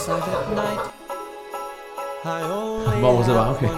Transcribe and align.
Hvor 0.00 0.16
var 3.12 3.22
det 3.22 3.34
bare, 3.34 3.50
okay. 3.56 3.68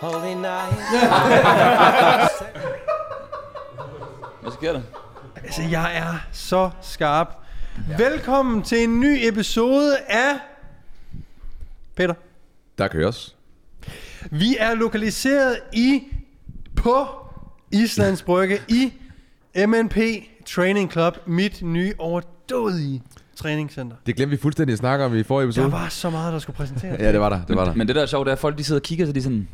Holy 0.00 0.34
night. 0.34 0.76
Hvad 4.42 4.52
sker 4.52 4.72
der? 4.72 4.82
Altså, 5.36 5.62
jeg 5.62 5.96
er 5.96 6.14
så 6.32 6.70
skarp. 6.82 7.28
Ja. 7.90 7.96
Velkommen 8.04 8.62
til 8.62 8.82
en 8.84 9.00
ny 9.00 9.18
episode 9.28 9.96
af... 10.08 10.38
Peter. 11.96 12.14
Der 12.78 12.88
køres. 12.88 13.36
Vi 14.30 14.56
er 14.58 14.74
lokaliseret 14.74 15.60
i... 15.72 16.02
På 16.76 17.06
Islands 17.70 18.22
Brygge 18.22 18.60
i 18.68 18.92
MNP 19.66 19.96
Training 20.46 20.92
Club. 20.92 21.16
Mit 21.26 21.62
nye 21.62 21.94
overdådige 22.52 23.02
træningscenter. 23.36 23.96
Det 24.06 24.16
glemte 24.16 24.30
vi 24.30 24.42
fuldstændig 24.42 24.72
at 24.72 24.78
snakke 24.78 25.04
om 25.04 25.16
i 25.16 25.22
forrige 25.22 25.44
Der 25.44 25.48
episode. 25.48 25.72
var 25.72 25.88
så 25.88 26.10
meget, 26.10 26.32
der 26.32 26.38
skulle 26.38 26.56
præsenteres. 26.56 27.00
Ja, 27.00 27.12
det 27.12 27.20
var 27.20 27.28
der. 27.28 27.40
Det 27.48 27.56
var 27.56 27.64
der. 27.64 27.74
Men 27.74 27.86
det 27.86 27.96
der 27.96 28.02
er 28.02 28.06
sjovt, 28.06 28.26
det 28.26 28.30
er, 28.30 28.34
at 28.34 28.38
folk 28.38 28.58
de 28.58 28.64
sidder 28.64 28.80
og 28.80 28.82
kigger, 28.84 29.06
så 29.06 29.12
de 29.12 29.18
er 29.18 29.22
sådan... 29.22 29.48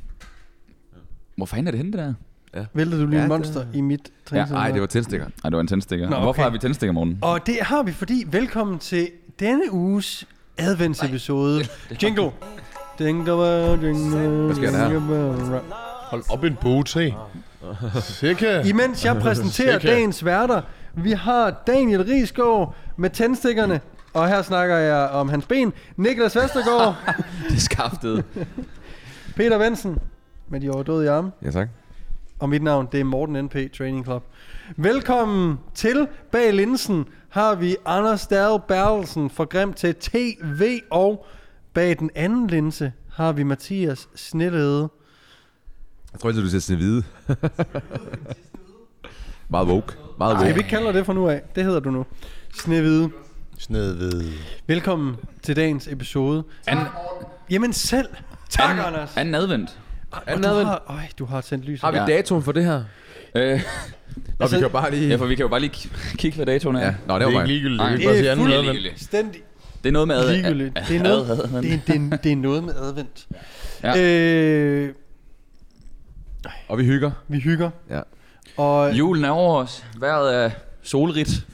Hvor 1.36 1.46
fanden 1.46 1.66
er 1.66 1.70
det 1.70 1.78
henne, 1.78 1.92
det 1.92 2.14
der? 2.54 2.64
Vælter 2.74 2.98
du 2.98 3.06
lige 3.06 3.18
Ja, 3.18 3.24
en 3.24 3.30
det- 3.30 3.38
monster 3.38 3.64
i 3.74 3.80
mit 3.80 4.00
træningscenter? 4.26 4.62
Nej, 4.62 4.70
det 4.70 4.80
var 4.80 4.86
tændstikker. 4.86 5.26
Nej, 5.26 5.50
det 5.50 5.52
var 5.56 5.60
en 5.60 5.66
tændstikker. 5.66 6.06
Nå, 6.10 6.16
Nå, 6.16 6.22
Hvorfor 6.22 6.28
okay. 6.30 6.42
har 6.42 6.50
vi 6.50 6.58
tændstikker, 6.58 6.92
morgen? 6.92 7.18
Og 7.22 7.46
det 7.46 7.58
har 7.62 7.82
vi, 7.82 7.92
fordi 7.92 8.24
velkommen 8.30 8.78
til 8.78 9.08
denne 9.40 9.72
uges 9.72 10.26
adventsepisode. 10.58 11.64
Jingle. 12.02 12.30
Jingle, 13.00 13.24
bell, 13.24 13.84
jingle, 13.84 14.18
Hvad 14.46 14.54
sker 14.56 14.70
der 14.70 14.88
her? 14.88 15.60
Hold 16.10 16.22
op 16.30 16.44
en 16.44 16.56
bog 16.60 16.86
til. 16.86 17.14
Sikke. 18.00 18.62
Imens 18.66 19.04
jeg 19.04 19.16
præsenterer 19.16 19.78
Sikke. 19.78 19.94
dagens 19.94 20.24
værter, 20.24 20.62
vi 20.94 21.12
har 21.12 21.62
Daniel 21.66 22.04
Risgaard 22.04 22.74
med 22.96 23.10
tændstikkerne, 23.10 23.80
og 24.14 24.28
her 24.28 24.42
snakker 24.42 24.76
jeg 24.76 25.08
om 25.08 25.28
hans 25.28 25.46
ben. 25.46 25.72
Niklas 25.96 26.36
Vestergaard, 26.36 26.96
Det 27.48 27.56
er 27.56 27.60
skaftet. 27.60 28.24
Peter 29.36 29.58
Vensen 29.58 29.98
med 30.48 30.60
de 30.60 30.70
overdådige 30.70 31.10
arme, 31.10 31.32
Ja, 31.42 31.50
tak. 31.50 31.68
og 32.38 32.48
mit 32.48 32.62
navn 32.62 32.88
det 32.92 33.00
er 33.00 33.04
Morten 33.04 33.44
NP 33.44 33.54
Training 33.78 34.04
Club. 34.04 34.24
Velkommen 34.76 35.58
til 35.74 36.08
bag 36.32 36.52
linsen 36.52 37.04
har 37.28 37.54
vi 37.54 37.76
Anders 37.86 38.26
Dahl 38.26 38.60
Bertelsen 38.68 39.30
fra 39.30 39.44
Grim 39.44 39.72
til 39.72 39.94
TV, 39.94 40.80
og 40.90 41.26
bag 41.74 41.98
den 41.98 42.10
anden 42.14 42.46
linse 42.46 42.92
har 43.12 43.32
vi 43.32 43.42
Mathias 43.42 44.08
Snellede. 44.14 44.88
Jeg 46.12 46.20
tror 46.20 46.30
ikke, 46.30 46.42
du 46.42 46.48
siger 46.60 46.76
hvide. 46.76 47.02
Meget 49.52 49.68
woke. 49.68 49.92
Meget 50.18 50.36
Skal 50.36 50.46
vi 50.46 50.50
woke. 50.50 50.58
ikke 50.60 50.70
kalde 50.70 50.86
dig 50.86 50.94
det 50.94 51.06
fra 51.06 51.12
nu 51.12 51.28
af? 51.28 51.42
Det 51.54 51.64
hedder 51.64 51.80
du 51.80 51.90
nu. 51.90 52.06
Snehvide. 52.54 53.10
Snedved. 53.58 54.22
Velkommen 54.66 55.16
til 55.42 55.56
dagens 55.56 55.88
episode. 55.88 56.44
Anden, 56.66 56.86
Jamen 57.50 57.72
selv. 57.72 58.08
Tak, 58.50 58.70
anden, 58.70 58.84
Anders. 58.84 59.16
anden 59.16 59.34
advent. 59.34 59.78
Anden 60.26 60.42
du 60.42 60.48
advent. 60.48 60.68
har, 60.68 60.82
øj, 60.88 61.00
du 61.18 61.24
har 61.24 61.40
tændt 61.40 61.64
lys. 61.64 61.80
Har 61.80 61.90
vi 61.92 61.98
Ja. 61.98 62.06
datoen 62.06 62.42
for 62.42 62.52
det 62.52 62.64
her? 62.64 62.82
Øh, 63.34 63.42
Nå, 63.44 63.60
Altså- 64.40 64.56
vi 64.56 64.60
kan 64.60 64.62
jo 64.62 64.68
bare 64.68 64.90
lige... 64.90 65.08
ja, 65.08 65.16
for 65.16 65.26
vi 65.26 65.34
kan 65.34 65.42
jo 65.42 65.48
bare 65.48 65.60
lige 65.60 65.72
k- 65.76 66.16
kigge, 66.16 66.36
hvad 66.36 66.46
datoen 66.46 66.76
er. 66.76 66.80
Ja, 66.84 66.94
nå, 67.06 67.14
det 67.18 67.26
Det 67.26 67.34
var 67.34 67.40
er 67.40 67.42
ikke 67.44 67.52
ligegyldigt. 67.54 67.76
Nej, 67.82 67.92
Vi 67.96 68.02
det 68.02 68.28
er 68.28 68.32
advent. 68.32 68.66
fuldstændig 68.88 69.42
Det 69.82 69.88
er 69.88 69.92
noget 69.92 70.08
med 70.08 70.16
ad- 70.16 70.32
ligegyldigt. 70.32 70.78
ad- 70.78 70.84
Det 70.88 70.96
er 70.96 71.02
noget, 71.02 71.30
ad- 71.30 71.38
ad- 71.56 71.62
det, 71.62 71.72
er, 71.74 71.78
det, 71.86 72.12
er, 72.12 72.16
det 72.16 72.32
er 72.32 72.36
noget 72.36 72.64
med 72.64 72.74
advent. 72.74 73.26
Ja. 73.82 74.00
Øh, 74.02 74.94
Og 76.68 76.78
vi 76.78 76.84
hygger. 76.84 77.10
vi 77.28 77.38
hygger. 77.38 77.70
Ja. 77.90 78.00
Og, 78.56 78.98
Julen 78.98 79.24
er 79.24 79.30
over 79.30 79.56
os. 79.56 79.84
Vejret 79.98 80.34
er 80.34 80.50
solrigt. 80.82 81.46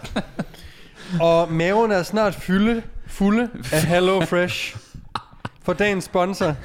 og 1.20 1.52
maven 1.52 1.90
er 1.90 2.02
snart 2.02 2.34
fylde, 2.34 2.82
fulde 3.06 3.50
af 3.72 3.82
Hello 3.82 4.20
Fresh. 4.20 4.76
For 5.62 5.72
dagens 5.72 6.04
sponsor 6.04 6.56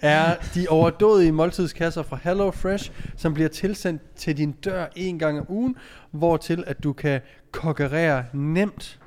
er 0.00 0.36
de 0.54 0.66
overdådige 0.68 1.32
måltidskasser 1.32 2.02
fra 2.02 2.18
Hello 2.22 2.50
Fresh, 2.50 2.90
som 3.16 3.34
bliver 3.34 3.48
tilsendt 3.48 4.02
til 4.16 4.36
din 4.36 4.52
dør 4.52 4.86
en 4.96 5.18
gang 5.18 5.40
om 5.40 5.46
ugen, 5.48 5.76
hvortil 6.10 6.64
at 6.66 6.84
du 6.84 6.92
kan 6.92 7.20
kokkerere 7.50 8.24
nemt 8.32 9.00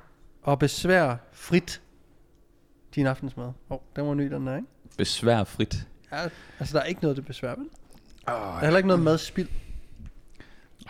og 0.44 0.60
besvær 0.60 1.16
frit 1.32 1.82
din 2.96 3.08
aftensmad. 3.08 3.46
Åh, 3.46 3.54
oh, 3.70 3.80
den 3.96 4.08
var 4.08 4.14
ny, 4.14 4.32
den 4.32 4.48
der, 4.48 4.56
ikke? 4.56 4.68
Besværfrit. 4.98 5.88
Ja, 6.12 6.18
altså, 6.60 6.78
der 6.78 6.84
er 6.84 6.88
ikke 6.88 7.02
noget, 7.02 7.18
det 7.18 7.26
besvær, 7.26 7.56
vel? 7.56 7.66
Der 8.28 8.34
er 8.34 8.60
heller 8.62 8.78
ikke 8.78 8.88
noget 8.88 9.04
madspild. 9.04 9.48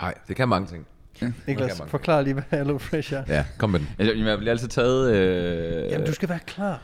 Nej, 0.02 0.14
det 0.28 0.36
kan 0.36 0.48
mange 0.50 0.68
ting. 0.68 0.88
Niklas, 1.48 1.80
mange. 1.80 1.90
forklar 1.92 2.22
lige, 2.22 2.34
hvad 2.34 2.44
Hello 2.52 2.78
Fresh 2.78 3.14
er. 3.14 3.24
Ja, 3.28 3.46
kom 3.58 3.70
med 3.70 3.80
den. 3.80 3.90
Altså, 4.00 4.14
Jeg 4.26 4.38
bliver 4.38 4.52
altid 4.52 4.68
taget... 4.68 5.14
Øh, 5.16 5.92
Jamen, 5.92 6.08
du 6.08 6.14
skal 6.14 6.30
være 6.30 6.40
klar. 6.48 6.82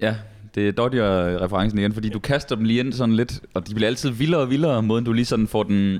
Ja, 0.00 0.14
det 0.54 0.68
er 0.68 0.72
Dodger-referencen 0.72 1.78
igen, 1.78 1.92
fordi 1.94 2.08
du 2.08 2.18
kaster 2.18 2.54
dem 2.56 2.64
lige 2.64 2.80
ind 2.80 2.92
sådan 2.92 3.14
lidt, 3.14 3.40
og 3.54 3.68
de 3.68 3.74
bliver 3.74 3.88
altid 3.88 4.10
vildere 4.10 4.40
og 4.40 4.50
vildere, 4.50 4.82
måden 4.82 5.04
du 5.04 5.12
lige 5.12 5.24
sådan 5.24 5.48
får 5.48 5.62
den... 5.62 5.98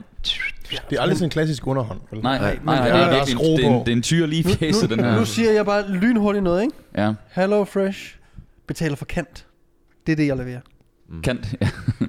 Det 0.91 0.99
er 0.99 1.01
aldrig 1.01 1.17
sådan 1.17 1.27
en 1.27 1.31
klassisk 1.31 1.67
underhånd. 1.67 2.01
vel? 2.11 2.21
Nej, 2.23 2.39
nej, 2.39 2.59
nej, 2.65 2.89
der 2.89 2.95
det 2.95 3.03
er- 3.05 3.15
virkelig, 3.15 3.39
det, 3.59 3.65
er 3.65 3.69
en, 3.71 3.81
det 3.81 3.89
er 3.89 3.93
en 3.97 4.03
tyr 4.03 4.27
lige 4.27 4.41
i 4.51 4.55
fæset, 4.55 4.91
den 4.91 5.01
her. 5.01 5.19
Nu 5.19 5.25
siger 5.25 5.53
jeg 5.53 5.65
bare 5.67 5.89
lynhurtigt 5.91 6.43
noget, 6.45 6.63
ikke? 6.63 6.75
Ja, 6.97 7.13
Hello 7.31 7.65
Fresh 7.65 8.17
betaler 8.67 8.97
for 8.97 9.05
kant. 9.05 9.47
Det 10.07 10.13
er 10.13 10.17
det, 10.17 10.27
jeg 10.27 10.37
leverer. 10.37 10.61
kant. 11.23 11.55
Ja. 11.61 11.69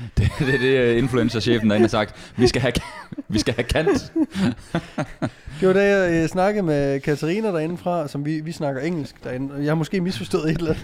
Det, 0.18 0.30
det 0.38 0.54
er 0.54 0.58
det, 0.58 0.66
øh, 0.78 0.98
influencer-chefen 0.98 1.70
derinde 1.70 1.84
har 1.84 1.88
sagt. 1.88 2.32
Vi 2.36 2.46
skal 2.46 2.60
have, 2.62 2.72
vi 3.28 3.38
skal 3.38 3.54
have 3.54 3.64
kant. 3.64 4.12
Det 5.60 5.68
var 5.68 5.74
da 5.74 5.96
jeg 5.96 6.22
øh, 6.22 6.28
snakkede 6.28 6.62
med 6.66 7.00
Katarina 7.00 7.48
derinde 7.48 7.76
fra, 7.76 8.08
som 8.08 8.24
vi, 8.26 8.40
vi 8.40 8.52
snakker 8.52 8.80
engelsk 8.80 9.24
derinde. 9.24 9.54
Jeg 9.58 9.66
har 9.70 9.74
måske 9.74 10.00
misforstået 10.00 10.50
et 10.50 10.56
eller 10.58 10.74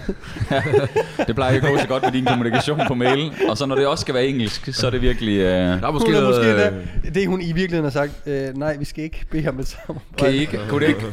andet. 0.50 0.88
Det 1.26 1.34
plejer 1.34 1.54
ikke 1.54 1.66
at 1.66 1.72
gå 1.72 1.78
så 1.78 1.88
godt 1.88 2.02
med 2.02 2.12
din 2.12 2.24
kommunikation 2.24 2.80
på 2.88 2.94
mail. 2.94 3.32
Og 3.48 3.56
så 3.58 3.66
når 3.66 3.74
det 3.74 3.86
også 3.86 4.02
skal 4.02 4.14
være 4.14 4.26
engelsk, 4.26 4.68
så 4.74 4.86
er 4.86 4.90
det 4.90 5.02
virkelig... 5.02 5.38
Øh, 5.38 5.44
Der 5.46 5.86
er 5.86 5.90
måske 5.90 6.06
Hun 6.06 6.14
har 6.14 6.20
noget... 6.22 6.36
måske 6.46 6.66
øh, 6.66 6.84
endda- 7.04 7.10
det 7.14 7.26
hun 7.28 7.40
i 7.40 7.44
virkeligheden 7.52 7.84
har 7.84 7.90
sagt, 7.90 8.12
øh, 8.26 8.56
nej, 8.58 8.76
vi 8.76 8.84
skal 8.84 9.04
ikke 9.04 9.24
bede 9.30 9.48
om 9.48 9.58
et 9.60 9.66
samarbejde. 9.66 10.04
kan 10.18 10.32
I 10.34 10.36
ikke, 10.36 10.60
kunne, 10.68 10.80
det 10.80 10.88
ikke, 10.88 11.06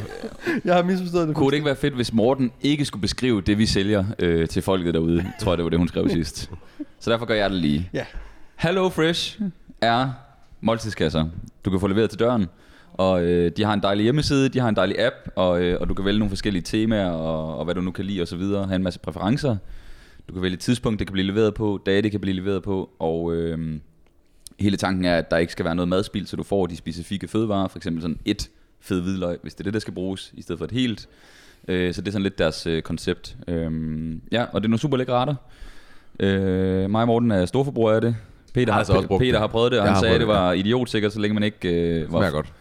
Jeg 0.65 0.75
har 0.75 0.83
misforstået 0.83 1.27
det. 1.27 1.35
kunne 1.35 1.47
det 1.49 1.55
ikke 1.55 1.65
være 1.65 1.75
fedt, 1.75 1.93
hvis 1.93 2.13
Morten 2.13 2.51
ikke 2.61 2.85
skulle 2.85 3.01
beskrive 3.01 3.41
det, 3.41 3.57
vi 3.57 3.65
sælger 3.65 4.05
øh, 4.19 4.47
til 4.47 4.61
folket 4.61 4.93
derude? 4.93 5.25
Tror 5.41 5.51
jeg, 5.51 5.57
det 5.57 5.63
var 5.63 5.69
det, 5.69 5.79
hun 5.79 5.87
skrev 5.87 6.09
sidst. 6.09 6.49
Så 6.99 7.11
derfor 7.11 7.25
gør 7.25 7.33
jeg 7.35 7.49
det 7.49 7.59
lige. 7.59 7.89
Ja. 7.93 8.05
Hello 8.55 8.89
Fresh 8.89 9.41
er 9.81 10.11
måltidskasser. 10.61 11.25
Du 11.65 11.69
kan 11.69 11.79
få 11.79 11.87
leveret 11.87 12.09
til 12.09 12.19
døren. 12.19 12.47
Og 12.93 13.23
øh, 13.23 13.51
de 13.57 13.63
har 13.63 13.73
en 13.73 13.83
dejlig 13.83 14.03
hjemmeside, 14.03 14.49
de 14.49 14.59
har 14.59 14.69
en 14.69 14.75
dejlig 14.75 14.99
app, 14.99 15.15
og, 15.35 15.61
øh, 15.61 15.81
og 15.81 15.89
du 15.89 15.93
kan 15.93 16.05
vælge 16.05 16.19
nogle 16.19 16.29
forskellige 16.29 16.63
temaer, 16.63 17.09
og, 17.09 17.57
og 17.57 17.65
hvad 17.65 17.75
du 17.75 17.81
nu 17.81 17.91
kan 17.91 18.05
lide 18.05 18.21
og 18.21 18.27
så 18.27 18.37
videre. 18.37 18.65
Have 18.65 18.75
en 18.75 18.83
masse 18.83 18.99
præferencer. 18.99 19.57
Du 20.27 20.33
kan 20.33 20.41
vælge 20.41 20.53
et 20.53 20.59
tidspunkt, 20.59 20.99
det 20.99 21.07
kan 21.07 21.11
blive 21.13 21.27
leveret 21.27 21.53
på, 21.53 21.81
dage, 21.85 22.01
det 22.01 22.11
kan 22.11 22.19
blive 22.19 22.35
leveret 22.35 22.63
på, 22.63 22.89
og 22.99 23.33
øh, 23.35 23.79
hele 24.59 24.77
tanken 24.77 25.05
er, 25.05 25.17
at 25.17 25.31
der 25.31 25.37
ikke 25.37 25.51
skal 25.51 25.65
være 25.65 25.75
noget 25.75 25.89
madspild, 25.89 26.25
så 26.25 26.35
du 26.35 26.43
får 26.43 26.65
de 26.67 26.77
specifikke 26.77 27.27
fødevarer, 27.27 27.67
for 27.67 27.79
eksempel 27.79 28.01
sådan 28.01 28.19
et 28.25 28.49
fed 28.79 29.01
hvidløg, 29.01 29.39
hvis 29.41 29.53
det 29.53 29.59
er 29.59 29.63
det, 29.63 29.73
der 29.73 29.79
skal 29.79 29.93
bruges, 29.93 30.33
i 30.37 30.41
stedet 30.41 30.59
for 30.59 30.65
et 30.65 30.71
helt. 30.71 31.09
Øh, 31.67 31.93
så 31.93 32.01
det 32.01 32.07
er 32.07 32.11
sådan 32.11 32.23
lidt 32.23 32.37
deres 32.37 32.67
øh, 32.67 32.81
koncept. 32.81 33.37
Øh, 33.47 33.71
ja, 34.31 34.43
og 34.43 34.61
det 34.61 34.67
er 34.67 34.69
nogle 34.69 34.79
super 34.79 34.97
lækre 34.97 35.13
retter. 35.13 35.35
Øh, 36.19 36.89
mig 36.89 37.01
og 37.01 37.07
Morten 37.07 37.31
er 37.31 37.45
storforbruger 37.45 37.91
af 37.91 38.01
det. 38.01 38.15
Peter, 38.53 38.71
har 38.71 38.79
altså 38.79 38.93
også 38.93 39.07
brugt 39.07 39.19
Peter 39.19 39.31
det. 39.31 39.39
har 39.39 39.47
prøvet 39.47 39.71
det, 39.71 39.79
og 39.79 39.85
Jeg 39.85 39.93
han 39.93 40.01
sagde, 40.01 40.15
at 40.15 40.21
det 40.21 40.27
det, 40.27 40.35
var 40.35 40.51
idiotsikkert, 40.51 41.13
så 41.13 41.19
længe 41.19 41.33
man 41.33 41.43
ikke 41.43 41.69
øh, 42.01 42.13
var... 42.13 42.19
Smager 42.19 42.31
godt. 42.31 42.53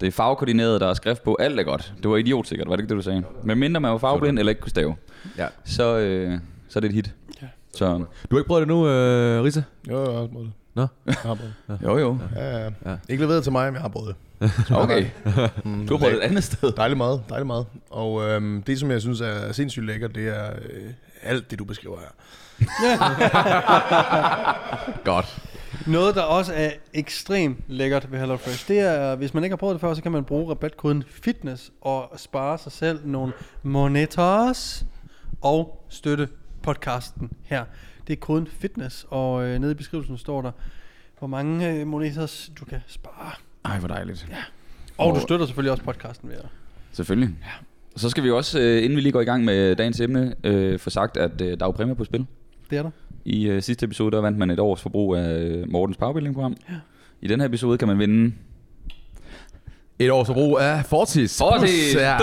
Det 0.00 0.06
er 0.06 0.10
farvekoordineret, 0.10 0.80
der 0.80 0.86
er 0.86 0.94
skrift 0.94 1.22
på. 1.22 1.34
Alt 1.40 1.60
er 1.60 1.62
godt. 1.64 1.92
Det 2.02 2.10
var 2.10 2.16
idiotsikkert, 2.16 2.68
var 2.68 2.76
det 2.76 2.82
ikke 2.82 2.88
det, 2.90 2.96
du 2.96 3.02
sagde? 3.02 3.22
Men 3.44 3.58
mindre 3.58 3.80
man 3.80 3.90
var 3.92 3.98
farveblind 3.98 4.38
eller 4.38 4.50
ikke 4.50 4.60
kunne 4.62 4.70
stave, 4.70 4.94
Ja. 5.38 5.46
så, 5.64 5.98
øh, 5.98 6.38
så 6.68 6.78
er 6.78 6.80
det 6.80 6.88
et 6.88 6.94
hit. 6.94 7.14
Ja. 7.42 7.46
Så 7.74 7.86
Du 7.86 8.04
har 8.30 8.38
ikke 8.38 8.48
prøvet 8.48 8.60
det 8.60 8.68
nu, 8.68 8.88
øh, 8.88 9.42
Rita? 9.44 9.62
Jo, 9.90 10.02
jeg 10.04 10.12
har 10.12 10.18
også 10.18 10.32
prøvet 10.32 10.46
det. 10.46 10.52
Nå. 10.74 10.86
Jeg 11.06 11.14
har 11.14 11.34
prøvet 11.34 11.54
det. 11.68 11.78
jo 11.82 11.98
jo. 11.98 12.18
Ja, 12.36 12.58
ja. 12.64 12.70
Ja. 12.86 12.96
Ikke 13.08 13.22
leveret 13.22 13.42
til 13.42 13.52
mig, 13.52 13.66
men 13.66 13.74
jeg 13.74 13.82
har 13.82 13.88
prøvet 13.88 14.08
det. 14.08 14.16
Okay. 14.82 15.06
Mm, 15.64 15.86
Du 15.86 15.94
har 15.94 15.98
prøvet 15.98 16.14
det 16.14 16.24
et 16.24 16.28
andet 16.28 16.44
sted. 16.44 16.72
Dejlig 16.72 16.98
mad, 16.98 17.18
dejlig 17.28 17.46
mad. 17.46 17.64
Og 17.90 18.22
øhm, 18.28 18.62
det, 18.62 18.80
som 18.80 18.90
jeg 18.90 19.00
synes 19.00 19.20
er 19.20 19.52
sindssygt 19.52 19.86
lækkert, 19.86 20.14
det 20.14 20.28
er 20.28 20.50
øh, 20.70 20.90
alt 21.22 21.50
det, 21.50 21.58
du 21.58 21.64
beskriver 21.64 21.96
her. 21.98 22.08
Godt. 25.04 25.42
Noget, 25.86 26.14
der 26.14 26.22
også 26.22 26.52
er 26.56 26.70
ekstremt 26.94 27.58
lækkert 27.68 28.12
ved 28.12 28.18
HelloFresh, 28.18 28.68
det 28.68 28.78
er, 28.80 29.14
hvis 29.16 29.34
man 29.34 29.44
ikke 29.44 29.52
har 29.52 29.56
prøvet 29.58 29.74
det 29.74 29.80
før, 29.80 29.94
så 29.94 30.02
kan 30.02 30.12
man 30.12 30.24
bruge 30.24 30.50
rabatkoden 30.50 31.04
FITNESS 31.08 31.70
og 31.80 32.12
spare 32.16 32.58
sig 32.58 32.72
selv 32.72 33.00
nogle 33.04 33.32
monetos 33.62 34.84
og 35.42 35.84
støtte 35.88 36.28
podcasten 36.62 37.30
her. 37.44 37.64
Det 38.06 38.12
er 38.12 38.16
koden 38.16 38.46
FITNESS, 38.46 39.06
og 39.10 39.44
øh, 39.44 39.58
nede 39.58 39.72
i 39.72 39.74
beskrivelsen 39.74 40.18
står 40.18 40.42
der, 40.42 40.50
hvor 41.18 41.28
mange 41.28 41.70
øh, 41.72 41.86
monetos 41.86 42.50
du 42.60 42.64
kan 42.64 42.78
spare. 42.86 43.30
Ej, 43.64 43.78
hvor 43.78 43.88
dejligt. 43.88 44.26
Ja. 44.30 44.36
Og 44.98 45.14
du 45.14 45.20
støtter 45.20 45.46
selvfølgelig 45.46 45.72
også 45.72 45.84
podcasten 45.84 46.28
ved 46.28 46.36
at... 46.36 46.46
Selvfølgelig. 46.92 47.30
Ja. 47.42 47.50
Så 47.96 48.10
skal 48.10 48.24
vi 48.24 48.30
også, 48.30 48.60
øh, 48.60 48.84
inden 48.84 48.96
vi 48.96 49.00
lige 49.00 49.12
går 49.12 49.20
i 49.20 49.24
gang 49.24 49.44
med 49.44 49.76
dagens 49.76 50.00
emne, 50.00 50.34
øh, 50.44 50.78
få 50.78 50.90
sagt, 50.90 51.16
at 51.16 51.40
øh, 51.40 51.46
der 51.48 51.64
er 51.64 51.68
jo 51.68 51.70
præmier 51.70 51.94
på 51.94 52.04
spil. 52.04 52.26
Det 52.70 52.78
er 52.78 52.82
der. 52.82 52.90
I 53.24 53.48
øh, 53.48 53.62
sidste 53.62 53.84
episode, 53.86 54.16
der 54.16 54.22
vandt 54.22 54.38
man 54.38 54.50
et 54.50 54.60
års 54.60 54.80
forbrug 54.80 55.16
af 55.16 55.38
øh, 55.38 55.70
Mortens 55.70 55.96
Powerbuilding-program. 55.96 56.56
Ja. 56.70 56.74
I 57.22 57.26
den 57.28 57.40
her 57.40 57.48
episode 57.48 57.78
kan 57.78 57.88
man 57.88 57.98
vinde 57.98 58.34
Et 59.98 60.10
års 60.10 60.26
forbrug 60.26 60.58
af 60.60 60.84
Fortis. 60.84 61.38
Fortis! 61.38 61.94
Ja. 61.94 62.18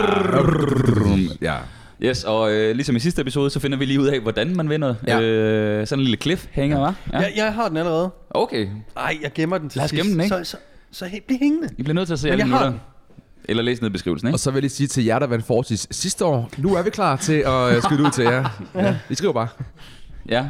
ja. 1.42 1.58
Yes, 2.04 2.24
og 2.24 2.52
øh, 2.52 2.76
ligesom 2.76 2.96
i 2.96 3.00
sidste 3.00 3.22
episode, 3.22 3.50
så 3.50 3.60
finder 3.60 3.78
vi 3.78 3.86
lige 3.86 4.00
ud 4.02 4.08
af, 4.08 4.20
hvordan 4.20 4.56
man 4.56 4.70
vinder. 4.70 4.96
Ja. 5.08 5.22
Øh, 5.22 5.88
sådan 5.88 6.00
en 6.00 6.04
lille 6.04 6.18
cliffhanger, 6.22 6.80
ja. 6.80 6.90
hva'? 6.90 6.94
Ja. 7.14 7.20
Jeg, 7.20 7.34
jeg 7.36 7.54
har 7.54 7.68
den 7.68 7.78
allerede. 7.78 8.10
Okay, 8.30 8.68
Nej, 8.96 9.18
jeg 9.22 9.32
gemmer 9.34 9.58
den 9.58 9.70
til 9.70 9.78
Lad 9.78 9.84
os 9.84 9.90
sidst. 9.90 10.04
gemme 10.04 10.14
den, 10.14 10.22
ikke? 10.22 10.36
Så, 10.36 10.44
så, 10.44 10.58
så 10.92 11.06
helt, 11.06 11.28
bliv 11.28 11.38
hængende. 11.40 11.70
I 11.78 11.84
bliver 11.84 11.94
nødt 11.94 12.08
til 12.08 12.14
at 12.14 12.20
se 12.20 12.28
Men 12.28 12.32
alle 12.32 12.44
jeg 12.46 12.58
har 12.60 12.66
minutter. 12.66 12.86
Eller 13.46 13.64
læse 13.64 13.82
ned 13.82 13.90
i 13.90 13.92
beskrivelsen, 13.92 14.28
ikke? 14.28 14.36
Og 14.36 14.40
så 14.40 14.52
vil 14.52 14.62
jeg 14.62 14.72
sige 14.72 14.88
til 14.88 15.06
jer, 15.06 15.20
der 15.20 15.28
vandt 15.28 15.46
Fortis 15.46 15.88
sidste 15.92 16.26
år, 16.26 16.50
nu 16.58 16.76
er 16.76 16.82
vi 16.84 16.90
klar 16.90 17.16
til 17.16 17.34
at 17.48 17.76
øh, 17.76 17.82
skyde 17.82 18.04
ud 18.04 18.12
til 18.12 18.24
jer. 18.24 18.62
Ja. 18.76 18.98
I 19.10 19.16
skriver 19.16 19.34
bare. 19.34 19.48
Ja. 20.30 20.46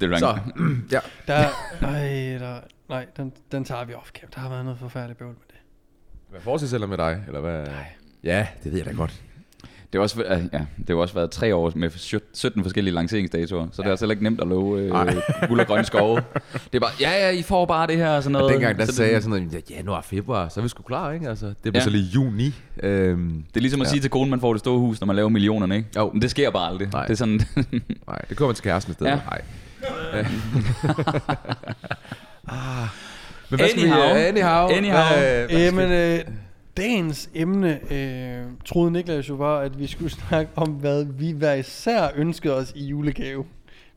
Det 0.00 0.12
er 0.12 0.18
Så, 0.18 0.38
ja. 0.92 1.00
Der, 1.26 1.34
ej, 1.82 2.38
der, 2.38 2.56
nej, 2.88 3.06
den, 3.16 3.32
den 3.52 3.64
tager 3.64 3.84
vi 3.84 3.94
off 3.94 4.10
cam. 4.10 4.28
Der 4.34 4.40
har 4.40 4.48
været 4.48 4.64
noget 4.64 4.80
forfærdeligt 4.80 5.18
bøvl 5.18 5.28
med 5.30 5.36
det. 5.48 5.56
Hvad 6.30 6.40
Fortis 6.40 6.72
eller 6.72 6.86
med 6.86 6.96
dig? 6.96 7.24
Eller 7.26 7.40
hvad? 7.40 7.66
Ja, 8.24 8.46
det 8.64 8.72
ved 8.72 8.78
jeg 8.78 8.86
da 8.86 8.92
godt. 8.92 9.20
Det 9.94 9.98
har 9.98 10.02
også, 10.02 10.22
øh, 10.22 10.38
ja, 10.52 10.58
det 10.78 10.88
har 10.88 10.94
også 10.94 11.14
været 11.14 11.30
tre 11.30 11.54
år 11.54 11.72
med 11.76 11.90
17 12.32 12.62
forskellige 12.62 12.94
lanceringsdatoer, 12.94 13.66
så 13.72 13.82
det 13.82 13.86
er 13.86 13.90
altså 13.90 14.10
ikke 14.10 14.22
nemt 14.22 14.40
at 14.40 14.46
love 14.48 14.80
øh, 14.80 14.90
guld 15.48 15.60
og 15.60 15.66
grønne 15.66 15.84
skove. 15.84 16.16
Det 16.52 16.74
er 16.74 16.80
bare, 16.80 16.90
ja, 17.00 17.10
ja, 17.10 17.30
I 17.30 17.42
får 17.42 17.66
bare 17.66 17.86
det 17.86 17.96
her 17.96 18.08
og 18.10 18.22
sådan 18.22 18.32
noget. 18.32 18.46
Og 18.46 18.52
dengang, 18.52 18.78
der 18.78 18.84
så 18.84 18.92
sagde 18.92 19.08
det, 19.08 19.14
jeg 19.14 19.22
sådan 19.22 19.42
noget, 19.42 19.54
ja, 19.70 19.74
januar, 19.76 20.00
februar, 20.00 20.48
så 20.48 20.60
er 20.60 20.62
vi 20.62 20.68
sgu 20.68 20.82
klar, 20.82 21.12
ikke? 21.12 21.28
Altså, 21.28 21.46
det 21.46 21.54
blev 21.62 21.74
Ja. 21.74 21.80
så 21.80 21.90
lige 21.90 22.04
juni. 22.14 22.54
Øhm, 22.82 23.44
Det 23.48 23.56
er 23.56 23.60
ligesom 23.60 23.80
at 23.80 23.86
Ja. 23.86 23.90
sige 23.90 24.00
til 24.00 24.10
konen, 24.10 24.30
man 24.30 24.40
får 24.40 24.52
det 24.52 24.60
store 24.60 24.78
hus, 24.78 25.00
når 25.00 25.06
man 25.06 25.16
laver 25.16 25.28
millionerne, 25.28 25.76
ikke? 25.76 25.88
Jo. 25.96 26.10
Men 26.12 26.22
det 26.22 26.30
sker 26.30 26.50
bare 26.50 26.68
aldrig. 26.68 26.88
Nej. 26.92 27.02
Det 27.02 27.10
er 27.12 27.16
sådan, 27.16 27.40
nej, 28.08 28.18
det 28.28 28.36
kommer 28.36 28.52
til 28.54 28.64
kæresten 28.64 28.90
i 28.90 28.94
stedet. 28.94 29.10
Ja. 29.10 29.16
Nej. 29.30 29.42
ah. 32.48 32.88
Men 33.50 33.58
hvad 33.58 33.68
skal 33.68 33.82
vi... 33.82 33.88
Anyhow. 33.88 34.16
øh, 34.16 34.28
anyhow. 34.28 34.68
Anyhow. 34.68 34.98
Hvad, 35.08 35.46
hvad 35.48 35.58
Jamen, 35.60 35.92
øh, 35.92 36.20
dagens 36.76 37.30
emne, 37.34 37.92
øh, 37.92 38.42
troede 38.64 38.90
Niklas 38.90 39.28
jo 39.28 39.34
var, 39.34 39.58
at 39.60 39.78
vi 39.78 39.86
skulle 39.86 40.10
snakke 40.28 40.50
om, 40.56 40.68
hvad 40.68 41.04
vi 41.04 41.30
hver 41.30 41.54
især 41.54 42.08
ønskede 42.16 42.54
os 42.56 42.72
i 42.76 42.84
julegave. 42.86 43.44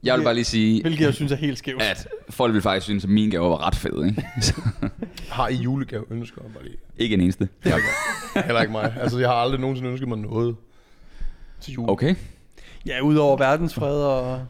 jeg 0.03 0.17
vil 0.17 0.23
bare 0.23 0.33
lige 0.33 0.45
sige, 0.45 0.81
Hvilket 0.81 1.05
jeg 1.05 1.13
synes 1.13 1.31
er 1.31 1.35
helt 1.35 1.57
skævt. 1.57 1.81
at 1.81 2.07
folk 2.29 2.53
vil 2.53 2.61
faktisk 2.61 2.83
synes, 2.83 3.03
at 3.03 3.09
min 3.09 3.29
gave 3.29 3.49
var 3.49 3.67
ret 3.67 3.75
fed, 3.75 4.05
ikke? 4.05 4.25
Har 5.29 5.47
I 5.47 5.55
julegave 5.55 6.03
ønsker? 6.09 6.41
Bare 6.41 6.63
lige. 6.63 6.77
ikke 6.97 7.13
en 7.13 7.21
eneste. 7.21 7.49
Heller 8.35 8.61
ikke 8.61 8.71
mig. 8.71 8.93
Altså, 9.01 9.19
jeg 9.19 9.29
har 9.29 9.35
aldrig 9.35 9.59
nogensinde 9.59 9.91
ønsket 9.91 10.07
mig 10.07 10.17
noget 10.17 10.55
til 11.61 11.73
jul. 11.73 11.89
Okay. 11.89 12.15
Ja, 12.85 13.01
udover 13.01 13.37
verdensfred 13.37 13.95
og... 14.03 14.45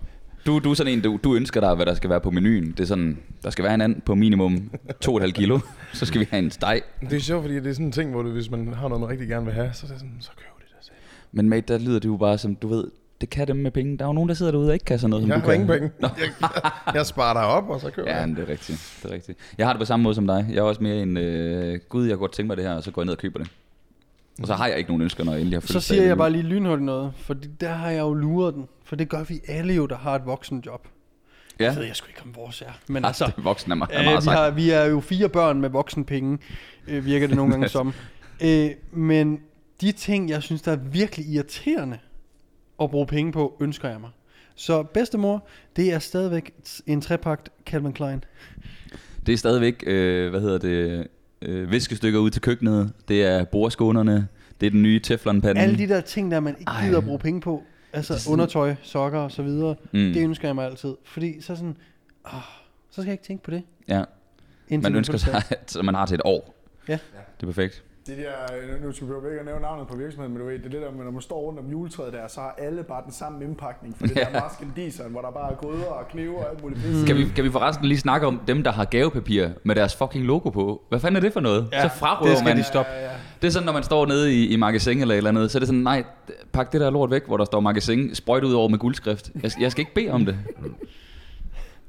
Du, 0.48 0.60
du 0.60 0.70
er 0.72 0.74
sådan 0.74 0.94
en, 0.94 1.02
du, 1.02 1.20
du 1.24 1.36
ønsker 1.36 1.62
dig, 1.62 1.76
hvad 1.76 1.86
der 1.86 1.94
skal 1.94 2.10
være 2.10 2.20
på 2.22 2.32
menuen. 2.32 2.72
Det 2.72 2.80
er 2.80 2.86
sådan, 2.86 3.18
der 3.44 3.50
skal 3.50 3.64
være 3.66 3.74
en 3.74 3.82
and 3.82 4.02
på 4.02 4.16
minimum 4.16 4.70
2,5 5.06 5.32
kilo. 5.32 5.60
Så 5.94 6.06
skal 6.06 6.20
vi 6.22 6.28
have 6.32 6.44
en 6.44 6.52
steg. 6.52 6.82
Det 7.02 7.14
er 7.14 7.20
sjovt, 7.20 7.44
fordi 7.44 7.56
det 7.56 7.68
er 7.68 7.74
sådan 7.74 7.86
en 7.86 7.92
ting, 7.92 8.12
hvor 8.12 8.22
du, 8.22 8.30
hvis 8.30 8.52
man 8.52 8.74
har 8.74 8.88
noget, 8.88 9.02
man 9.02 9.10
rigtig 9.10 9.28
gerne 9.28 9.46
vil 9.46 9.54
have, 9.54 9.70
så 9.74 9.86
er 9.86 9.90
det 9.92 10.00
sådan, 10.00 10.18
så 10.20 10.30
køb 10.38 10.46
det 10.60 10.66
der. 10.90 10.94
Men 11.32 11.50
mate, 11.50 11.74
der 11.74 11.80
lyder 11.80 12.00
det 12.00 12.06
jo 12.10 12.18
bare 12.18 12.38
som, 12.38 12.56
du 12.56 12.68
ved, 12.68 12.88
det 13.22 13.30
kan 13.30 13.48
dem 13.48 13.56
med 13.56 13.72
penge. 13.72 13.98
Der 13.98 14.04
er 14.06 14.10
jo 14.10 14.14
nogen, 14.14 14.30
der 14.30 14.36
sidder 14.36 14.52
derude 14.52 14.70
og 14.70 14.74
ikke 14.74 14.86
kan 14.86 15.00
sådan 15.00 15.10
noget, 15.10 15.24
som 15.24 15.30
Jeg 15.30 15.36
du 15.38 15.42
har 15.42 15.48
kan. 15.54 15.62
ingen 15.62 15.68
penge. 15.80 15.92
Jeg, 16.02 16.32
jeg 16.96 17.06
sparer 17.06 17.34
dig 17.34 17.44
op, 17.44 17.70
og 17.70 17.82
så 17.82 17.90
køber 17.92 18.10
Ja, 18.12 18.18
jeg. 18.20 18.28
men 18.28 18.36
det 18.36 18.44
er 18.44 18.50
rigtigt. 18.50 19.00
Det 19.04 19.10
er 19.12 19.16
rigtigt. 19.16 19.38
Jeg 19.58 19.66
har 19.68 19.74
det 19.74 19.80
på 19.80 19.86
samme 19.86 20.04
måde 20.04 20.16
som 20.16 20.28
dig. 20.28 20.46
Jeg 20.50 20.58
er 20.58 20.62
også 20.62 20.84
mere 20.84 21.02
en, 21.02 21.18
øh, 21.18 21.80
gud, 21.90 22.06
jeg 22.08 22.14
kunne 22.16 22.20
godt 22.20 22.32
tænke 22.34 22.48
mig 22.48 22.58
det 22.58 22.66
her, 22.66 22.74
og 22.74 22.84
så 22.84 22.92
går 22.92 23.02
jeg 23.02 23.06
ned 23.06 23.14
og 23.14 23.20
køber 23.20 23.40
det. 23.40 23.50
Og 24.42 24.48
så 24.48 24.54
har 24.54 24.68
jeg 24.68 24.78
ikke 24.78 24.90
nogen 24.90 25.02
ønsker, 25.02 25.24
når 25.24 25.32
jeg 25.32 25.42
endelig 25.42 25.60
har 25.60 25.68
Så 25.68 25.80
siger 25.80 26.04
jeg 26.04 26.18
bare 26.18 26.32
lige 26.32 26.44
lynhurtigt 26.44 26.86
noget, 26.86 27.14
for 27.16 27.34
der 27.62 27.74
har 27.74 27.90
jeg 27.90 28.00
jo 28.00 28.14
luret 28.14 28.54
den. 28.54 28.68
For 28.84 28.96
det 28.96 29.10
gør 29.10 29.24
vi 29.24 29.40
alle 29.48 29.74
jo, 29.74 29.86
der 29.86 29.98
har 29.98 30.16
et 30.16 30.26
voksenjob. 30.26 30.88
Ja, 31.60 31.66
Jeg 31.66 31.76
ved 31.76 31.84
jeg 31.84 31.96
sgu 31.96 32.08
ikke, 32.08 32.22
om 32.26 32.36
vores 32.36 32.62
er. 32.62 32.72
Men 32.88 33.06
ah, 33.06 33.08
altså, 33.08 33.26
det 33.26 33.34
er 33.38 33.42
voksen 33.42 33.72
af 33.72 33.78
mig. 33.78 33.88
Er 33.92 34.00
øh, 34.00 34.06
meget 34.06 34.26
vi, 34.26 34.30
har, 34.30 34.50
vi 34.50 34.70
er 34.70 34.84
jo 34.84 35.00
fire 35.00 35.30
børn 35.30 35.62
med 35.62 35.70
voksenpenge, 35.70 36.38
øh, 36.88 37.06
virker 37.06 37.28
det 37.28 37.36
nogle 37.36 37.52
gange 37.52 37.70
som. 37.78 37.94
Øh, 38.44 38.70
men 38.92 39.40
de 39.82 39.92
ting, 39.92 40.30
jeg 40.30 40.44
synes, 40.44 40.62
der 40.62 40.72
er 40.72 40.76
virkelig 40.76 41.26
irriterende 41.26 42.00
at 42.82 42.92
bruge 42.92 43.08
penge 43.08 43.32
på, 43.32 43.58
ønsker 43.62 43.90
jeg 43.90 44.02
mig. 44.02 44.10
Så 44.56 44.84
bedstemor, 44.84 45.48
det 45.76 45.94
er 45.94 46.00
stadigvæk 46.00 46.52
en 46.88 47.02
trepagt 47.02 47.50
Calvin 47.66 47.94
Klein. 47.94 48.24
Det 49.26 49.34
er 49.34 49.38
stadigvæk, 49.38 49.84
øh, 49.88 50.30
hvad 50.30 50.42
hedder 50.42 50.58
det, 50.58 51.08
øh, 51.42 51.72
viskestykker 51.72 52.20
ud 52.20 52.30
til 52.30 52.42
køkkenet. 52.42 52.92
Det 53.08 53.24
er 53.26 53.44
bordskånerne. 53.44 54.28
Det 54.62 54.68
er 54.68 54.72
den 54.72 54.82
nye 54.84 55.00
teflonpande. 55.00 55.62
Alle 55.62 55.78
de 55.78 55.88
der 55.88 56.02
ting, 56.02 56.32
der 56.32 56.40
man 56.40 56.56
ikke 56.60 56.70
Ej. 56.70 56.86
gider 56.86 56.98
at 56.98 57.04
bruge 57.04 57.20
penge 57.20 57.42
på, 57.42 57.64
altså 57.94 58.20
sådan- 58.20 58.34
undertøj, 58.34 58.76
sokker 58.82 59.20
og 59.20 59.32
så 59.32 59.44
videre, 59.44 59.76
Mm. 59.82 60.00
det 60.00 60.18
ønsker 60.24 60.48
jeg 60.48 60.56
mig 60.56 60.66
altid. 60.66 60.94
Fordi 61.06 61.42
så 61.42 61.56
sådan, 61.56 61.78
åh, 62.26 62.32
så 62.90 63.02
skal 63.02 63.04
jeg 63.06 63.12
ikke 63.14 63.24
tænke 63.24 63.44
på 63.44 63.52
det. 63.52 63.64
Ja, 63.88 64.04
man 64.72 64.96
ønsker 64.96 65.18
sig, 65.18 65.44
at 65.52 65.78
man 65.84 65.96
har 65.96 66.06
til 66.06 66.16
et 66.16 66.22
år. 66.26 66.56
Ja. 66.88 66.94
Det 66.94 67.44
er 67.44 67.46
perfekt. 67.46 67.84
Det 68.08 68.18
der, 68.18 68.86
nu 68.86 68.92
skal 68.92 69.08
vi 69.08 69.12
jo 69.14 69.30
ikke 69.32 69.46
nævne 69.46 69.62
navnet 69.62 69.88
på 69.88 69.96
virksomheden, 69.98 70.34
men 70.34 70.42
du 70.42 70.48
ved, 70.48 70.58
det 70.60 70.66
er 70.66 70.70
det 70.70 70.82
der, 70.82 71.04
når 71.04 71.12
man 71.12 71.22
står 71.22 71.40
rundt 71.40 71.60
om 71.60 71.66
juletræet 71.72 72.14
der, 72.14 72.28
så 72.28 72.40
har 72.40 72.56
alle 72.58 72.84
bare 72.84 73.04
den 73.06 73.12
samme 73.14 73.44
indpakning, 73.46 73.96
for 73.98 74.08
det 74.08 74.16
Ja. 74.18 74.22
der 74.34 74.42
maskendiseren, 74.42 75.12
hvor 75.12 75.22
der 75.22 75.32
bare 75.32 75.52
er 75.52 75.56
gryder 75.56 75.86
og 75.86 76.08
knive 76.12 76.38
og 76.38 76.50
alt 76.52 76.62
muligt 76.64 76.82
pis. 76.82 77.04
Kan, 77.08 77.16
vi, 77.16 77.26
kan 77.36 77.44
vi 77.44 77.50
forresten 77.52 77.86
lige 77.86 77.98
snakke 78.00 78.28
om 78.28 78.42
dem, 78.48 78.64
der 78.64 78.72
har 78.72 78.86
gavepapir 78.86 79.48
med 79.64 79.76
deres 79.76 79.96
fucking 79.96 80.26
logo 80.26 80.50
på? 80.50 80.82
Hvad 80.90 81.00
fanden 81.00 81.16
er 81.16 81.22
det 81.22 81.34
for 81.34 81.40
noget? 81.40 81.68
Ja, 81.72 81.82
så 81.90 81.96
frarøver 81.98 82.30
det 82.30 82.38
skal 82.38 82.50
man. 82.50 82.58
de 82.58 82.64
stoppe. 82.64 82.92
Ja, 82.92 83.04
ja. 83.06 83.10
Det 83.42 83.48
er 83.48 83.52
sådan, 83.52 83.66
når 83.66 83.74
man 83.74 83.84
står 83.84 84.06
nede 84.06 84.34
i, 84.34 84.48
i 84.48 84.56
magasin 84.56 85.02
eller 85.02 85.14
et 85.14 85.18
eller 85.18 85.30
andet, 85.30 85.52
så 85.52 85.58
er 85.58 85.60
det 85.60 85.68
sådan, 85.68 85.82
nej, 85.82 86.04
pak 86.54 86.72
det 86.72 86.82
der 86.82 86.90
lort 86.90 87.12
væk, 87.12 87.26
hvor 87.28 87.38
der 87.38 87.46
står 87.46 87.60
magasin, 87.60 88.16
sprøjt 88.16 88.44
ud 88.44 88.54
over 88.54 88.68
med 88.70 88.80
guldskrift. 88.80 89.32
Jeg, 89.44 89.52
jeg 89.60 89.72
skal 89.72 89.80
ikke 89.82 89.94
bede 89.96 90.10
om 90.10 90.26
det. 90.26 90.38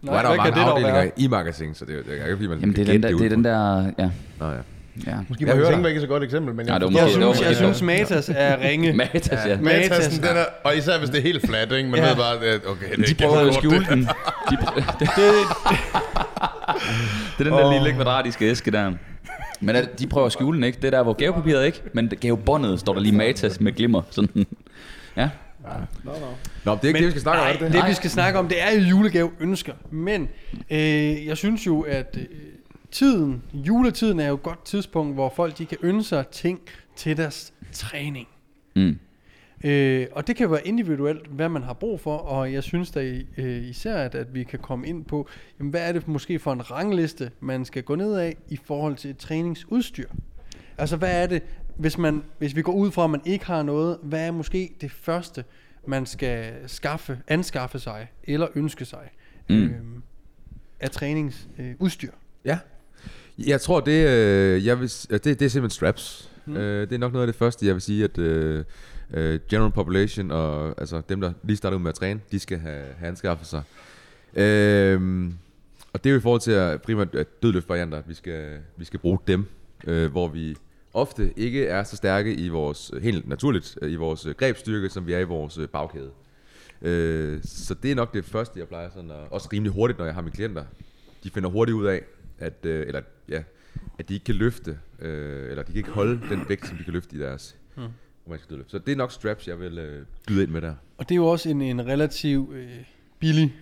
Nu 0.02 0.12
er 0.12 0.22
der 0.22 0.30
jo 0.30 0.36
mange 0.36 0.60
afdelinger 0.60 1.10
i 1.16 1.26
magasin, 1.28 1.74
så 1.74 1.84
det 1.84 1.98
er 1.98 2.02
det 2.02 2.20
er 2.20 2.24
ikke, 2.24 2.36
fordi 2.36 2.48
man 2.48 2.58
Jamen, 2.58 2.76
det 2.76 2.82
er 2.82 2.84
kan 2.92 2.94
den 2.94 3.02
der, 3.02 3.18
det 3.18 3.24
er 3.24 3.28
den 3.28 3.44
der, 3.44 3.92
ja. 3.98 4.10
Nå, 4.38 4.46
ja. 4.50 4.58
Ja. 5.06 5.12
Måske 5.28 5.46
Jeg 5.46 5.54
hører 5.56 5.86
ikke 5.86 6.00
så 6.00 6.06
godt 6.06 6.22
eksempel, 6.24 6.54
men 6.54 6.66
Nej, 6.66 6.72
jeg, 6.74 6.80
det 6.80 6.86
Jeg 6.86 6.92
måske- 7.04 7.20
var 7.26 7.32
synes, 7.34 7.40
jeg 7.40 7.48
måske 7.50 7.78
synes 7.78 7.82
Matas 7.82 8.30
er 8.34 8.56
ringe. 8.68 8.92
Matas, 8.92 9.46
ja. 9.46 9.56
Ma- 9.56 9.60
Matassen, 9.62 10.22
den 10.22 10.36
er, 10.36 10.44
og 10.64 10.76
især 10.76 10.98
hvis 10.98 11.10
det 11.10 11.18
er 11.18 11.22
helt 11.22 11.46
flat, 11.46 11.72
ikke? 11.72 11.88
Man 11.88 12.00
Ja. 12.00 12.08
ved 12.08 12.16
bare, 12.16 12.34
at 12.46 12.60
okay, 12.66 12.90
det 12.96 13.02
er 13.02 13.06
De 13.06 13.14
prøver 13.14 13.48
at 13.48 13.54
skjule 13.54 13.78
det. 13.80 13.88
den. 13.88 14.02
De, 14.50 14.56
det, 15.00 15.08
Det, 17.38 17.46
er 17.46 17.50
den 17.50 17.52
der 17.52 17.72
lille 17.72 17.92
kvadratiske 17.94 18.44
æske 18.50 18.70
der. 18.70 18.92
Men 19.60 19.76
er- 19.76 19.84
de 19.98 20.06
prøver 20.06 20.26
at 20.26 20.32
skjule 20.32 20.56
den, 20.56 20.64
ikke? 20.64 20.76
Det 20.76 20.84
er 20.84 20.90
der, 20.90 21.02
hvor 21.02 21.12
gavepapiret 21.12 21.66
ikke, 21.66 21.82
men 21.92 22.12
gavebåndet 22.20 22.80
står 22.80 22.94
der 22.94 23.00
lige 23.00 23.14
Matas 23.16 23.60
med 23.60 23.72
glimmer. 23.72 24.02
Sådan. 24.10 24.46
Ja. 25.16 25.28
Nå, 26.04 26.10
nå. 26.12 26.12
Nå, 26.64 26.72
det 26.74 26.84
er 26.84 26.88
ikke 26.88 26.92
Men- 26.92 27.02
det, 27.02 27.06
vi 27.06 27.10
skal 27.10 27.20
snakke 27.22 27.40
om, 27.42 27.48
er 27.48 27.52
det 27.52 27.60
det? 27.60 27.72
det 27.72 27.88
vi 27.88 27.94
skal 27.94 28.10
snakke 28.10 28.38
om, 28.38 28.48
det 28.48 28.62
er 28.62 28.72
jo 28.80 28.80
julegave 28.80 29.30
ønsker. 29.40 29.72
Men 29.90 30.28
øh, 30.70 31.26
jeg 31.26 31.36
synes 31.36 31.66
jo, 31.66 31.80
at 31.80 32.16
øh, 32.20 32.24
tiden, 32.90 33.42
juletiden 33.52 34.20
er 34.20 34.28
jo 34.28 34.34
et 34.34 34.42
godt 34.42 34.64
tidspunkt, 34.64 35.14
hvor 35.14 35.32
folk 35.36 35.58
de 35.58 35.66
kan 35.66 35.78
ønske 35.82 36.08
sig 36.08 36.26
ting 36.28 36.60
til 36.96 37.16
deres 37.16 37.52
træning. 37.72 38.28
Mm. 38.76 38.98
Øh, 39.64 40.06
og 40.12 40.26
det 40.26 40.36
kan 40.36 40.50
være 40.50 40.66
individuelt, 40.66 41.26
hvad 41.26 41.48
man 41.48 41.62
har 41.62 41.72
brug 41.72 42.00
for, 42.00 42.16
og 42.16 42.52
jeg 42.52 42.62
synes 42.62 42.90
da 42.90 43.22
øh, 43.36 43.62
især, 43.62 43.96
at, 43.96 44.14
at 44.14 44.34
vi 44.34 44.44
kan 44.44 44.58
komme 44.58 44.86
ind 44.86 45.04
på, 45.04 45.28
jamen, 45.58 45.70
hvad 45.70 45.88
er 45.88 45.92
det 45.92 46.08
måske 46.08 46.38
for 46.38 46.52
en 46.52 46.70
rangliste, 46.70 47.30
man 47.40 47.64
skal 47.64 47.82
gå 47.82 47.94
ned 47.94 48.14
af 48.14 48.36
i 48.48 48.58
forhold 48.64 48.96
til 48.96 49.10
et 49.10 49.18
træningsudstyr. 49.18 50.08
Altså 50.78 50.96
hvad 50.96 51.22
er 51.22 51.26
det, 51.26 51.42
hvis, 51.76 51.98
man, 51.98 52.22
hvis 52.38 52.56
vi 52.56 52.62
går 52.62 52.72
ud 52.72 52.90
fra, 52.90 53.04
at 53.04 53.10
man 53.10 53.20
ikke 53.24 53.46
har 53.46 53.62
noget, 53.62 53.98
hvad 54.02 54.26
er 54.26 54.30
måske 54.30 54.74
det 54.80 54.90
første, 54.90 55.44
man 55.86 56.06
skal 56.06 56.54
skaffe, 56.66 57.18
anskaffe 57.28 57.78
sig 57.78 58.06
eller 58.24 58.46
ønske 58.54 58.84
sig 58.84 59.10
Mm. 59.50 59.56
øh, 59.56 59.80
af 60.80 60.90
træningsudstyr? 60.90 61.64
Øh, 61.64 61.74
udstyr? 61.78 62.10
Ja. 62.44 62.58
Jeg 63.46 63.60
tror, 63.60 63.80
det, 63.80 64.08
øh, 64.08 64.66
jeg 64.66 64.80
vil, 64.80 64.92
øh, 65.10 65.14
det, 65.14 65.24
det 65.24 65.42
er 65.42 65.48
simpelthen 65.48 65.70
straps. 65.70 66.30
Mm. 66.46 66.56
Øh, 66.56 66.88
det 66.88 66.94
er 66.94 66.98
nok 66.98 67.12
noget 67.12 67.26
af 67.26 67.32
det 67.32 67.38
første, 67.38 67.66
jeg 67.66 67.74
vil 67.74 67.82
sige, 67.82 68.04
at 68.04 68.18
øh, 68.18 68.64
øh, 69.14 69.40
general 69.50 69.72
population 69.72 70.30
og 70.30 70.74
altså 70.78 71.02
dem, 71.08 71.20
der 71.20 71.32
lige 71.42 71.56
starter 71.56 71.76
ud 71.76 71.82
med 71.82 71.88
at 71.88 71.94
træne, 71.94 72.20
de 72.32 72.38
skal 72.38 72.58
have, 72.58 72.84
have 72.98 73.08
anskaffet 73.08 73.46
sig. 73.46 73.62
Øh, 74.34 75.30
og 75.92 76.04
det 76.04 76.10
er 76.10 76.14
jo 76.14 76.18
i 76.18 76.22
forhold 76.22 76.40
til 76.40 76.52
at 76.52 76.82
primært 76.82 77.14
at 77.14 77.42
dødløftvarianter, 77.42 77.98
at 77.98 78.08
vi 78.08 78.14
skal, 78.14 78.58
vi 78.76 78.84
skal 78.84 79.00
bruge 79.00 79.18
dem, 79.26 79.46
øh, 79.86 80.10
hvor 80.10 80.28
vi 80.28 80.56
ofte 80.94 81.32
ikke 81.36 81.66
er 81.66 81.84
så 81.84 81.96
stærke 81.96 82.34
i 82.34 82.48
vores, 82.48 82.92
helt 83.02 83.28
naturligt, 83.28 83.78
øh, 83.82 83.92
i 83.92 83.96
vores 83.96 84.26
grebstyrke, 84.36 84.88
som 84.88 85.06
vi 85.06 85.12
er 85.12 85.18
i 85.18 85.24
vores 85.24 85.58
bagkæde. 85.72 86.10
Øh, 86.82 87.40
så 87.44 87.74
det 87.74 87.90
er 87.90 87.94
nok 87.94 88.14
det 88.14 88.24
første, 88.24 88.60
jeg 88.60 88.68
plejer 88.68 88.90
sådan 88.90 89.10
at, 89.10 89.16
også 89.30 89.48
rimelig 89.52 89.72
hurtigt, 89.72 89.98
når 89.98 90.06
jeg 90.06 90.14
har 90.14 90.22
mine 90.22 90.32
klienter. 90.32 90.64
De 91.24 91.30
finder 91.30 91.48
hurtigt 91.48 91.76
ud 91.76 91.86
af, 91.86 92.02
at, 92.38 92.52
øh, 92.66 92.86
eller, 92.86 93.00
ja, 93.28 93.42
at 93.98 94.08
de 94.08 94.14
ikke 94.14 94.24
kan 94.24 94.34
løfte, 94.34 94.78
øh, 95.00 95.50
eller 95.50 95.62
de 95.62 95.72
kan 95.72 95.76
ikke 95.76 95.90
holde 95.90 96.20
den 96.30 96.44
vægt, 96.48 96.66
som 96.66 96.76
de 96.76 96.84
kan 96.84 96.92
løfte 96.92 97.16
i 97.16 97.18
deres 97.18 97.56
Hmm. 97.74 97.86
romanske 98.26 98.46
dødløft. 98.50 98.70
Så 98.70 98.78
det 98.78 98.92
er 98.92 98.96
nok 98.96 99.12
straps, 99.12 99.48
jeg 99.48 99.60
vil 99.60 99.78
øh, 99.78 100.02
byde 100.26 100.42
ind 100.42 100.50
med 100.50 100.60
der. 100.60 100.74
Og 100.98 101.08
det 101.08 101.14
er 101.14 101.16
jo 101.16 101.26
også 101.26 101.48
en, 101.48 101.62
en 101.62 101.86
relativ 101.86 102.52
øh, 102.56 102.68
billig 103.18 103.54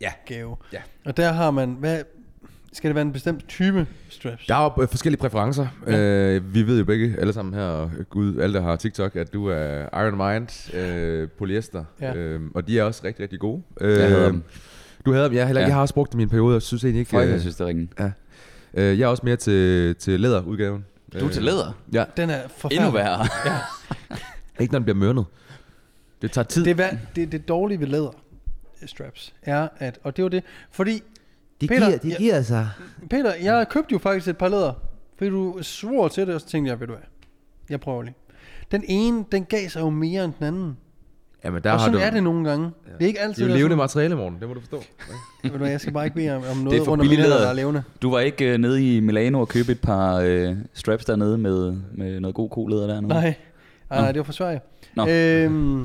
Ja. 0.00 0.12
gave. 0.26 0.56
Ja. 0.72 0.80
Og 1.04 1.16
der 1.16 1.32
har 1.32 1.50
man, 1.50 1.76
hvad, 1.80 2.02
skal 2.72 2.88
det 2.88 2.94
være 2.94 3.02
en 3.02 3.12
bestemt 3.12 3.48
type 3.48 3.86
straps? 4.08 4.46
Der 4.46 4.54
er 4.54 4.72
jo 4.76 4.82
øh, 4.82 4.88
forskellige 4.88 5.20
præferencer. 5.20 5.66
Ja. 5.86 6.34
Øh, 6.34 6.54
vi 6.54 6.62
ved 6.66 6.78
jo 6.78 6.84
begge, 6.84 7.16
alle 7.18 7.32
sammen 7.32 7.54
her, 7.54 7.62
og 7.66 7.90
gud, 8.10 8.38
alle 8.38 8.54
der 8.54 8.62
har 8.62 8.76
TikTok, 8.76 9.16
at 9.16 9.32
du 9.32 9.46
er 9.46 10.00
Iron 10.04 10.16
Mind, 10.16 10.74
øh, 10.76 11.28
polyester, 11.28 11.84
Ja. 12.00 12.14
øh, 12.14 12.40
og 12.54 12.68
de 12.68 12.78
er 12.78 12.82
også 12.84 13.00
rigtig, 13.04 13.22
rigtig 13.22 13.38
gode. 13.40 13.62
Øh, 13.80 13.90
Jeg 13.98 14.08
hader 14.08 14.26
dem. 14.30 14.42
Du 15.06 15.12
havde 15.12 15.24
dem, 15.24 15.32
ja, 15.32 15.46
heller 15.46 15.60
ikke. 15.60 15.66
Ja. 15.66 15.66
Jeg 15.66 15.74
har 15.74 15.80
også 15.80 15.94
brugt 15.94 16.12
dem 16.12 16.20
i 16.20 16.22
en 16.22 16.28
periode, 16.28 16.56
og 16.56 16.62
synes 16.62 16.84
egentlig 16.84 17.00
ikke... 17.00 17.18
Øh, 17.18 17.30
jeg 17.30 17.40
synes, 17.40 17.56
det 17.56 17.64
er 17.64 17.68
ringen. 17.68 17.90
Øh, 18.74 18.98
jeg 18.98 19.04
er 19.04 19.08
også 19.08 19.22
mere 19.24 19.36
til, 19.36 19.94
til 19.96 20.20
læderudgaven. 20.20 20.84
Du 21.20 21.26
er 21.26 21.30
til 21.30 21.42
læder. 21.42 21.72
Ja, 21.92 22.04
Den 22.16 22.30
er 22.30 22.48
forfærdelig. 22.48 22.78
Endnu 22.78 22.92
værre. 22.92 23.26
ikke 24.60 24.72
når 24.72 24.78
den 24.78 24.84
bliver 24.84 24.96
mørnet. 24.96 25.24
Det 26.22 26.32
tager 26.32 26.44
tid. 26.44 26.64
Det, 26.64 26.80
er, 26.80 26.96
det, 27.16 27.32
det 27.32 27.48
dårlige 27.48 27.80
ved 27.80 27.86
læder 27.86 28.10
straps 28.86 29.34
er, 29.42 29.68
at, 29.78 29.98
og 30.02 30.16
det 30.16 30.22
var 30.22 30.28
det, 30.28 30.44
fordi 30.70 31.02
de 31.60 31.68
Peter, 31.68 31.86
giver, 31.86 31.98
de 31.98 32.08
ja. 32.08 32.16
giver 32.16 32.42
sig. 32.42 32.68
Peter, 33.10 33.34
jeg 33.34 33.68
købte 33.70 33.92
jo 33.92 33.98
faktisk 33.98 34.28
et 34.28 34.36
par 34.36 34.48
læder, 34.48 34.72
fordi 35.18 35.30
du 35.30 35.58
svor 35.62 36.08
til 36.08 36.26
det, 36.26 36.34
og 36.34 36.40
så 36.40 36.46
tænkte 36.46 36.70
jeg, 36.70 36.80
ved 36.80 36.86
du 36.86 36.92
hvad, 36.92 37.02
jeg 37.70 37.80
prøver 37.80 38.02
lige. 38.02 38.14
Den 38.70 38.84
ene, 38.88 39.24
den 39.32 39.44
gav 39.44 39.68
sig 39.68 39.80
jo 39.80 39.90
mere 39.90 40.24
end 40.24 40.32
den 40.38 40.46
anden. 40.46 40.76
Jamen, 41.44 41.62
der 41.62 41.72
og 41.72 41.78
har 41.78 41.86
sådan 41.86 42.00
du... 42.00 42.06
er 42.06 42.10
det 42.10 42.22
nogle 42.22 42.48
gange. 42.50 42.64
Det 42.98 43.04
er 43.04 43.06
ikke 43.06 43.18
Det 43.18 43.24
altid, 43.24 43.42
er 43.42 43.46
jo 43.48 43.54
levende 43.54 43.62
sådan- 43.70 43.78
materiale, 43.78 44.16
morgen. 44.16 44.36
Det 44.40 44.48
må 44.48 44.54
du 44.54 44.60
forstå. 44.60 44.82
Ved 45.42 45.58
du 45.58 45.64
jeg 45.64 45.80
skal 45.80 45.92
bare 45.92 46.04
ikke 46.04 46.14
bede 46.16 46.30
om, 46.36 46.42
om 46.42 46.42
Det 46.56 46.64
noget 46.64 46.80
er 46.80 46.84
for 46.84 46.90
rundt 46.92 47.02
om 47.04 47.08
der 47.16 47.48
er 47.48 47.52
levende. 47.52 47.82
Du 48.02 48.10
var 48.10 48.20
ikke 48.20 48.52
øh, 48.52 48.58
nede 48.58 48.96
i 48.96 49.00
Milano 49.00 49.40
og 49.40 49.48
købe 49.48 49.72
et 49.72 49.80
par 49.80 50.16
øh, 50.24 50.56
straps 50.74 51.04
dernede 51.04 51.38
med, 51.38 51.76
med 51.92 52.20
noget 52.20 52.34
god 52.34 52.50
kolæder 52.50 52.86
dernede? 52.86 53.08
Nej, 53.08 53.34
nej, 53.90 54.00
nej, 54.00 54.12
det 54.12 54.18
var 54.18 54.24
fra 54.24 54.32
Sverige. 54.32 54.60
Nå. 54.96 55.06
Øhm, 55.08 55.82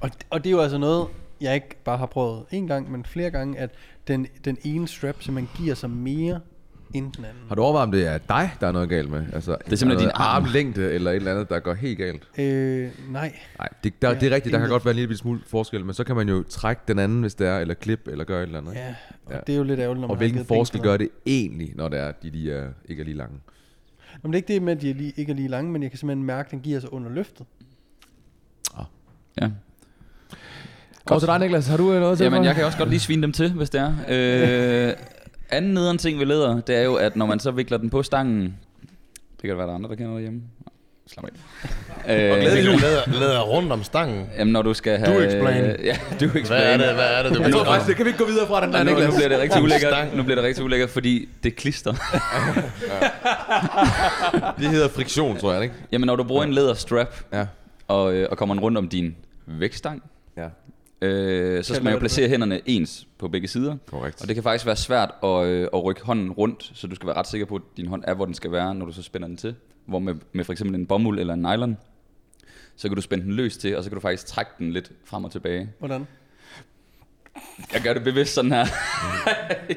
og, 0.00 0.10
og 0.30 0.44
det 0.44 0.50
er 0.50 0.52
jo 0.52 0.60
altså 0.60 0.78
noget, 0.78 1.06
jeg 1.40 1.54
ikke 1.54 1.76
bare 1.84 1.98
har 1.98 2.06
prøvet 2.06 2.42
en 2.50 2.66
gang, 2.66 2.92
men 2.92 3.04
flere 3.04 3.30
gange, 3.30 3.58
at 3.58 3.70
den, 4.08 4.26
den 4.44 4.56
ene 4.64 4.88
strap 4.88 5.22
simpelthen 5.22 5.62
giver 5.64 5.74
sig 5.74 5.90
mere 5.90 6.40
end 6.94 7.12
den 7.12 7.24
anden. 7.24 7.42
Har 7.48 7.54
du 7.54 7.62
overvejet, 7.62 7.86
om 7.86 7.92
det 7.92 8.06
er 8.06 8.18
dig, 8.18 8.50
der 8.60 8.66
er 8.66 8.72
noget 8.72 8.88
galt 8.88 9.10
med? 9.10 9.24
Altså, 9.32 9.56
det 9.64 9.72
er 9.72 9.76
simpelthen 9.76 10.08
din 10.08 10.12
arm. 10.14 10.44
armlængde 10.44 10.92
eller 10.92 11.10
et 11.10 11.16
eller 11.16 11.30
andet, 11.32 11.48
der 11.48 11.60
går 11.60 11.74
helt 11.74 11.98
galt. 11.98 12.22
Øh, 12.38 12.88
nej. 13.08 13.34
Nej, 13.58 13.68
det, 13.84 14.02
der, 14.02 14.14
det 14.18 14.32
er 14.32 14.34
rigtigt. 14.34 14.52
Der 14.52 14.58
kan 14.58 14.68
godt 14.68 14.84
være 14.84 14.92
en 14.92 14.96
lille 14.96 15.16
smule 15.16 15.40
forskel, 15.46 15.84
men 15.84 15.94
så 15.94 16.04
kan 16.04 16.16
man 16.16 16.28
jo 16.28 16.42
trække 16.48 16.82
den 16.88 16.98
anden, 16.98 17.20
hvis 17.20 17.34
det 17.34 17.46
er, 17.46 17.58
eller 17.58 17.74
klip, 17.74 18.08
eller 18.08 18.24
gøre 18.24 18.38
et 18.42 18.46
eller 18.46 18.58
andet. 18.58 18.72
ikke? 18.72 18.82
Ja, 18.82 18.94
og 19.26 19.32
Ja. 19.32 19.38
det 19.46 19.52
er 19.52 19.56
jo 19.56 19.64
lidt 19.64 19.80
ærgerligt, 19.80 20.00
når 20.00 20.08
man 20.08 20.10
Og 20.10 20.16
hvilken 20.16 20.44
forskel 20.44 20.78
for 20.78 20.84
gør 20.84 20.96
det 20.96 21.08
egentlig, 21.26 21.72
når 21.74 21.88
det 21.88 21.98
er, 22.00 22.12
de, 22.22 22.30
de 22.30 22.52
er, 22.52 22.68
ikke 22.88 23.00
er 23.00 23.04
lige 23.04 23.16
lange? 23.16 23.34
Nå, 23.34 24.18
Men 24.22 24.32
det 24.32 24.36
er 24.36 24.42
ikke 24.42 24.52
det 24.54 24.62
med, 24.62 24.72
at 24.76 24.82
de 24.82 24.90
er 24.90 24.94
lige, 24.94 25.12
ikke 25.16 25.32
er 25.32 25.36
lige 25.36 25.48
lange, 25.48 25.72
men 25.72 25.82
jeg 25.82 25.90
kan 25.90 25.98
simpelthen 25.98 26.26
mærke, 26.26 26.46
at 26.46 26.50
den 26.50 26.60
giver 26.60 26.80
sig 26.80 26.92
under 26.92 27.10
løftet. 27.10 27.46
Ja. 29.40 29.48
Godt 31.04 31.20
til 31.20 31.26
dig, 31.26 31.38
Niklas. 31.38 31.66
Har 31.66 31.76
du 31.76 31.92
øh, 31.92 32.00
noget 32.00 32.18
til 32.18 32.24
Jamen, 32.24 32.38
for? 32.38 32.44
jeg 32.44 32.54
kan 32.54 32.64
også 32.64 32.78
godt 32.78 32.88
lige 32.88 33.00
svine 33.00 33.22
dem 33.22 33.32
til, 33.32 33.52
hvis 33.52 33.70
det 33.70 33.80
er. 33.80 33.92
Øh, 34.88 34.92
anden 35.52 35.74
nederen 35.74 35.98
ting 35.98 36.18
ved 36.18 36.26
læder, 36.26 36.60
det 36.60 36.76
er 36.76 36.82
jo, 36.82 36.94
at 36.94 37.16
når 37.16 37.26
man 37.26 37.40
så 37.40 37.50
vikler 37.50 37.78
den 37.78 37.90
på 37.90 38.02
stangen... 38.02 38.42
Det 38.42 39.40
kan 39.40 39.50
da 39.50 39.56
være, 39.56 39.66
der 39.66 39.72
er 39.72 39.76
andre, 39.76 39.90
der 39.90 39.96
kender 39.96 40.12
derhjemme. 40.12 40.40
Slap 41.06 41.24
af. 41.24 41.28
Og 42.04 42.10
Øh, 42.14 42.40
glædelig 42.40 42.66
jul. 42.66 42.80
Lader, 42.80 43.20
lader 43.20 43.40
rundt 43.40 43.72
om 43.72 43.82
stangen. 43.82 44.26
Jamen, 44.38 44.52
når 44.52 44.62
du 44.62 44.74
skal 44.74 44.98
have... 44.98 45.18
Do 45.18 45.24
explain. 45.26 45.64
Ja, 45.84 45.96
du 46.20 46.24
explain. 46.24 46.46
Hvad 46.46 46.74
er 46.74 46.76
det, 46.76 46.94
hvad 46.94 47.04
er 47.14 47.22
det, 47.22 47.36
du 47.38 47.42
Jeg 47.42 47.52
tror 47.52 47.64
faktisk, 47.64 47.88
det 47.88 47.96
kan 47.96 48.04
vi 48.04 48.08
ikke 48.10 48.24
gå 48.24 48.30
videre 48.30 48.46
fra 48.46 48.64
den 48.66 48.72
der, 48.72 48.78
Og 48.78 48.84
nu, 48.84 48.90
nu 48.90 48.96
Niklas. 48.98 49.14
bliver 49.14 49.28
det 49.28 49.38
rigtig 49.38 49.62
ulækkert. 49.62 50.16
Nu 50.16 50.22
bliver 50.22 50.34
det 50.36 50.44
rigtig 50.44 50.64
ulækkert, 50.64 50.90
fordi 50.90 51.28
det 51.42 51.56
klister. 51.56 51.92
Det 54.58 54.68
hedder 54.68 54.88
friktion, 54.88 55.36
tror 55.36 55.52
jeg, 55.52 55.62
ikke? 55.62 55.74
Jamen, 55.92 56.06
når 56.06 56.16
du 56.16 56.24
bruger 56.24 56.44
en 56.44 56.52
læderstrap, 56.52 57.14
Ja. 57.32 57.46
og, 57.88 58.14
øh, 58.14 58.28
og 58.30 58.38
kommer 58.38 58.54
den 58.54 58.62
rundt 58.62 58.78
om 58.78 58.88
din 58.88 59.16
vægtstang, 59.46 60.02
Ja, 60.36 60.46
øh, 61.02 61.64
så 61.64 61.74
skal 61.74 61.84
man 61.84 61.92
jo 61.92 61.98
placere 61.98 62.28
hænderne 62.28 62.60
ens 62.66 63.06
på 63.18 63.28
begge 63.28 63.48
sider. 63.48 63.76
korrekt. 63.86 64.22
Og 64.22 64.28
det 64.28 64.36
kan 64.36 64.42
faktisk 64.42 64.66
være 64.66 64.76
svært 64.76 65.10
at, 65.22 65.46
øh, 65.46 65.68
at 65.74 65.84
rykke 65.84 66.02
hånden 66.04 66.32
rundt, 66.32 66.70
så 66.74 66.86
du 66.86 66.94
skal 66.94 67.06
være 67.06 67.16
ret 67.16 67.26
sikker 67.26 67.46
på, 67.46 67.54
at 67.54 67.62
din 67.76 67.86
hånd 67.86 68.04
er, 68.06 68.14
hvor 68.14 68.24
den 68.24 68.34
skal 68.34 68.52
være, 68.52 68.74
når 68.74 68.86
du 68.86 68.92
så 68.92 69.02
spænder 69.02 69.28
den 69.28 69.36
til. 69.36 69.54
Hvor 69.86 69.98
med, 69.98 70.14
med 70.32 70.44
for 70.44 70.52
eksempel 70.52 70.74
en 70.76 70.86
bomuld 70.86 71.20
eller 71.20 71.34
en 71.34 71.42
nylon, 71.42 71.76
så 72.76 72.88
kan 72.88 72.96
du 72.96 73.02
spænde 73.02 73.24
den 73.24 73.32
løs 73.32 73.56
til, 73.56 73.76
og 73.76 73.84
så 73.84 73.90
kan 73.90 73.94
du 73.94 74.00
faktisk 74.00 74.26
trække 74.26 74.50
den 74.58 74.72
lidt 74.72 74.92
frem 75.04 75.24
og 75.24 75.32
tilbage. 75.32 75.72
Hvordan? 75.78 76.06
Jeg 77.72 77.82
gør 77.82 77.94
det 77.94 78.04
bevidst 78.04 78.34
sådan 78.34 78.52
her. 78.52 78.66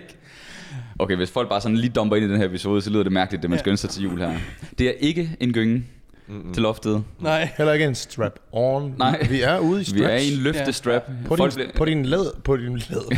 okay, 1.00 1.15
hvis 1.15 1.32
folk 1.32 1.50
bare 1.50 1.62
sådan 1.62 1.77
lige 1.77 1.89
dumper 1.89 2.15
ind 2.15 2.25
i 2.25 2.30
den 2.30 2.38
her 2.38 2.46
episode, 2.46 2.82
så 2.82 2.89
lyder 2.89 3.03
det 3.03 3.12
mærkeligt, 3.12 3.42
det 3.42 3.50
man 3.50 3.60
skal 3.60 3.70
ønske 3.70 3.82
sig 3.82 3.89
til 3.89 4.03
jul 4.03 4.20
her. 4.20 4.39
Det 4.80 4.88
er 4.88 4.94
ikke 5.00 5.38
en 5.39 5.53
gynge 5.53 5.84
mm 6.27 6.53
til 6.53 6.62
loftet. 6.63 7.03
Nej. 7.20 7.50
Heller 7.58 7.74
ikke 7.74 7.86
en 7.86 7.96
strap 7.96 8.39
on. 8.51 8.96
Nej. 8.98 9.27
Vi 9.30 9.42
er 9.42 9.60
ude 9.60 9.82
i 9.82 9.84
straps. 9.84 10.00
Vi 10.00 10.06
er 10.06 10.15
i 10.15 10.34
en 10.34 10.39
løftestrap. 10.39 11.03
På 11.27 11.36
Folk 11.36 11.56
din, 11.56 11.65
på 11.77 11.86
din 11.86 12.06
læd, 12.06 12.42
på 12.44 12.58
din 12.58 12.77
læd, 12.77 13.18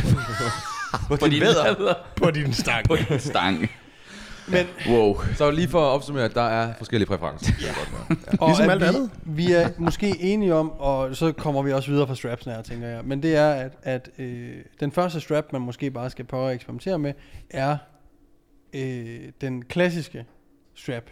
på, 1.08 1.16
på 1.16 1.26
din 1.26 1.32
læder. 1.38 1.94
på 2.16 2.30
din 2.30 2.52
stang. 2.52 2.86
På 2.86 2.96
din 2.96 3.18
stang. 3.18 3.58
Men, 4.48 4.66
Wow. 4.88 5.16
Så 5.34 5.50
lige 5.50 5.68
for 5.68 5.80
at 5.80 5.94
opsummere, 5.94 6.28
der 6.28 6.42
er 6.42 6.74
forskellige 6.78 7.08
præferencer. 7.08 7.52
Ja. 7.62 7.72
og 8.40 8.48
Ligesom 8.48 8.70
alt 8.70 8.80
vi, 8.82 8.86
andet. 8.86 9.10
Vi 9.24 9.52
er 9.52 9.68
måske 9.78 10.14
enige 10.20 10.54
om, 10.54 10.70
og 10.70 11.16
så 11.16 11.32
kommer 11.32 11.62
vi 11.62 11.72
også 11.72 11.90
videre 11.90 12.06
fra 12.06 12.14
strapsen 12.14 12.52
her, 12.52 12.62
tænker 12.62 12.88
jeg. 12.88 13.00
Men 13.04 13.22
det 13.22 13.36
er, 13.36 13.50
at, 13.50 13.72
at 13.82 14.10
øh, 14.18 14.50
den 14.80 14.92
første 14.92 15.20
strap, 15.20 15.52
man 15.52 15.62
måske 15.62 15.90
bare 15.90 16.10
skal 16.10 16.24
prøve 16.24 16.48
at 16.48 16.54
eksperimentere 16.54 16.98
med, 16.98 17.12
er 17.50 17.76
øh, 18.74 19.20
den 19.40 19.62
klassiske 19.64 20.24
strap. 20.74 21.04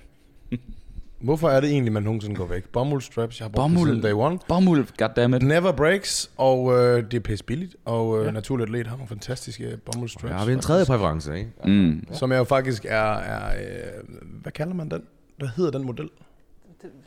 Hvorfor 1.24 1.48
er 1.48 1.60
det 1.60 1.70
egentlig, 1.70 1.92
man 1.92 2.02
nogensinde 2.02 2.36
går 2.36 2.46
væk? 2.46 2.64
Bomuld 2.68 3.02
straps, 3.02 3.40
jeg 3.40 3.44
har 3.44 3.48
brugt 3.50 3.56
Bomuld. 3.56 3.90
Det 3.90 4.02
siden 4.02 4.16
day 4.16 4.22
one. 4.26 4.38
Bomuld, 4.48 4.86
goddammit. 4.98 5.42
Never 5.42 5.72
breaks, 5.72 6.30
og 6.36 6.72
øh, 6.78 7.04
det 7.10 7.14
er 7.14 7.20
pisse 7.20 7.44
billigt, 7.44 7.76
og 7.84 8.18
øh, 8.20 8.26
ja. 8.26 8.30
Naturligt 8.30 8.68
Atlet 8.68 8.86
har 8.86 8.96
nogle 8.96 9.08
fantastiske 9.08 9.78
straps. 9.86 10.14
Der 10.22 10.32
har 10.32 10.46
vi 10.46 10.52
en 10.52 10.60
tredje 10.60 10.84
præference, 10.86 11.38
ikke? 11.38 11.50
Mm. 11.64 12.04
Som 12.12 12.32
jeg 12.32 12.38
jo 12.38 12.44
faktisk 12.44 12.84
er, 12.88 13.14
er 13.14 13.60
øh, 13.60 14.20
hvad 14.42 14.52
kalder 14.52 14.74
man 14.74 14.88
den? 14.88 15.02
Hvad 15.38 15.48
hedder 15.56 15.70
den 15.70 15.86
model? 15.86 16.08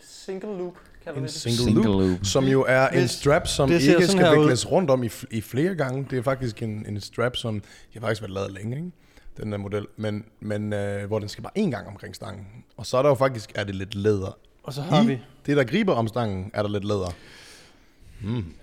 Single 0.01 0.57
loop, 0.57 0.74
En 1.17 1.24
det. 1.24 1.31
single, 1.31 1.57
Single 1.63 1.83
loop, 1.83 2.01
loop. 2.01 2.19
som 2.24 2.45
jo 2.45 2.65
er 2.67 2.88
en 2.88 3.07
strap, 3.07 3.47
som 3.47 3.69
det 3.69 3.81
ikke 3.81 4.07
skal 4.07 4.39
vikles 4.39 4.71
rundt 4.71 4.89
om 4.89 5.03
i, 5.03 5.09
i 5.31 5.41
flere 5.41 5.75
gange. 5.75 6.07
Det 6.09 6.17
er 6.17 6.21
faktisk 6.24 6.63
en, 6.63 6.86
en 6.89 7.01
strap, 7.01 7.36
som 7.36 7.55
jeg 7.55 7.62
har 8.01 8.07
faktisk 8.07 8.21
været 8.21 8.33
lavet 8.33 8.51
længe, 8.51 8.75
ikke? 8.77 8.91
Den 9.38 9.51
der 9.51 9.58
model, 9.58 9.86
men, 9.98 10.25
men 10.39 10.74
øh, 10.74 11.08
hvor 11.08 11.20
den 11.20 11.29
skal 11.29 11.44
bare 11.44 11.58
én 11.58 11.70
gang 11.70 11.88
omkring 11.88 12.15
stangen. 12.15 12.48
Og 12.77 12.86
så 12.86 12.98
er 12.98 13.01
der 13.01 13.10
jo 13.10 13.15
faktisk 13.15 13.51
er 13.56 13.63
det 13.63 13.75
lidt 13.75 13.96
læder. 13.96 14.38
Og 14.63 14.74
så 14.74 14.82
har 14.82 15.03
I 15.03 15.08
vi 15.08 15.20
det, 15.46 15.58
der 15.58 15.63
griber 15.63 15.94
om 15.94 16.08
stangen, 16.08 16.51
er 16.53 16.62
der 16.62 16.70
lidt 16.70 16.84
læder. 16.84 17.13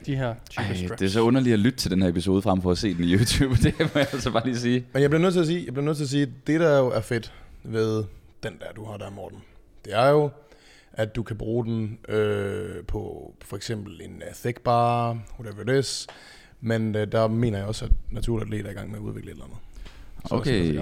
de 0.06 0.16
her 0.16 0.34
type 0.50 0.62
Ej, 0.62 0.96
det 0.98 1.02
er 1.02 1.08
så 1.08 1.20
underligt 1.20 1.52
at 1.52 1.58
lytte 1.58 1.78
til 1.78 1.90
den 1.90 2.02
her 2.02 2.08
episode 2.08 2.42
frem 2.42 2.62
for 2.62 2.70
at 2.70 2.78
se 2.78 2.94
den 2.94 3.04
i 3.04 3.14
YouTube. 3.14 3.56
Det 3.62 3.78
må 3.78 3.86
jeg 3.94 4.08
altså 4.12 4.30
bare 4.30 4.44
lige 4.44 4.58
sige. 4.58 4.86
Men 4.92 5.02
jeg 5.02 5.10
bliver 5.10 5.22
nødt 5.22 5.32
til 5.32 5.40
at 5.40 5.46
sige, 5.46 5.64
jeg 5.64 5.72
bliver 5.74 5.84
nødt 5.84 5.96
til 5.96 6.04
at 6.04 6.10
sige, 6.10 6.32
det 6.46 6.60
der 6.60 6.78
jo 6.78 6.86
er 6.86 7.00
fedt 7.00 7.32
ved 7.62 8.04
den 8.42 8.52
der, 8.60 8.72
du 8.76 8.84
har 8.84 8.96
der, 8.96 9.10
Morten, 9.10 9.38
det 9.84 9.94
er 9.94 10.08
jo, 10.08 10.30
at 10.92 11.16
du 11.16 11.22
kan 11.22 11.36
bruge 11.36 11.64
den 11.64 11.98
øh, 12.08 12.84
på 12.84 13.34
for 13.44 13.56
eksempel 13.56 14.00
en 14.02 14.22
uh, 14.28 14.34
thick 14.34 14.60
bar, 14.60 15.18
whatever 15.40 15.78
it 15.78 15.84
is. 15.84 16.06
Men 16.60 16.96
øh, 16.96 17.12
der 17.12 17.28
mener 17.28 17.58
jeg 17.58 17.66
også, 17.66 17.84
at 17.84 17.90
Naturligt 18.10 18.46
Atlet 18.46 18.66
er 18.66 18.70
i 18.70 18.74
gang 18.74 18.90
med 18.90 18.98
at 18.98 19.02
udvikle 19.02 19.30
et 19.30 19.32
eller 19.32 19.44
andet. 19.44 19.58
Så 20.26 20.34
Okay. 20.34 20.80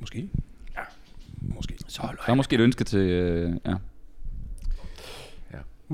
Måske. 0.00 0.28
Ja. 0.76 0.82
Måske. 1.40 1.74
Så 1.88 2.02
er 2.26 2.34
måske 2.34 2.54
et 2.54 2.60
ønske 2.60 2.84
til... 2.84 2.98
Øh, 2.98 3.56
ja. 3.66 3.74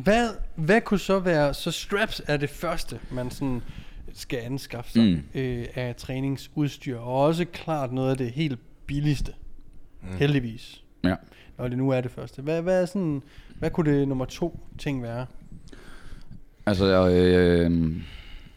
Hvad, 0.02 0.28
hvad 0.56 0.80
kunne 0.80 1.00
så 1.00 1.18
være, 1.18 1.54
så 1.54 1.70
straps 1.70 2.22
er 2.26 2.36
det 2.36 2.50
første, 2.50 3.00
man 3.10 3.30
sådan 3.30 3.62
skal 4.12 4.38
anskaffe 4.38 4.90
sig 4.92 5.02
Mm. 5.34 5.40
øh, 5.40 5.66
af 5.74 5.96
træningsudstyr, 5.96 6.98
og 6.98 7.22
også 7.24 7.44
klart 7.44 7.92
noget 7.92 8.10
af 8.10 8.16
det 8.16 8.30
helt 8.30 8.58
billigste, 8.86 9.32
mm. 10.02 10.16
heldigvis, 10.16 10.84
ja. 11.04 11.14
når 11.58 11.68
det 11.68 11.78
nu 11.78 11.90
er 11.90 12.00
det 12.00 12.10
første. 12.10 12.42
Hvad, 12.42 12.62
hvad, 12.62 12.82
er 12.82 12.86
sådan, 12.86 13.22
hvad 13.58 13.70
kunne 13.70 13.92
det 13.92 14.08
nummer 14.08 14.24
to 14.24 14.60
ting 14.78 15.02
være? 15.02 15.26
Altså, 16.66 17.08
øh, 17.08 17.96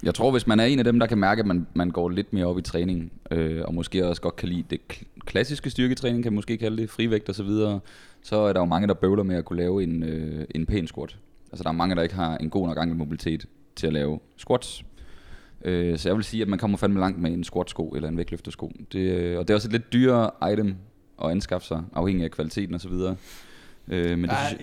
jeg 0.03 0.15
tror, 0.15 0.31
hvis 0.31 0.47
man 0.47 0.59
er 0.59 0.65
en 0.65 0.79
af 0.79 0.85
dem, 0.85 0.99
der 0.99 1.07
kan 1.07 1.17
mærke, 1.17 1.39
at 1.39 1.45
man, 1.45 1.67
man 1.73 1.89
går 1.89 2.09
lidt 2.09 2.33
mere 2.33 2.45
op 2.45 2.57
i 2.57 2.61
træning, 2.61 3.11
øh, 3.31 3.61
og 3.65 3.73
måske 3.73 4.07
også 4.07 4.21
godt 4.21 4.35
kan 4.35 4.49
lide 4.49 4.63
det 4.69 4.79
kl- 4.93 5.19
klassiske 5.25 5.69
styrketræning, 5.69 6.23
kan 6.23 6.33
man 6.33 6.35
måske 6.35 6.57
kalde 6.57 6.77
det, 6.77 6.89
frivægt 6.89 7.29
og 7.29 7.35
så 7.35 7.43
videre, 7.43 7.79
så 8.23 8.35
er 8.35 8.53
der 8.53 8.59
jo 8.59 8.65
mange, 8.65 8.87
der 8.87 8.93
bøvler 8.93 9.23
med 9.23 9.35
at 9.35 9.45
kunne 9.45 9.57
lave 9.57 9.83
en, 9.83 10.03
øh, 10.03 10.45
en 10.55 10.65
pæn 10.65 10.87
squat. 10.87 11.17
Altså, 11.51 11.63
der 11.63 11.69
er 11.69 11.73
mange, 11.73 11.95
der 11.95 12.01
ikke 12.01 12.15
har 12.15 12.37
en 12.37 12.49
god 12.49 12.67
nok 12.67 12.77
ankelmobilitet 12.79 13.45
til 13.75 13.87
at 13.87 13.93
lave 13.93 14.19
squats. 14.37 14.85
Øh, 15.65 15.97
så 15.97 16.09
jeg 16.09 16.15
vil 16.15 16.23
sige, 16.23 16.41
at 16.41 16.47
man 16.47 16.59
kommer 16.59 16.77
fandme 16.77 16.99
langt 16.99 17.21
med 17.21 17.31
en 17.31 17.43
squat-sko 17.43 17.89
eller 17.89 18.09
en 18.09 18.17
vægtløftersko. 18.17 18.71
Det, 18.91 18.99
øh, 18.99 19.39
og 19.39 19.47
det 19.47 19.53
er 19.53 19.55
også 19.55 19.67
et 19.67 19.71
lidt 19.71 19.93
dyrere 19.93 20.51
item 20.53 20.75
at 21.23 21.31
anskaffe 21.31 21.67
sig, 21.67 21.83
afhængig 21.93 22.23
af 22.23 22.31
kvaliteten 22.31 22.75
og 22.75 22.81
så 22.81 22.89
videre. 22.89 23.15
Øh, 23.87 24.17
men 24.17 24.29
det, 24.29 24.31
Ej, 24.31 24.57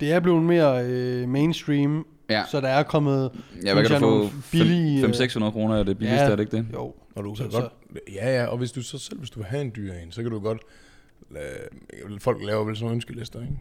det 0.00 0.12
er 0.12 0.20
blevet 0.20 0.42
mere 0.42 0.84
øh, 0.84 1.28
mainstream, 1.28 2.06
Ja. 2.30 2.42
så 2.50 2.60
der 2.60 2.68
er 2.68 2.82
kommet... 2.82 3.30
ja, 3.64 3.72
hvad 3.74 3.82
kan 3.82 3.92
jeg, 3.92 4.00
du 4.00 4.28
få? 4.28 4.36
billige, 4.52 5.02
øh, 5.06 5.10
500-600 5.10 5.50
kroner 5.50 5.76
er 5.76 5.82
det 5.82 5.98
billigste, 5.98 6.24
Ja. 6.24 6.30
er 6.30 6.36
det 6.36 6.42
ikke 6.42 6.56
det? 6.56 6.66
Jo, 6.72 6.94
Og 7.14 7.24
du 7.24 7.34
Så- 7.34 7.42
kan 7.42 7.52
så- 7.52 7.60
godt, 7.60 7.72
ja, 8.14 8.36
ja, 8.40 8.46
og 8.46 8.58
hvis 8.58 8.72
du 8.72 8.82
så 8.82 8.98
selv, 8.98 9.18
hvis 9.18 9.30
du 9.30 9.38
vil 9.38 9.46
have 9.46 9.60
en 9.62 9.72
dyr 9.76 9.92
en, 9.92 10.12
så 10.12 10.22
kan 10.22 10.30
du 10.30 10.38
godt, 10.40 10.58
lade, 11.30 11.44
folk 12.20 12.38
laver 12.46 12.64
vel 12.64 12.76
sådan 12.76 12.84
nogle 12.84 12.94
ønskelister, 12.94 13.40
ikke? 13.40 13.52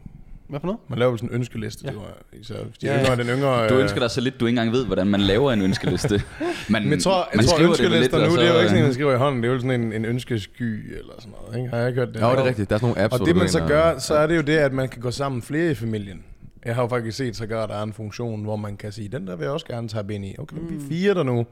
hvad 0.50 0.60
for 0.60 0.68
noget? 0.68 0.80
Man 0.88 1.00
laver 1.00 1.12
vel 1.12 1.20
sådan 1.20 1.30
en 1.30 1.36
ønskeliste, 1.36 1.82
Ja. 1.86 1.90
det 1.92 1.98
var, 2.00 2.18
især 2.42 2.64
hvis 2.64 2.78
de 2.78 2.88
Ja, 2.88 3.04
yngre, 3.04 3.16
den 3.24 3.28
yngre... 3.28 3.70
Du 3.70 3.74
øh, 3.74 3.82
ønsker 3.82 4.00
dig 4.00 4.12
så 4.12 4.22
lidt, 4.22 4.40
du 4.40 4.46
ikke 4.46 4.60
engang 4.60 4.72
ved, 4.72 4.86
hvordan 4.86 5.08
man 5.08 5.20
laver 5.22 5.52
en 5.52 5.62
ønskeliste. 5.62 6.22
Man, 6.70 6.84
Men 6.84 6.92
jeg 6.92 7.00
tror, 7.02 7.18
jeg 7.18 7.28
man 7.36 7.46
tror 7.46 7.58
det 7.58 7.66
ønskelister 7.68 8.00
lidt, 8.00 8.12
nu, 8.12 8.18
og 8.18 8.38
det 8.38 8.44
er 8.44 8.48
jo 8.48 8.54
så- 8.54 8.60
ikke 8.60 8.70
sådan 8.70 8.78
en, 8.78 8.84
man 8.84 8.94
skriver 8.94 9.14
i 9.14 9.18
hånden, 9.18 9.44
det 9.44 9.50
er 9.50 9.54
jo 9.54 9.60
sådan 9.60 9.82
en, 9.82 9.94
en 9.94 10.06
ønskesky 10.06 10.98
eller 10.98 11.14
sådan 11.20 11.34
noget, 11.42 11.58
ikke? 11.58 11.70
Har 11.70 11.78
jeg 11.78 11.88
ikke 11.88 12.00
hørt 12.00 12.08
det? 12.14 12.20
Ja, 12.22 12.32
det 12.32 12.40
er 12.40 12.44
rigtigt. 12.44 12.70
Der 12.70 12.76
er 12.76 12.80
sådan 12.80 12.90
nogle 12.90 13.04
apps, 13.04 13.14
Og 13.20 13.26
det 13.26 13.36
du 13.36 13.40
man 13.40 13.50
så 13.50 13.60
gør, 13.68 13.98
så 13.98 14.14
er 14.16 14.28
det 14.28 14.36
jo 14.36 14.42
det, 14.42 14.58
at 14.58 14.74
man 14.74 14.90
kan 14.90 15.02
gå 15.02 15.12
sammen 15.12 15.42
flere 15.42 15.72
i 15.72 15.76
familien. 15.76 16.24
Jeg 16.66 16.76
har 16.76 16.82
jo 16.82 16.88
faktisk 16.88 17.18
set 17.18 17.36
så 17.36 17.44
at 17.44 17.50
der 17.50 17.76
er 17.76 17.84
en 17.84 17.94
funktion, 17.94 18.44
hvor 18.44 18.56
man 18.56 18.78
kan 18.78 18.92
sige, 18.92 19.10
den 19.10 19.28
der 19.28 19.36
vil 19.36 19.44
jeg 19.44 19.52
også 19.54 19.66
gerne 19.66 19.88
tage 19.88 20.14
ind 20.14 20.26
i. 20.26 20.36
Okay, 20.40 20.58
mm. 20.58 20.70
vi 20.70 20.76
er 20.76 20.80
fire 20.90 21.14
der 21.14 21.24
nu. 21.24 21.46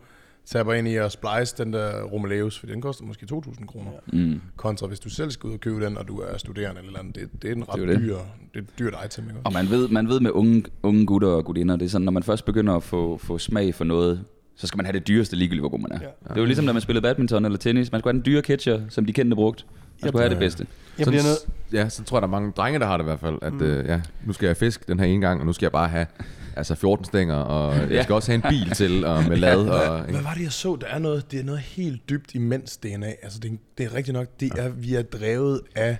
taber 0.46 0.74
ind 0.74 0.88
i 0.88 0.96
at 0.96 1.12
splice 1.12 1.56
den 1.58 1.74
der 1.74 2.04
Romaleus, 2.04 2.60
for 2.60 2.68
den 2.68 2.82
koster 2.82 3.06
måske 3.06 3.28
2.000 3.34 3.66
kroner. 3.66 3.92
Mm. 4.14 4.42
Kontra 4.56 4.88
hvis 4.88 5.00
du 5.00 5.10
selv 5.10 5.32
skal 5.32 5.48
ud 5.48 5.54
og 5.54 5.60
købe 5.60 5.86
den, 5.86 5.98
og 5.98 6.08
du 6.08 6.18
er 6.18 6.38
studerende 6.38 6.82
eller 6.86 7.00
andet. 7.00 7.16
Det, 7.16 7.42
det 7.42 7.52
er 7.52 7.56
en 7.56 7.70
ret 7.70 7.76
Det 7.76 7.84
er 7.84 7.88
jo 7.88 7.94
det. 7.94 8.00
dyr, 8.02 8.18
det 8.54 8.60
er 8.60 8.66
dyrt 8.80 8.96
item, 9.06 9.26
ikke? 9.30 9.40
Og 9.44 9.54
man 9.54 9.70
ved, 9.70 9.88
man 9.88 10.08
ved 10.10 10.20
med 10.20 10.32
unge, 10.32 10.64
unge 10.84 11.06
gutter 11.06 11.28
og 11.28 11.46
gutinder, 11.46 11.76
det 11.76 11.86
er 11.86 11.90
sådan, 11.90 12.06
når 12.06 12.12
man 12.12 12.24
først 12.24 12.46
begynder 12.46 12.74
at 12.76 12.84
få, 12.84 13.18
få 13.18 13.38
smag 13.38 13.76
for 13.76 13.84
noget, 13.84 14.24
så 14.56 14.68
skal 14.68 14.78
man 14.78 14.86
have 14.86 14.94
det 15.00 15.08
dyreste 15.08 15.36
ligegyldigt, 15.36 15.62
hvor 15.62 15.70
god 15.70 15.80
man 15.80 15.92
er. 15.92 16.00
Ja. 16.02 16.08
Det 16.24 16.36
er 16.38 16.42
jo 16.42 16.46
ligesom, 16.46 16.66
når 16.66 16.74
man 16.74 16.82
spillede 16.82 17.02
badminton 17.02 17.46
eller 17.46 17.58
tennis. 17.58 17.92
Man 17.92 18.02
skulle 18.02 18.14
have 18.14 18.24
den 18.24 18.26
dyre 18.26 18.42
catcher, 18.42 18.82
som 18.90 19.06
de 19.06 19.14
kendte 19.14 19.36
brugt. 19.36 19.66
Man 20.02 20.10
skulle 20.10 20.22
have 20.22 20.30
det 20.30 20.40
bedste. 20.40 20.68
Jeg 21.00 21.08
bliver 21.08 21.24
nødt... 21.24 21.40
Ja, 21.74 21.90
så 21.90 22.04
tror 22.04 22.18
jeg, 22.18 22.22
der 22.22 22.28
er 22.28 22.32
mange 22.32 22.52
drenge, 22.58 22.80
der 22.80 22.86
har 22.86 22.98
det 22.98 23.04
i 23.04 23.08
hvert 23.08 23.20
fald. 23.20 23.40
At 23.42 23.54
mm. 23.54 23.62
øh, 23.62 23.86
ja, 23.88 24.02
nu 24.26 24.34
skal 24.34 24.48
jeg 24.48 24.58
fiske 24.58 24.84
den 24.88 25.00
her 25.00 25.06
ene 25.08 25.22
gang, 25.28 25.40
og 25.40 25.46
nu 25.46 25.54
skal 25.54 25.66
jeg 25.66 25.72
bare 25.72 25.88
have 25.88 26.06
altså 26.56 26.76
14 26.76 27.06
stænger, 27.06 27.36
og 27.36 27.76
jeg 27.94 28.04
skal 28.04 28.16
også 28.16 28.32
have 28.32 28.36
en 28.46 28.50
bil 28.50 28.70
til, 28.72 29.06
og 29.06 29.24
med 29.24 29.38
lad. 29.38 29.58
Og, 29.68 30.02
Hvad 30.02 30.22
var 30.22 30.34
det, 30.34 30.44
jeg 30.44 30.52
så? 30.52 30.78
Der 30.82 30.88
er 30.88 31.00
noget, 31.00 31.32
det 31.32 31.40
er 31.40 31.44
noget 31.44 31.60
helt 31.62 32.10
dybt 32.10 32.36
imens 32.36 32.78
DNA. 32.78 33.14
Altså, 33.24 33.40
det, 33.40 33.52
er- 33.52 33.56
det 33.78 33.86
er 33.86 33.94
rigtigt 33.94 34.14
nok. 34.18 34.28
Det 34.40 34.52
er, 34.60 34.70
vi 34.70 34.96
er 34.96 35.02
drevet 35.02 35.62
af 35.76 35.98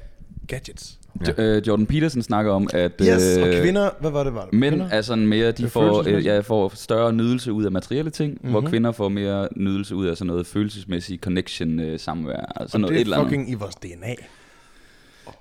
gadgets. 0.48 1.00
Ja. 1.28 1.44
Øh, 1.44 1.68
Jordan 1.68 1.86
Peterson 1.86 2.22
snakker 2.22 2.52
om, 2.52 2.68
at 2.74 2.92
Yes, 3.02 3.38
og 3.38 3.48
øh, 3.48 3.62
kvinder, 3.62 3.90
hvad 4.00 4.12
var 4.12 4.24
det, 4.24 4.34
var 4.34 4.46
det? 4.46 4.54
mænd 4.60 4.82
er 4.92 5.02
sådan 5.02 5.28
mere, 5.28 5.48
de 5.48 5.52
Det 5.52 5.64
er 5.64 5.68
får, 5.68 6.04
øh, 6.08 6.26
ja, 6.26 6.40
får 6.40 6.72
større 6.76 7.14
nydelse 7.14 7.52
ud 7.54 7.66
af 7.66 7.72
materielle 7.72 8.12
ting, 8.12 8.32
mm-hmm. 8.34 8.50
hvor 8.52 8.60
Mhm. 8.62 8.70
kvinder 8.70 8.92
får 8.92 9.10
mere 9.10 9.48
nydelse 9.56 9.96
ud 9.96 10.08
af 10.08 10.18
sådan 10.18 10.28
noget 10.28 10.48
følelsesmæssigt 10.48 11.24
connection, 11.24 11.80
øh, 11.80 12.00
samvær, 12.00 12.54
altså 12.56 12.78
og 12.78 12.82
noget 12.82 12.94
det 12.94 13.02
et 13.02 13.06
eller 13.06 13.18
er 13.18 13.22
andet. 13.22 13.32
fucking 13.32 13.52
i 13.52 13.54
vores 13.54 13.76
DNA. 13.76 14.14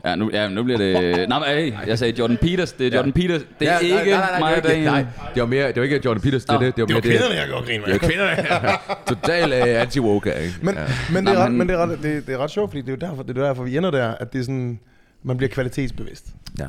Ja, 0.05 0.15
nu, 0.17 0.31
ja, 0.33 0.49
nu 0.49 0.63
bliver 0.63 0.79
det... 0.79 1.29
Nej, 1.29 1.39
men 1.39 1.49
hey, 1.49 1.73
jeg 1.89 1.99
sagde 1.99 2.19
Jordan 2.19 2.37
Peters, 2.37 2.73
det 2.73 2.87
er 2.87 2.97
Jordan 2.97 3.13
Peters, 3.13 3.41
det 3.61 3.69
er 3.69 3.73
Ja, 3.73 3.79
ikke 3.79 3.95
nej, 3.97 4.05
nej, 4.21 4.31
nej, 4.31 4.39
mig 4.41 4.57
og 4.57 4.63
det 4.63 4.71
Daniel. 4.71 4.85
nej, 4.85 5.05
det 5.35 5.41
var 5.41 5.47
mere, 5.49 5.67
det 5.69 5.77
var 5.77 5.83
ikke 5.83 6.01
Jordan 6.05 6.21
Peters, 6.23 6.45
det, 6.45 6.61
det, 6.61 6.77
det 6.77 6.83
var 6.83 6.87
Det 6.87 6.95
var 6.95 7.01
mere 7.01 7.01
kvinderne, 7.19 7.35
jeg 7.35 7.47
gjorde 7.49 7.67
grin 7.67 7.81
med. 7.81 7.93
Det 7.95 8.03
var 8.03 8.09
kvinderne, 8.09 8.31
ja. 8.69 8.75
Total 9.15 9.63
uh, 9.63 9.83
anti-woke, 9.83 10.43
ikke? 10.43 10.55
Men, 10.63 10.75
ja. 10.75 10.81
men, 11.13 11.27
det 11.27 11.33
er 11.35 11.39
ret, 11.39 11.51
men- 11.51 11.59
men 11.59 11.69
det 11.69 11.75
er 11.75 11.79
ret, 11.87 11.99
det, 12.03 12.27
det 12.27 12.35
er 12.35 12.39
ret 12.39 12.51
sjovt, 12.51 12.71
fordi 12.71 12.81
det 12.81 12.89
er 12.89 12.93
jo 12.93 13.11
derfor, 13.11 13.23
det 13.23 13.39
er 13.39 13.43
derfor, 13.43 13.63
vi 13.63 13.77
ender 13.77 13.91
der, 13.91 14.09
at 14.15 14.33
det 14.33 14.39
er 14.39 14.43
sådan, 14.43 14.81
man 15.23 15.37
bliver 15.37 15.51
kvalitetsbevidst. 15.51 16.27
ja. 16.59 16.67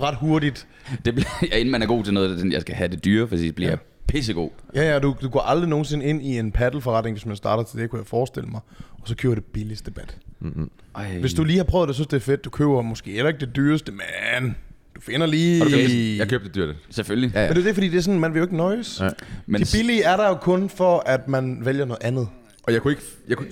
Ret 0.00 0.14
hurtigt. 0.16 0.66
Det 1.04 1.14
bliver, 1.14 1.28
ja, 1.52 1.56
inden 1.56 1.72
man 1.72 1.82
er 1.82 1.86
god 1.86 2.04
til 2.04 2.14
noget, 2.14 2.30
det 2.30 2.38
sådan, 2.38 2.52
jeg 2.52 2.60
skal 2.60 2.74
have 2.74 2.88
det 2.88 3.04
dyre, 3.04 3.28
fordi 3.28 3.46
det 3.46 3.54
bliver 3.54 3.70
Ja. 3.70 3.76
pissegod. 4.08 4.50
Ja, 4.74 4.92
ja, 4.92 4.98
du, 4.98 5.16
du 5.22 5.28
går 5.28 5.40
aldrig 5.40 5.68
nogensinde 5.68 6.04
ind 6.04 6.22
i 6.22 6.38
en 6.38 6.52
paddelforretning, 6.52 7.16
hvis 7.16 7.26
man 7.26 7.36
starter 7.36 7.62
til 7.62 7.78
det, 7.80 7.90
kunne 7.90 7.98
jeg 7.98 8.06
forestille 8.06 8.48
mig, 8.48 8.60
og 8.92 9.08
så 9.08 9.16
køber 9.16 9.34
det 9.34 9.44
billigste 9.44 9.90
bad. 9.90 10.04
Mm-hmm. 10.40 10.70
Ej. 10.96 11.18
Hvis 11.20 11.34
du 11.34 11.44
lige 11.44 11.56
har 11.56 11.64
prøvet 11.64 11.86
det, 11.86 11.90
og 11.90 11.94
synes 11.94 12.06
det 12.08 12.16
er 12.16 12.20
fedt, 12.20 12.44
du 12.44 12.50
køber 12.50 12.82
måske 12.82 13.10
heller 13.10 13.28
ikke 13.28 13.40
det 13.46 13.56
dyreste, 13.56 13.92
men 13.92 14.56
du 14.96 15.00
finder 15.00 15.26
lige... 15.26 15.62
Og 15.62 15.66
du 15.66 15.76
købte, 15.76 16.16
jeg 16.16 16.28
købte 16.28 16.46
det 16.46 16.54
dyrt. 16.54 16.76
Selvfølgelig. 16.90 17.30
Ja, 17.34 17.40
ja. 17.42 17.48
Men 17.48 17.56
det 17.56 17.62
er 17.62 17.66
det, 17.66 17.74
fordi 17.74 17.88
det 17.88 17.98
er 17.98 18.02
sådan, 18.02 18.20
man 18.20 18.32
vil 18.32 18.38
jo 18.38 18.44
ikke 18.44 18.56
nøjes. 18.56 19.00
Nej. 19.00 19.14
Men 19.46 19.60
De 19.60 19.66
billige 19.78 20.02
er 20.02 20.16
der 20.16 20.28
jo 20.28 20.34
kun 20.34 20.68
for, 20.68 21.02
at 21.06 21.28
man 21.28 21.64
vælger 21.64 21.84
noget 21.84 22.02
andet. 22.02 22.28
Og 22.62 22.72
jeg 22.72 22.82
kunne 22.82 22.92
ikke... 22.92 23.02
Jeg 23.28 23.36
kunne, 23.36 23.48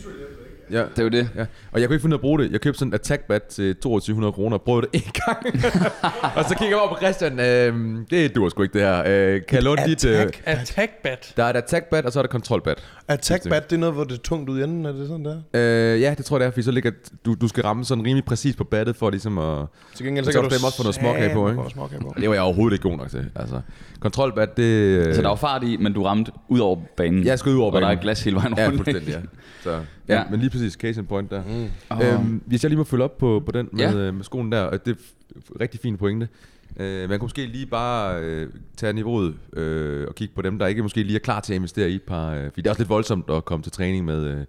ja, 0.70 0.82
det 0.82 0.98
er 0.98 1.02
jo 1.02 1.08
det. 1.08 1.30
Ja, 1.36 1.44
og 1.72 1.80
jeg 1.80 1.88
kunne 1.88 1.94
ikke 1.94 2.02
finde 2.02 2.14
ud 2.14 2.18
af 2.18 2.18
at 2.18 2.20
bruge 2.20 2.42
det. 2.42 2.52
Jeg 2.52 2.60
købte 2.60 2.78
sådan 2.78 2.90
en 2.90 2.94
attack 2.94 3.22
bat 3.22 3.42
til 3.42 3.76
2200 3.76 4.32
kroner 4.32 4.56
og 4.56 4.62
prøvede 4.62 4.86
det 4.92 5.04
en 5.04 5.12
gang. 5.12 5.46
og 6.36 6.44
så 6.44 6.54
kigger 6.58 6.76
jeg 6.76 6.78
over 6.78 6.88
på 6.88 6.96
Christian. 7.00 7.40
Øh, 7.40 7.98
det 8.10 8.34
duer 8.34 8.48
sgu 8.48 8.62
ikke 8.62 8.78
det 8.78 8.82
her. 8.82 8.98
Øh, 9.06 9.40
kan 9.48 9.54
jeg 9.56 9.62
låne 9.62 9.82
dit... 9.86 10.04
Øh, 10.04 10.20
Attack? 10.20 10.42
Attack 10.46 10.92
bat. 11.02 11.32
der 11.36 11.44
er 11.44 11.50
et 11.50 11.56
attack 11.56 11.84
bat, 11.90 12.06
og 12.06 12.12
så 12.12 12.18
er 12.18 12.22
der 12.22 12.30
kontrol 12.30 12.62
bat. 12.62 12.78
Attack 13.08 13.42
det. 13.44 13.50
bat, 13.50 13.70
det 13.70 13.76
er 13.76 13.80
noget, 13.80 13.94
hvor 13.94 14.04
det 14.04 14.12
er 14.14 14.22
tungt 14.22 14.50
ud 14.50 14.58
i 14.60 14.62
enden, 14.62 14.86
er 14.86 14.92
det 14.92 15.08
sådan 15.08 15.24
der? 15.24 15.36
Øh, 15.54 16.00
ja, 16.00 16.14
det 16.18 16.24
tror 16.24 16.36
jeg 16.36 16.40
det 16.40 16.46
er, 16.46 16.50
fordi 16.50 16.62
så 16.62 16.70
ligger, 16.70 16.90
du, 17.24 17.34
du 17.40 17.48
skal 17.48 17.62
ramme 17.62 17.84
sådan 17.84 18.04
rimelig 18.04 18.24
præcis 18.24 18.56
på 18.56 18.64
battet 18.64 18.96
for 18.96 19.10
ligesom 19.10 19.38
at... 19.38 19.66
Til 19.94 20.06
gengæld 20.06 20.24
Så 20.24 20.32
kan 20.32 20.40
du 20.42 20.46
også 20.46 20.76
få 20.76 20.82
noget 20.82 20.94
småkage 20.94 21.34
på, 21.34 21.48
ikke? 21.50 21.62
Småkage 21.70 22.00
på. 22.00 22.14
Det 22.20 22.28
var 22.28 22.34
jeg 22.34 22.42
overhovedet 22.42 22.74
ikke 22.74 22.88
god 22.88 22.96
nok 22.96 23.10
til. 23.10 23.30
Altså, 23.34 23.60
kontrol 24.00 24.32
bat, 24.34 24.56
det... 24.56 24.62
Øh, 24.62 25.14
Så 25.14 25.22
der 25.22 25.28
var 25.28 25.34
fart 25.36 25.64
i, 25.64 25.76
men 25.76 25.92
du 25.92 26.02
ramte 26.02 26.32
ud 26.48 26.58
over 26.58 26.76
banen. 26.96 27.24
Jeg 27.24 27.38
skød 27.38 27.54
ud 27.54 27.60
over 27.60 27.72
Og 27.72 27.80
der 27.80 27.86
er 27.86 27.90
banen. 27.90 27.98
et 27.98 28.02
glas 28.02 28.22
hele 28.24 28.36
vejen 28.36 28.54
Ja, 28.58 28.66
rundt. 28.66 28.76
fuldstændig, 28.76 29.08
ja. 29.14 29.20
Så, 29.62 29.70
ja, 29.70 29.78
Ja. 30.08 30.14
ja. 30.14 30.22
men 30.30 30.40
lige 30.40 30.50
præcis 30.50 30.72
case 30.72 31.00
in 31.00 31.06
point 31.06 31.30
der. 31.30 31.42
Mm. 31.90 32.02
Øhm, 32.02 32.42
hvis 32.46 32.62
jeg 32.64 32.70
lige 32.70 32.78
må 32.78 32.84
følge 32.84 33.04
op 33.04 33.18
på, 33.18 33.42
på 33.46 33.52
den 33.52 33.68
med, 33.72 33.80
Ja. 33.84 34.04
ja. 34.04 34.10
med 34.12 34.24
skoen 34.24 34.52
der, 34.52 34.60
og 34.60 34.86
det 34.86 34.90
er 34.90 35.60
rigtig 35.60 35.80
fine 35.80 35.96
pointe. 35.96 36.28
Øh, 36.76 37.08
man 37.08 37.18
kunne 37.18 37.24
måske 37.24 37.46
lige 37.46 37.66
bare 37.66 38.20
øh, 38.22 38.48
tage 38.76 38.92
niveauet 38.92 39.34
øh, 39.52 40.06
og 40.08 40.14
kigge 40.14 40.34
på 40.34 40.42
dem, 40.42 40.58
der 40.58 40.66
ikke 40.66 40.82
måske 40.82 41.02
lige 41.02 41.14
er 41.14 41.20
klar 41.20 41.40
til 41.40 41.52
at 41.52 41.56
investere 41.56 41.90
i 41.90 41.94
et 41.94 42.02
par... 42.02 42.30
Øh, 42.30 42.44
fordi 42.44 42.60
det 42.60 42.66
er 42.66 42.70
også 42.70 42.82
lidt 42.82 42.88
voldsomt 42.88 43.30
at 43.30 43.44
komme 43.44 43.62
til 43.62 43.72
træning 43.72 44.04
med, 44.04 44.24
øh, 44.24 44.44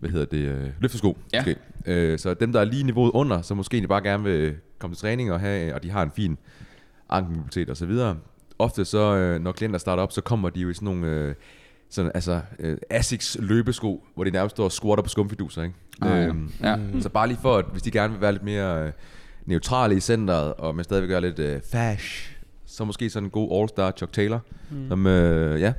hvad 0.00 0.10
hedder 0.10 0.26
det, 0.26 0.38
øh, 0.38 0.68
løftesko. 0.80 1.18
Ja. 1.32 1.40
Måske. 1.40 1.56
Øh, 1.86 2.18
så 2.18 2.34
dem, 2.34 2.52
der 2.52 2.60
er 2.60 2.64
lige 2.64 2.84
niveauet 2.84 3.10
under, 3.10 3.42
så 3.42 3.54
måske 3.54 3.74
egentlig 3.74 3.88
bare 3.88 4.02
gerne 4.02 4.24
vil 4.24 4.54
komme 4.78 4.94
til 4.94 5.00
træning 5.00 5.32
og, 5.32 5.40
have, 5.40 5.74
og 5.74 5.82
de 5.82 5.90
har 5.90 6.02
en 6.02 6.10
fin 6.16 6.38
ankelmobilitet 7.10 7.70
og 7.70 7.76
så 7.76 7.86
videre. 7.86 8.16
Ofte 8.58 8.84
så, 8.84 9.14
øh, 9.16 9.40
når 9.40 9.52
klienter 9.52 9.78
starter 9.78 10.02
op, 10.02 10.12
så 10.12 10.20
kommer 10.20 10.50
de 10.50 10.60
jo 10.60 10.70
i 10.70 10.74
sådan 10.74 10.86
nogle... 10.86 11.06
Øh, 11.06 11.34
sådan, 11.90 12.10
altså 12.14 12.40
øh, 12.58 12.76
Asics 12.90 13.36
løbesko, 13.40 14.06
hvor 14.14 14.24
de 14.24 14.30
nærmest 14.30 14.56
står 14.56 14.64
og 14.64 14.72
squatter 14.72 15.02
på 15.02 15.08
skumfiduser, 15.08 15.62
ikke? 15.62 15.74
Ah, 16.02 16.10
ja. 16.10 16.26
Øhm, 16.26 16.50
Ja. 16.62 16.76
Så 17.00 17.08
bare 17.08 17.28
lige 17.28 17.38
for, 17.42 17.56
at 17.56 17.64
hvis 17.72 17.82
de 17.82 17.90
gerne 17.90 18.12
vil 18.12 18.20
være 18.20 18.32
lidt 18.32 18.42
mere 18.44 18.86
øh, 18.86 18.92
neutrale 19.46 19.96
i 19.96 20.00
centret, 20.00 20.54
og 20.54 20.74
man 20.74 20.84
stadigvæk 20.84 21.08
gør 21.08 21.20
lidt 21.20 21.38
øh, 21.38 21.60
fash, 21.72 22.36
så 22.66 22.84
måske 22.84 23.10
sådan 23.10 23.26
en 23.26 23.30
god 23.30 23.50
All-Star 23.62 23.96
Chuck 23.96 24.12
Taylor, 24.12 24.40
mm. 24.70 24.88
som, 24.88 25.06
øh, 25.06 25.60
ja, 25.60 25.72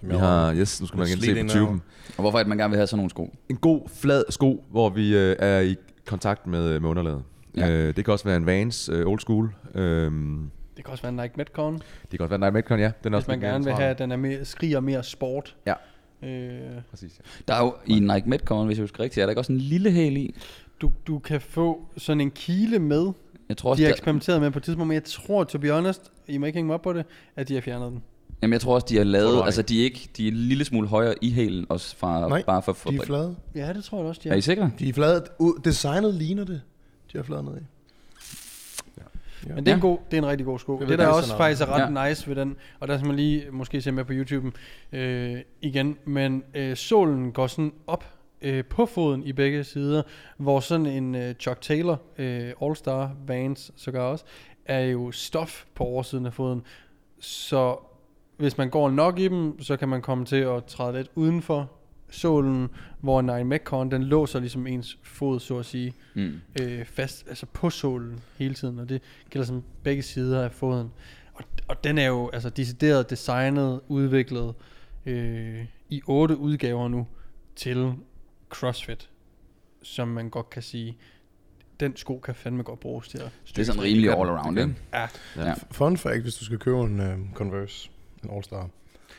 Som 0.00 0.08
vi 0.08 0.14
har, 0.16 0.54
yes, 0.54 0.80
nu 0.80 0.86
skal 0.86 0.98
man 0.98 1.08
igen 1.08 1.20
se 1.20 1.42
på 1.42 1.48
tuben. 1.48 1.82
Og 2.16 2.20
hvorfor 2.22 2.38
er 2.38 2.42
det, 2.42 2.48
man 2.48 2.58
gerne 2.58 2.70
vil 2.70 2.76
have 2.76 2.86
sådan 2.86 2.98
nogle 2.98 3.10
sko? 3.10 3.34
En 3.48 3.56
god, 3.56 3.88
flad 3.96 4.24
sko, 4.30 4.64
hvor 4.70 4.88
vi 4.88 5.16
øh, 5.16 5.36
er 5.38 5.60
i 5.60 5.76
kontakt 6.06 6.46
med, 6.46 6.68
øh, 6.68 6.82
med 6.82 6.90
underlaget. 6.90 7.22
Ja. 7.56 7.70
Øh, 7.70 7.96
det 7.96 8.04
kan 8.04 8.12
også 8.12 8.24
være 8.24 8.36
en 8.36 8.46
Vans 8.46 8.88
øh, 8.88 9.06
old 9.06 9.20
school. 9.20 9.54
Øhm, 9.74 10.50
Det 10.76 10.84
kan 10.84 10.92
også 10.92 11.02
være 11.02 11.12
en 11.12 11.16
Nike 11.16 11.32
Metcon, 11.36 11.74
det 11.74 12.10
kan 12.10 12.20
også 12.20 12.28
være 12.28 12.34
en 12.34 12.40
Nike 12.40 12.52
Metcon, 12.54 12.78
ja. 12.78 12.90
Den 13.04 13.14
er 13.14 13.18
hvis 13.18 13.24
også 13.24 13.30
man 13.30 13.40
gerne 13.40 13.64
vil 13.64 13.72
have, 13.72 13.94
den 13.98 14.12
er 14.12 14.16
mere, 14.16 14.44
skriger 14.44 14.80
mere 14.80 15.02
sport. 15.04 15.56
Ja. 15.66 15.74
Øh, 16.22 16.60
Præcis, 16.90 17.12
ja. 17.18 17.22
Der 17.48 17.54
er 17.60 17.64
jo 17.64 17.74
i 17.86 18.00
Nike 18.00 18.28
Metcon, 18.28 18.66
hvis 18.66 18.78
jeg 18.78 18.82
husker 18.82 19.00
rigtigt, 19.02 19.22
er 19.22 19.26
der 19.26 19.30
ikke 19.30 19.40
også 19.40 19.52
en 19.52 19.58
lille 19.58 19.90
hæl 19.90 20.16
i? 20.16 20.34
Du, 20.80 20.90
du 21.06 21.18
kan 21.18 21.40
få 21.40 21.86
sådan 21.96 22.20
en 22.20 22.30
kile 22.30 22.78
med. 22.78 23.12
Jeg 23.48 23.56
tror 23.56 23.70
også, 23.70 23.80
De 23.80 23.84
har 23.84 23.88
der, 23.88 23.94
eksperimenteret 23.94 24.40
med 24.40 24.50
på 24.50 24.58
et 24.58 24.62
tidspunkt, 24.62 24.88
men 24.88 24.94
jeg 24.94 25.04
tror, 25.04 25.44
to 25.44 25.58
be 25.58 25.70
honest, 25.70 26.12
I 26.28 26.38
må 26.38 26.46
ikke 26.46 26.56
hænge 26.56 26.66
mig 26.66 26.74
op 26.74 26.82
på 26.82 26.92
det, 26.92 27.04
at 27.36 27.48
de 27.48 27.54
har 27.54 27.60
fjernet 27.60 27.92
den. 27.92 28.02
jamen, 28.42 28.52
jeg 28.52 28.60
tror 28.60 28.74
også, 28.74 28.86
de 28.90 28.96
har 28.96 29.04
lavet, 29.04 29.42
altså 29.44 29.62
de 29.62 29.80
er, 29.80 29.84
ikke, 29.84 30.08
de 30.16 30.24
er 30.28 30.30
en 30.32 30.36
lille 30.36 30.64
smule 30.64 30.88
højere 30.88 31.14
i 31.22 31.30
hælen, 31.32 31.66
også 31.68 31.96
fra, 31.96 32.28
Nej, 32.28 32.42
bare 32.42 32.62
for, 32.62 32.72
for 32.72 32.90
De 32.90 32.96
er 32.96 33.04
flade. 33.06 33.36
Ja, 33.54 33.72
det 33.72 33.84
tror 33.84 33.98
jeg 33.98 34.06
også, 34.06 34.20
de 34.24 34.28
Er 34.28 34.32
har. 34.32 34.38
I 34.38 34.40
sikre? 34.40 34.70
De 34.78 34.88
er 34.88 34.92
flade. 34.92 35.24
Designet 35.64 36.14
ligner 36.14 36.44
det. 36.44 36.62
De 37.12 37.18
har 37.18 37.22
flade 37.22 37.42
nede 37.42 37.56
i. 37.60 37.64
Men 39.48 39.56
det 39.66 39.68
er, 39.68 39.74
en 39.74 39.80
Ja. 39.80 39.86
god, 39.86 39.98
det 40.10 40.16
er 40.16 40.22
en 40.22 40.28
rigtig 40.28 40.46
god 40.46 40.58
sko. 40.58 40.78
Det 40.78 40.88
Det, 40.88 40.98
der 40.98 41.06
også 41.06 41.36
faktisk 41.36 41.62
er 41.62 41.66
ret 41.66 41.94
Ja. 41.94 42.02
ja. 42.02 42.08
nice 42.08 42.28
ved 42.28 42.36
den, 42.36 42.56
og 42.80 42.88
der 42.88 42.96
skal 42.98 43.06
man 43.06 43.16
lige 43.16 43.44
måske 43.52 43.80
se 43.80 43.92
med 43.92 44.04
på 44.04 44.12
YouTube 44.12 44.52
øh, 44.92 45.36
igen, 45.62 45.96
men 46.04 46.42
øh, 46.54 46.76
sålen 46.76 47.32
går 47.32 47.46
sådan 47.46 47.72
op 47.86 48.04
øh, 48.42 48.64
på 48.64 48.86
foden 48.86 49.22
i 49.24 49.32
begge 49.32 49.64
sider, 49.64 50.02
hvor 50.36 50.60
sådan 50.60 50.86
en 50.86 51.14
øh, 51.14 51.34
Chuck 51.34 51.60
Taylor 51.60 52.00
øh, 52.18 52.52
All-Star 52.62 53.10
Vans 53.26 53.72
sågar 53.76 54.00
også, 54.00 54.24
er 54.64 54.80
jo 54.80 55.10
stof 55.12 55.64
på 55.74 55.84
oversiden 55.84 56.26
af 56.26 56.32
foden, 56.34 56.62
så 57.18 57.76
hvis 58.36 58.58
man 58.58 58.70
går 58.70 58.90
nok 58.90 59.18
i 59.18 59.28
dem, 59.28 59.60
så 59.62 59.76
kan 59.76 59.88
man 59.88 60.02
komme 60.02 60.24
til 60.24 60.36
at 60.36 60.64
træde 60.64 60.96
lidt 60.96 61.10
uden 61.14 61.42
for 61.42 61.70
sålen, 62.10 62.68
hvor 63.00 63.20
en 63.20 63.26
Nine 63.26 63.44
Metcon, 63.44 63.90
den 63.90 64.02
låser 64.02 64.40
ligesom 64.40 64.66
ens 64.66 64.98
fod, 65.02 65.40
så 65.40 65.58
at 65.58 65.66
sige 65.66 65.94
Mm. 66.14 66.32
øh, 66.62 66.84
fast, 66.84 67.28
altså 67.28 67.46
på 67.46 67.70
sålen 67.70 68.20
hele 68.38 68.54
tiden, 68.54 68.78
og 68.78 68.88
det 68.88 69.02
gælder 69.30 69.46
som 69.46 69.62
begge 69.82 70.02
sider 70.02 70.42
af 70.44 70.52
foden. 70.52 70.90
Og, 71.34 71.44
og 71.68 71.84
den 71.84 71.98
er 71.98 72.06
jo 72.06 72.30
altså 72.32 72.50
decideret 72.50 73.10
designet, 73.10 73.80
udviklet 73.88 74.54
øh, 75.06 75.64
i 75.88 76.02
otte 76.06 76.36
udgaver 76.36 76.88
nu 76.88 77.06
til 77.56 77.92
CrossFit, 78.50 79.08
som 79.82 80.08
man 80.08 80.30
godt 80.30 80.50
kan 80.50 80.62
sige, 80.62 80.98
den 81.80 81.96
sko 81.96 82.18
kan 82.18 82.34
fandme 82.34 82.62
godt 82.62 82.80
bruges 82.80 83.08
til 83.08 83.18
at 83.18 83.30
Det 83.46 83.58
er 83.58 83.64
sådan 83.64 83.82
rimelig 83.82 84.10
all 84.10 84.28
around, 84.30 84.58
ikke? 84.58 84.74
Ja, 84.92 85.08
Ja. 85.36 85.54
Fun 85.70 85.96
fact, 85.96 86.22
hvis 86.22 86.34
du 86.34 86.44
skal 86.44 86.58
købe 86.58 86.80
en 86.80 87.00
uh, 87.00 87.32
Converse, 87.34 87.90
en 88.24 88.30
All-Star. 88.30 88.68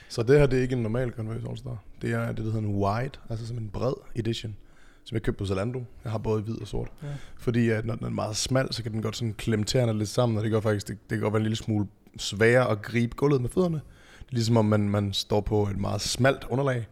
Så 0.09 0.23
det 0.23 0.39
her, 0.39 0.45
det 0.47 0.57
er 0.57 0.61
ikke 0.61 0.75
en 0.75 0.81
normal 0.81 1.11
Converse 1.11 1.47
All-Star. 1.47 1.77
Det 2.01 2.11
er 2.11 2.27
det, 2.27 2.37
der 2.37 2.43
hedder 2.43 2.59
en 2.59 2.75
wide, 2.75 3.11
altså 3.29 3.47
som 3.47 3.57
en 3.57 3.69
bred 3.69 3.93
edition, 4.15 4.55
som 5.03 5.15
jeg 5.15 5.21
købte 5.21 5.37
på 5.39 5.45
Zalando. 5.45 5.83
Jeg 6.03 6.11
har 6.11 6.19
både 6.19 6.41
hvid 6.41 6.61
og 6.61 6.67
sort. 6.67 6.89
Ja. 7.03 7.07
Ja. 7.07 7.13
Fordi 7.37 7.69
at 7.69 7.85
når 7.85 7.95
den 7.95 8.05
er 8.05 8.09
meget 8.09 8.37
smal, 8.37 8.73
så 8.73 8.83
kan 8.83 8.91
den 8.91 9.01
godt 9.01 9.17
sådan 9.17 9.33
klemme 9.33 9.65
tæerne 9.65 9.97
lidt 9.97 10.09
sammen, 10.09 10.37
og 10.37 10.43
det 10.43 10.51
gør 10.51 10.59
faktisk, 10.59 10.87
det, 10.87 10.97
det 11.09 11.15
kan 11.15 11.19
godt 11.19 11.33
være 11.33 11.39
en 11.39 11.43
lille 11.43 11.55
smule 11.55 11.87
sværere 12.17 12.69
at 12.69 12.81
gribe 12.81 13.15
gulvet 13.15 13.41
med 13.41 13.49
fødderne. 13.49 13.81
Det 14.19 14.31
er 14.31 14.35
ligesom 14.35 14.57
om 14.57 14.65
man, 14.65 14.89
man 14.89 15.13
står 15.13 15.41
på 15.41 15.67
et 15.67 15.77
meget 15.77 16.01
smalt 16.01 16.45
underlag. 16.49 16.87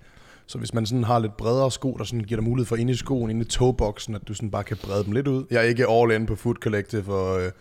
Så 0.47 0.57
hvis 0.57 0.73
man 0.73 0.85
sådan 0.85 1.03
har 1.03 1.19
lidt 1.19 1.37
bredere 1.37 1.71
sko, 1.71 1.95
der 1.97 2.03
sådan 2.03 2.21
giver 2.23 2.41
dig 2.41 2.49
mulighed 2.49 2.65
for 2.65 2.75
inde 2.75 2.93
i 2.93 2.95
skoen, 2.95 3.29
inde 3.29 3.41
i 3.41 3.45
toeboksen, 3.45 4.15
at 4.15 4.27
du 4.27 4.33
sådan 4.33 4.51
bare 4.51 4.63
kan 4.63 4.77
brede 4.77 5.03
dem 5.03 5.11
lidt 5.11 5.27
ud. 5.27 5.45
Jeg 5.51 5.57
er 5.57 5.61
ikke 5.67 5.87
all 5.89 6.11
in 6.11 6.25
på 6.25 6.35
Food 6.35 6.55
Collective 6.55 7.13
og 7.13 7.35
uh, 7.45 7.51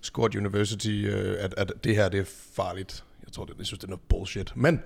Scott 0.00 0.34
University, 0.36 1.04
uh, 1.08 1.14
at, 1.38 1.54
at 1.56 1.72
det 1.84 1.96
her 1.96 2.08
det 2.08 2.20
er 2.20 2.24
farligt. 2.54 3.04
Jeg 3.26 3.32
tror, 3.32 3.44
det, 3.44 3.54
jeg 3.58 3.66
synes, 3.66 3.78
det 3.78 3.84
er 3.84 3.90
noget 3.90 4.02
bullshit. 4.08 4.52
Men 4.56 4.80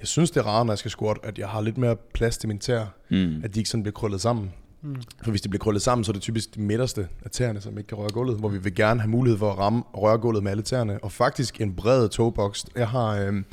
jeg 0.00 0.06
synes, 0.06 0.30
det 0.30 0.40
er 0.40 0.44
rarere, 0.46 0.64
når 0.64 0.72
jeg 0.72 0.78
skal 0.78 0.90
squat, 0.90 1.16
at 1.22 1.38
jeg 1.38 1.48
har 1.48 1.60
lidt 1.60 1.78
mere 1.78 1.96
plads 2.14 2.38
til 2.38 2.48
min 2.48 2.58
tær, 2.58 2.86
Mm. 3.08 3.40
at 3.44 3.54
de 3.54 3.60
ikke 3.60 3.70
sådan 3.70 3.82
bliver 3.82 3.94
krøllet 3.94 4.20
sammen. 4.20 4.52
Mm. 4.82 4.96
For 5.24 5.30
hvis 5.30 5.40
de 5.40 5.48
bliver 5.48 5.60
krøllet 5.60 5.82
sammen, 5.82 6.04
så 6.04 6.10
er 6.10 6.12
det 6.12 6.22
typisk 6.22 6.54
de 6.54 6.60
midterste 6.60 7.08
af 7.24 7.30
tæerne, 7.30 7.60
som 7.60 7.78
ikke 7.78 7.88
kan 7.88 7.98
røre 7.98 8.10
gulvet, 8.10 8.38
hvor 8.38 8.48
vi 8.48 8.58
vil 8.58 8.74
gerne 8.74 9.00
have 9.00 9.10
mulighed 9.10 9.38
for 9.38 9.52
at 9.52 9.58
ramme 9.58 9.82
og 9.92 10.02
røre 10.02 10.18
gulvet 10.18 10.42
med 10.42 10.50
alle 10.50 10.62
tæerne. 10.62 11.04
Og 11.04 11.12
faktisk 11.12 11.60
en 11.60 11.74
bred 11.74 12.08
togboks. 12.08 12.66
Jeg 12.76 12.88
har 12.88 13.16
øhm, 13.20 13.44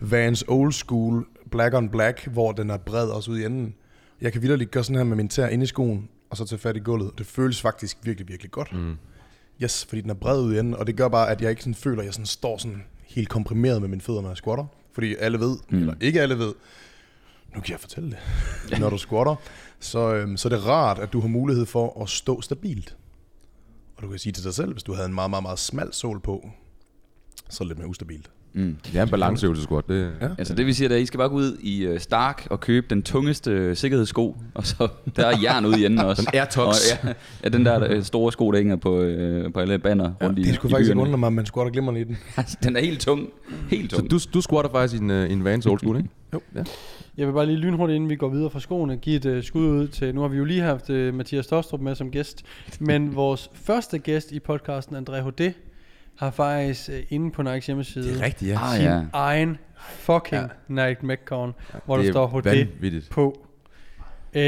Vans 0.00 0.44
Old 0.48 0.72
School 0.72 1.26
black 1.52 1.74
on 1.74 1.88
black, 1.88 2.26
hvor 2.26 2.52
den 2.52 2.70
er 2.70 2.76
bred 2.76 3.08
også 3.08 3.30
ude 3.30 3.42
i 3.42 3.44
enden. 3.44 3.74
Jeg 4.20 4.32
kan 4.32 4.42
vildt 4.42 4.70
gøre 4.70 4.84
sådan 4.84 4.96
her 4.96 5.04
med 5.04 5.16
min 5.16 5.28
tær 5.28 5.46
ind 5.46 5.62
i 5.62 5.66
skoen, 5.66 6.08
og 6.30 6.36
så 6.36 6.44
tage 6.44 6.58
fat 6.58 6.76
i 6.76 6.80
gulvet. 6.80 7.18
Det 7.18 7.26
føles 7.26 7.60
faktisk 7.60 7.98
virkelig, 8.02 8.28
virkelig 8.28 8.50
godt. 8.50 8.72
Mm. 8.72 8.96
Yes, 9.62 9.84
fordi 9.84 10.00
den 10.00 10.10
er 10.10 10.14
bred 10.14 10.42
ude 10.42 10.56
i 10.56 10.58
enden, 10.58 10.74
og 10.74 10.86
det 10.86 10.96
gør 10.96 11.08
bare, 11.08 11.30
at 11.30 11.40
jeg 11.40 11.50
ikke 11.50 11.62
sådan 11.62 11.74
føler, 11.74 11.98
at 11.98 12.06
jeg 12.06 12.14
sådan 12.14 12.26
står 12.26 12.58
sådan 12.58 12.82
helt 13.04 13.28
komprimeret 13.28 13.80
med 13.80 13.88
mine 13.88 14.00
fødder, 14.00 14.20
når 14.20 14.28
jeg 14.28 14.36
squatter. 14.36 14.64
Fordi 14.92 15.14
alle 15.14 15.40
ved, 15.40 15.56
mm. 15.70 15.78
eller 15.78 15.94
ikke 16.00 16.20
alle 16.20 16.38
ved, 16.38 16.54
nu 17.54 17.60
kan 17.60 17.72
jeg 17.72 17.80
fortælle 17.80 18.10
det, 18.10 18.78
når 18.80 18.90
du 18.90 18.98
squatter, 18.98 19.34
så, 19.80 20.14
øhm, 20.14 20.36
så 20.36 20.48
er 20.48 20.50
det 20.50 20.66
rart, 20.66 20.98
at 20.98 21.12
du 21.12 21.20
har 21.20 21.28
mulighed 21.28 21.66
for 21.66 22.02
at 22.02 22.08
stå 22.08 22.40
stabilt. 22.40 22.96
Og 23.96 24.02
du 24.02 24.08
kan 24.08 24.18
sige 24.18 24.32
til 24.32 24.44
dig 24.44 24.54
selv, 24.54 24.72
hvis 24.72 24.82
du 24.82 24.94
havde 24.94 25.06
en 25.06 25.14
meget, 25.14 25.30
meget, 25.30 25.42
meget 25.42 25.58
smal 25.58 25.92
sål 25.92 26.20
på, 26.20 26.50
så 27.50 27.64
er 27.64 27.64
det 27.64 27.68
lidt 27.68 27.78
mere 27.78 27.88
ustabilt. 27.88 28.30
Mm. 28.54 28.76
Det 28.86 28.98
er 28.98 29.02
en 29.02 29.08
balanceøvelse, 29.08 29.62
squat. 29.62 29.88
Det, 29.88 30.10
Ja. 30.20 30.28
Altså 30.38 30.54
det 30.54 30.66
vi 30.66 30.72
siger, 30.72 30.88
det 30.88 30.94
er, 30.94 30.98
at 30.98 31.02
I 31.02 31.06
skal 31.06 31.18
bare 31.18 31.28
gå 31.28 31.34
ud 31.34 31.56
i 31.60 31.88
uh, 31.88 31.98
Stark 31.98 32.46
og 32.50 32.60
købe 32.60 32.86
den 32.90 33.02
tungeste 33.02 33.50
øh, 33.50 33.76
sikkerhedssko, 33.76 34.36
og 34.54 34.66
så 34.66 34.88
der 35.16 35.26
er 35.26 35.38
jern 35.42 35.66
ude 35.66 35.80
i 35.80 35.84
enden 35.84 35.98
også. 35.98 36.22
Den 36.22 36.38
Airtox. 36.38 36.66
Og, 36.66 36.74
ja, 37.04 37.12
ja, 37.44 37.48
den 37.48 37.64
der 37.66 37.86
øh, 37.90 38.02
store 38.02 38.32
sko, 38.32 38.50
der 38.50 38.58
hænger 38.58 38.76
på, 38.76 39.00
øh, 39.00 39.52
på 39.52 39.60
alle 39.60 39.78
banner 39.78 40.12
rundt 40.22 40.38
i, 40.38 40.42
Det 40.42 40.54
skulle 40.54 40.70
i 40.70 40.72
faktisk 40.72 40.90
ikke 40.90 41.00
undre 41.00 41.18
mig, 41.18 41.26
at 41.26 41.32
man 41.32 41.46
squatter 41.46 41.72
glimrende 41.72 42.00
i 42.00 42.04
den. 42.04 42.18
Altså, 42.36 42.58
den 42.62 42.76
er 42.76 42.80
helt 42.80 43.00
tung. 43.00 43.28
Helt 43.70 43.90
Så 43.90 43.96
tung. 43.96 44.10
du, 44.10 44.18
du 44.34 44.40
squatter 44.40 44.70
faktisk 44.70 45.00
i 45.00 45.04
en, 45.04 45.10
øh, 45.10 45.32
en 45.32 45.44
Vans 45.44 45.66
old 45.66 45.78
school, 45.78 45.96
ikke? 45.96 46.08
Jo. 46.34 46.40
Ja. 46.54 46.64
Jeg 47.16 47.26
vil 47.26 47.32
bare 47.32 47.46
lige 47.46 47.58
lynhurtigt, 47.58 47.94
inden 47.96 48.10
vi 48.10 48.16
går 48.16 48.28
videre 48.28 48.50
fra 48.50 48.60
skoene, 48.60 48.96
give 48.96 49.16
et 49.16 49.24
uh, 49.36 49.42
skud 49.42 49.66
ud 49.66 49.88
til, 49.88 50.14
nu 50.14 50.20
har 50.20 50.28
vi 50.28 50.36
jo 50.36 50.44
lige 50.44 50.60
haft 50.60 50.90
uh, 50.90 51.14
Mathias 51.14 51.46
Tostrup 51.46 51.80
med 51.80 51.94
som 51.94 52.10
gæst, 52.10 52.42
men 52.80 53.14
vores 53.16 53.50
første 53.54 53.98
gæst 53.98 54.32
i 54.32 54.38
podcasten, 54.40 54.96
André 54.96 55.20
H.D., 55.20 55.52
har 56.18 56.30
faktisk 56.30 56.88
uh, 56.88 56.94
inde 57.08 57.30
på 57.30 57.42
Nikes 57.42 57.66
hjemmeside 57.66 58.08
Det 58.08 58.20
er 58.20 58.24
rigtigt, 58.24 58.50
ja. 58.50 58.58
Ah, 58.62 58.76
sin 58.76 58.84
ja. 58.84 59.00
egen 59.12 59.58
fucking 59.76 60.42
ja. 60.68 60.88
Nike 60.88 61.06
Metcon, 61.06 61.54
hvor 61.84 61.96
der 61.96 62.02
det 62.02 62.12
står 62.12 62.24
er 62.24 62.40
H.D. 62.40 62.44
vanvittigt. 62.44 63.10
på. 63.10 63.46
Øh, 64.34 64.42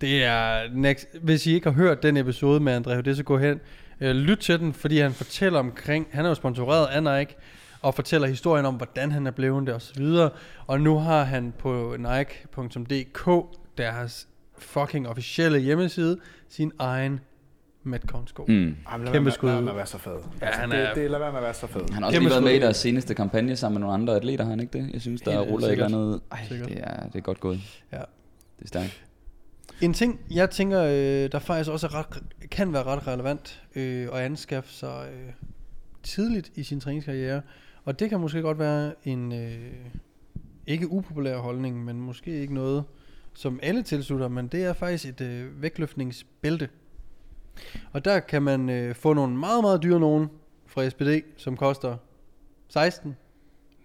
det 0.00 0.24
er 0.24 0.74
next. 0.74 1.06
Hvis 1.22 1.46
I 1.46 1.54
ikke 1.54 1.70
har 1.70 1.74
hørt 1.76 2.02
den 2.02 2.16
episode 2.16 2.60
med 2.60 2.76
André 2.76 2.94
H.D., 2.94 3.16
så 3.16 3.22
gå 3.22 3.38
hen. 3.38 3.60
Øh, 4.00 4.14
lyt 4.16 4.38
til 4.38 4.58
den, 4.58 4.72
fordi 4.72 4.98
han 4.98 5.12
fortæller 5.12 5.58
omkring, 5.58 6.06
han 6.10 6.24
er 6.24 6.28
jo 6.28 6.34
sponsoreret 6.34 6.86
af 6.86 7.02
Nike, 7.02 7.36
og 7.82 7.94
fortæller 7.94 8.28
historien 8.28 8.66
om, 8.66 8.74
hvordan 8.74 9.12
han 9.12 9.26
er 9.26 9.30
blevet 9.30 9.66
det 9.66 9.74
osv. 9.74 10.04
Og 10.66 10.80
nu 10.80 10.98
har 10.98 11.24
han 11.24 11.52
på 11.58 11.96
Nike.dk, 11.98 13.28
deres 13.78 14.28
fucking 14.58 15.08
officielle 15.08 15.58
hjemmeside, 15.58 16.18
sin 16.48 16.72
egen 16.78 17.20
Metcon-sko. 17.84 18.44
Mm. 18.48 18.54
Mm. 18.54 18.76
Ej, 18.88 18.96
men 18.96 19.04
lad 19.04 19.12
Kæmpe 19.14 19.30
skud 19.30 19.48
med, 19.48 19.54
lad 19.54 19.62
være 19.62 19.62
med 19.64 19.70
at 19.72 19.76
være 19.76 19.86
så 19.86 19.98
fed. 19.98 20.12
Ja, 20.40 20.46
altså, 20.46 20.60
han 20.60 20.70
det, 20.70 20.78
er- 20.78 20.94
det, 20.94 21.10
lad 21.10 21.18
være 21.18 21.30
med 21.32 21.38
at 21.38 21.44
være 21.44 21.54
så 21.54 21.66
fed. 21.66 21.80
Han 21.92 22.02
har 22.02 22.06
også 22.06 22.16
Kæmpe 22.16 22.24
lige 22.24 22.30
været 22.30 22.42
med 22.42 22.52
i 22.52 22.56
skud. 22.56 22.62
deres 22.64 22.76
seneste 22.76 23.14
kampagne 23.14 23.56
sammen 23.56 23.74
med 23.74 23.80
nogle 23.80 23.94
andre 23.94 24.16
atleter, 24.16 24.44
har 24.44 24.50
han 24.50 24.60
ikke 24.60 24.78
det? 24.78 24.90
Jeg 24.92 25.00
synes, 25.00 25.20
der 25.22 25.38
Helt 25.38 25.50
ruller 25.50 25.68
sikkert. 25.68 25.86
andet. 25.86 26.20
Ej, 26.32 26.38
Sikkert. 26.48 26.68
det 26.68 26.78
er, 26.80 27.06
det 27.06 27.14
er 27.16 27.20
godt 27.20 27.40
gået. 27.40 27.82
Ja. 27.92 27.96
Det 27.98 28.64
er 28.64 28.66
stærkt. 28.66 29.04
En 29.80 29.92
ting, 29.94 30.20
jeg 30.30 30.50
tænker, 30.50 30.82
øh, 30.82 31.32
der 31.32 31.38
faktisk 31.38 31.70
også 31.70 31.86
er 31.86 31.94
ret, 31.94 32.22
kan 32.50 32.72
være 32.72 32.82
ret 32.82 33.06
relevant 33.06 33.62
øh, 33.76 34.08
at 34.12 34.18
anskaffe 34.18 34.70
sig 34.72 35.08
øh, 35.12 35.32
tidligt 36.02 36.50
i 36.54 36.62
sin 36.62 36.80
træningskarriere, 36.80 37.42
og 37.84 37.98
det 38.00 38.10
kan 38.10 38.20
måske 38.20 38.40
godt 38.42 38.58
være 38.58 38.92
en 39.04 39.32
øh, 39.32 39.56
ikke 40.66 40.88
upopulær 40.92 41.36
holdning, 41.36 41.84
men 41.84 42.00
måske 42.00 42.30
ikke 42.40 42.54
noget, 42.54 42.84
som 43.34 43.60
alle 43.62 43.82
tilslutter, 43.82 44.28
men 44.28 44.46
det 44.48 44.64
er 44.64 44.72
faktisk 44.72 45.06
et 45.06 45.20
øh, 45.20 45.62
vægtløftningsbælte. 45.62 46.68
Og 47.92 48.04
der 48.04 48.20
kan 48.20 48.42
man 48.42 48.70
øh, 48.70 48.94
få 48.94 49.12
nogle 49.12 49.36
meget, 49.36 49.64
meget 49.64 49.82
dyre 49.82 50.00
nogen 50.00 50.30
fra 50.66 50.88
SPD, 50.88 51.24
som 51.36 51.56
koster 51.56 51.96
16 52.68 53.16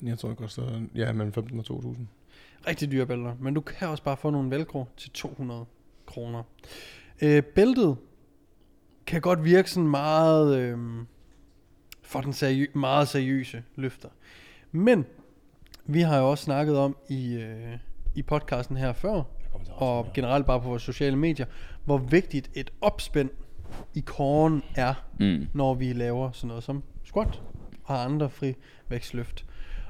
Jeg 0.04 0.20
tror, 0.20 0.30
det 0.30 0.38
koster 0.38 0.82
ja, 0.96 1.12
mellem 1.12 1.34
15 1.34 1.60
og 1.60 1.66
2.000. 1.70 1.98
rigtig 2.68 2.92
dyre 2.92 3.06
bælter, 3.06 3.36
men 3.40 3.54
du 3.54 3.62
kan 3.62 3.88
også 3.88 4.04
bare 4.04 4.18
få 4.18 4.30
nogle 4.30 4.52
velcro 4.52 4.86
til 4.98 5.12
200 5.12 5.66
kroner. 6.06 6.44
Øh, 7.22 7.44
bæltet 7.44 7.98
kan 9.06 9.22
godt 9.22 9.44
virke 9.44 9.72
sådan 9.72 9.90
meget 9.90 10.58
øh, 10.58 10.78
for 12.02 12.22
den 12.22 12.32
seriø- 12.32 12.78
meget 12.78 13.08
seriøse 13.08 13.64
løfter. 13.76 14.10
Men 14.72 15.06
vi 15.86 16.02
har 16.02 16.18
jo 16.18 16.30
også 16.32 16.44
snakket 16.44 16.78
om 16.78 16.98
i, 17.10 17.36
øh, 17.36 17.78
i 18.16 18.22
podcasten 18.22 18.78
her 18.78 18.94
før, 18.94 19.24
og 19.70 20.08
generelt 20.14 20.46
bare 20.46 20.62
på 20.62 20.68
vores 20.70 20.84
sociale 20.84 21.16
medier, 21.16 21.46
hvor 21.86 21.98
vigtigt 21.98 22.50
et 22.54 22.72
opspænd 22.82 23.30
i 23.94 24.00
kåren 24.00 24.64
er, 24.76 24.94
Mm. 25.20 25.48
når 25.54 25.74
vi 25.74 25.94
laver 25.94 26.32
sådan 26.32 26.48
noget 26.48 26.64
som 26.64 26.84
squat 27.04 27.42
og 27.84 28.04
andre 28.04 28.30
frivægtsløft. 28.30 29.46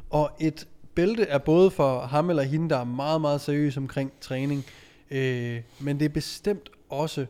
Og 0.10 0.32
et 0.40 0.68
bælte 0.96 1.24
er 1.24 1.38
både 1.38 1.72
for 1.72 2.00
ham 2.00 2.30
eller 2.30 2.44
hende, 2.44 2.70
der 2.70 2.78
er 2.78 2.84
meget, 2.84 3.22
meget 3.22 3.42
seriøs 3.42 3.78
omkring 3.78 4.12
træning, 4.22 4.64
øh, 5.12 5.62
men 5.82 6.00
det 6.00 6.06
er 6.06 6.10
bestemt 6.10 6.70
også 6.90 7.26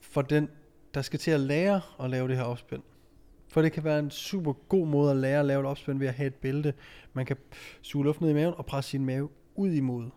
for 0.00 0.22
den, 0.22 0.48
der 0.94 1.02
skal 1.02 1.18
til 1.18 1.30
at 1.30 1.40
lære 1.40 1.80
at 2.00 2.10
lave 2.10 2.28
det 2.28 2.36
her 2.36 2.44
opspænd. 2.44 2.82
For 3.48 3.62
det 3.62 3.72
kan 3.72 3.84
være 3.84 3.98
en 3.98 4.10
super 4.10 4.52
god 4.52 4.86
måde 4.86 5.10
at 5.10 5.16
lære 5.16 5.40
at 5.40 5.46
lave 5.46 5.60
et 5.60 5.66
opspænd 5.66 5.98
ved 5.98 6.06
at 6.08 6.14
have 6.14 6.26
et 6.26 6.34
bælte. 6.34 6.74
Man 7.12 7.26
kan 7.26 7.36
suge 7.82 8.04
luft 8.04 8.20
ned 8.20 8.30
i 8.30 8.34
maven 8.34 8.54
og 8.56 8.66
presse 8.66 8.90
sin 8.90 9.04
mave 9.04 9.28
ud 9.54 9.70
imod 9.70 10.10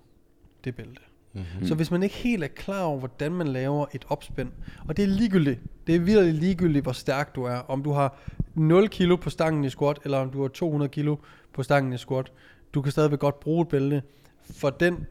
det 0.63 0.75
bælte. 0.75 1.01
Mm. 1.33 1.65
Så 1.65 1.75
hvis 1.75 1.91
man 1.91 2.03
ikke 2.03 2.15
helt 2.15 2.43
er 2.43 2.47
klar 2.47 2.83
over, 2.83 2.99
hvordan 2.99 3.31
man 3.31 3.47
laver 3.47 3.85
et 3.93 4.05
opspænd, 4.09 4.51
og 4.87 4.97
det 4.97 5.03
er 5.03 5.07
ligegyldigt, 5.07 5.59
det 5.87 5.95
er 5.95 5.99
virkelig 5.99 6.33
ligegyldigt, 6.33 6.85
hvor 6.85 6.91
stærk 6.91 7.35
du 7.35 7.43
er, 7.43 7.55
om 7.55 7.83
du 7.83 7.91
har 7.91 8.17
0 8.55 8.89
kilo 8.89 9.15
på 9.15 9.29
stangen 9.29 9.63
i 9.63 9.69
squat, 9.69 9.99
eller 10.03 10.17
om 10.17 10.29
du 10.29 10.41
har 10.41 10.47
200 10.47 10.89
kilo 10.89 11.15
på 11.53 11.63
stangen 11.63 11.93
i 11.93 11.97
squat, 11.97 12.31
du 12.73 12.81
kan 12.81 12.91
stadigvæk 12.91 13.19
godt 13.19 13.39
bruge 13.39 13.61
et 13.61 13.67
bælte. 13.67 14.03
For 14.41 14.69
den, 14.69 15.05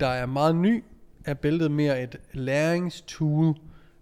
der 0.00 0.06
er 0.06 0.26
meget 0.26 0.56
ny, 0.56 0.84
er 1.24 1.34
bæltet 1.34 1.70
mere 1.70 2.02
et 2.02 2.16
læringstool 2.32 3.54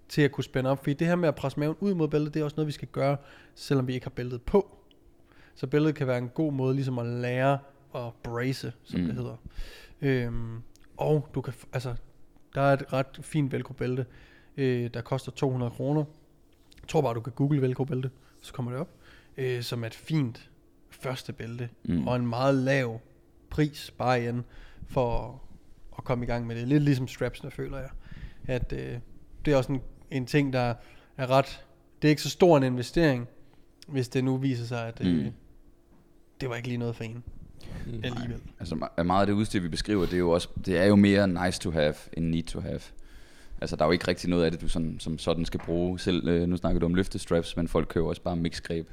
til 0.09 0.23
at 0.23 0.33
kunne 0.33 0.45
spænde 0.45 0.71
op. 0.71 0.79
Fordi 0.79 0.95
det 0.95 1.07
her 1.07 1.17
med 1.17 1.29
at 1.29 1.35
presse 1.35 1.61
maven 1.61 1.77
ud 1.81 1.95
mod 1.95 2.09
bæltet, 2.09 2.35
det 2.35 2.41
er 2.41 2.45
også 2.45 2.57
noget, 2.57 2.67
vi 2.67 2.73
skal 2.73 2.89
gøre, 2.89 3.17
selvom 3.55 3.87
vi 3.89 3.95
ikke 3.95 4.07
har 4.07 4.11
bæltet 4.11 4.43
på. 4.43 4.77
Så 5.55 5.67
bæltet 5.67 5.95
kan 5.95 6.07
være 6.07 6.19
en 6.19 6.29
god 6.29 6.53
måde 6.53 6.75
ligesom 6.75 6.99
at 6.99 7.07
lære 7.07 7.59
at 7.95 8.13
brace, 8.23 8.73
som 8.83 9.01
mm. 9.01 9.07
det 9.07 9.15
hedder. 9.15 9.37
Øhm, 10.03 10.63
og 11.01 11.29
du 11.35 11.41
kan, 11.41 11.55
altså, 11.73 11.95
der 12.55 12.61
er 12.61 12.73
et 12.73 12.93
ret 12.93 13.19
fint 13.23 13.53
velcro-bælte, 13.53 14.07
øh, 14.57 14.91
der 14.95 15.01
koster 15.01 15.33
200 15.33 15.71
kroner. 15.71 16.05
Jeg 16.83 16.89
tror 16.89 17.01
bare, 17.03 17.15
du 17.15 17.21
kan 17.21 17.33
google 17.33 17.63
velcro-bælte, 17.63 18.11
så 18.43 18.53
kommer 18.53 18.71
det 18.71 18.81
op. 18.81 18.89
Øh, 19.37 19.63
som 19.63 19.83
er 19.83 19.87
et 19.87 19.95
fint 19.95 20.51
første 20.91 21.33
bælte. 21.33 21.69
Mm. 21.85 22.09
og 22.09 22.17
en 22.17 22.27
meget 22.27 22.55
lav 22.55 23.01
pris 23.51 23.91
bare 23.99 24.23
igen 24.23 24.45
for 24.89 25.43
at 25.99 26.05
komme 26.05 26.25
i 26.25 26.27
gang 26.27 26.47
med 26.47 26.57
det. 26.57 26.69
Lidt 26.69 26.83
ligesom 26.83 27.09
strapsene, 27.09 27.51
føler 27.51 27.79
jeg. 27.79 27.91
At 28.47 28.73
øh, 28.73 28.99
det 29.45 29.53
er 29.53 29.57
også 29.57 29.73
en, 29.73 29.81
en 30.11 30.27
ting, 30.27 30.53
der 30.53 30.75
er 31.17 31.31
ret... 31.31 31.65
Det 32.03 32.09
er 32.09 32.11
ikke 32.11 32.23
så 32.23 32.31
stor 32.31 32.57
en 32.57 32.63
investering, 32.63 33.29
hvis 33.89 34.09
det 34.09 34.25
nu 34.25 34.37
viser 34.37 34.65
sig, 34.65 34.87
at 34.89 35.07
øh, 35.07 35.25
Mm. 35.25 35.33
det 36.41 36.49
var 36.49 36.57
ikke 36.57 36.69
lige 36.69 36.79
noget 36.79 36.97
for 36.97 37.05
en 37.05 37.25
Mm. 37.87 38.01
alligevel. 38.05 38.41
Altså 38.61 38.75
me- 38.75 39.03
meget 39.03 39.21
af 39.21 39.27
det 39.27 39.35
udstyr, 39.35 39.61
vi 39.61 39.69
beskriver, 39.69 40.05
det 40.05 40.15
er 40.15 40.19
jo 40.19 40.31
også, 40.31 40.49
det 40.67 40.79
er 40.79 40.85
jo 40.85 40.97
mere 40.97 41.29
nice 41.29 41.61
to 41.61 41.71
have, 41.71 41.95
end 42.13 42.27
need 42.27 42.43
to 42.43 42.61
have. 42.61 42.81
Altså 43.61 43.77
der 43.77 43.83
er 43.83 43.87
jo 43.89 43.93
ikke 43.93 44.09
rigtig 44.09 44.31
noget 44.31 44.45
af 44.45 44.51
det, 44.51 44.61
du 44.61 44.69
sådan, 44.69 44.97
som 45.01 45.19
sådan 45.19 45.45
skal 45.45 45.61
bruge. 45.61 45.99
Selv, 45.99 46.29
øh, 46.29 46.49
nu 46.49 46.57
snakker 46.57 46.81
du 46.81 46.87
om 46.87 46.95
løftestraps, 46.95 47.57
men 47.57 47.69
folk 47.69 47.89
køber 47.89 48.09
også 48.09 48.23
bare 48.23 48.37
mixgreb. 48.37 48.89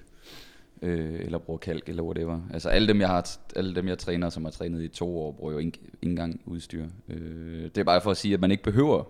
Øh, 0.81 1.19
eller 1.19 1.37
bruger 1.37 1.57
kalk, 1.57 1.89
eller 1.89 2.03
whatever. 2.03 2.39
Altså 2.53 2.69
alle 2.69 2.87
dem, 2.87 3.01
jeg 3.01 3.07
har, 3.07 3.37
alle 3.55 3.75
dem, 3.75 3.87
jeg 3.87 3.97
træner, 3.97 4.29
som 4.29 4.43
har 4.43 4.51
trænet 4.51 4.83
i 4.83 4.87
to 4.87 5.17
år, 5.17 5.31
bruger 5.31 5.53
jo 5.53 5.59
ikke 5.59 5.79
ikke 5.83 5.95
engang 6.01 6.41
udstyr. 6.45 6.85
Øh, 7.09 7.63
det 7.63 7.77
er 7.77 7.83
bare 7.83 8.01
for 8.01 8.11
at 8.11 8.17
sige, 8.17 8.33
at 8.33 8.39
man 8.41 8.51
ikke 8.51 8.63
behøver 8.63 9.03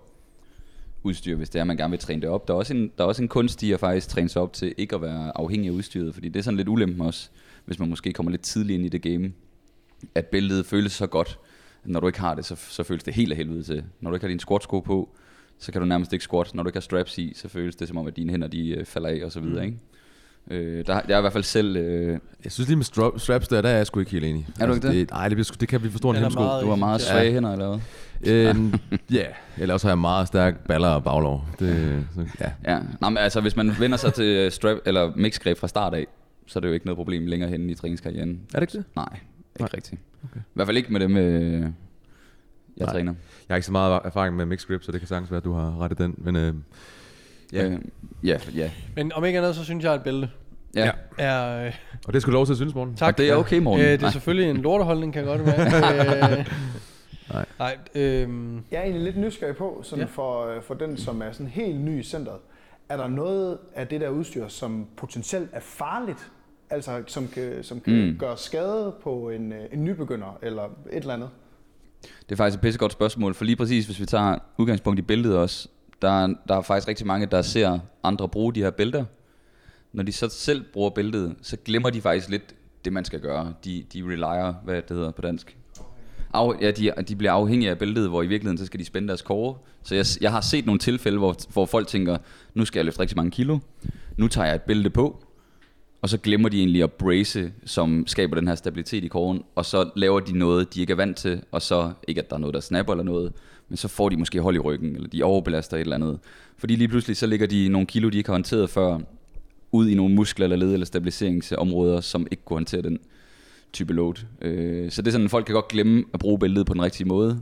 udstyr, 1.03 1.35
hvis 1.35 1.49
det 1.49 1.59
er, 1.59 1.63
man 1.63 1.77
gerne 1.77 1.91
vil 1.91 1.99
træne 1.99 2.21
det 2.21 2.29
op. 2.29 2.47
Der 2.47 2.53
er 2.53 2.57
også 2.57 2.73
en, 2.73 2.91
der 2.97 3.03
er 3.03 3.07
også 3.07 3.21
en 3.21 3.27
kunst 3.27 3.63
i 3.63 3.71
at 3.71 3.79
faktisk 3.79 4.07
træne 4.07 4.29
sig 4.29 4.41
op 4.41 4.53
til 4.53 4.75
ikke 4.77 4.95
at 4.95 5.01
være 5.01 5.37
afhængig 5.37 5.67
af 5.67 5.73
udstyret, 5.73 6.13
fordi 6.13 6.29
det 6.29 6.39
er 6.39 6.43
sådan 6.43 6.57
lidt 6.57 6.67
ulempen 6.67 7.01
også, 7.01 7.29
hvis 7.65 7.79
man 7.79 7.89
måske 7.89 8.13
kommer 8.13 8.31
lidt 8.31 8.41
tidligt 8.41 8.77
ind 8.77 8.85
i 8.85 8.89
det 8.89 9.01
game, 9.01 9.31
at 10.15 10.25
bæltet 10.25 10.65
føles 10.65 10.91
så 10.91 11.07
godt, 11.07 11.39
når 11.85 11.99
du 11.99 12.07
ikke 12.07 12.19
har 12.19 12.35
det, 12.35 12.45
så, 12.45 12.55
så 12.69 12.83
føles 12.83 13.03
det 13.03 13.13
helt 13.13 13.31
af 13.31 13.37
helvede 13.37 13.63
til. 13.63 13.83
Når 14.01 14.09
du 14.11 14.15
ikke 14.15 14.23
har 14.23 14.29
dine 14.29 14.39
squat-sko 14.39 14.79
på, 14.79 15.09
så 15.59 15.71
kan 15.71 15.81
du 15.81 15.87
nærmest 15.87 16.13
ikke 16.13 16.23
squat. 16.23 16.55
Når 16.55 16.63
du 16.63 16.69
ikke 16.69 16.77
har 16.77 16.81
straps 16.81 17.17
i, 17.17 17.33
så 17.35 17.47
føles 17.49 17.75
det 17.75 17.87
som 17.87 17.97
om, 17.97 18.07
at 18.07 18.15
dine 18.15 18.31
hænder 18.31 18.47
de, 18.47 18.69
øh, 18.69 18.85
falder 18.85 19.09
af 19.09 19.21
og 19.25 19.31
så 19.31 19.39
videre. 19.39 19.65
Mm. 19.65 19.71
Ikke? 19.71 19.77
Øh, 20.51 20.85
der, 20.87 20.93
jeg 21.07 21.13
er 21.13 21.17
i 21.17 21.21
hvert 21.21 21.33
fald 21.33 21.43
selv... 21.43 21.75
Øh, 21.77 22.19
Jeg 22.43 22.51
synes 22.51 22.67
lige 22.67 22.77
med 22.77 22.85
stra- 22.85 23.17
straps 23.19 23.47
der, 23.47 23.61
der 23.61 23.69
er 23.69 23.77
jeg 23.77 23.87
sgu 23.87 23.99
ikke 23.99 24.11
helt 24.11 24.25
enig. 24.25 24.45
Altså, 24.47 24.63
Er 24.63 24.67
du 24.67 24.73
ikke 24.73 24.87
det? 24.87 24.95
det? 24.95 25.09
Nej, 25.11 25.29
det, 25.29 25.51
sgu- 25.51 25.57
det 25.59 25.67
kan 25.67 25.83
vi 25.83 25.89
forstå 25.89 26.09
en 26.09 26.15
hemsko. 26.15 26.39
meget- 26.41 26.63
du 26.63 26.69
har 26.69 26.75
meget 26.75 26.99
Ja. 26.99 27.11
svage 27.11 27.31
hænder, 27.33 27.51
eller 27.51 27.67
hvad? 28.21 28.33
Øhm, 28.33 28.73
ja, 29.11 29.25
eller 29.57 29.73
også 29.73 29.87
har 29.87 29.91
jeg 29.91 29.97
meget 29.97 30.27
stærk 30.27 30.67
baller 30.67 30.87
og 30.89 31.03
baglov. 31.03 31.45
Det, 31.59 32.07
så, 32.15 32.25
ja. 32.41 32.51
Ja, 32.73 32.79
Nå, 33.01 33.09
men 33.09 33.17
altså 33.17 33.41
hvis 33.41 33.55
man 33.55 33.71
vender 33.79 33.97
sig 33.97 34.13
til 34.13 34.51
strap 34.51 34.77
eller 34.85 35.11
mixgreb 35.15 35.57
fra 35.57 35.67
start 35.67 35.93
af, 35.93 36.07
så 36.45 36.59
er 36.59 36.61
det 36.61 36.67
jo 36.67 36.73
ikke 36.73 36.85
noget 36.85 36.97
problem 36.97 37.25
længere 37.27 37.49
hen 37.49 37.69
i 37.69 37.75
træningskarrieren. 37.75 38.41
Er 38.53 38.59
det 38.59 38.73
ikke 38.73 38.77
det? 38.77 38.85
Nej, 38.95 39.19
ikke 39.59 39.63
Nej. 39.63 39.69
rigtigt. 39.75 40.01
Okay. 40.23 40.39
I 40.39 40.43
hvert 40.53 40.67
fald 40.67 40.77
ikke 40.77 40.93
med 40.93 40.99
dem, 40.99 41.17
øh, 41.17 41.61
jeg 41.61 41.71
Nej. 42.77 42.89
træner. 42.93 43.11
Jeg 43.49 43.53
har 43.53 43.55
ikke 43.55 43.65
så 43.65 43.71
meget 43.71 43.99
erfaring 44.05 44.35
med 44.35 44.45
mixed 44.45 44.67
grip, 44.67 44.83
så 44.83 44.91
det 44.91 45.01
kan 45.01 45.07
sagtens 45.07 45.31
være, 45.31 45.37
at 45.37 45.43
du 45.43 45.53
har 45.53 45.81
rettet 45.81 45.97
den. 45.99 46.15
Men 46.17 46.35
øh, 46.35 46.53
ja, 47.53 47.65
Øh, 47.67 47.79
ja, 48.23 48.37
ja. 48.55 48.71
Men 48.95 49.13
om 49.13 49.25
ikke 49.25 49.37
andet, 49.39 49.55
så 49.55 49.63
synes 49.63 49.83
jeg, 49.83 49.93
at 49.93 50.03
bælte 50.03 50.29
Ja. 50.75 50.91
er... 51.17 51.65
Øh, 51.65 51.73
Og 52.07 52.13
det 52.13 52.21
skulle 52.21 52.33
du 52.33 52.37
lov 52.37 52.45
til 52.45 52.53
at 52.53 52.57
synes, 52.57 52.75
Morten. 52.75 52.95
tak. 52.95 53.13
Og 53.13 53.17
det 53.17 53.29
er 53.29 53.35
okay, 53.35 53.59
Morten. 53.59 53.85
Øh, 53.85 53.91
det 53.91 53.97
er 53.97 54.01
Nej. 54.01 54.11
selvfølgelig 54.11 54.49
en 54.49 54.57
lorteholdning, 54.57 55.13
kan 55.13 55.25
jeg 55.27 55.37
godt 55.37 55.45
mærke. 55.45 56.37
Øh, 57.29 57.33
Nej. 57.33 57.45
Nej, 57.59 57.77
øhm, 57.95 58.55
Jeg 58.71 58.77
er 58.77 58.81
egentlig 58.81 59.03
lidt 59.03 59.17
nysgerrig 59.17 59.55
på, 59.55 59.81
sådan 59.83 59.99
Ja. 59.99 60.05
ja. 60.05 60.11
for, 60.11 60.45
øh, 60.55 60.61
for 60.63 60.73
den, 60.73 60.97
som 60.97 61.21
er 61.21 61.31
sådan 61.31 61.47
helt 61.47 61.79
ny 61.81 61.99
i 61.99 62.03
centret. 62.03 62.37
Er 62.89 62.97
der 62.97 63.07
noget 63.07 63.57
af 63.75 63.87
det 63.87 64.01
der 64.01 64.09
udstyr, 64.09 64.47
som 64.47 64.87
potentielt 64.97 65.49
er 65.53 65.59
farligt? 65.59 66.31
Altså, 66.69 67.03
som 67.07 67.27
kan, 67.27 67.63
som 67.63 67.79
kan 67.79 68.07
Mm. 68.07 68.17
gøre 68.17 68.37
skade 68.37 68.93
på 69.03 69.29
en, 69.29 69.53
øh, 69.53 69.59
en 69.73 69.83
nybegynder, 69.83 70.37
eller 70.41 70.63
et 70.63 70.71
eller 70.91 71.13
andet? 71.13 71.29
Det 72.01 72.31
er 72.31 72.35
faktisk 72.35 72.57
et 72.57 72.61
pissegodt 72.61 72.91
spørgsmål, 72.91 73.33
for 73.33 73.45
lige 73.45 73.55
præcis, 73.55 73.85
hvis 73.85 73.99
vi 73.99 74.05
tager 74.05 74.37
udgangspunkt 74.57 74.99
i 74.99 75.01
bæltet 75.01 75.37
også, 75.37 75.67
der, 76.01 76.27
der 76.47 76.55
er 76.57 76.61
faktisk 76.61 76.87
rigtig 76.87 77.07
mange, 77.07 77.25
der 77.25 77.41
ser 77.41 77.79
andre 78.03 78.29
bruge 78.29 78.53
de 78.53 78.61
her 78.61 78.69
bælter. 78.69 79.05
Når 79.93 80.03
de 80.03 80.11
så 80.11 80.29
selv 80.29 80.65
bruger 80.73 80.89
bæltet, 80.89 81.35
så 81.41 81.57
glemmer 81.65 81.89
de 81.89 82.01
faktisk 82.01 82.29
lidt 82.29 82.55
det, 82.85 82.93
man 82.93 83.05
skal 83.05 83.19
gøre. 83.19 83.53
De, 83.65 83.85
de 83.93 84.03
relyer, 84.03 84.53
hvad 84.63 84.75
det 84.75 84.97
hedder 84.97 85.11
på 85.11 85.21
dansk. 85.21 85.57
Af, 86.33 86.51
ja, 86.61 86.71
de, 86.71 86.91
de 87.07 87.15
bliver 87.15 87.31
afhængige 87.31 87.69
af 87.71 87.77
bæltet, 87.79 88.09
hvor 88.09 88.23
i 88.23 88.27
virkeligheden, 88.27 88.57
så 88.57 88.65
skal 88.65 88.79
de 88.79 88.85
spænde 88.85 89.07
deres 89.07 89.21
kåre. 89.21 89.55
Så 89.83 89.95
jeg, 89.95 90.05
jeg 90.21 90.31
har 90.31 90.41
set 90.41 90.65
nogle 90.65 90.79
tilfælde, 90.79 91.17
hvor, 91.17 91.35
hvor 91.53 91.65
folk 91.65 91.87
tænker, 91.87 92.17
nu 92.53 92.65
skal 92.65 92.79
jeg 92.79 92.85
løfte 92.85 92.99
rigtig 92.99 93.17
mange 93.17 93.31
kilo, 93.31 93.59
nu 94.17 94.27
tager 94.27 94.45
jeg 94.45 94.55
et 94.55 94.61
bælte 94.61 94.89
på, 94.89 95.23
og 96.01 96.09
så 96.09 96.17
glemmer 96.17 96.49
de 96.49 96.59
egentlig 96.59 96.83
at 96.83 96.91
brace, 96.91 97.51
som 97.65 98.07
skaber 98.07 98.35
den 98.35 98.47
her 98.47 98.55
stabilitet 98.55 99.03
i 99.03 99.07
kåren, 99.07 99.43
og 99.55 99.65
så 99.65 99.89
laver 99.95 100.19
de 100.19 100.37
noget, 100.37 100.73
de 100.73 100.81
ikke 100.81 100.91
er 100.91 100.97
vant 100.97 101.17
til, 101.17 101.41
og 101.51 101.61
så, 101.61 101.91
ikke 102.07 102.21
at 102.21 102.29
der 102.29 102.35
er 102.35 102.39
noget, 102.39 102.53
der 102.53 102.59
snapper 102.59 102.93
eller 102.93 103.03
noget, 103.03 103.33
men 103.69 103.77
så 103.77 103.87
får 103.87 104.09
de 104.09 104.17
måske 104.17 104.41
hold 104.41 104.55
i 104.55 104.59
ryggen, 104.59 104.95
eller 104.95 105.09
de 105.09 105.23
overbelaster 105.23 105.77
et 105.77 105.81
eller 105.81 105.95
andet. 105.95 106.19
Fordi 106.57 106.75
lige 106.75 106.87
pludselig, 106.87 107.17
så 107.17 107.27
ligger 107.27 107.47
de 107.47 107.69
nogle 107.69 107.87
kilo, 107.87 108.09
de 108.09 108.17
ikke 108.17 108.29
har 108.29 108.33
håndteret 108.33 108.69
før, 108.69 108.99
ud 109.71 109.89
i 109.89 109.95
nogle 109.95 110.15
muskler 110.15 110.45
eller 110.45 110.57
led 110.57 110.73
eller 110.73 110.85
stabiliseringsområder, 110.85 112.01
som 112.01 112.27
ikke 112.31 112.43
kunne 112.45 112.57
håndtere 112.57 112.81
den 112.81 112.99
type 113.73 113.93
load. 113.93 114.25
Øh, 114.41 114.91
så 114.91 115.01
det 115.01 115.07
er 115.07 115.11
sådan, 115.11 115.25
at 115.25 115.31
folk 115.31 115.45
kan 115.45 115.55
godt 115.55 115.67
glemme 115.67 116.03
at 116.13 116.19
bruge 116.19 116.39
bæltet 116.39 116.65
på 116.65 116.73
den 116.73 116.81
rigtige 116.81 117.07
måde. 117.07 117.39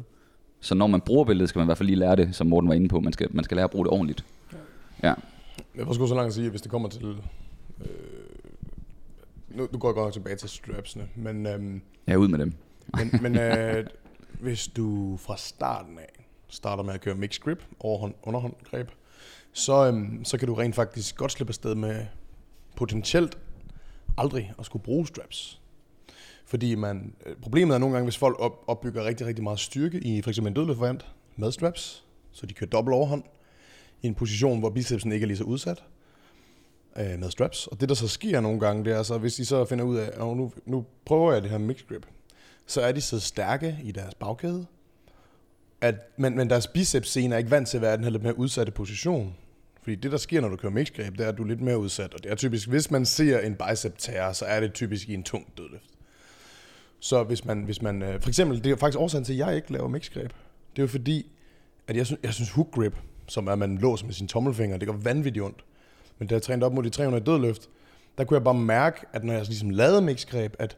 Så 0.60 0.76
når 0.76 0.88
man 0.88 1.02
bruger 1.02 1.26
bæltet, 1.26 1.50
skal 1.50 1.60
man 1.60 1.66
i 1.66 1.68
hvert 1.68 1.78
fald 1.78 1.88
lige 1.88 2.00
lære 2.00 2.16
det, 2.16 2.36
som 2.36 2.48
Morten 2.48 2.68
var 2.68 2.76
inde 2.76 2.88
på. 2.88 3.00
Man 3.00 3.14
skal, 3.14 3.28
man 3.32 3.44
skal 3.44 3.56
lære 3.56 3.64
at 3.64 3.72
bruge 3.72 3.86
det 3.86 3.94
ordentligt. 3.94 4.26
Ja. 5.04 5.14
Jeg 5.76 5.88
var 5.88 5.94
sgu 5.94 6.08
så 6.08 6.16
langt 6.16 6.28
at 6.28 6.34
sige, 6.34 6.46
at 6.46 6.52
hvis 6.52 6.62
det 6.62 6.72
kommer 6.72 6.90
til... 6.90 7.06
Øh, 7.82 8.15
nu, 9.56 9.68
nu 9.72 9.80
går 9.80 9.88
jeg 9.88 9.96
godt 9.96 10.14
tilbage 10.14 10.36
til 10.36 10.50
strapsene, 10.50 11.08
men, 11.16 11.46
øhm, 11.46 11.82
Ja, 12.08 12.16
ud 12.16 12.28
med 12.28 12.40
dem. 12.40 12.54
men, 12.98 13.20
men 13.22 13.38
øh, 13.46 13.88
hvis 14.40 14.68
du 14.68 15.18
fra 15.18 15.38
starten 15.38 16.00
af 16.00 16.10
starter 16.48 16.84
med 16.84 16.94
at 16.94 17.02
køre 17.02 17.16
mixed 17.16 17.42
grip, 17.44 17.64
overhånd, 17.80 18.14
underhånd 18.24 18.54
greb, 18.72 18.90
så, 19.54 19.88
øhm, 19.88 20.26
så 20.26 20.38
kan 20.38 20.48
du 20.48 20.54
rent 20.54 20.76
faktisk 20.76 21.16
godt 21.16 21.32
slippe 21.32 21.52
afsted 21.52 21.76
med 21.76 22.06
potentielt 22.76 23.38
aldrig 24.18 24.54
at 24.60 24.66
skulle 24.66 24.84
bruge 24.84 25.08
straps. 25.08 25.62
Fordi 26.46 26.76
man, 26.76 27.14
øh, 27.26 27.36
problemet 27.36 27.76
er 27.76 27.78
nogle 27.80 27.94
gange, 27.94 28.06
hvis 28.06 28.18
folk 28.18 28.36
op, 28.40 28.64
opbygger 28.68 29.06
rigtig, 29.06 29.28
rigtig 29.28 29.44
meget 29.44 29.60
styrke 29.60 30.00
i 30.00 30.18
eksempel 30.18 30.48
en 30.48 30.54
dødløftvariant 30.54 31.06
med 31.36 31.52
straps, 31.52 32.06
så 32.32 32.46
de 32.46 32.54
kører 32.54 32.70
dobbelt 32.70 32.96
overhånd, 32.96 33.24
i 34.02 34.08
en 34.08 34.16
position, 34.16 34.60
hvor 34.60 34.70
bicepsen 34.70 35.12
ikke 35.12 35.24
er 35.24 35.28
lige 35.28 35.38
så 35.38 35.44
udsat 35.44 35.84
øh, 37.00 37.20
med 37.20 37.32
straps. 37.32 37.68
Og 37.68 37.82
det, 37.82 37.90
der 37.90 37.96
så 37.96 38.08
sker 38.08 38.40
nogle 38.40 38.60
gange, 38.60 38.86
det 38.86 38.94
er 38.94 39.04
så, 39.04 39.18
hvis 39.18 39.36
de 39.36 39.46
så 39.46 39.66
finder 39.66 39.86
ud 39.86 39.98
af, 39.98 40.08
at 40.14 40.20
nu, 40.20 40.54
nu 40.66 40.86
prøver 41.06 41.34
jeg 41.34 41.42
det 41.42 41.52
her 41.52 41.58
mixed 41.58 41.88
grip, 41.88 42.06
så 42.68 42.82
er 42.82 42.92
de 42.92 43.02
så 43.02 43.20
stærke 43.20 43.78
i 43.84 43.92
deres 43.92 44.16
bagkæde, 44.16 44.66
at, 45.82 45.96
men, 46.18 46.36
men 46.36 46.50
deres 46.50 46.68
bicepsscene 46.68 47.36
er 47.36 47.40
ikke 47.40 47.52
vant 47.52 47.68
til 47.68 47.78
at 47.78 47.82
være 47.82 47.94
i 47.94 47.98
den 47.98 48.04
her 48.04 48.12
lidt 48.12 48.24
mere 48.24 48.38
udsatte 48.38 48.72
position. 48.72 49.36
Fordi 49.82 49.96
det, 49.96 50.12
der 50.12 50.18
sker, 50.18 50.42
når 50.42 50.50
du 50.50 50.56
kører 50.56 50.74
mixed 50.74 50.96
grip, 50.96 51.12
det 51.18 51.26
er, 51.26 51.30
at 51.30 51.38
du 51.38 51.44
er 51.44 51.48
lidt 51.48 51.62
mere 51.62 51.78
udsat. 51.78 52.14
Og 52.14 52.24
det 52.24 52.32
er 52.32 52.36
typisk, 52.36 52.68
hvis 52.68 52.92
man 52.92 53.06
ser 53.06 53.40
en 53.40 53.56
bicep 53.56 53.98
terror, 53.98 54.34
så 54.34 54.46
er 54.46 54.60
det 54.60 54.74
typisk 54.74 55.10
i 55.10 55.14
en 55.14 55.24
tung 55.24 55.54
dødløft. 55.58 55.90
Så 57.00 57.24
hvis 57.24 57.46
man, 57.46 57.64
hvis 57.64 57.82
man 57.82 58.02
øh, 58.02 58.22
for 58.22 58.30
eksempel, 58.30 58.64
det 58.64 58.72
er 58.72 58.76
faktisk 58.76 59.00
årsagen 59.00 59.26
til, 59.26 59.34
at 59.34 59.40
jeg 59.40 59.56
ikke 59.56 59.72
laver 59.72 59.88
mixed 59.88 60.14
grip. 60.14 60.34
Det 60.76 60.82
er 60.82 60.84
jo 60.84 60.88
fordi, 60.88 61.32
at 61.88 61.96
jeg 61.96 62.06
synes, 62.06 62.20
jeg 62.24 62.34
synes 62.34 62.50
hook 62.50 62.72
grip, 62.72 62.98
som 63.28 63.48
er, 63.48 63.52
at 63.52 63.60
man 63.60 63.78
låser 63.78 64.06
med 64.06 64.14
sine 64.14 64.28
tommelfinger, 64.28 64.78
det 64.78 64.88
går 64.88 64.96
vanvittigt 64.96 65.44
ondt. 65.46 65.64
Men 66.20 66.28
da 66.28 66.36
jeg 66.36 66.42
trænede 66.42 66.66
op 66.66 66.74
mod 66.74 66.84
de 66.84 66.90
300 66.90 67.26
dødløft, 67.26 67.70
der 68.18 68.24
kunne 68.24 68.36
jeg 68.36 68.44
bare 68.44 68.54
mærke, 68.54 69.06
at 69.14 69.24
når 69.24 69.34
jeg 69.34 69.46
ligesom 69.46 69.70
lavede 69.70 70.02
mixgreb, 70.02 70.56
at 70.60 70.78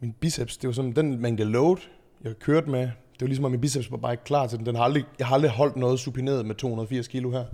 min 0.00 0.12
biceps, 0.12 0.56
det 0.56 0.68
var 0.68 0.74
sådan 0.74 0.92
den 0.92 1.20
mængde 1.20 1.44
load, 1.44 1.76
jeg 2.24 2.38
kørte 2.38 2.70
med, 2.70 2.80
det 2.80 3.20
var 3.20 3.26
ligesom, 3.26 3.44
at 3.44 3.50
min 3.50 3.60
biceps 3.60 3.90
var 3.90 3.96
bare 3.96 4.12
ikke 4.12 4.24
klar 4.24 4.46
til 4.46 4.58
den. 4.58 4.66
den 4.66 4.76
har 4.76 4.82
aldrig, 4.82 5.04
jeg 5.18 5.26
har 5.26 5.34
aldrig 5.34 5.50
holdt 5.50 5.76
noget 5.76 6.00
supineret 6.00 6.46
med 6.46 6.54
280 6.54 7.08
kilo 7.08 7.30
her. 7.30 7.44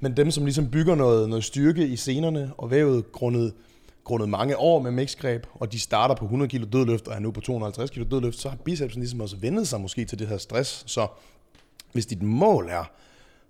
Men 0.00 0.16
dem, 0.16 0.30
som 0.30 0.44
ligesom 0.44 0.70
bygger 0.70 0.94
noget, 0.94 1.28
noget 1.28 1.44
styrke 1.44 1.86
i 1.86 1.96
senerne 1.96 2.52
og 2.58 2.70
vævet 2.70 3.12
grundet, 3.12 3.52
grundet 4.04 4.28
mange 4.28 4.56
år 4.56 4.82
med 4.82 4.90
mixgreb, 4.90 5.46
og 5.54 5.72
de 5.72 5.80
starter 5.80 6.14
på 6.14 6.24
100 6.24 6.48
kilo 6.48 6.66
dødløft 6.72 7.08
og 7.08 7.14
er 7.14 7.18
nu 7.18 7.30
på 7.30 7.40
250 7.40 7.90
kilo 7.90 8.06
dødløft, 8.10 8.38
så 8.38 8.48
har 8.48 8.56
bicepsen 8.56 9.00
ligesom 9.00 9.20
også 9.20 9.36
vendet 9.36 9.68
sig 9.68 9.80
måske 9.80 10.04
til 10.04 10.18
det 10.18 10.28
her 10.28 10.38
stress. 10.38 10.84
Så 10.86 11.06
hvis 11.92 12.06
dit 12.06 12.22
mål 12.22 12.68
er 12.70 12.90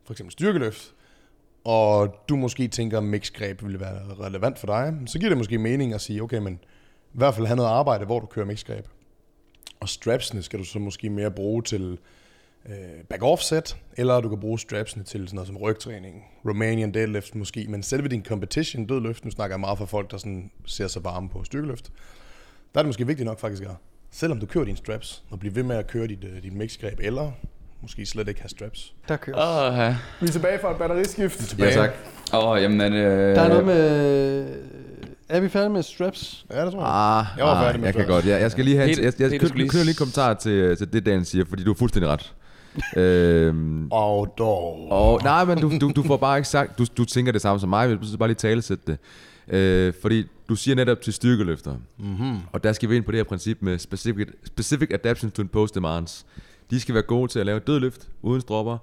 for 0.05 0.13
eksempel 0.13 0.33
styrkeløft, 0.33 0.95
og 1.67 2.15
du 2.29 2.37
måske 2.37 2.69
tænker, 2.69 2.99
at 2.99 3.05
mixgreb 3.05 3.63
ville 3.63 3.81
være 3.81 4.01
relevant 4.21 4.59
for 4.59 4.67
dig, 4.67 4.95
så 5.07 5.19
giver 5.19 5.29
det 5.29 5.39
måske 5.39 5.59
mening 5.59 5.93
at 5.95 6.01
sige, 6.01 6.23
okay, 6.23 6.39
men 6.39 6.55
i 7.15 7.19
hvert 7.19 7.35
fald 7.35 7.47
have 7.47 7.57
noget 7.57 7.71
arbejde, 7.71 8.05
hvor 8.05 8.21
du 8.21 8.27
kører 8.27 8.47
mixgreb. 8.47 8.87
Og 9.81 9.89
strapsene 9.89 10.43
skal 10.43 10.59
du 10.59 10.65
så 10.65 10.79
måske 10.79 11.11
mere 11.11 11.31
bruge 11.31 11.63
til 11.63 11.99
øh, 12.69 13.05
back 13.09 13.23
offset, 13.23 13.77
eller 13.97 14.21
du 14.21 14.29
kan 14.29 14.41
bruge 14.41 14.59
strapsene 14.59 15.05
til 15.05 15.21
sådan 15.21 15.35
noget 15.35 15.47
som 15.47 15.57
rygtræning, 15.57 16.25
Romanian 16.49 16.95
deadlift 16.95 17.35
måske, 17.35 17.67
men 17.69 17.83
selve 17.83 18.09
din 18.09 18.25
competition 18.25 18.87
dødløft, 18.87 19.25
nu 19.25 19.31
snakker 19.31 19.55
jeg 19.55 19.61
meget 19.61 19.79
for 19.79 19.87
folk, 19.87 20.11
der 20.11 20.17
sådan 20.17 20.51
ser 20.67 20.87
sig 20.89 21.05
varme 21.05 21.29
på 21.29 21.45
styrkeløft, 21.45 21.93
der 22.75 22.81
er 22.81 22.83
det 22.83 22.89
måske 22.89 23.07
vigtigt 23.07 23.27
nok 23.27 23.39
faktisk 23.39 23.63
at, 23.63 23.77
selvom 24.11 24.41
du 24.41 24.47
kører 24.47 24.65
dine 24.65 24.77
straps, 24.77 25.25
og 25.31 25.39
blive 25.39 25.55
ved 25.55 25.63
med 25.63 25.77
at 25.77 25.87
køre 25.87 26.07
dit, 26.07 26.25
øh, 26.25 26.43
dit 26.43 26.53
mixgreb, 26.53 27.01
eller 27.03 27.33
måske 27.83 28.07
slet 28.07 28.29
ikke 28.29 28.41
have 28.41 28.49
straps. 28.49 28.93
der 29.09 29.17
kører. 29.17 29.71
Åh, 29.73 29.79
ja. 29.79 29.97
Vi 30.21 30.27
er 30.27 30.31
tilbage 30.31 30.59
fra 30.62 30.71
et 30.71 30.77
batteriskift. 30.79 31.59
Ja, 31.59 31.71
tak. 31.71 31.91
Åh, 32.35 32.62
jamen, 32.62 32.81
øh, 32.93 33.37
Der 33.37 33.41
er 33.43 33.49
noget 33.49 33.65
med... 33.67 34.47
Er 35.29 35.41
vi 35.41 35.49
færdige 35.49 35.71
med 35.71 35.83
straps? 35.83 36.47
Ja, 36.51 36.65
det 36.65 36.73
tror 36.73 36.81
jeg. 36.81 37.19
Ah, 37.21 37.27
Jeg 37.39 37.45
var 37.47 37.55
færdig 37.62 37.75
ah, 37.75 37.81
med 37.81 37.87
jeg 37.89 37.95
kan 37.95 38.07
godt. 38.07 38.27
Jeg, 38.27 38.41
jeg 38.41 38.51
skal 38.51 38.65
lige 38.65 38.77
have... 38.77 38.89
Peter- 38.89 39.03
jeg, 39.03 39.12
jeg, 39.21 39.33
jeg, 39.33 39.41
skulle 39.41 39.57
lige- 39.59 39.69
kører 39.69 39.83
lige 39.85 39.91
en 39.93 39.97
kommentar 39.99 40.35
til, 40.35 40.77
til 40.77 40.93
det, 40.93 41.07
Dan 41.07 41.25
siger, 41.25 41.45
fordi 41.49 41.65
du 41.65 41.71
har 41.71 41.75
fuldstændig 41.75 42.11
ret. 42.11 42.33
øhm, 43.03 43.89
Og 43.91 44.35
dog. 44.39 44.91
og, 44.93 45.21
nej, 45.25 45.45
men 45.45 45.59
du, 45.59 45.73
du, 45.81 45.93
du 45.97 46.03
får 46.03 46.17
bare 46.17 46.37
ikke 46.39 46.49
sagt... 46.49 46.79
Du, 46.79 46.87
du 46.97 47.05
tænker 47.05 47.33
det 47.33 47.43
samme 47.43 47.61
som 47.61 47.69
mig, 47.69 47.89
men 47.89 47.99
du 47.99 48.17
bare 48.17 48.29
lige 48.29 48.35
talesætte 48.37 48.83
det. 48.87 48.99
Øh, 49.57 49.93
fordi 50.03 50.25
du 50.49 50.57
siger 50.57 50.75
netop 50.75 51.01
til 51.01 51.12
styrkeløfter. 51.12 51.75
Mm-hmm. 51.99 52.37
Og 52.53 52.65
der 52.65 52.73
skal 52.73 52.89
vi 52.91 52.97
ind 52.97 53.05
på 53.05 53.11
det 53.12 53.19
her 53.19 53.25
princip 53.25 53.59
med 53.61 53.79
specific, 53.79 54.27
specific 54.47 54.89
adaptation 54.91 55.31
to 55.31 55.43
impose 55.43 55.75
demands. 55.75 56.27
De 56.71 56.81
skal 56.81 56.95
være 56.95 57.03
gode 57.03 57.33
til 57.33 57.39
at 57.39 57.47
lave 57.47 57.59
dødløft 57.59 58.09
uden 58.23 58.41
stropper. 58.41 58.79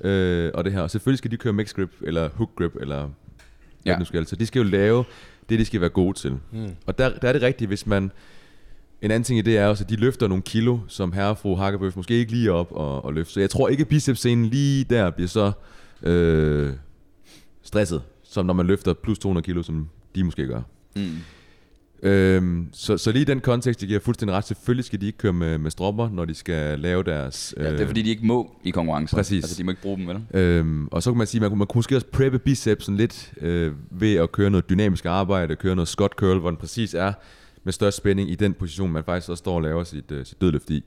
Øh, 0.00 0.50
og 0.54 0.64
det 0.64 0.72
her. 0.72 0.80
Og 0.80 0.90
selvfølgelig 0.90 1.18
skal 1.18 1.30
de 1.30 1.36
køre 1.36 1.52
mixed 1.52 1.76
grip, 1.76 1.90
eller 2.02 2.28
hook 2.34 2.50
grip, 2.56 2.76
eller 2.80 2.96
hvad 3.82 3.92
Ja. 3.92 3.98
nu 3.98 4.04
skal. 4.04 4.26
Så 4.26 4.36
de 4.36 4.46
skal 4.46 4.62
jo 4.62 4.68
lave 4.68 5.04
det, 5.48 5.58
de 5.58 5.64
skal 5.64 5.80
være 5.80 5.90
gode 5.90 6.18
til. 6.18 6.32
Mm. 6.52 6.70
Og 6.86 6.98
der, 6.98 7.18
der 7.18 7.28
er 7.28 7.32
det 7.32 7.42
rigtigt, 7.42 7.68
hvis 7.68 7.86
man... 7.86 8.10
En 9.02 9.10
anden 9.10 9.24
ting 9.24 9.38
i 9.38 9.42
det 9.42 9.58
er 9.58 9.66
også, 9.66 9.84
at 9.84 9.90
de 9.90 9.96
løfter 9.96 10.28
nogle 10.28 10.42
kilo, 10.42 10.78
som 10.88 11.12
herre 11.12 11.28
og 11.30 11.38
fru 11.38 11.54
Hakkebøf 11.56 11.96
måske 11.96 12.14
ikke 12.14 12.32
lige 12.32 12.52
op 12.52 12.72
og, 12.72 13.04
og 13.04 13.14
løfter. 13.14 13.32
Så 13.32 13.40
jeg 13.40 13.50
tror 13.50 13.68
ikke, 13.68 13.80
at 13.80 13.88
bicepsscenen 13.88 14.44
lige 14.46 14.84
der 14.84 15.10
bliver 15.10 15.28
så 15.28 15.52
øh, 16.02 16.72
stresset, 17.62 18.02
som 18.22 18.46
når 18.46 18.54
man 18.54 18.66
løfter 18.66 18.92
plus 18.94 19.18
200 19.18 19.44
kilo, 19.44 19.62
som 19.62 19.88
de 20.14 20.24
måske 20.24 20.46
gør. 20.46 20.62
Mm. 20.96 21.16
Øhm, 22.02 22.68
så, 22.72 22.98
så 22.98 23.12
lige 23.12 23.22
i 23.22 23.24
den 23.24 23.40
kontekst, 23.40 23.80
det 23.80 23.88
giver 23.88 24.00
fuldstændig 24.00 24.36
ret. 24.36 24.44
Selvfølgelig 24.44 24.84
skal 24.84 25.00
de 25.00 25.06
ikke 25.06 25.18
køre 25.18 25.32
med, 25.32 25.58
med 25.58 25.70
stropper, 25.70 26.08
når 26.08 26.24
de 26.24 26.34
skal 26.34 26.80
lave 26.80 27.02
deres... 27.02 27.54
Ja, 27.56 27.72
det 27.72 27.80
er 27.80 27.86
fordi, 27.86 28.02
de 28.02 28.10
ikke 28.10 28.26
må 28.26 28.56
i 28.64 28.70
konkurrencer. 28.70 29.16
Præcis. 29.16 29.44
Altså, 29.44 29.58
de 29.58 29.64
må 29.64 29.70
ikke 29.70 29.82
bruge 29.82 29.98
dem, 29.98 30.06
vel? 30.06 30.42
Øhm, 30.42 30.88
og 30.88 31.02
så 31.02 31.10
kan 31.10 31.18
man 31.18 31.26
sige, 31.26 31.40
man 31.40 31.58
man 31.58 31.66
kunne 31.66 31.78
måske 31.78 31.96
også 31.96 32.06
preppe 32.06 32.38
bicepsen 32.38 32.96
lidt 32.96 33.32
øh, 33.40 33.72
ved 33.90 34.14
at 34.14 34.32
køre 34.32 34.50
noget 34.50 34.70
dynamisk 34.70 35.04
arbejde, 35.06 35.56
køre 35.56 35.76
noget 35.76 35.88
Scott 35.88 36.12
curl, 36.12 36.38
hvor 36.38 36.50
den 36.50 36.56
præcis 36.56 36.94
er 36.94 37.12
med 37.64 37.72
størst 37.72 37.96
spænding 37.96 38.30
i 38.30 38.34
den 38.34 38.54
position, 38.54 38.92
man 38.92 39.04
faktisk 39.04 39.30
også 39.30 39.40
står 39.40 39.54
og 39.54 39.62
laver 39.62 39.84
sit, 39.84 40.10
øh, 40.10 40.26
sit 40.26 40.40
dødløft 40.40 40.70
i. 40.70 40.84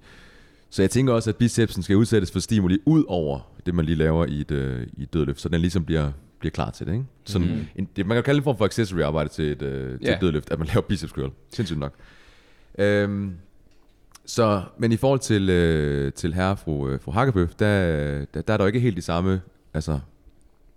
Så 0.70 0.82
jeg 0.82 0.90
tænker 0.90 1.14
også, 1.14 1.30
at 1.30 1.36
bicepsen 1.36 1.84
skal 1.84 1.96
udsættes 1.96 2.32
for 2.32 2.40
stimuli 2.40 2.78
ud 2.86 3.04
over 3.08 3.40
det, 3.66 3.76
man 3.76 3.86
lige 3.86 3.96
laver 3.96 4.26
i 4.26 4.42
et, 4.42 4.52
øh, 4.52 4.88
i 4.98 5.04
et 5.04 5.14
dødløft, 5.14 5.42
så 5.42 5.50
den 5.50 5.62
ligesom 5.62 5.86
bliver, 5.86 6.12
bliver 6.40 6.52
klar 6.52 6.72
til 6.72 6.86
det. 6.88 6.94
Ikke? 6.94 7.06
Sådan, 7.26 7.48
mm. 7.48 7.66
en, 7.76 7.90
det 7.96 8.06
man 8.06 8.16
kan 8.16 8.24
kalde 8.24 8.36
det 8.36 8.42
en 8.42 8.44
form 8.44 8.58
for 8.58 8.66
accessory 8.66 9.02
arbejde 9.02 9.30
til 9.30 9.52
et, 9.52 9.62
øh, 9.62 10.00
til 10.00 10.08
Ja. 10.08 10.16
et 10.16 10.22
dødløft, 10.22 10.52
at 10.52 10.60
man 10.60 10.68
laver 10.68 10.82
biceps 10.82 11.12
curl. 11.14 11.32
Sindssygt 11.54 11.80
nok. 11.80 11.94
Øhm, 12.78 13.34
så, 14.26 14.62
men 14.78 14.92
i 14.92 14.98
forhold 14.98 15.20
til, 15.20 15.50
øh, 15.50 16.14
til 16.14 16.34
herre 16.34 16.52
og 16.52 16.60
fru, 16.60 16.90
øh, 16.90 17.00
fru 17.00 17.12
Hakkebøf, 17.12 17.50
der, 17.56 18.26
der, 18.34 18.42
der 18.42 18.54
er 18.54 18.58
der 18.58 18.64
jo 18.64 18.68
ikke 18.68 18.80
helt 18.80 18.98
de 18.98 19.02
samme, 19.02 19.42
altså, 19.74 20.00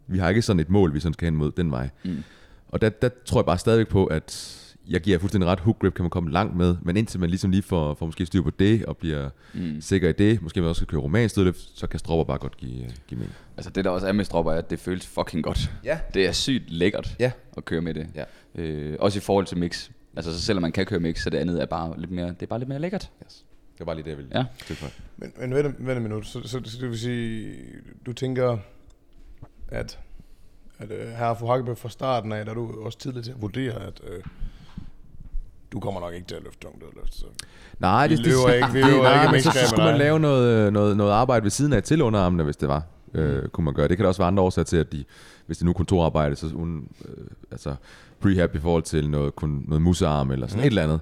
vi 0.07 0.18
har 0.18 0.29
ikke 0.29 0.42
sådan 0.42 0.61
et 0.61 0.70
mål, 0.70 0.94
vi 0.94 1.01
sådan 1.01 1.12
skal 1.12 1.27
hen 1.27 1.37
mod 1.37 1.51
den 1.53 1.70
vej. 1.70 1.88
Mm. 2.05 2.23
Og 2.68 2.81
der, 2.81 2.88
der 2.88 3.09
tror 3.25 3.40
jeg 3.40 3.46
bare 3.46 3.59
stadigvæk 3.59 3.88
på, 3.88 4.07
at 4.07 4.57
jeg 4.90 5.00
giver 5.00 5.18
fuldstændig 5.18 5.48
ret, 5.50 5.61
hook 5.61 5.79
grip 5.79 5.94
kan 5.94 6.03
man 6.03 6.11
komme 6.11 6.31
langt 6.31 6.57
med, 6.57 6.76
men 6.83 6.96
indtil 6.96 7.20
man 7.20 7.31
ligesom 7.31 7.50
lige 7.50 7.62
får, 7.62 7.94
får 7.94 8.07
måske 8.07 8.26
styr 8.26 8.42
på 8.42 8.50
det, 8.50 8.85
og 8.85 8.96
bliver 8.96 9.31
mm. 9.55 9.81
sikker 9.81 10.09
i 10.09 10.12
det, 10.12 10.42
måske 10.42 10.61
man 10.61 10.68
også 10.68 10.79
skal 10.79 10.88
køre 10.88 11.00
romansk 11.00 11.37
dødløft, 11.37 11.79
så 11.79 11.87
kan 11.87 11.98
stropper 11.98 12.24
bare 12.24 12.38
godt 12.38 12.57
give, 12.57 12.90
give 13.09 13.18
mening. 13.18 13.35
Altså 13.57 13.70
det 13.70 13.85
der 13.85 13.90
også 13.90 14.07
er 14.07 14.12
med 14.12 14.24
stropper, 14.24 14.53
er, 14.53 14.59
at 14.59 14.70
det 14.70 14.79
føles 14.79 15.07
fucking 15.07 15.44
godt. 15.44 15.70
Ja. 15.85 15.98
Det 16.14 16.26
er 16.26 16.33
sygt 16.33 16.70
lækkert 16.70 17.16
Ja. 17.18 17.33
at 17.57 17.64
køre 17.64 17.81
med 17.81 17.94
det. 17.94 18.07
Ja. 18.14 18.24
Øh, 18.55 18.96
også 19.00 19.18
i 19.18 19.20
forhold 19.20 19.46
til 19.46 19.59
mix. 19.59 19.90
Altså 20.16 20.33
så 20.33 20.40
selvom 20.40 20.62
man 20.62 20.72
kan 20.72 20.87
køre 20.87 21.00
mix, 21.00 21.22
så 21.22 21.31
det 21.31 21.38
andet 21.38 21.62
er 21.62 21.66
bare 21.66 22.00
lidt 22.00 22.11
mere, 22.11 22.29
det 22.29 22.42
er 22.42 22.46
bare 22.46 22.59
lidt 22.59 22.68
mere 22.68 22.79
lækkert. 22.79 23.11
Yes. 23.26 23.44
Det 23.72 23.81
var 23.81 23.85
bare 23.85 23.96
lige 23.96 24.05
det, 24.05 24.11
jeg 24.11 24.18
ville 24.18 24.31
Ja. 24.35 24.44
tilføje. 24.66 24.92
Men, 25.16 25.33
men 25.40 25.55
vent, 25.55 25.87
vent 25.87 25.96
et 25.96 26.03
minut. 26.03 26.26
Så, 26.26 26.42
så, 26.42 26.61
så, 26.64 26.79
det 26.81 26.88
vil 26.90 26.98
sige, 26.98 27.55
du 28.07 28.12
tænker, 28.12 28.59
at, 29.68 29.98
at 30.79 30.90
øh, 30.90 31.09
her 31.09 31.35
fra 31.35 31.46
Hakkebøf 31.46 31.76
fra 31.79 31.88
starten 31.88 32.33
af, 32.33 32.44
der 32.44 32.53
er 32.53 32.55
du 32.55 32.85
også 32.85 32.98
tidligt 32.98 33.24
til 33.24 33.33
at 33.33 33.42
vurdere, 33.42 33.83
at 33.87 34.00
øh, 34.11 34.22
du 35.73 35.81
kommer 35.81 36.01
nok 36.01 36.15
ikke 36.15 36.27
til 36.27 36.35
at 36.35 36.43
løfte 36.45 36.59
tungt 36.61 36.81
dødløft. 36.83 37.15
Så. 37.15 37.25
Nej, 37.79 38.07
Vi 38.09 38.17
det, 38.17 38.27
løber 38.27 38.53
ikke- 38.53 38.69
vi 38.73 38.79
det- 38.83 38.87
løber 38.91 39.03
nej, 39.03 39.23
ikke 39.23 39.33
med 39.33 39.41
så, 39.41 39.51
så 39.51 39.67
skulle 39.69 39.85
man 39.85 39.99
lave 39.99 40.21
noget, 40.21 40.73
noget, 40.73 40.97
noget 40.97 41.13
arbejde 41.13 41.43
ved 41.45 41.51
siden 41.51 41.73
af 41.73 41.83
til 41.83 42.03
underarmene, 42.03 42.43
hvis 42.43 42.57
det 42.57 42.69
var. 42.69 42.83
Øh, 43.15 43.49
kunne 43.49 43.65
man 43.65 43.75
gøre. 43.75 43.89
Det 43.89 43.97
kan 43.97 44.05
der 44.05 44.09
også 44.09 44.21
være 44.21 44.29
andre 44.29 44.43
årsager 44.43 44.65
til, 44.65 44.77
at 44.77 44.93
de, 44.93 45.05
hvis 45.47 45.59
det 45.59 45.65
nu 45.65 45.71
er 45.71 45.75
kontorarbejde, 45.75 46.37
så 46.37 46.47
uden, 46.55 46.89
øh, 47.09 47.25
altså 47.51 47.75
prehab 48.21 48.55
i 48.55 48.59
forhold 48.59 48.83
til 48.83 49.11
noget, 49.11 49.37
kun, 49.37 49.65
noget 49.69 49.83
musearm 49.83 50.31
eller 50.31 50.47
sådan 50.47 50.61
mm. 50.61 50.67
et 50.67 50.67
eller 50.67 50.83
andet. 50.83 51.01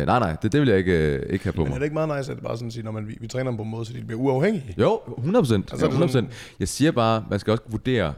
Øh, 0.00 0.06
nej, 0.06 0.18
nej, 0.18 0.36
det, 0.42 0.52
det 0.52 0.60
vil 0.60 0.68
jeg 0.68 0.78
ikke, 0.78 1.14
øh, 1.14 1.32
ikke 1.32 1.44
have 1.44 1.52
på 1.52 1.60
Men 1.60 1.66
er 1.66 1.70
mig. 1.70 1.80
det 1.80 1.84
ikke 1.84 1.94
meget 1.94 2.18
nice, 2.18 2.30
at 2.32 2.36
det 2.36 2.44
bare 2.44 2.56
sådan 2.56 2.66
at 2.66 2.72
sige, 2.72 2.82
når 2.84 2.90
man, 2.92 3.08
vi, 3.08 3.16
vi 3.20 3.26
træner 3.26 3.50
dem 3.50 3.56
på 3.56 3.62
en 3.62 3.70
måde, 3.70 3.84
så 3.84 3.92
de 3.92 4.02
bliver 4.06 4.20
uafhængige? 4.20 4.74
Jo, 4.78 5.00
100 5.18 5.42
procent. 5.42 5.72
Altså, 5.72 5.86
er 5.86 5.88
det 5.90 5.94
100 5.94 6.12
sådan- 6.12 6.30
Jeg 6.60 6.68
siger 6.68 6.90
bare, 6.92 7.24
man 7.30 7.38
skal 7.38 7.50
også 7.50 7.62
vurdere, 7.68 8.12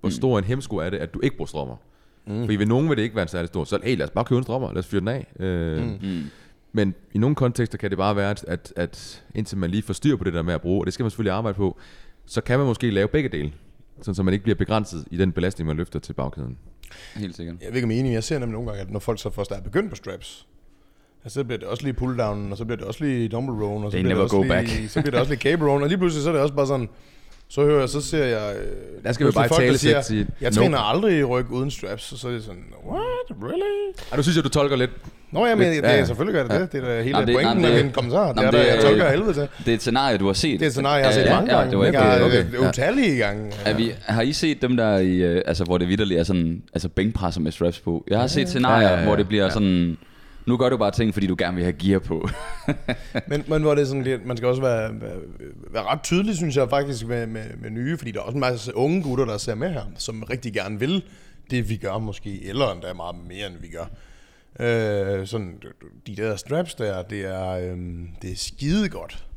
hvor 0.00 0.10
stor 0.10 0.38
en 0.38 0.44
hemsko 0.44 0.76
er 0.76 0.90
det, 0.90 0.96
at 0.98 1.14
du 1.14 1.20
ikke 1.22 1.36
bruger 1.36 1.46
strømmer. 1.46 1.76
Mm. 2.28 2.40
Fordi 2.40 2.56
ved 2.56 2.66
nogen 2.66 2.88
vil 2.88 2.96
det 2.96 3.02
ikke 3.02 3.14
være 3.16 3.22
en 3.22 3.28
særlig 3.28 3.48
stor. 3.48 3.64
Så 3.64 3.78
hey, 3.84 3.96
lad 3.96 4.06
os 4.06 4.10
bare 4.10 4.24
købe 4.24 4.38
en 4.38 4.42
strømmer, 4.42 4.68
lad 4.68 4.78
os 4.78 4.86
fyre 4.86 5.00
den 5.00 5.08
af. 5.08 5.26
Øh, 5.40 5.82
mm. 5.82 5.98
Mm. 6.02 6.22
Men 6.72 6.94
i 7.14 7.18
nogle 7.18 7.36
kontekster 7.36 7.78
kan 7.78 7.90
det 7.90 7.98
bare 7.98 8.16
være, 8.16 8.30
at, 8.48 8.72
at, 8.76 9.24
indtil 9.34 9.58
man 9.58 9.70
lige 9.70 9.82
får 9.82 9.94
styr 9.94 10.16
på 10.16 10.24
det 10.24 10.34
der 10.34 10.42
med 10.42 10.54
at 10.54 10.60
bruge, 10.60 10.82
og 10.82 10.86
det 10.86 10.94
skal 10.94 11.04
man 11.04 11.10
selvfølgelig 11.10 11.32
arbejde 11.32 11.56
på, 11.56 11.78
så 12.26 12.40
kan 12.40 12.58
man 12.58 12.66
måske 12.66 12.90
lave 12.90 13.08
begge 13.08 13.28
dele. 13.28 13.52
Sådan 14.02 14.14
så 14.14 14.22
man 14.22 14.34
ikke 14.34 14.42
bliver 14.42 14.56
begrænset 14.56 15.04
i 15.10 15.16
den 15.16 15.32
belastning, 15.32 15.66
man 15.66 15.76
løfter 15.76 15.98
til 15.98 16.12
bagkæden. 16.12 16.58
Helt 17.16 17.36
sikkert. 17.36 17.56
Jeg 17.60 17.68
ved 17.68 17.74
ikke, 17.74 17.84
om 17.84 17.90
enig, 17.90 18.12
jeg 18.12 18.24
ser 18.24 18.38
nemlig 18.38 18.52
nogle 18.52 18.68
gange, 18.68 18.82
at 18.82 18.90
når 18.90 19.00
folk 19.00 19.20
så 19.20 19.30
først 19.30 19.50
er 19.50 19.60
begyndt 19.60 19.90
på 19.90 19.96
straps, 19.96 20.46
altså, 21.24 21.40
så 21.40 21.44
bliver 21.44 21.58
det 21.58 21.68
også 21.68 21.82
lige 21.84 21.92
pull 21.92 22.18
down, 22.18 22.52
og 22.52 22.58
så 22.58 22.64
bliver 22.64 22.76
det 22.76 22.86
også 22.86 23.04
lige 23.04 23.28
dumbbell 23.28 23.58
row, 23.62 23.84
og 23.84 23.92
så 23.92 23.96
They 23.96 24.02
bliver, 24.02 24.14
det 24.14 24.22
også 24.22 24.36
go 24.36 24.42
lige, 24.42 24.52
back. 24.52 24.68
så 24.88 25.00
bliver 25.00 25.10
det 25.10 25.20
også 25.20 25.32
lige 25.32 25.40
cable 25.40 25.66
row, 25.66 25.80
og 25.82 25.88
lige 25.88 25.98
pludselig 25.98 26.22
så 26.22 26.28
er 26.28 26.32
det 26.32 26.42
også 26.42 26.54
bare 26.54 26.66
sådan, 26.66 26.88
så 27.50 27.64
hører 27.64 27.80
jeg, 27.80 27.88
så 27.88 28.00
ser 28.00 28.24
jeg... 28.24 28.54
øh, 28.56 29.04
Der 29.04 29.12
skal 29.12 29.26
vi 29.26 29.32
bare 29.32 29.48
folk, 29.48 29.60
tale 29.60 29.78
siger, 29.78 30.00
sige, 30.02 30.26
Jeg 30.40 30.50
nope. 30.50 30.54
træner 30.56 30.78
aldrig 30.78 31.18
i 31.18 31.24
ryg 31.24 31.50
uden 31.50 31.70
straps, 31.70 32.12
og 32.12 32.18
så 32.18 32.28
er 32.28 32.32
det 32.32 32.42
sådan, 32.42 32.64
what, 32.90 33.02
really? 33.42 33.94
Ej, 34.10 34.16
du 34.16 34.22
synes 34.22 34.36
jeg, 34.36 34.44
du 34.44 34.48
tolker 34.48 34.76
lidt. 34.76 34.90
Nå, 35.32 35.46
jeg 35.46 35.58
mener, 35.58 35.70
Lidt- 35.72 35.82
det 35.82 35.88
ja, 35.88 35.94
er 35.94 35.98
ja. 35.98 36.04
selvfølgelig 36.04 36.34
gør 36.48 36.48
det 36.48 36.60
det. 36.60 36.72
Det 36.82 36.84
er 36.90 36.96
da 36.96 37.02
hele 37.02 37.12
Nå, 37.12 37.24
det- 37.24 37.34
pointen 37.34 37.64
det- 37.64 37.84
min 37.84 37.92
kommentar. 37.92 38.32
Det 38.32 38.38
er 38.44 38.50
det 38.50 38.52
der, 38.60 38.66
jeg 38.66 38.76
er- 38.76 38.80
tolker 38.82 39.04
af 39.04 39.10
helvede 39.10 39.32
til. 39.34 39.48
Det 39.58 39.68
er 39.68 39.74
et 39.74 39.80
scenarie, 39.80 40.18
du 40.18 40.26
har 40.26 40.32
set. 40.32 40.60
Det 40.60 40.66
er 40.66 40.68
et 40.68 40.72
scenarie, 40.72 40.96
jeg 40.96 41.06
har 41.06 41.12
set 41.12 41.20
Ja, 41.24 41.34
mange 41.34 41.50
ja, 41.52 41.56
gange. 41.58 41.70
det 41.70 41.78
var 41.78 42.24
okay, 42.26 42.44
øh, 42.46 42.54
ja. 42.62 42.68
utallige 42.68 43.16
gange. 43.18 43.52
Er 43.64 43.74
vi, 43.76 43.92
har 44.06 44.22
I 44.22 44.32
set 44.32 44.62
dem 44.62 44.76
der, 44.76 44.98
i, 44.98 45.16
øh, 45.16 45.42
altså, 45.46 45.64
hvor 45.64 45.78
det 45.78 45.88
vidderligt 45.88 46.20
er 46.20 46.24
sådan, 46.24 46.62
altså 46.74 46.88
bænkpresser 46.88 47.40
med 47.40 47.52
straps 47.52 47.80
på? 47.80 48.04
Jeg 48.10 48.20
har 48.20 48.26
set 48.26 48.48
scenarier, 48.48 48.86
Ja, 48.88 48.92
ja, 48.94 48.98
ja. 48.98 49.04
hvor 49.06 49.16
det 49.16 49.28
bliver 49.28 49.44
Ja. 49.44 49.50
sådan, 49.50 49.96
nu 50.48 50.56
gør 50.56 50.68
du 50.68 50.76
bare 50.76 50.90
ting, 50.90 51.14
fordi 51.14 51.26
du 51.26 51.36
gerne 51.38 51.54
vil 51.54 51.64
have 51.64 51.72
gear 51.72 51.98
på. 51.98 52.28
Men, 53.28 53.44
men 53.48 53.62
hvor 53.62 53.74
det 53.74 53.82
er 53.82 53.86
sådan 53.86 54.02
lidt, 54.02 54.26
man 54.26 54.36
skal 54.36 54.48
også 54.48 54.62
være, 54.62 55.00
være, 55.00 55.16
være 55.70 55.82
ret 55.82 56.02
tydelig, 56.02 56.36
synes 56.36 56.56
jeg 56.56 56.70
faktisk, 56.70 57.06
med, 57.06 57.26
med, 57.26 57.44
med 57.60 57.70
nye, 57.70 57.98
fordi 57.98 58.10
der 58.10 58.18
er 58.18 58.22
også 58.22 58.34
en 58.34 58.40
masse 58.40 58.76
unge 58.76 59.02
gutter, 59.02 59.24
der 59.24 59.38
ser 59.38 59.54
med 59.54 59.72
her, 59.72 59.82
som 59.96 60.22
rigtig 60.22 60.52
gerne 60.52 60.78
vil 60.78 61.02
det, 61.50 61.68
vi 61.68 61.76
gør 61.76 61.98
måske, 61.98 62.44
eller 62.44 62.72
endda 62.72 62.92
meget 62.92 63.16
mere, 63.28 63.46
end 63.46 63.54
vi 63.60 63.68
gør. 63.68 63.84
Øh, 64.60 65.26
sådan, 65.26 65.62
de 66.06 66.16
der 66.16 66.36
straps 66.36 66.74
der, 66.74 67.02
det 67.02 67.20
er, 67.20 67.50
øh, 67.50 67.78
det 68.22 68.32
er 68.32 68.36
skide 68.36 68.88
godt. 68.88 69.27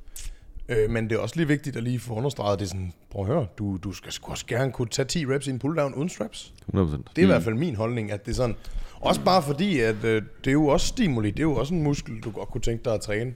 Øh, 0.71 0.89
men 0.89 1.09
det 1.09 1.15
er 1.15 1.19
også 1.19 1.35
lige 1.35 1.47
vigtigt 1.47 1.75
at 1.75 1.83
lige 1.83 1.99
få 1.99 2.13
understreget, 2.13 2.59
det 2.59 2.67
sådan, 2.67 2.93
prøv 3.09 3.21
at 3.21 3.27
høre, 3.27 3.47
du, 3.57 3.77
du 3.77 3.91
skal 3.91 4.11
sgu 4.11 4.31
også 4.31 4.45
gerne 4.45 4.71
kunne 4.71 4.87
tage 4.87 5.05
10 5.05 5.25
reps 5.25 5.47
i 5.47 5.49
en 5.49 5.61
pull-down 5.63 5.95
uden 5.95 6.09
straps. 6.09 6.53
100%. 6.73 6.77
Det 6.77 6.87
er 6.87 6.97
mm. 7.15 7.23
i 7.23 7.25
hvert 7.25 7.43
fald 7.43 7.55
min 7.55 7.75
holdning, 7.75 8.11
at 8.11 8.25
det 8.25 8.31
er 8.31 8.35
sådan, 8.35 8.55
også 9.01 9.21
bare 9.21 9.43
fordi, 9.43 9.79
at 9.79 10.03
øh, 10.03 10.21
det 10.43 10.47
er 10.47 10.51
jo 10.51 10.67
også 10.67 10.87
stimuli, 10.87 11.31
det 11.31 11.39
er 11.39 11.43
jo 11.43 11.55
også 11.55 11.73
en 11.73 11.83
muskel, 11.83 12.19
du 12.19 12.31
godt 12.31 12.49
kunne 12.49 12.61
tænke 12.61 12.85
dig 12.85 12.93
at 12.93 13.01
træne. 13.01 13.33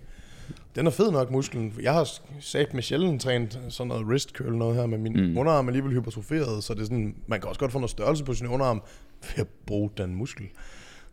Den 0.76 0.88
er 0.88 0.92
fed 0.92 1.12
nok, 1.12 1.32
musklen. 1.32 1.74
Jeg 1.82 1.94
har 1.94 2.10
sagt 2.40 2.74
med 2.74 2.84
sjældent 2.84 3.22
trænet 3.22 3.60
sådan 3.70 3.88
noget 3.88 4.06
wrist 4.06 4.30
curl 4.30 4.58
noget 4.58 4.76
her, 4.76 4.86
med 4.86 4.98
min 4.98 5.14
mm. 5.14 5.38
underarm 5.38 5.66
er 5.66 5.70
alligevel 5.70 5.94
hypertroferet, 5.94 6.64
så 6.64 6.74
det 6.74 6.82
er 6.82 6.86
sådan, 6.86 7.16
man 7.28 7.40
kan 7.40 7.50
også 7.50 7.60
godt 7.60 7.72
få 7.72 7.80
noget 7.80 7.92
størrelse 7.92 8.24
på 8.24 8.34
sin 8.34 8.48
underarm 8.48 8.82
ved 9.22 9.42
at 9.44 9.48
bruge 9.66 9.90
den 9.98 10.16
muskel. 10.16 10.46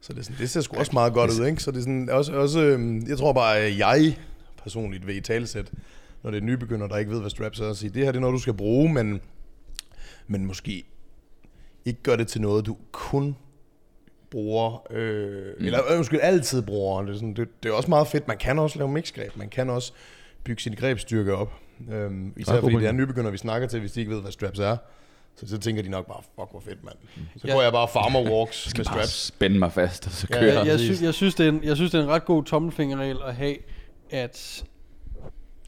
Så 0.00 0.12
det, 0.12 0.18
er 0.18 0.22
sådan, 0.22 0.38
det 0.38 0.50
ser 0.50 0.60
sgu 0.60 0.76
også 0.76 0.92
meget 0.92 1.12
godt 1.12 1.30
ud, 1.40 1.46
ikke? 1.46 1.62
Så 1.62 1.70
det 1.70 1.76
er 1.76 1.80
sådan, 1.80 2.10
også, 2.10 2.32
også 2.32 2.60
øhm, 2.60 3.06
jeg 3.08 3.18
tror 3.18 3.32
bare, 3.32 3.58
at 3.58 3.78
jeg 3.78 4.18
personligt 4.62 5.06
vil 5.06 5.16
i 5.16 5.20
talesæt, 5.20 5.72
når 6.22 6.30
det 6.30 6.38
er 6.38 6.42
nybegynder, 6.44 6.86
der 6.88 6.96
ikke 6.96 7.10
ved, 7.10 7.20
hvad 7.20 7.30
straps 7.30 7.60
er, 7.60 7.70
at 7.70 7.76
sige, 7.76 7.90
det 7.90 8.04
her 8.04 8.12
det 8.12 8.16
er 8.16 8.20
noget, 8.20 8.34
du 8.34 8.38
skal 8.38 8.54
bruge, 8.54 8.92
men, 8.92 9.20
men 10.26 10.46
måske 10.46 10.84
ikke 11.84 12.02
gør 12.02 12.16
det 12.16 12.28
til 12.28 12.40
noget, 12.40 12.66
du 12.66 12.76
kun 12.92 13.36
bruger, 14.30 14.86
øh, 14.90 15.44
mm. 15.58 15.64
eller 15.66 15.80
øh, 15.92 15.96
undskyld, 15.98 16.20
altid 16.22 16.62
bruger. 16.62 17.02
Det 17.02 17.10
er, 17.10 17.14
sådan, 17.14 17.34
det, 17.34 17.48
det 17.62 17.68
er 17.68 17.72
også 17.72 17.88
meget 17.88 18.06
fedt. 18.06 18.28
Man 18.28 18.38
kan 18.38 18.58
også 18.58 18.78
lave 18.78 18.88
mixgreb. 18.90 19.36
Man 19.36 19.48
kan 19.48 19.70
også 19.70 19.92
bygge 20.44 20.62
sin 20.62 20.74
grebsstyrke 20.74 21.34
op. 21.36 21.52
Øhm, 21.92 22.32
især 22.36 22.60
fordi 22.60 22.74
det 22.76 22.86
er 22.86 22.92
nybegynder, 22.92 23.30
vi 23.30 23.36
snakker 23.38 23.68
til, 23.68 23.80
hvis 23.80 23.92
de 23.92 24.00
ikke 24.00 24.12
ved, 24.12 24.20
hvad 24.20 24.32
straps 24.32 24.58
er. 24.58 24.76
Så, 25.36 25.48
så 25.48 25.58
tænker 25.58 25.82
de 25.82 25.88
nok 25.88 26.06
bare, 26.06 26.22
fuck 26.22 26.50
hvor 26.50 26.60
fedt, 26.60 26.84
mand. 26.84 26.94
Så 27.36 27.46
Ja. 27.48 27.52
går 27.52 27.62
jeg 27.62 27.72
bare 27.72 27.88
farmer 27.92 28.30
walks 28.30 28.74
med 28.78 28.84
Bare 28.84 28.94
straps. 28.94 29.26
spænde 29.26 29.58
mig 29.58 29.72
fast, 29.72 30.06
og 30.06 30.12
så 30.12 30.26
Ja, 30.30 30.38
kører 30.40 30.52
Jeg, 30.52 30.66
jeg, 30.66 30.66
jeg, 30.66 30.96
sy- 30.96 31.02
jeg, 31.02 31.14
synes, 31.14 31.34
det 31.34 31.44
er 31.46 31.48
en, 31.48 31.64
jeg 31.64 31.76
synes, 31.76 31.90
det 31.90 31.98
er 31.98 32.02
en 32.04 32.08
ret 32.10 32.24
god 32.24 32.44
tommelfingerregel 32.44 33.18
at 33.26 33.34
have, 33.34 33.56
at 34.10 34.64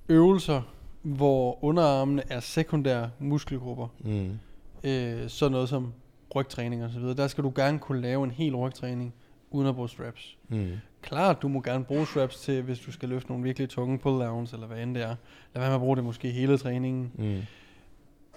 øvelser, 0.08 0.62
hvor 1.02 1.64
underarmene 1.64 2.22
er 2.30 2.40
sekundære 2.40 3.10
muskelgrupper, 3.18 3.88
Mm. 4.04 4.38
øh, 4.84 5.28
sådan 5.28 5.52
noget 5.52 5.68
som 5.68 5.92
rygtræning 6.34 6.84
og 6.84 6.90
så 6.90 6.98
videre, 6.98 7.14
der 7.16 7.26
skal 7.26 7.44
du 7.44 7.52
gerne 7.56 7.78
kunne 7.78 8.00
lave 8.00 8.24
en 8.24 8.30
hel 8.30 8.56
rygtræning 8.56 9.14
uden 9.50 9.68
at 9.68 9.74
bruge 9.74 9.88
straps. 9.88 10.36
Mm. 10.48 10.70
Klart, 11.02 11.42
du 11.42 11.48
må 11.48 11.60
gerne 11.60 11.84
bruge 11.84 12.06
straps 12.06 12.40
til, 12.40 12.62
hvis 12.62 12.78
du 12.78 12.92
skal 12.92 13.08
løfte 13.08 13.28
nogle 13.30 13.44
virkelig 13.44 13.68
tunge 13.68 13.98
pull-downs, 13.98 14.52
eller 14.54 14.66
hvad 14.66 14.82
end 14.82 14.94
det 14.94 15.02
er. 15.02 15.06
Lad 15.54 15.62
være 15.62 15.68
med 15.68 15.74
at 15.74 15.80
bruge 15.80 15.96
det 15.96 16.04
måske 16.04 16.30
hele 16.30 16.58
træningen. 16.58 17.10
Mm. 17.14 17.40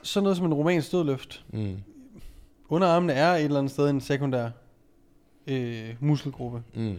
Sådan 0.03 0.23
noget 0.23 0.37
som 0.37 0.45
en 0.45 0.53
romansk 0.53 0.87
stødløft. 0.87 1.45
Mm. 1.49 1.77
Underarmene 2.69 3.13
er 3.13 3.31
et 3.33 3.43
eller 3.43 3.57
andet 3.57 3.71
sted 3.71 3.89
en 3.89 4.01
sekundær 4.01 4.49
øh, 5.47 5.95
muskelgruppe. 5.99 6.63
Mm. 6.75 6.95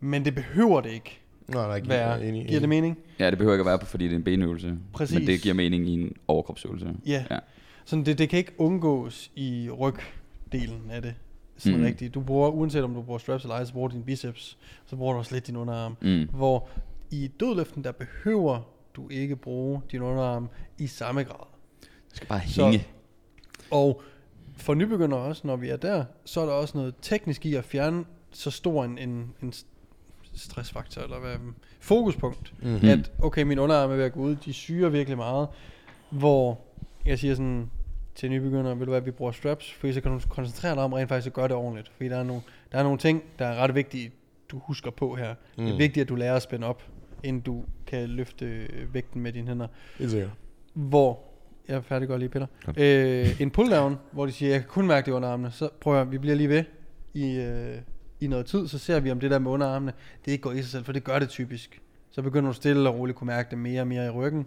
Men 0.00 0.24
det 0.24 0.34
behøver 0.34 0.80
det 0.80 0.90
ikke 0.90 1.20
Nej, 1.48 1.66
nej, 1.66 1.80
giver, 1.80 1.94
være. 1.96 2.24
enig, 2.28 2.46
Giver 2.48 2.60
det 2.60 2.68
mening? 2.68 2.98
Ja, 3.18 3.30
det 3.30 3.38
behøver 3.38 3.54
ikke 3.54 3.62
at 3.62 3.66
være 3.66 3.78
på, 3.78 3.86
fordi 3.86 4.04
det 4.04 4.12
er 4.12 4.16
en 4.16 4.22
benøvelse. 4.24 4.78
Præcis. 4.92 5.18
Men 5.18 5.26
det 5.26 5.40
giver 5.40 5.54
mening 5.54 5.88
i 5.88 5.92
en 5.92 6.12
overkropsøvelse. 6.28 6.94
Ja. 7.06 7.24
Ja. 7.30 7.38
Sådan 7.84 8.04
det, 8.06 8.18
det 8.18 8.28
kan 8.28 8.38
ikke 8.38 8.52
undgås 8.58 9.30
i 9.36 9.70
rygdelen 9.70 10.90
af 10.90 11.02
det. 11.02 11.14
Sådan 11.56 11.78
Mm. 11.78 11.84
rigtigt. 11.84 12.14
Du 12.14 12.20
bruger, 12.20 12.48
uanset 12.48 12.84
om 12.84 12.94
du 12.94 13.02
bruger 13.02 13.18
straps 13.18 13.44
eller 13.44 13.54
ej, 13.54 13.64
så 13.64 13.72
bruger 13.72 13.88
du 13.88 13.94
din 13.94 14.04
biceps. 14.04 14.58
Så 14.86 14.96
bruger 14.96 15.12
du 15.12 15.18
også 15.18 15.34
lidt 15.34 15.46
din 15.46 15.56
underarm. 15.56 15.96
Mm. 16.02 16.28
Hvor 16.34 16.68
i 17.10 17.30
dødløften, 17.40 17.84
der 17.84 17.92
behøver 17.92 18.60
du 18.96 19.08
ikke 19.08 19.36
bruge 19.36 19.80
din 19.92 20.02
underarm 20.02 20.48
i 20.78 20.86
samme 20.86 21.22
grad. 21.22 21.46
Det 21.80 22.16
skal 22.16 22.28
bare 22.28 22.40
Så- 22.46 22.64
hænge. 22.64 22.86
Og 23.70 24.02
for 24.56 24.74
nybegyndere 24.74 25.20
også, 25.20 25.46
når 25.46 25.56
vi 25.56 25.68
er 25.68 25.76
der, 25.76 26.04
så 26.24 26.40
er 26.40 26.46
der 26.46 26.52
også 26.52 26.78
noget 26.78 26.94
teknisk 27.02 27.46
i 27.46 27.54
at 27.54 27.64
fjerne 27.64 28.04
så 28.30 28.50
stor 28.50 28.84
en, 28.84 28.98
en, 28.98 29.32
en 29.42 29.52
stressfaktor, 30.38 31.02
eller 31.02 31.18
hvad, 31.18 31.36
fokuspunkt. 31.80 32.54
Mm. 32.62 32.68
Mm. 32.68 32.88
At, 32.88 33.12
okay, 33.22 33.42
min 33.42 33.58
underarm 33.58 33.90
er 33.90 33.96
ved 33.96 34.04
at 34.04 34.12
gå 34.12 34.20
ud, 34.20 34.36
de 34.36 34.52
syrer 34.52 34.88
virkelig 34.88 35.16
meget, 35.16 35.48
hvor 36.10 36.60
jeg 37.06 37.18
siger 37.18 37.34
sådan 37.34 37.70
til 38.14 38.30
nybegyndere, 38.30 38.78
vil 38.78 38.86
du 38.86 38.92
hvad, 38.92 39.00
vi 39.00 39.10
bruger 39.10 39.32
straps, 39.32 39.72
fordi 39.72 39.92
så 39.92 40.00
kan 40.00 40.12
du 40.12 40.20
koncentrere 40.28 40.74
dig 40.74 40.82
om 40.82 40.92
rent 40.92 41.08
faktisk 41.08 41.26
at 41.26 41.32
gøre 41.32 41.48
det 41.48 41.56
ordentligt. 41.56 41.92
Fordi 41.96 42.08
der 42.08 42.16
er 42.16 42.22
nogle, 42.22 42.42
der 42.72 42.78
er 42.78 42.82
nogle 42.82 42.98
ting, 42.98 43.22
der 43.38 43.46
er 43.46 43.56
ret 43.56 43.74
vigtige, 43.74 44.10
du 44.50 44.58
husker 44.58 44.90
på 44.90 45.14
her. 45.14 45.34
Mm. 45.58 45.64
Det 45.64 45.72
er 45.72 45.76
vigtigt, 45.76 46.04
at 46.04 46.08
du 46.08 46.14
lærer 46.14 46.36
at 46.36 46.42
spænde 46.42 46.66
op, 46.66 46.82
inden 47.22 47.42
du 47.42 47.64
kan 47.86 48.08
løfte 48.08 48.46
øh, 48.46 48.94
vægten 48.94 49.22
med 49.22 49.32
dine 49.32 49.48
hænder. 49.48 49.66
Helt 49.98 50.10
sikkert. 50.10 50.30
Hvor, 50.74 51.20
jeg 51.68 51.84
færdiggør 51.84 52.16
lige 52.16 52.28
Peter, 52.28 52.46
Godt. 52.64 52.78
øh, 52.78 53.40
en 53.40 53.50
pull-down, 53.50 53.94
hvor 54.12 54.26
de 54.26 54.32
siger, 54.32 54.50
jeg 54.50 54.60
kan 54.60 54.68
kun 54.68 54.86
mærke 54.86 55.06
det 55.06 55.12
under 55.12 55.28
armene, 55.28 55.50
så 55.50 55.68
prøver 55.80 56.04
vi 56.04 56.18
bliver 56.18 56.36
lige 56.36 56.48
ved 56.48 56.64
i, 57.14 57.36
øh, 57.36 57.76
i 58.20 58.26
noget 58.26 58.46
tid, 58.46 58.68
så 58.68 58.78
ser 58.78 59.00
vi 59.00 59.10
om 59.10 59.20
det 59.20 59.30
der 59.30 59.38
med 59.38 59.50
underarmene, 59.50 59.92
det 60.24 60.32
ikke 60.32 60.42
går 60.42 60.52
i 60.52 60.62
sig 60.62 60.70
selv, 60.70 60.84
for 60.84 60.92
det 60.92 61.04
gør 61.04 61.18
det 61.18 61.28
typisk. 61.28 61.80
Så 62.10 62.22
begynder 62.22 62.50
du 62.50 62.54
stille 62.54 62.88
og 62.88 62.94
roligt 62.98 63.18
kunne 63.18 63.26
mærke 63.26 63.50
det 63.50 63.58
mere 63.58 63.80
og 63.80 63.86
mere 63.86 64.06
i 64.06 64.10
ryggen, 64.10 64.46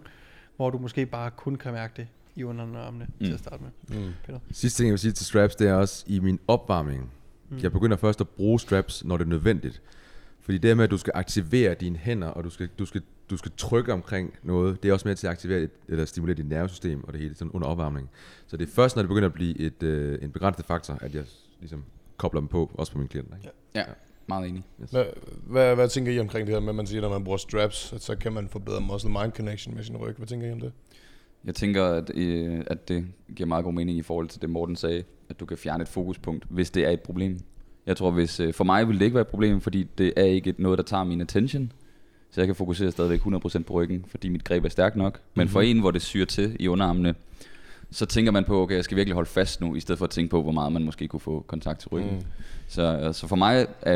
hvor 0.56 0.70
du 0.70 0.78
måske 0.78 1.06
bare 1.06 1.30
kun 1.30 1.56
kan 1.56 1.72
mærke 1.72 1.92
det 1.96 2.06
i 2.36 2.44
underarmene 2.44 3.06
mm. 3.18 3.26
til 3.26 3.32
at 3.32 3.38
starte 3.38 3.62
med. 3.62 3.98
Mm. 3.98 4.12
Peter. 4.26 4.38
Sidste 4.52 4.82
ting, 4.82 4.86
jeg 4.86 4.92
vil 4.92 4.98
sige 4.98 5.12
til 5.12 5.26
straps, 5.26 5.56
det 5.56 5.68
er 5.68 5.74
også 5.74 6.04
i 6.06 6.18
min 6.18 6.38
opvarmning. 6.48 7.10
Mm. 7.50 7.58
Jeg 7.58 7.72
begynder 7.72 7.96
først 7.96 8.20
at 8.20 8.28
bruge 8.28 8.60
straps, 8.60 9.04
når 9.04 9.16
det 9.16 9.24
er 9.24 9.28
nødvendigt. 9.28 9.82
Fordi 10.40 10.58
det 10.58 10.76
med, 10.76 10.84
at 10.84 10.90
du 10.90 10.98
skal 10.98 11.12
aktivere 11.16 11.74
dine 11.74 11.96
hænder, 11.96 12.28
og 12.28 12.44
du 12.44 12.50
skal, 12.50 12.68
du 12.78 12.84
skal, 12.84 13.02
du 13.30 13.36
skal 13.36 13.52
trykke 13.56 13.92
omkring 13.92 14.34
noget, 14.42 14.82
det 14.82 14.88
er 14.88 14.92
også 14.92 15.08
med 15.08 15.16
til 15.16 15.26
at 15.26 15.30
aktivere 15.30 15.60
et, 15.60 15.70
eller 15.88 16.04
stimulere 16.04 16.36
dit 16.36 16.48
nervesystem 16.48 17.04
og 17.04 17.12
det 17.12 17.20
hele 17.20 17.34
sådan 17.34 17.50
under 17.50 17.68
opvarmning. 17.68 18.10
Så 18.46 18.56
det 18.56 18.68
er 18.68 18.72
først, 18.72 18.96
når 18.96 19.02
det 19.02 19.08
begynder 19.08 19.28
at 19.28 19.34
blive 19.34 19.58
et, 19.58 19.82
øh, 19.82 20.18
en 20.22 20.30
begrænset 20.30 20.66
faktor, 20.66 20.98
at 21.00 21.14
jeg 21.14 21.24
ligesom 21.60 21.84
kobler 22.22 22.40
dem 22.40 22.48
på, 22.48 22.70
også 22.74 22.92
på 22.92 22.98
mine 22.98 23.08
klienter. 23.08 23.36
Ikke? 23.36 23.50
Ja. 23.74 23.82
meget 24.26 24.48
enig. 24.48 24.62
Hvad, 24.90 25.04
hvad, 25.46 25.74
hvad 25.74 25.88
tænker 25.88 26.12
I 26.12 26.18
omkring 26.20 26.46
det 26.46 26.54
her 26.54 26.60
med, 26.60 26.68
at 26.68 26.74
man 26.74 26.86
siger, 26.86 27.00
at 27.00 27.02
når 27.02 27.18
man 27.18 27.24
bruger 27.24 27.36
straps, 27.38 27.92
at 27.92 28.02
så 28.02 28.16
kan 28.16 28.32
man 28.32 28.48
få 28.48 28.58
bedre 28.58 28.80
muscle-mind 28.80 29.32
connection 29.32 29.74
med 29.74 29.84
sin 29.84 29.96
ryg? 29.96 30.14
Hvad 30.16 30.26
tænker 30.26 30.46
I 30.48 30.52
om 30.52 30.60
det? 30.60 30.72
Jeg 31.44 31.54
tænker, 31.54 31.84
at, 31.84 32.10
øh, 32.14 32.60
at 32.66 32.88
det 32.88 33.06
giver 33.36 33.46
meget 33.46 33.64
god 33.64 33.72
mening 33.72 33.98
i 33.98 34.02
forhold 34.02 34.28
til 34.28 34.42
det, 34.42 34.50
Morten 34.50 34.76
sagde, 34.76 35.02
at 35.28 35.40
du 35.40 35.46
kan 35.46 35.56
fjerne 35.58 35.82
et 35.82 35.88
fokuspunkt, 35.88 36.44
hvis 36.48 36.70
det 36.70 36.84
er 36.86 36.90
et 36.90 37.00
problem. 37.00 37.38
Jeg 37.86 37.96
tror, 37.96 38.10
hvis 38.10 38.40
øh, 38.40 38.54
for 38.54 38.64
mig 38.64 38.88
vil 38.88 38.98
det 38.98 39.04
ikke 39.04 39.14
være 39.14 39.20
et 39.22 39.28
problem, 39.28 39.60
fordi 39.60 39.86
det 39.98 40.12
er 40.16 40.24
ikke 40.24 40.50
et- 40.50 40.58
noget, 40.58 40.78
der 40.78 40.84
tager 40.84 41.04
min 41.04 41.20
attention. 41.20 41.72
Så 42.30 42.40
jeg 42.40 42.46
kan 42.48 42.54
fokusere 42.56 42.90
stadigvæk 42.90 43.20
100% 43.20 43.62
på 43.62 43.72
ryggen, 43.72 44.04
fordi 44.08 44.28
mit 44.28 44.44
greb 44.44 44.64
er 44.64 44.68
stærkt 44.68 44.96
nok. 44.96 45.20
Men 45.34 45.48
for 45.48 45.60
en, 45.60 45.80
hvor 45.80 45.90
det 45.90 46.02
syr 46.02 46.24
til 46.24 46.56
i 46.60 46.68
underarmene, 46.68 47.14
så 47.92 48.06
tænker 48.06 48.32
man 48.32 48.44
på, 48.44 48.62
okay, 48.62 48.74
jeg 48.74 48.84
skal 48.84 48.96
virkelig 48.96 49.14
holde 49.14 49.28
fast 49.30 49.60
nu, 49.60 49.74
i 49.74 49.80
stedet 49.80 49.98
for 49.98 50.04
at 50.04 50.10
tænke 50.10 50.30
på, 50.30 50.42
hvor 50.42 50.52
meget 50.52 50.72
man 50.72 50.84
måske 50.84 51.08
kunne 51.08 51.20
få 51.20 51.44
kontakt 51.46 51.80
til 51.80 51.88
ryggen. 51.88 52.14
Mm. 52.14 52.22
Så 52.68 52.82
altså 52.82 53.28
for 53.28 53.36
mig, 53.36 53.66
øh, 53.86 53.94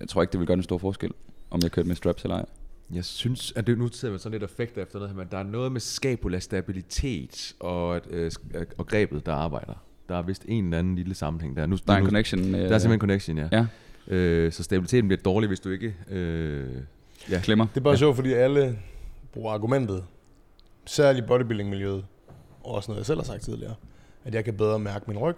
jeg 0.00 0.08
tror 0.08 0.22
ikke, 0.22 0.32
det 0.32 0.40
vil 0.40 0.46
gøre 0.46 0.56
en 0.56 0.62
stor 0.62 0.78
forskel, 0.78 1.10
om 1.50 1.60
jeg 1.62 1.70
kørte 1.70 1.88
med 1.88 1.96
straps 1.96 2.22
eller 2.22 2.36
ej. 2.36 2.44
Jeg 2.94 3.04
synes, 3.04 3.52
at 3.56 3.66
det 3.66 3.78
nu 3.78 3.88
sidder 3.92 4.12
man 4.12 4.18
sådan 4.18 4.32
lidt 4.40 4.50
effekt 4.50 4.78
efter 4.78 4.98
noget, 4.98 5.10
her, 5.10 5.18
men 5.18 5.26
der 5.30 5.38
er 5.38 5.42
noget 5.42 5.72
med 5.72 5.80
scapula 5.80 6.38
stabilitet 6.38 7.54
og, 7.60 7.96
at, 7.96 8.02
øh, 8.10 8.30
sk- 8.34 8.74
og 8.78 8.86
grebet, 8.86 9.26
der 9.26 9.32
arbejder. 9.32 9.74
Der 10.08 10.16
er 10.18 10.22
vist 10.22 10.44
en 10.48 10.64
eller 10.64 10.78
anden 10.78 10.94
lille 10.96 11.14
sammenhæng 11.14 11.56
der. 11.56 11.66
Nu, 11.66 11.76
Der 11.86 11.92
er 11.92 11.96
en 11.96 12.02
nu, 12.02 12.08
connection. 12.08 12.40
Øh, 12.40 12.46
Der 12.52 12.56
er 12.56 12.78
simpelthen 12.78 12.92
en 12.92 13.00
connection, 13.00 13.38
ja. 13.38 13.48
Ja, 13.52 13.66
Øh, 14.10 14.52
så 14.52 14.62
stabiliteten 14.62 15.08
bliver 15.08 15.22
dårlig, 15.22 15.48
hvis 15.48 15.60
du 15.60 15.70
ikke... 15.70 15.94
Øh, 16.10 16.66
ja. 17.30 17.40
klemmer. 17.40 17.66
Det 17.66 17.76
er 17.80 17.84
bare 17.84 17.96
sjovt, 17.96 18.16
fordi 18.16 18.32
alle 18.32 18.78
bruger 19.32 19.52
argumentet, 19.52 20.04
særligt 20.86 21.24
i 21.24 21.26
bodybuilding-miljøet, 21.26 22.04
og 22.68 22.74
også 22.74 22.90
noget, 22.90 22.98
jeg 22.98 23.06
selv 23.06 23.18
har 23.18 23.24
sagt 23.24 23.42
tidligere, 23.42 23.74
at 24.24 24.34
jeg 24.34 24.44
kan 24.44 24.56
bedre 24.56 24.78
mærke 24.78 25.04
min 25.08 25.18
ryg, 25.18 25.36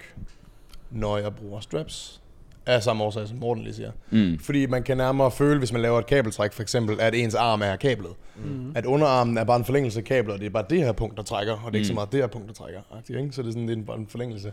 når 0.90 1.18
jeg 1.18 1.34
bruger 1.34 1.60
straps. 1.60 2.20
Af 2.66 2.82
samme 2.82 3.04
årsag, 3.04 3.28
som 3.28 3.38
Morten 3.38 3.64
lige 3.64 3.74
siger. 3.74 3.90
Mm. 4.10 4.38
Fordi 4.38 4.66
man 4.66 4.82
kan 4.82 4.96
nærmere 4.96 5.30
føle, 5.30 5.58
hvis 5.58 5.72
man 5.72 5.82
laver 5.82 5.98
et 5.98 6.06
kabeltræk 6.06 6.52
for 6.52 6.62
eksempel, 6.62 7.00
at 7.00 7.14
ens 7.14 7.34
arm 7.34 7.62
er 7.62 7.76
kablet. 7.76 8.12
Mm. 8.36 8.72
At 8.74 8.86
underarmen 8.86 9.38
er 9.38 9.44
bare 9.44 9.56
en 9.56 9.64
forlængelse 9.64 9.98
af 10.00 10.04
kablet, 10.04 10.34
og 10.34 10.40
det 10.40 10.46
er 10.46 10.50
bare 10.50 10.64
det 10.70 10.78
her 10.78 10.92
punkt, 10.92 11.16
der 11.16 11.22
trækker, 11.22 11.52
og 11.52 11.72
det 11.72 11.74
er 11.74 11.78
ikke 11.78 11.88
så 11.88 11.94
meget 11.94 12.12
det 12.12 12.20
her 12.20 12.26
punkt, 12.26 12.48
der 12.48 12.54
trækker. 12.54 12.80
Ikke? 13.08 13.32
Så 13.32 13.42
det 13.42 13.48
er 13.48 13.52
sådan 13.52 13.66
lidt 13.66 13.86
bare 13.86 13.98
en 13.98 14.06
forlængelse. 14.06 14.52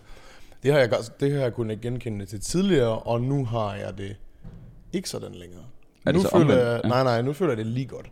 Det 0.64 0.72
har, 0.72 0.80
jeg, 0.80 0.90
det 1.20 1.32
har 1.32 1.40
jeg 1.40 1.54
kunnet 1.54 1.82
genkende 1.82 2.26
til 2.26 2.42
tidligere, 2.42 3.00
og 3.00 3.22
nu 3.22 3.46
har 3.46 3.76
jeg 3.76 3.98
det 3.98 4.16
ikke 4.94 5.10
sådan 5.10 5.32
længere. 5.36 5.64
Er 6.06 6.12
det 6.12 6.16
nu 6.16 6.22
så 6.22 6.30
føler 6.30 6.44
omvendt? 6.44 6.64
jeg, 6.64 6.82
nej, 6.84 7.04
nej, 7.04 7.22
nu 7.22 7.34
føler 7.34 7.52
jeg 7.52 7.58
det 7.58 7.66
lige 7.66 7.86
godt. 7.86 8.12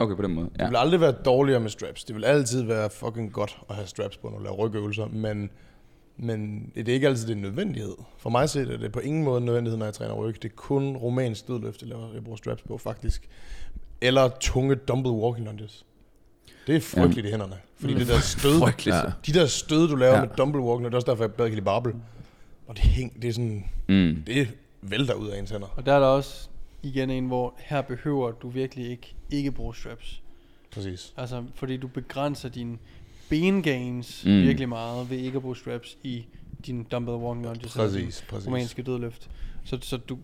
Okay, 0.00 0.16
på 0.16 0.22
den 0.22 0.34
måde. 0.34 0.46
Det 0.52 0.60
Ja. 0.60 0.68
vil 0.68 0.76
aldrig 0.76 1.00
være 1.00 1.12
dårligere 1.12 1.60
med 1.60 1.70
straps. 1.70 2.04
Det 2.04 2.16
vil 2.16 2.24
altid 2.24 2.62
være 2.62 2.90
fucking 2.90 3.32
godt 3.32 3.58
at 3.70 3.74
have 3.74 3.86
straps 3.86 4.16
på, 4.16 4.28
når 4.28 4.38
du 4.38 4.44
laver 4.44 4.56
rygøvelser, 4.56 5.06
men, 5.06 5.50
men 6.16 6.70
det 6.74 6.88
er 6.88 6.92
ikke 6.94 7.06
altid 7.08 7.26
det 7.26 7.32
er 7.32 7.36
en 7.36 7.42
nødvendighed. 7.42 7.94
For 8.18 8.30
mig 8.30 8.48
set 8.50 8.70
er 8.70 8.76
det 8.76 8.92
på 8.92 9.00
ingen 9.00 9.24
måde 9.24 9.38
en 9.38 9.44
nødvendighed, 9.44 9.78
når 9.78 9.86
jeg 9.86 9.94
træner 9.94 10.14
ryg. 10.14 10.42
Det 10.42 10.50
er 10.50 10.54
kun 10.56 10.96
romansk 10.96 11.48
dødløft, 11.48 11.80
jeg, 11.80 11.88
laver, 11.88 12.12
jeg 12.14 12.24
bruger 12.24 12.36
straps 12.36 12.62
på, 12.62 12.78
faktisk. 12.78 13.28
Eller 14.00 14.28
tunge 14.40 14.74
dumbbell 14.74 15.14
walking 15.14 15.46
lunges. 15.46 15.84
Det 16.66 16.76
er 16.76 16.80
frygteligt 16.80 17.26
i 17.26 17.30
hænderne. 17.30 17.56
Fordi 17.80 17.94
det 17.94 18.08
der 18.08 18.20
stød. 18.20 18.60
Ja. 18.86 19.00
de 19.26 19.32
der 19.32 19.46
stød, 19.46 19.88
du 19.88 19.96
laver 19.96 20.14
ja. 20.14 20.20
med 20.20 20.28
dumbbell 20.38 20.64
walking, 20.64 20.84
det 20.84 20.92
er 20.92 20.96
også 20.96 21.10
derfor, 21.10 21.24
jeg 21.24 21.32
bedre 21.32 21.48
kan 21.48 21.54
lide 21.54 21.64
barbel. 21.64 21.92
Og 22.66 22.74
det, 22.76 22.84
hæng, 22.84 23.22
det 23.22 23.28
er 23.28 23.32
sådan, 23.32 23.64
Mm. 23.88 24.22
det 24.26 24.48
vælter 24.82 25.14
ud 25.14 25.28
af 25.28 25.38
ens 25.38 25.50
hænder. 25.50 25.66
Og 25.76 25.86
der 25.86 25.92
er 25.92 25.98
der 26.00 26.06
også 26.06 26.48
igen 26.88 27.10
en, 27.10 27.26
hvor 27.26 27.54
her 27.58 27.82
behøver 27.82 28.30
du 28.32 28.48
virkelig 28.48 28.90
ikke, 28.90 29.14
ikke 29.30 29.52
bruge 29.52 29.74
straps. 29.74 30.22
Præcis. 30.70 31.14
Altså, 31.16 31.44
fordi 31.54 31.76
du 31.76 31.88
begrænser 31.88 32.48
dine 32.48 32.78
bengains 33.28 34.24
Mm. 34.24 34.30
mm. 34.30 34.42
virkelig 34.42 34.68
meget 34.68 35.10
ved 35.10 35.18
ikke 35.18 35.36
at 35.36 35.42
bruge 35.42 35.56
straps 35.56 35.98
i 36.02 36.26
din 36.66 36.84
dumbbell 36.84 37.16
walking 37.16 37.46
lunges. 37.46 37.74
Præcis, 37.74 38.24
præcis. 38.28 38.46
romanske 38.46 38.82
dødløft. 38.82 39.30
Så, 39.64 39.78
så 39.82 39.96
du, 39.96 40.18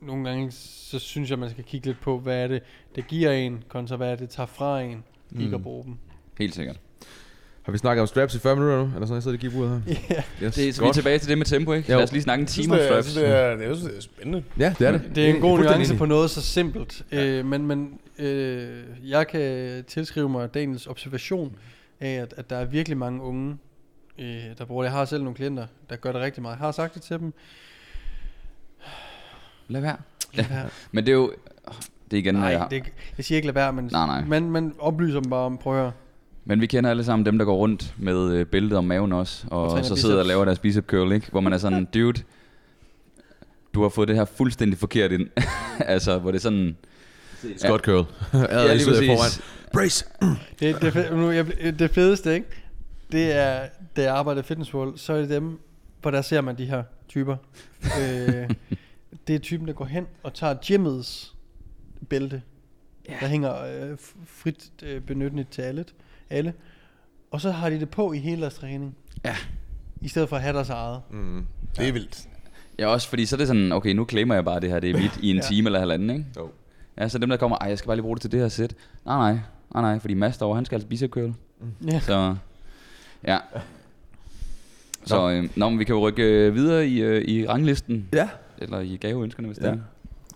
nogle 0.00 0.28
gange, 0.28 0.50
så 0.50 0.98
synes 0.98 1.30
jeg, 1.30 1.38
man 1.38 1.50
skal 1.50 1.64
kigge 1.64 1.86
lidt 1.86 2.00
på, 2.00 2.18
hvad 2.18 2.44
er 2.44 2.48
det, 2.48 2.62
det 2.94 3.06
giver 3.08 3.32
en, 3.32 3.64
kontra 3.68 3.96
hvad 3.96 4.06
er 4.06 4.10
det, 4.10 4.20
det 4.20 4.30
tager 4.30 4.46
fra 4.46 4.80
en, 4.82 5.04
mm. 5.30 5.40
ikke 5.40 5.54
at 5.54 5.62
bruge 5.62 5.84
dem. 5.84 5.96
Helt 6.38 6.54
sikkert. 6.54 6.80
Har 7.66 7.72
vi 7.72 7.78
snakket 7.78 8.00
om 8.00 8.06
straps 8.06 8.34
i 8.34 8.38
40 8.38 8.56
minutter 8.56 8.76
nu? 8.78 8.84
Eller 8.84 9.00
sådan, 9.06 9.14
jeg 9.14 9.22
sidder 9.22 9.36
og 9.36 9.40
kigger 9.40 9.58
ud 9.58 9.68
her. 9.68 9.80
Ja, 10.40 10.46
Yes, 10.46 10.54
Det 10.54 10.68
er 10.68 10.72
så 10.72 10.82
vi 10.82 10.88
er 10.88 10.92
tilbage 10.92 11.18
til 11.18 11.28
det 11.28 11.38
med 11.38 11.46
tempo, 11.46 11.72
ikke? 11.72 11.92
Jo. 11.92 11.96
Lad 11.98 12.04
os 12.04 12.12
lige 12.12 12.22
snakke 12.22 12.40
en 12.40 12.46
time 12.46 12.72
om 12.74 12.78
det 12.78 12.88
er, 12.90 12.94
jeg 12.94 13.04
straps. 13.04 13.12
synes, 13.12 13.24
det 13.24 13.36
er, 13.36 13.68
jeg 13.68 13.76
synes, 13.76 13.92
det 13.92 13.98
er 13.98 14.02
spændende. 14.02 14.44
Ja, 14.58 14.74
det 14.78 14.86
er 14.86 14.92
det. 14.92 15.02
det 15.14 15.30
er 15.30 15.34
en 15.34 15.40
god 15.40 15.58
nuance 15.58 15.96
på 15.96 16.06
noget 16.06 16.30
så 16.30 16.42
simpelt. 16.42 17.02
Øh, 17.12 17.44
men 17.46 17.66
men 17.66 17.98
øh, 18.18 18.84
jeg 19.04 19.26
kan 19.28 19.84
tilskrive 19.88 20.28
mig 20.28 20.54
Daniels 20.54 20.86
observation 20.86 21.56
af, 22.00 22.08
at, 22.10 22.34
at 22.36 22.50
der 22.50 22.56
er 22.56 22.64
virkelig 22.64 22.98
mange 22.98 23.22
unge, 23.22 23.56
øh, 24.18 24.26
der 24.58 24.64
bruger 24.64 24.82
det. 24.82 24.90
Jeg 24.90 24.98
har 24.98 25.04
selv 25.04 25.22
nogle 25.22 25.34
klienter, 25.36 25.66
der 25.90 25.96
gør 25.96 26.12
det 26.12 26.20
rigtig 26.20 26.42
meget. 26.42 26.56
Jeg 26.58 26.64
har 26.66 26.72
sagt 26.72 26.94
det 26.94 27.02
til 27.02 27.18
dem. 27.18 27.32
Lad 29.68 29.80
være. 29.80 29.96
Lad 30.34 30.44
være. 30.50 30.68
Men 30.92 31.04
det 31.06 31.12
er 31.12 31.16
jo... 31.16 31.32
Det 32.10 32.16
er 32.16 32.20
igen, 32.20 32.34
Nej, 32.34 32.48
jeg 32.48 32.58
har. 32.58 32.68
det, 32.68 32.82
jeg 33.16 33.24
siger 33.24 33.36
ikke 33.36 33.46
lad 33.46 33.54
være, 33.54 33.72
men 33.72 33.88
Nej, 33.92 34.06
nej. 34.06 34.24
Man, 34.24 34.50
man 34.50 34.74
oplyser 34.78 35.20
dem 35.20 35.30
bare 35.30 35.40
om, 35.40 35.58
prøv 35.58 35.74
at 35.76 35.80
høre. 35.80 35.92
Men 36.48 36.60
vi 36.60 36.66
kender 36.66 36.90
alle 36.90 37.04
sammen 37.04 37.26
dem, 37.26 37.38
der 37.38 37.44
går 37.44 37.56
rundt 37.56 37.94
med 37.98 38.30
øh, 38.32 38.46
bæltet 38.46 38.78
om 38.78 38.84
maven 38.84 39.12
også, 39.12 39.46
og, 39.50 39.62
Og 39.62 39.84
så 39.84 39.96
sidder 39.96 40.14
og 40.14 40.18
biceps. 40.20 40.28
laver 40.28 40.44
deres 40.44 40.58
bicep 40.58 40.86
curl, 40.86 41.12
ikke? 41.12 41.30
Hvor 41.30 41.40
man 41.40 41.52
er 41.52 41.58
sådan, 41.58 41.84
dude, 41.94 42.22
du 43.74 43.82
har 43.82 43.88
fået 43.88 44.08
det 44.08 44.16
her 44.16 44.24
fuldstændig 44.24 44.78
forkert 44.78 45.12
ind. 45.12 45.28
altså, 45.94 46.18
hvor 46.18 46.30
det 46.30 46.38
er 46.38 46.42
sådan... 46.42 46.76
Scott 47.56 47.84
curl. 47.84 48.04
Ja, 48.52 48.74
lige 48.74 48.86
præcis. 48.88 49.42
Brace. 49.72 50.04
Det, 50.60 50.80
det, 50.82 50.96
fe- 50.96 51.14
nu, 51.14 51.30
jeg, 51.30 51.46
det 51.78 51.90
fedeste, 51.90 52.34
ikke? 52.34 52.46
Det 53.12 53.32
er, 53.32 53.66
da 53.96 54.02
jeg 54.02 54.14
arbejder 54.14 54.40
i 54.42 54.44
Fitness 54.44 54.74
World, 54.74 54.98
så 54.98 55.12
er 55.12 55.20
det 55.20 55.30
dem, 55.30 55.58
hvor 56.02 56.10
der 56.10 56.22
ser 56.22 56.40
man 56.40 56.58
de 56.58 56.64
her 56.64 56.82
typer. 57.08 57.36
øh, 57.84 58.50
det 59.28 59.34
er 59.34 59.38
typen, 59.38 59.66
der 59.66 59.72
går 59.74 59.84
hen 59.84 60.06
og 60.22 60.34
tager 60.34 60.54
gymmets 60.66 61.34
bælte, 62.08 62.42
yeah. 63.10 63.20
der 63.20 63.26
hænger 63.26 63.62
øh, 63.64 63.96
frit 64.26 64.70
øh, 64.82 65.00
benytteligt 65.00 65.50
til 65.50 65.62
alle, 65.62 65.84
alle. 66.30 66.52
Og 67.30 67.40
så 67.40 67.50
har 67.50 67.70
de 67.70 67.80
det 67.80 67.90
på 67.90 68.12
i 68.12 68.18
hele 68.18 68.40
deres 68.42 68.54
træning. 68.54 68.96
Ja. 69.24 69.36
I 70.00 70.08
stedet 70.08 70.28
for 70.28 70.36
at 70.36 70.42
have 70.42 70.56
deres 70.56 70.70
eget. 70.70 71.00
Mm. 71.10 71.46
Det 71.78 71.88
er 71.88 71.92
vildt. 71.92 72.28
Ja, 72.78 72.86
også 72.86 73.08
fordi 73.08 73.26
så 73.26 73.36
er 73.36 73.38
det 73.38 73.46
sådan, 73.46 73.72
okay, 73.72 73.92
nu 73.92 74.06
claimer 74.10 74.34
jeg 74.34 74.44
bare 74.44 74.60
det 74.60 74.70
her, 74.70 74.80
det 74.80 74.90
er 74.90 74.98
mit 75.02 75.18
i 75.22 75.30
en 75.30 75.36
Ja. 75.36 75.42
time 75.42 75.68
eller 75.68 75.78
halvanden, 75.78 76.10
ikke? 76.10 76.24
Jo. 76.36 76.48
Ja, 76.98 77.08
så 77.08 77.18
dem, 77.18 77.28
der 77.28 77.36
kommer, 77.36 77.56
ej, 77.60 77.68
jeg 77.68 77.78
skal 77.78 77.86
bare 77.86 77.96
lige 77.96 78.02
bruge 78.02 78.16
det 78.16 78.22
til 78.22 78.32
det 78.32 78.40
her 78.40 78.48
sæt. 78.48 78.74
Nej, 79.06 79.16
nej, 79.32 79.38
nej, 79.74 79.82
nej, 79.82 79.98
fordi 79.98 80.14
Mads 80.14 80.38
derovre, 80.38 80.56
han 80.56 80.64
skal 80.64 80.76
altså 80.76 80.88
bicep 80.88 81.10
curl. 81.10 81.32
Ja. 81.90 82.00
Så, 82.00 82.34
ja. 83.26 83.38
Så, 85.04 85.30
øh, 85.30 85.48
nå, 85.56 85.68
men 85.68 85.78
vi 85.78 85.84
kan 85.84 85.94
jo 85.94 86.08
rykke 86.08 86.22
øh, 86.22 86.54
videre 86.54 86.86
i, 86.86 87.02
øh, 87.02 87.22
i 87.22 87.46
ranglisten, 87.46 88.08
Ja. 88.12 88.28
eller 88.58 88.80
i 88.80 88.96
gaveønskerne, 89.00 89.48
hvis 89.48 89.58
Ja. 89.58 89.62
det 89.66 89.72
er. 89.72 89.78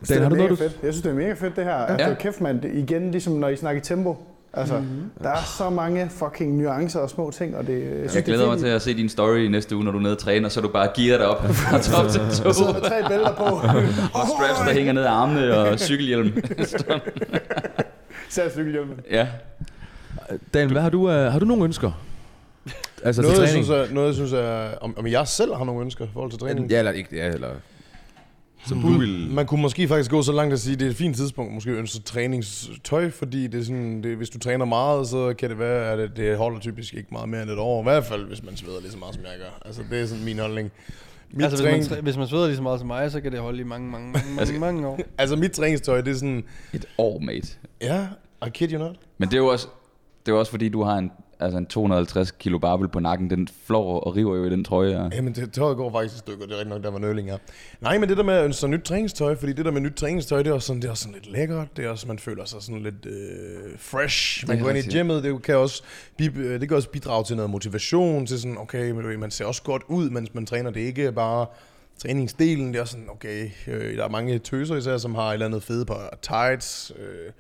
Det 0.01 0.09
Dan, 0.09 0.19
har 0.19 0.25
er 0.25 0.29
du 0.29 0.35
mega 0.35 0.47
noget, 0.49 0.51
du... 0.59 0.69
fedt. 0.69 0.79
Jeg 0.83 0.93
synes, 0.93 1.03
det 1.03 1.11
er 1.11 1.15
mega 1.15 1.33
fedt, 1.33 1.57
det 1.57 1.65
her. 1.65 1.75
Altså, 1.75 2.09
Ja. 2.09 2.15
kæft, 2.15 2.41
man. 2.41 2.63
Det- 2.63 2.75
Igen, 2.75 3.11
ligesom 3.11 3.33
når 3.33 3.49
I 3.49 3.57
snakker 3.57 3.83
tempo. 3.83 4.27
Altså, 4.53 4.79
mm-hmm. 4.79 5.11
der 5.23 5.29
er 5.31 5.43
så 5.59 5.71
mange 5.71 6.11
fucking 6.11 6.57
nuancer 6.57 7.01
og 7.01 7.11
små 7.11 7.31
ting, 7.31 7.57
og 7.57 7.67
det, 7.67 7.81
jeg 7.81 7.91
synes, 7.99 8.15
Jeg 8.15 8.25
glæder 8.25 8.45
er 8.45 8.49
mig 8.49 8.59
til 8.59 8.67
at 8.67 8.83
se 8.83 8.95
din 8.95 9.09
story 9.09 9.39
i 9.39 9.49
næste 9.49 9.77
uge, 9.77 9.85
når 9.85 9.93
du 9.93 9.99
er 9.99 10.03
nede 10.03 10.15
og 10.15 10.19
træner, 10.19 10.49
så 10.49 10.61
du 10.61 10.69
bare 10.69 10.89
gearer 10.97 11.19
dig 11.19 11.27
op 11.27 11.45
fra 11.63 11.79
top 11.79 12.09
til 12.11 12.21
to. 12.21 12.45
Jeg 12.45 12.55
sidder 12.55 12.73
med 12.73 12.81
tre 12.81 13.09
bælter 13.09 13.35
på. 13.35 13.45
Og 14.19 14.27
straps, 14.29 14.59
der 14.67 14.73
hænger 14.73 14.93
ned 14.93 15.03
af 15.03 15.11
armene 15.11 15.57
og 15.57 15.79
cykelhjelm. 15.79 16.27
Især 18.31 18.51
cykelhjelmen. 18.51 19.01
ja. 19.11 19.29
Dan, 20.55 20.71
hvad 20.71 20.83
har 20.83 20.91
du, 20.91 21.03
uh, 21.09 21.13
har 21.13 21.39
du 21.39 21.45
nogle 21.47 21.65
ønsker? 21.65 21.93
Altså 23.05 23.23
Noget, 23.23 23.35
til 23.37 23.43
jeg 23.43 23.49
træning? 23.49 23.67
synes, 23.67 23.91
er, 23.91 23.95
noget, 23.95 24.07
jeg 24.07 24.15
synes 24.15 24.33
er, 24.33 24.69
om, 24.81 24.95
om 24.99 25.07
jeg 25.07 25.29
selv 25.29 25.55
har 25.55 25.65
nogle 25.65 25.81
ønsker 25.83 26.05
i 26.05 26.09
forhold 26.13 26.31
til 26.31 26.41
træning. 26.41 26.71
Ja, 26.71 26.79
eller 26.79 26.93
ikke, 26.93 27.17
ja, 27.17 27.27
eller... 27.27 27.49
Som 28.67 28.81
du 28.81 28.89
vil... 28.89 29.31
Man 29.31 29.47
kunne 29.47 29.63
måske 29.63 29.89
faktisk 29.89 30.11
gå 30.11 30.23
så 30.23 30.33
langt 30.33 30.53
at 30.53 30.61
sige, 30.61 30.73
at 30.73 30.81
det 30.81 30.87
er 30.87 30.91
et 30.91 30.97
fint 30.97 31.17
tidspunkt 31.17 31.55
måske 31.55 31.71
ønske 31.71 32.01
træningstøj, 32.01 33.11
fordi 33.11 33.47
det 33.47 33.61
er 33.61 33.65
sådan, 33.65 34.03
det, 34.03 34.17
hvis 34.17 34.31
du 34.31 34.39
træner 34.39 34.65
meget, 34.65 35.09
så 35.09 35.35
kan 35.39 35.51
det 35.51 35.59
være, 35.59 35.93
at 35.93 35.99
det, 35.99 36.17
det 36.17 36.37
holder 36.37 36.61
typisk 36.61 36.95
ikke 36.95 37.09
meget 37.13 37.29
mere 37.29 37.43
end 37.43 37.51
et 37.51 37.59
år. 37.59 37.81
I 37.81 37.83
hvert 37.83 38.05
fald, 38.05 38.25
hvis 38.27 38.43
man 38.43 38.57
sveder 38.57 38.81
lige 38.81 38.91
så 38.91 38.99
meget, 38.99 39.15
som 39.15 39.25
jeg 39.25 39.33
gør. 39.39 39.59
Altså, 39.65 39.83
det 39.91 40.01
er 40.01 40.07
sådan 40.07 40.25
min 40.25 40.39
holdning. 40.39 40.71
Mit 41.33 41.45
Altså, 41.45 41.65
hvis 41.65 41.73
man, 41.73 41.85
træning, 41.85 42.03
hvis 42.03 42.17
man 42.17 42.27
sveder 42.29 42.47
lige 42.47 42.57
så 42.57 42.63
meget 42.63 42.79
som 42.81 42.87
mig, 42.87 43.11
så 43.11 43.21
kan 43.21 43.33
det 43.33 43.41
holde 43.41 43.61
i 43.61 43.65
mange, 43.65 43.91
mange, 43.91 44.13
mange, 44.13 44.35
mange, 44.37 44.59
mange 44.59 44.89
år. 44.89 45.01
altså, 45.19 45.37
mit 45.37 45.53
træningstøj, 45.53 46.01
det 46.01 46.11
er 46.11 46.15
sådan, 46.15 46.45
Et 46.73 46.85
år, 46.99 47.19
mate. 47.19 47.49
ja, 47.83 48.07
I 48.47 48.51
kid 48.51 48.73
you 48.73 48.79
not. 48.79 48.97
Men 49.19 49.29
det 49.29 49.35
er 49.35 49.39
jo 49.41 49.47
også, 49.47 49.67
det 50.27 50.33
er 50.33 50.35
jo 50.35 50.39
også 50.39 50.51
fordi, 50.51 50.69
du 50.69 50.83
har 50.83 50.99
en, 50.99 51.11
altså 51.41 51.59
en 51.59 51.67
250 51.67 52.31
kilo 52.31 52.59
barbel 52.59 52.89
på 52.89 53.01
nakken. 53.01 53.31
Den 53.31 53.49
flår 53.67 54.01
og 54.01 54.17
river 54.17 54.37
jo 54.37 54.45
i 54.45 54.51
den 54.51 54.65
trøje. 54.65 54.99
Og... 54.99 55.13
Jamen, 55.13 55.35
det, 55.35 55.53
tøjet 55.53 55.77
går 55.77 55.93
faktisk 55.93 56.15
i 56.15 56.19
stykker, 56.19 56.47
det 56.47 56.55
er 56.55 56.59
rigtig 56.59 56.75
nok, 56.75 56.83
der 56.83 56.91
var 56.91 56.99
nølinger. 56.99 57.39
Nej, 57.81 57.99
men 57.99 58.09
det 58.09 58.17
der 58.17 58.23
med 58.23 58.35
at 58.35 58.45
ønske 58.45 58.61
sig 58.61 58.69
nyt 58.69 58.83
træningstøj, 58.83 59.37
fordi 59.37 59.53
det 59.53 59.65
der 59.65 59.71
med 59.71 59.81
nyt 59.81 59.95
træningstøj, 59.95 60.43
det 60.43 60.51
er 60.51 60.55
også 60.55 60.67
sådan, 60.67 60.83
det 60.83 60.87
er 60.87 60.91
også 60.91 61.03
sådan 61.03 61.15
lidt 61.15 61.33
lækkert, 61.33 61.77
det 61.77 61.85
er 61.85 61.89
også, 61.89 62.09
man 62.09 62.19
føler 62.19 62.45
sig 62.45 62.63
sådan 62.63 62.83
lidt 62.83 63.07
øh, 63.07 63.79
fresh. 63.79 64.49
Man 64.49 64.59
går 64.59 64.69
ind 64.69 64.77
i 64.77 64.79
rigtigt. 64.79 64.95
gymmet, 64.95 65.25
det 65.25 65.43
kan 65.43 65.57
også, 65.57 65.83
øh, 66.21 66.61
det 66.61 66.69
kan 66.69 66.77
også 66.77 66.91
bidrage 66.91 67.25
til 67.25 67.37
noget 67.37 67.51
motivation, 67.51 68.27
til 68.27 68.41
sådan, 68.41 68.59
okay, 68.59 68.91
man 68.91 69.31
ser 69.31 69.45
også 69.45 69.63
godt 69.63 69.83
ud, 69.89 70.11
mens 70.11 70.35
man 70.35 70.47
træner, 70.47 70.71
det 70.71 70.83
er 70.83 70.87
ikke 70.87 71.13
bare 71.13 71.47
træningsdelen, 71.99 72.69
det 72.69 72.77
er 72.77 72.81
også 72.81 72.93
sådan, 72.93 73.11
okay, 73.11 73.51
øh, 73.67 73.97
der 73.97 74.05
er 74.05 74.09
mange 74.09 74.39
tøser 74.39 74.77
især, 74.77 74.99
som 74.99 75.15
har 75.15 75.29
et 75.29 75.33
eller 75.33 75.47
andet 75.47 75.63
fede 75.63 75.85
par 75.85 76.19
tights, 76.23 76.93
øh, 76.99 77.33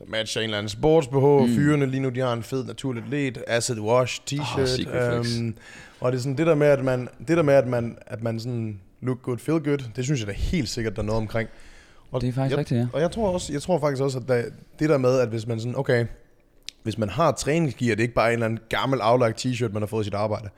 der 0.00 0.06
matcher 0.08 0.40
en 0.40 0.44
eller 0.44 0.58
anden 0.58 0.68
sports 0.70 1.06
BH. 1.08 1.14
Mm. 1.16 1.54
Fyrene 1.54 1.86
lige 1.86 2.00
nu, 2.00 2.08
de 2.08 2.20
har 2.20 2.32
en 2.32 2.42
fed 2.42 2.64
naturligt 2.64 3.08
led, 3.10 3.32
acid 3.46 3.78
wash, 3.80 4.20
t-shirt. 4.30 4.76
Flex. 4.76 5.36
øhm, 5.38 5.56
og 6.00 6.12
det 6.12 6.18
er 6.18 6.22
sådan 6.22 6.38
det 6.38 6.46
der 6.46 6.54
med, 6.54 6.66
at 6.66 6.84
man, 6.84 7.08
det 7.28 7.36
der 7.36 7.42
med, 7.42 7.54
at 7.54 7.66
man, 7.66 7.98
at 8.06 8.22
man 8.22 8.40
sådan 8.40 8.80
look 9.00 9.22
good, 9.22 9.38
feel 9.38 9.60
good. 9.60 9.78
Det 9.96 10.04
synes 10.04 10.20
jeg 10.20 10.26
da 10.28 10.32
helt 10.32 10.68
sikkert, 10.68 10.96
der 10.96 11.02
er 11.02 11.06
noget 11.06 11.20
omkring. 11.20 11.48
Og 12.10 12.20
Det 12.20 12.28
er 12.28 12.32
faktisk 12.32 12.50
jeg, 12.50 12.58
rigtigt, 12.58 12.78
ja. 12.80 12.86
Og 12.92 13.00
jeg 13.00 13.10
tror, 13.10 13.30
også, 13.30 13.52
jeg 13.52 13.62
tror 13.62 13.80
faktisk 13.80 14.02
også, 14.02 14.18
at 14.18 14.28
der, 14.28 14.42
det 14.78 14.88
der 14.88 14.98
med, 14.98 15.18
at 15.18 15.28
hvis 15.28 15.46
man 15.46 15.60
sådan, 15.60 15.76
okay, 15.78 16.06
hvis 16.82 16.98
man 16.98 17.08
har 17.08 17.32
træningsgear, 17.32 17.88
det 17.94 17.98
er 17.98 18.02
ikke 18.02 18.14
bare 18.14 18.28
en 18.28 18.32
eller 18.32 18.46
anden 18.46 18.60
gammel 18.68 19.00
aflagt 19.00 19.46
t-shirt, 19.46 19.72
man 19.72 19.82
har 19.82 19.86
fået 19.86 20.02
i 20.02 20.04
sit 20.04 20.14
arbejde. 20.14 20.48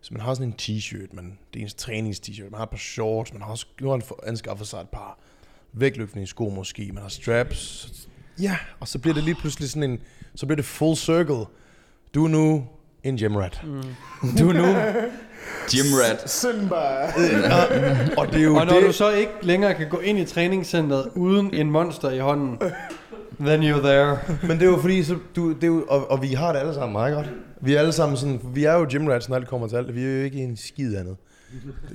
Så 0.00 0.14
man 0.14 0.20
har 0.20 0.34
sådan 0.34 0.48
en 0.48 0.54
t-shirt, 0.62 1.16
man, 1.16 1.38
det 1.54 1.60
er 1.60 1.64
ens 1.64 1.74
trænings-t-shirt, 1.74 2.50
man 2.50 2.56
har 2.58 2.62
et 2.62 2.70
par 2.70 2.76
shorts, 2.78 3.32
man 3.32 3.42
har 3.42 3.50
også, 3.50 3.66
nu 3.80 3.88
har 3.88 3.96
man 3.96 4.02
fået- 4.02 4.20
anskaffet 4.26 4.66
sig 4.66 4.78
et 4.80 4.88
par 4.88 5.18
vægtløftningssko 5.72 6.48
måske, 6.48 6.90
man 6.92 7.02
har 7.02 7.08
straps. 7.10 7.92
Ja, 8.40 8.56
og 8.80 8.88
så 8.88 8.98
bliver 8.98 9.14
det 9.14 9.24
lige 9.24 9.34
pludselig 9.34 9.70
sådan 9.70 9.90
en, 9.90 9.98
så 10.34 10.46
bliver 10.46 10.56
det 10.56 10.64
full 10.64 10.96
circle. 10.96 11.44
Du 12.14 12.24
er 12.24 12.28
nu 12.28 12.64
en 13.02 13.16
gym 13.16 13.36
rat. 13.36 13.60
Mm. 13.64 13.82
Du 14.38 14.48
er 14.48 14.52
nu, 14.52 14.66
Gym 15.70 15.94
rat. 15.94 16.30
Simba. 16.30 16.76
og 18.16 18.26
det 18.26 18.40
er 18.40 18.44
jo 18.44 18.56
Og 18.56 18.66
når 18.66 18.74
det, 18.74 18.86
du 18.86 18.92
så 18.92 19.10
ikke 19.10 19.32
længere 19.42 19.74
kan 19.74 19.88
gå 19.88 19.98
ind 19.98 20.18
i 20.18 20.24
træningscenteret 20.24 21.08
uden 21.14 21.54
en 21.54 21.70
monster 21.70 22.10
i 22.10 22.18
hånden, 22.18 22.58
then 23.40 23.62
you're 23.62 23.80
there. 23.82 24.18
Men 24.42 24.50
det 24.50 24.62
er 24.62 24.70
jo 24.70 24.78
fordi, 24.80 25.04
så 25.04 25.16
du, 25.36 25.52
det 25.52 25.62
er 25.62 25.66
jo, 25.66 25.84
og, 25.88 26.10
og 26.10 26.22
vi 26.22 26.28
har 26.32 26.52
det 26.52 26.58
alle 26.60 26.74
sammen 26.74 26.92
meget 26.92 27.14
godt. 27.14 27.30
Vi 27.60 27.74
er 27.74 27.78
alle 27.78 27.92
sammen 27.92 28.16
sådan, 28.16 28.40
vi 28.54 28.64
er 28.64 28.74
jo 28.74 28.86
gym 28.90 29.06
rats, 29.06 29.28
når 29.28 29.36
alt 29.36 29.48
kommer 29.48 29.68
til 29.68 29.76
alt. 29.76 29.94
Vi 29.94 30.04
er 30.04 30.16
jo 30.18 30.24
ikke 30.24 30.38
en 30.38 30.56
skid 30.56 30.96
andet. 30.96 31.16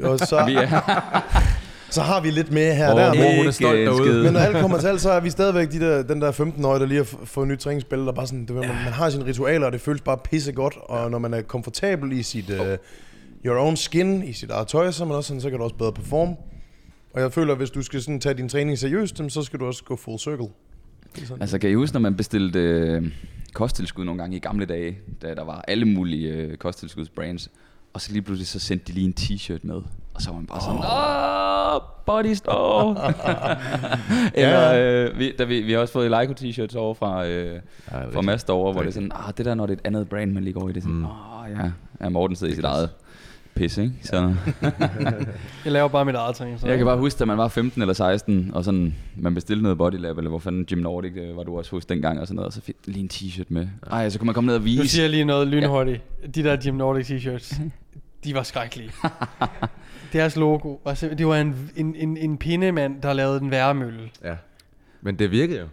Og 0.04 0.20
så, 0.20 0.44
Vi 0.46 0.56
er 0.56 1.64
så 1.90 2.02
har 2.02 2.22
vi 2.22 2.30
lidt 2.30 2.52
med 2.52 2.76
her 2.76 2.92
og 2.92 3.00
der. 3.00 3.14
mor, 3.14 3.24
Men, 3.24 3.38
hun 3.38 3.48
er 3.48 3.52
stolt 3.52 3.78
derude. 3.78 4.24
men 4.24 4.34
når 4.34 4.40
alt 4.40 4.58
kommer 4.58 4.80
til 4.82 4.88
alt, 4.88 5.02
så 5.02 5.12
er 5.12 5.20
vi 5.20 5.30
stadigvæk 5.30 5.72
de 5.72 5.80
der, 5.80 6.04
den 6.04 6.22
der 6.22 6.32
15-årige, 6.32 6.80
der 6.80 6.86
lige 6.86 6.98
har 6.98 7.18
fået 7.24 7.48
nyt 7.48 7.60
træningsbælte, 7.60 8.10
og 8.10 8.16
bare 8.16 8.28
sådan, 8.28 8.46
det, 8.46 8.56
man, 8.56 8.68
man 8.68 8.76
har 8.94 9.10
sine 9.10 9.26
ritualer, 9.26 9.66
og 9.66 9.72
det 9.72 9.82
føles 9.82 10.02
bare 10.02 10.18
pisse 10.18 10.52
godt. 10.52 10.78
Og 10.84 11.12
når 11.12 11.20
man 11.20 11.34
er 11.34 11.42
komfortabel 11.42 12.12
i 12.12 12.24
sit 12.24 12.50
uh, 12.50 12.68
your 13.46 13.58
own 13.58 13.76
skin, 13.76 14.24
i 14.24 14.34
sit 14.34 14.50
eget 14.50 14.68
tøj, 14.68 14.92
så, 14.92 15.06
man 15.06 15.16
også 15.16 15.28
sådan, 15.28 15.42
så 15.42 15.50
kan 15.50 15.58
du 15.58 15.64
også 15.64 15.76
bedre 15.76 15.94
performe. 15.94 16.36
Og 17.14 17.22
jeg 17.22 17.34
føler, 17.34 17.52
at 17.52 17.58
hvis 17.58 17.70
du 17.70 17.82
skal 17.82 18.02
sådan 18.02 18.20
tage 18.20 18.36
din 18.36 18.50
træning 18.50 18.80
seriøst, 18.80 19.22
så 19.30 19.44
skal 19.44 19.60
du 19.60 19.66
også 19.66 19.84
gå 19.84 19.96
full 19.96 20.20
circle. 20.20 20.48
Altså, 21.40 21.60
kan 21.60 21.70
I 21.70 21.74
huske, 21.74 21.94
når 21.94 22.00
man 22.00 22.16
bestilte 22.16 22.60
øh, 22.60 23.12
kosttilskud 23.54 24.06
nogle 24.06 24.22
gange 24.22 24.38
i 24.38 24.40
gamle 24.40 24.66
dage, 24.66 24.98
da 25.22 25.36
der 25.36 25.44
var 25.44 25.64
alle 25.68 25.86
mulige 25.86 26.30
øh, 26.34 26.58
kosttilskudsbrands, 26.58 27.50
og 27.98 28.02
så 28.02 28.12
lige 28.12 28.22
pludselig 28.22 28.48
så 28.48 28.60
sendte 28.60 28.86
de 28.88 28.92
lige 28.92 29.06
en 29.06 29.14
t-shirt 29.20 29.60
med, 29.64 29.76
og 30.14 30.22
så 30.22 30.30
var 30.30 30.36
man 30.38 30.46
bare 30.46 30.62
sådan, 30.62 30.78
åh, 31.76 31.82
body 32.06 32.34
store. 32.34 33.14
Eller, 34.42 34.74
øh, 35.10 35.20
vi, 35.20 35.32
da 35.40 35.44
vi, 35.44 35.62
vi 35.62 35.72
har 35.72 35.80
også 35.80 35.94
fået 35.94 36.12
Leico 36.12 36.34
t-shirts 36.40 36.78
over 36.78 36.94
fra, 36.94 37.26
øh, 37.28 37.60
fra 37.88 38.22
Mads 38.22 38.44
derovre, 38.44 38.72
hvor 38.74 38.82
det 38.82 38.90
er 38.90 38.94
sådan, 38.94 39.12
ah, 39.16 39.34
det 39.38 39.46
der, 39.46 39.56
når 39.56 39.66
det 39.66 39.74
er 39.74 39.78
et 39.78 39.86
andet 39.88 40.10
brand, 40.10 40.32
man 40.32 40.44
lige 40.44 40.54
går 40.54 40.70
i, 40.70 40.72
det 40.72 40.78
er 40.78 40.82
sådan, 40.82 41.06
åh, 41.06 41.60
ja, 41.64 41.72
ja, 42.02 42.10
Morten 42.10 42.36
sidder 42.36 42.54
i 42.54 42.56
sit 42.56 42.66
eget 42.66 42.90
pis, 43.56 43.78
ikke? 43.78 43.94
Så 44.04 44.16
Jeg 45.66 45.72
laver 45.74 45.88
bare 45.88 46.06
mit 46.06 46.16
eget 46.16 46.36
træning. 46.36 46.60
jeg 46.66 46.78
kan 46.78 46.86
bare 46.86 46.98
huske, 46.98 47.20
da 47.20 47.26
man 47.26 47.38
var 47.38 47.48
15 47.48 47.82
eller 47.82 47.94
16, 47.94 48.52
og 48.54 48.64
sådan, 48.64 48.96
man 49.16 49.34
bestilte 49.34 49.62
noget 49.64 49.78
Bodylab, 49.78 50.18
eller 50.18 50.30
hvor 50.30 50.40
fanden 50.40 50.66
Gym 50.66 50.78
Nordic 50.78 51.12
øh, 51.16 51.38
var 51.38 51.44
du 51.44 51.58
også 51.58 51.72
hos 51.72 51.86
dengang, 51.86 52.20
og 52.20 52.28
sådan 52.28 52.36
noget, 52.36 52.48
og 52.48 52.54
så 52.54 52.62
fik 52.62 52.76
lige 52.86 53.04
en 53.04 53.10
t-shirt 53.14 53.46
med. 53.50 53.68
Ej, 53.92 54.10
så 54.10 54.20
kunne 54.20 54.26
man 54.26 54.34
komme 54.36 54.46
ned 54.48 54.56
og 54.56 54.62
Nu 54.62 54.66
vise. 54.66 54.88
siger 54.88 55.04
jeg 55.04 55.12
lige 55.12 55.26
noget 55.26 55.48
lynhurtigt. 55.48 56.02
De 56.36 56.44
der 56.44 56.56
Gym 56.64 56.76
Nordic 56.76 57.12
t-shirts, 57.12 57.62
de 58.24 58.34
var 58.36 58.44
skrækkelige. 58.44 58.92
Deres 60.14 60.36
logo, 60.36 60.76
var 60.86 60.94
simpelthen- 60.94 61.18
det 61.18 61.28
var 61.28 61.36
en, 61.36 61.72
en, 61.76 61.96
en, 61.96 62.18
en 62.18 62.38
pindemand, 62.38 63.02
der 63.02 63.14
lavede 63.14 63.42
en 63.42 63.52
værmølle. 63.52 64.10
Ja. 64.24 64.36
Men 65.02 65.20
det 65.20 65.32
virkede 65.32 65.60
jo. 65.60 65.66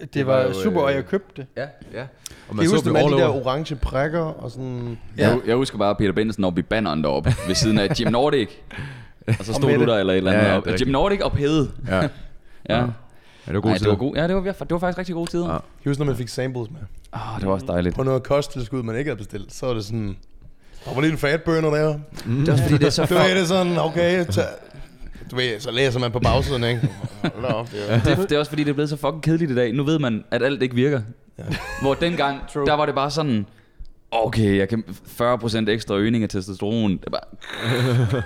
Det, 0.00 0.14
Det 0.14 0.26
var, 0.26 0.36
var 0.36 0.42
jo, 0.42 0.52
super, 0.62 0.80
og 0.80 0.90
øh, 0.90 0.96
jeg 0.96 1.06
købte 1.06 1.32
det. 1.42 1.46
Ja, 1.56 1.66
ja. 2.00 2.06
Og 2.48 2.62
Jeg 2.62 2.70
husker 2.70 2.96
all 2.96 3.12
de 3.12 3.18
der 3.18 3.28
orange 3.28 3.76
prikker 3.76 4.20
og 4.20 4.50
sådan... 4.50 4.98
Ja. 5.18 5.28
Jeg, 5.28 5.38
jeg 5.46 5.56
husker 5.56 5.78
bare 5.78 5.94
Peter 5.96 6.12
Benson 6.12 6.44
oppe 6.44 6.58
i 6.60 6.62
banneren 6.62 7.02
deroppe, 7.04 7.34
ved 7.46 7.54
siden 7.54 7.78
af 7.78 7.88
Gym 7.88 8.10
Nordic. 8.12 8.48
Og 9.28 9.34
så 9.44 9.52
stod 9.52 9.62
du 9.62 9.66
Mette. 9.78 9.86
der 9.86 9.98
eller 9.98 10.12
et 10.12 10.16
eller 10.16 10.32
andet 10.32 10.44
Ja, 10.44 10.50
ja, 10.50 10.56
op. 10.56 10.64
det 10.64 10.80
Gym 10.80 10.88
Nordic 10.92 11.20
og 11.20 11.32
Pede. 11.32 11.70
Ja. 11.88 11.96
Ja. 11.96 12.08
Ja, 12.68 12.80
det 13.46 13.54
var 13.54 13.60
god 13.60 13.70
Ej, 13.70 13.78
det 13.78 13.88
var 13.88 13.94
god. 13.96 14.14
Ja, 14.16 14.28
det 14.28 14.36
var, 14.36 14.42
det 14.42 14.70
var 14.70 14.78
faktisk 14.78 14.98
rigtig 14.98 15.14
gode 15.14 15.30
tider. 15.30 15.46
Ja. 15.46 15.52
Jeg 15.52 15.60
husker, 15.90 16.04
når 16.04 16.10
man 16.12 16.16
fik 16.18 16.28
samples 16.28 16.70
med. 16.70 16.80
oh, 17.12 17.20
det 17.38 17.46
var 17.46 17.52
også 17.52 17.66
dejligt. 17.66 17.94
På 17.94 18.02
noget 18.02 18.22
kosttilskud, 18.22 18.82
man 18.82 18.96
ikke 18.96 19.08
havde 19.08 19.18
bestilt, 19.18 19.52
så 19.52 19.66
var 19.66 19.74
det 19.74 19.84
sådan... 19.84 20.16
Der 20.84 20.94
var 20.94 21.00
lige 21.00 21.12
en 21.12 21.18
fatburner 21.18 21.70
der. 21.70 21.98
Det 22.26 22.48
er 22.48 22.52
også 22.52 22.64
fordi, 22.64 22.78
det 22.78 22.86
er 22.86 22.90
så 22.90 23.06
Du 23.10 23.14
ved, 23.14 23.36
det 23.38 23.48
sådan, 23.48 23.78
okay, 23.78 24.24
tag, 24.24 24.44
du 25.30 25.36
ved, 25.36 25.60
så 25.60 25.70
læser 25.70 26.00
man 26.00 26.12
på 26.12 26.18
bagsiden, 26.18 26.64
ikke? 26.64 26.88
Op, 27.44 27.70
det 27.70 27.92
er, 27.92 28.02
det, 28.02 28.16
det 28.18 28.32
er 28.32 28.38
også 28.38 28.50
fordi, 28.50 28.64
det 28.64 28.70
er 28.70 28.74
blevet 28.74 28.90
så 28.90 28.96
fucking 28.96 29.22
kedeligt 29.22 29.50
i 29.50 29.54
dag. 29.54 29.72
Nu 29.72 29.84
ved 29.84 29.98
man, 29.98 30.24
at 30.30 30.42
alt 30.42 30.62
ikke 30.62 30.74
virker. 30.74 31.00
Ja. 31.38 31.44
Hvor 31.82 31.94
dengang, 31.94 32.38
True. 32.52 32.66
der 32.66 32.74
var 32.74 32.86
det 32.86 32.94
bare 32.94 33.10
sådan, 33.10 33.46
okay, 34.10 34.58
jeg 34.58 34.68
kan 34.68 34.84
40% 35.20 35.68
ekstra 35.68 35.96
øgning 35.96 36.24
af 36.24 36.28
testosteron. 36.30 36.90
Det 36.92 37.04
er 37.06 37.10
bare, 37.10 38.22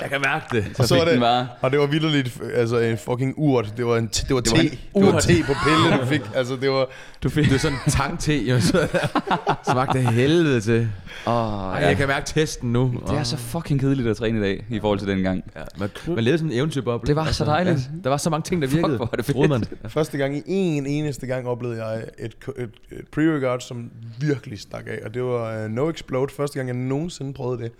Jeg 0.00 0.10
kan 0.10 0.20
mærke 0.20 0.44
det. 0.52 0.64
og 0.78 0.84
så 0.84 0.96
var 0.96 1.04
det, 1.04 1.20
bare. 1.20 1.48
og 1.60 1.70
det 1.70 1.78
var 1.80 1.86
vildt 1.86 2.40
altså 2.54 2.78
en 2.78 2.98
fucking 2.98 3.34
urt. 3.36 3.72
Det 3.76 3.86
var 3.86 3.96
en, 3.96 4.06
det 4.06 4.34
var 4.34 4.40
Det 4.40 4.44
te. 4.50 4.56
var 4.56 4.62
Det 4.62 4.78
en 4.96 5.02
var, 5.06 5.14
urt. 5.14 5.22
te 5.22 5.42
på 5.46 5.52
pille, 5.64 6.00
du 6.00 6.06
fik. 6.06 6.20
Altså, 6.34 6.56
det 6.56 6.70
var... 6.70 6.86
Du 7.22 7.28
fik 7.30 7.44
det 7.44 7.54
er 7.54 7.58
sådan 7.58 7.78
en 7.86 7.92
tang-te, 7.92 8.36
jo, 8.36 8.60
så 8.60 8.88
smagte 9.72 9.98
det 9.98 10.06
helvede 10.06 10.60
til. 10.60 10.88
Åh, 11.26 11.32
Ej, 11.34 11.80
ja. 11.80 11.86
jeg 11.88 11.96
kan 11.96 12.08
mærke 12.08 12.26
testen 12.26 12.72
nu. 12.72 12.94
Det 13.08 13.16
er 13.18 13.22
så 13.22 13.36
fucking 13.36 13.80
kedeligt 13.80 14.08
at 14.08 14.16
træne 14.16 14.38
i 14.38 14.42
dag, 14.42 14.64
i 14.70 14.80
forhold 14.80 14.98
til 14.98 15.08
dengang. 15.08 15.44
Ja, 15.56 15.60
man, 15.78 15.88
man 16.06 16.24
levede 16.24 16.38
sådan 16.38 16.52
en 16.52 16.58
eventyrboble. 16.58 17.06
Det 17.06 17.16
var 17.16 17.24
så 17.26 17.44
dejligt. 17.44 17.76
Ja, 17.76 17.82
der 18.04 18.10
var 18.10 18.16
så 18.16 18.30
mange 18.30 18.42
ting, 18.44 18.62
der 18.62 18.68
Fuck, 18.68 18.76
virkede. 18.76 18.96
hvor 18.96 19.06
var 19.06 19.16
det 19.16 19.24
fedt. 19.24 19.48
Man. 19.50 19.64
Første 19.88 20.18
gang, 20.18 20.36
i 20.36 20.42
en 20.46 20.86
eneste 20.86 21.26
gang, 21.26 21.48
oplevede 21.48 21.84
jeg 21.84 22.02
et, 22.18 22.32
et, 22.58 22.70
et 22.92 23.04
pre-workout, 23.16 23.60
som 23.68 23.90
virkelig 24.20 24.60
stak 24.60 24.82
af. 24.86 24.98
Og 25.04 25.14
det 25.14 25.22
var 25.22 25.64
uh, 25.64 25.70
No 25.70 25.90
Explode. 25.90 26.32
Første 26.36 26.58
gang, 26.58 26.68
jeg 26.68 26.76
nogensinde 26.76 27.32
prøvede 27.32 27.62
det. 27.62 27.72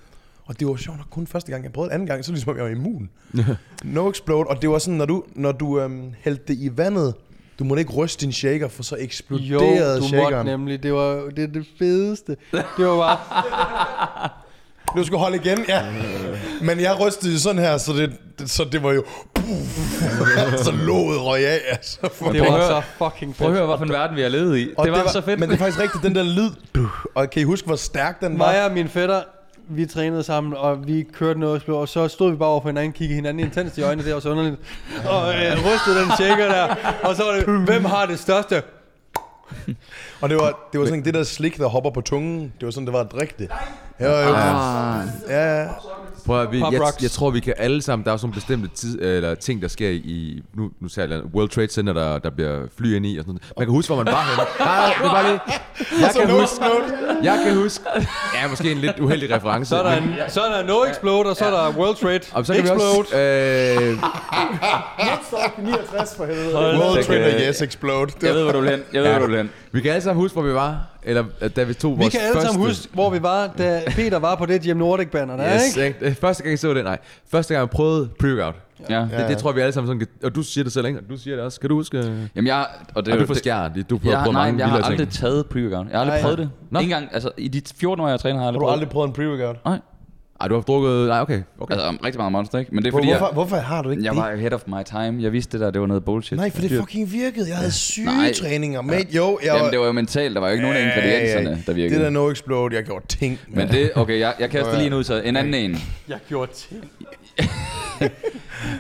Og 0.51 0.61
det 0.61 0.69
var 0.69 0.77
sjovt 0.77 0.99
nok 0.99 1.07
kun 1.11 1.27
første 1.27 1.51
gang, 1.53 1.65
jeg 1.65 1.73
prøvede 1.73 1.89
det. 1.89 1.95
Anden 1.95 2.07
gang, 2.09 2.25
så 2.25 2.33
ligesom, 2.33 2.57
jeg 2.57 2.65
var 2.65 2.71
immun. 2.71 3.11
no 3.85 4.11
Explode. 4.11 4.47
Og 4.47 4.63
det 4.63 4.71
var 4.71 4.79
sådan, 4.79 4.95
når 4.95 5.05
du, 5.07 5.23
når 5.35 5.53
du 5.53 5.81
øhm, 5.81 6.15
hældte 6.21 6.45
det 6.49 6.57
i 6.61 6.71
vandet, 6.77 7.15
du 7.59 7.65
må 7.65 7.75
ikke 7.77 7.93
ryste 7.93 8.25
din 8.27 8.33
shaker, 8.33 8.69
for 8.69 8.83
så 8.83 8.97
Jo, 8.97 9.03
eksploderede 9.03 9.97
du 9.97 10.01
måtte 10.03 10.09
shakeren. 10.09 10.47
nemlig. 10.47 10.83
Det 10.83 10.93
var 10.93 11.15
det, 11.37 11.45
er 11.45 11.47
det 11.53 11.67
fedeste. 11.79 12.37
Det 12.53 12.87
var 12.87 12.97
bare... 12.97 14.31
Du 14.97 15.05
skulle 15.05 15.21
holde 15.21 15.37
igen, 15.37 15.59
ja. 15.69 15.83
Men 16.63 16.81
jeg 16.81 17.01
rystede 17.01 17.33
jo 17.33 17.39
sådan 17.39 17.63
her, 17.63 17.79
så 17.79 17.93
det, 17.93 18.13
det, 18.39 18.51
så 18.51 18.65
det 18.73 18.83
var 18.83 18.93
jo... 18.93 19.05
så 20.65 20.73
låget 20.73 21.21
røg 21.25 21.47
af, 21.47 21.59
altså. 21.71 21.99
Det 22.33 22.41
var 22.41 22.47
så 22.47 22.73
høre- 22.75 22.83
fucking 23.11 23.37
Prøv 23.37 23.49
at 23.49 23.53
fedt. 23.57 23.67
høre, 23.67 23.77
hvilken 23.77 23.93
verden 23.95 24.17
vi 24.17 24.23
har 24.23 24.29
levet 24.29 24.59
i. 24.59 24.69
Og 24.79 24.85
det 24.85 24.93
var, 24.93 25.09
så 25.13 25.21
fedt. 25.21 25.41
Men 25.41 25.49
det 25.49 25.55
er 25.55 25.59
faktisk 25.59 25.81
rigtigt, 25.81 26.03
den 26.05 26.15
der 26.15 26.23
lyd. 26.23 26.51
Og 27.15 27.31
kan 27.31 27.43
I 27.43 27.45
huske, 27.45 27.67
hvor 27.67 27.77
stærk 27.77 28.21
den 28.21 28.39
var? 28.39 28.47
Mig 28.53 28.65
og 28.67 28.73
min 28.73 28.89
fætter, 28.89 29.23
vi 29.71 29.87
trænede 29.87 30.23
sammen, 30.23 30.55
og 30.57 30.87
vi 30.87 31.07
kørte 31.13 31.41
noget, 31.41 31.69
og 31.69 31.89
så 31.89 32.09
stod 32.09 32.31
vi 32.31 32.37
bare 32.37 32.49
over 32.49 32.61
for 32.61 32.69
hinanden, 32.69 32.93
kiggede 32.93 33.15
hinanden 33.15 33.45
intenst 33.47 33.79
i 33.79 33.83
øjnene, 33.83 34.07
det 34.07 34.15
var 34.15 34.21
så 34.21 34.31
underligt. 34.31 34.57
Og 35.11 35.35
øh, 35.35 35.53
rystede 35.67 36.01
den 36.05 36.11
shaker 36.17 36.49
der, 36.49 36.75
og 37.03 37.17
så 37.17 37.23
var 37.25 37.33
det, 37.33 37.65
hvem 37.65 37.85
har 37.85 38.07
det 38.07 38.19
største? 38.19 38.63
Og 40.21 40.29
det 40.29 40.37
var, 40.37 40.69
det 40.73 40.81
var 40.81 40.87
sådan 40.87 41.05
det 41.05 41.15
der 41.15 41.23
slik, 41.25 41.57
der 41.59 41.67
hopper 41.67 41.91
på 41.91 42.01
tungen. 42.01 42.41
Det 42.61 42.67
var 42.67 42.71
sådan, 42.71 42.87
det 42.87 42.93
var 42.93 43.01
at 43.01 43.13
drikke 43.13 43.35
det. 43.39 43.51
Ja, 44.01 44.29
jo. 44.29 44.35
Ah, 44.35 45.07
Ja, 45.29 45.61
ja. 45.63 45.69
Prøv 46.31 46.43
at, 46.43 46.53
vi, 46.53 46.61
Pop 46.61 46.73
jeg, 46.73 46.81
rocks. 46.83 47.03
jeg, 47.03 47.11
tror, 47.11 47.31
vi 47.31 47.41
kan 47.41 47.55
alle 47.57 47.83
sammen... 47.83 48.07
Der 48.07 48.13
er 48.13 48.17
sådan 48.17 48.35
bestemte 48.35 48.69
tid, 48.75 49.03
eller 49.03 49.35
ting, 49.35 49.63
der 49.63 49.69
sker 49.69 49.89
i... 49.91 50.43
Nu, 50.57 50.71
nu 50.81 50.89
sagde 50.89 51.15
jeg 51.15 51.23
World 51.35 51.49
Trade 51.49 51.69
Center, 51.69 51.93
der, 51.93 52.19
der 52.19 52.31
bliver 52.31 52.61
fly 52.79 52.97
ind 52.97 53.07
i. 53.07 53.19
Og 53.19 53.23
sådan 53.25 53.33
noget. 53.35 53.53
Man 53.59 53.67
kan 53.67 53.73
huske, 53.73 53.95
hvor 53.95 54.05
man 54.05 54.13
var 54.13 54.23
henne. 54.23 54.47
Nej, 54.61 54.95
det 54.99 55.07
er 55.07 55.11
bare 55.11 55.27
lige... 55.31 55.41
Jeg 56.05 56.11
kan 56.17 56.31
huske... 56.41 56.65
Jeg 57.23 57.41
kan 57.45 57.57
huske... 57.57 57.85
Ja, 58.43 58.49
måske 58.51 58.73
en 58.73 58.79
lidt 58.79 58.99
uheldig 59.01 59.31
reference. 59.35 59.69
Så 59.69 59.77
er 59.77 59.83
der, 59.83 59.97
en, 59.97 60.15
så 60.29 60.41
er 60.41 60.57
der 60.57 60.67
No 60.67 60.85
Explode, 60.85 61.27
og 61.31 61.37
så 61.37 61.45
er 61.45 61.51
der 61.51 61.79
World 61.79 61.97
Trade 61.97 62.21
og 62.33 62.47
så 62.47 62.55
kan 62.55 62.63
vi 62.63 62.69
Explode. 62.69 62.99
også... 62.99 63.17
Øh, 63.17 63.99
Woodstock 64.99 65.59
69 65.59 66.17
for 66.17 66.25
helvede. 66.27 66.55
World 66.55 66.97
det 66.99 67.07
Trade 67.07 67.31
kan- 67.31 67.49
Yes 67.49 67.63
Explode. 67.63 68.13
Jeg 68.23 68.35
ved, 68.35 68.43
hvor 68.43 68.53
du 68.53 68.61
vil 68.61 68.71
hen. 68.71 68.81
Jeg 68.93 69.03
ved, 69.03 69.11
hvor 69.11 69.19
du 69.19 69.27
vil 69.27 69.37
hen. 69.37 69.51
vi 69.73 69.81
kan 69.81 69.91
alle 69.91 70.03
sammen 70.03 70.23
huske, 70.23 70.35
hvor 70.35 70.43
vi 70.49 70.55
var. 70.55 70.87
Eller 71.03 71.25
øh, 71.41 71.51
da 71.57 71.63
vi 71.65 71.75
tog 71.75 71.93
Vi 71.99 72.03
vores 72.03 72.13
kan 72.13 72.21
alle 72.21 72.33
første... 72.35 72.49
sammen 72.49 72.67
huske, 72.67 72.89
hvor 72.95 73.11
vi 73.11 73.23
var, 73.23 73.51
da 73.59 73.83
Peter 73.87 74.19
var 74.19 74.35
på 74.37 74.47
det 74.47 74.63
Gym 74.63 74.77
Nordic 74.77 75.09
banner 75.09 75.37
der, 75.37 75.55
Yes, 75.55 75.77
ikke? 75.77 75.97
ikke? 76.05 76.21
Første 76.21 76.43
gang 76.43 76.51
jeg 76.51 76.59
så 76.59 76.75
det, 76.75 76.85
nej. 76.85 76.99
Første 77.31 77.55
gang 77.55 77.61
jeg 77.61 77.71
prøvede 77.71 78.09
pre-workout. 78.23 78.55
Ja. 78.91 79.01
Det, 79.01 79.29
det 79.29 79.39
tror 79.39 79.51
jeg, 79.51 79.57
vi 79.57 79.61
alle 79.61 79.73
sammen 79.73 79.87
sådan 79.89 79.99
kan... 79.99 80.09
Og 80.23 80.35
du 80.35 80.43
siger 80.43 80.65
det 80.65 80.73
selv, 80.73 80.87
ikke? 80.87 80.99
Og 80.99 81.05
du 81.11 81.17
siger 81.17 81.37
det 81.37 81.45
også. 81.45 81.61
Kan 81.61 81.69
du 81.71 81.75
huske... 81.77 81.99
øh, 81.99 82.05
Jamen, 82.37 82.47
jeg... 82.47 82.67
Og 82.95 83.07
det, 83.07 83.15
er 83.15 83.19
du 83.19 83.27
får 83.27 83.35
skjern. 83.35 83.83
Du 83.91 83.99
prøver 83.99 84.17
jeg, 84.17 84.25
på 84.27 84.33
nej, 84.33 84.45
mange 84.47 84.59
jeg 84.61 84.69
har 84.69 84.77
aldrig 84.77 84.99
ting. 84.99 85.13
taget 85.13 85.45
pre-workout. 85.55 85.91
Jeg 85.91 85.99
har 85.99 86.01
aldrig 86.01 86.07
Nej. 86.07 86.23
prøvet 86.23 86.39
det. 86.39 86.51
Nå. 86.71 86.79
Ikke 86.81 86.95
engang, 86.95 87.15
altså 87.15 87.31
i 87.37 87.49
de 87.49 87.63
14 87.77 88.05
år, 88.05 88.09
jeg 88.09 88.21
træner, 88.21 88.39
har 88.39 88.45
jeg 88.47 88.53
Har 88.61 88.67
aldrig 88.69 88.89
du 88.89 88.93
prøvet 88.93 89.07
aldrig 89.07 89.17
prøvet 89.17 89.39
en 89.39 89.55
pre-workout? 89.55 89.69
Nej. 89.71 89.79
Ej, 90.41 90.49
du 90.49 90.55
har 90.55 90.61
drukket... 90.63 91.09
Nej, 91.09 91.21
okay. 91.21 91.43
okay. 91.61 91.75
Altså, 91.75 91.97
rigtig 92.05 92.19
meget 92.19 92.33
monster, 92.33 92.59
ikke? 92.59 92.75
Men 92.75 92.83
det 92.85 92.89
er 92.89 92.91
Hvor, 92.91 92.99
fordi, 93.01 93.09
hvorfor, 93.09 93.27
jeg, 93.27 93.33
hvorfor 93.33 93.57
har 93.57 93.83
du 93.83 93.91
ikke 93.91 94.05
jeg 94.05 94.13
det? 94.13 94.19
var 94.21 94.31
ahead 94.31 94.53
of 94.53 94.63
my 94.67 94.83
time. 94.87 95.23
Jeg 95.23 95.33
vidste 95.33 95.53
det 95.59 95.65
der, 95.65 95.71
det 95.71 95.81
var 95.81 95.87
noget 95.87 96.05
bullshit. 96.05 96.39
Nej, 96.39 96.51
for 96.51 96.61
det 96.61 96.71
fucking 96.71 97.13
virkede. 97.13 97.49
Jeg 97.49 97.57
havde 97.57 97.73
syge 97.73 98.05
Nej. 98.07 98.33
træninger. 98.33 98.83
Mate, 98.83 99.07
jo, 99.17 99.39
jeg 99.45 99.55
Jamen, 99.57 99.71
det 99.71 99.81
var 99.81 99.87
jo 99.87 99.93
mentalt. 99.93 100.35
Der 100.35 100.41
var 100.41 100.49
jo 100.49 100.53
ikke 100.53 100.63
nogen 100.63 100.77
af 100.77 100.83
ingredienserne, 100.85 101.63
der 101.67 101.73
virkede. 101.73 101.95
Det 101.99 102.05
der 102.05 102.11
no 102.11 102.31
explode, 102.31 102.77
jeg 102.77 102.85
gjorde 102.85 103.07
ting. 103.07 103.39
Men 103.49 103.69
det, 103.69 103.91
okay, 103.95 104.19
jeg, 104.21 104.35
jeg 104.39 104.51
kaster 104.51 104.75
lige 104.77 104.87
en 104.87 104.93
ud, 104.93 105.05
så 105.05 105.21
en 105.21 105.37
anden 105.37 105.55
en. 105.55 105.77
Jeg 106.09 106.19
gjorde 106.29 106.53
ting. 106.53 106.91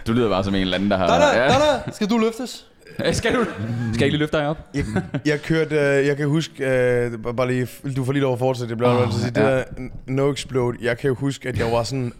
Du 0.07 0.13
lyder 0.13 0.29
bare 0.29 0.45
som 0.45 0.55
en 0.55 0.61
eller 0.61 0.75
anden, 0.75 0.91
der 0.91 0.97
har... 0.97 1.07
Der, 1.07 1.19
der, 1.19 1.43
Ja. 1.43 1.49
der, 1.49 1.59
der. 1.85 1.93
Skal 1.93 2.11
du 2.11 2.19
løftes? 2.19 2.67
Skal 3.13 3.35
du? 3.35 3.45
Skal 3.93 4.05
jeg 4.05 4.11
lige 4.11 4.19
løfte 4.19 4.37
dig 4.37 4.47
op? 4.47 4.59
Jeg, 4.75 4.85
jeg 5.25 5.43
kørte, 5.43 5.75
øh, 5.75 6.07
jeg 6.07 6.17
kan 6.17 6.29
huske, 6.29 6.65
øh, 6.65 7.13
bare 7.37 7.49
lige, 7.49 7.69
du 7.97 8.05
får 8.05 8.13
lige 8.13 8.23
lov 8.23 8.33
at 8.33 8.39
fortsætte, 8.39 8.71
jeg 8.71 8.79
bliver 8.79 9.07
oh, 9.07 9.13
sige, 9.13 9.31
det 9.31 9.41
ja. 9.41 9.57
der 9.57 9.65
no 10.07 10.33
explode, 10.33 10.79
jeg 10.83 10.99
kan 10.99 11.09
jo 11.09 11.15
huske, 11.15 11.49
at 11.49 11.59
jeg 11.59 11.73
var 11.73 11.83
sådan 11.83 12.13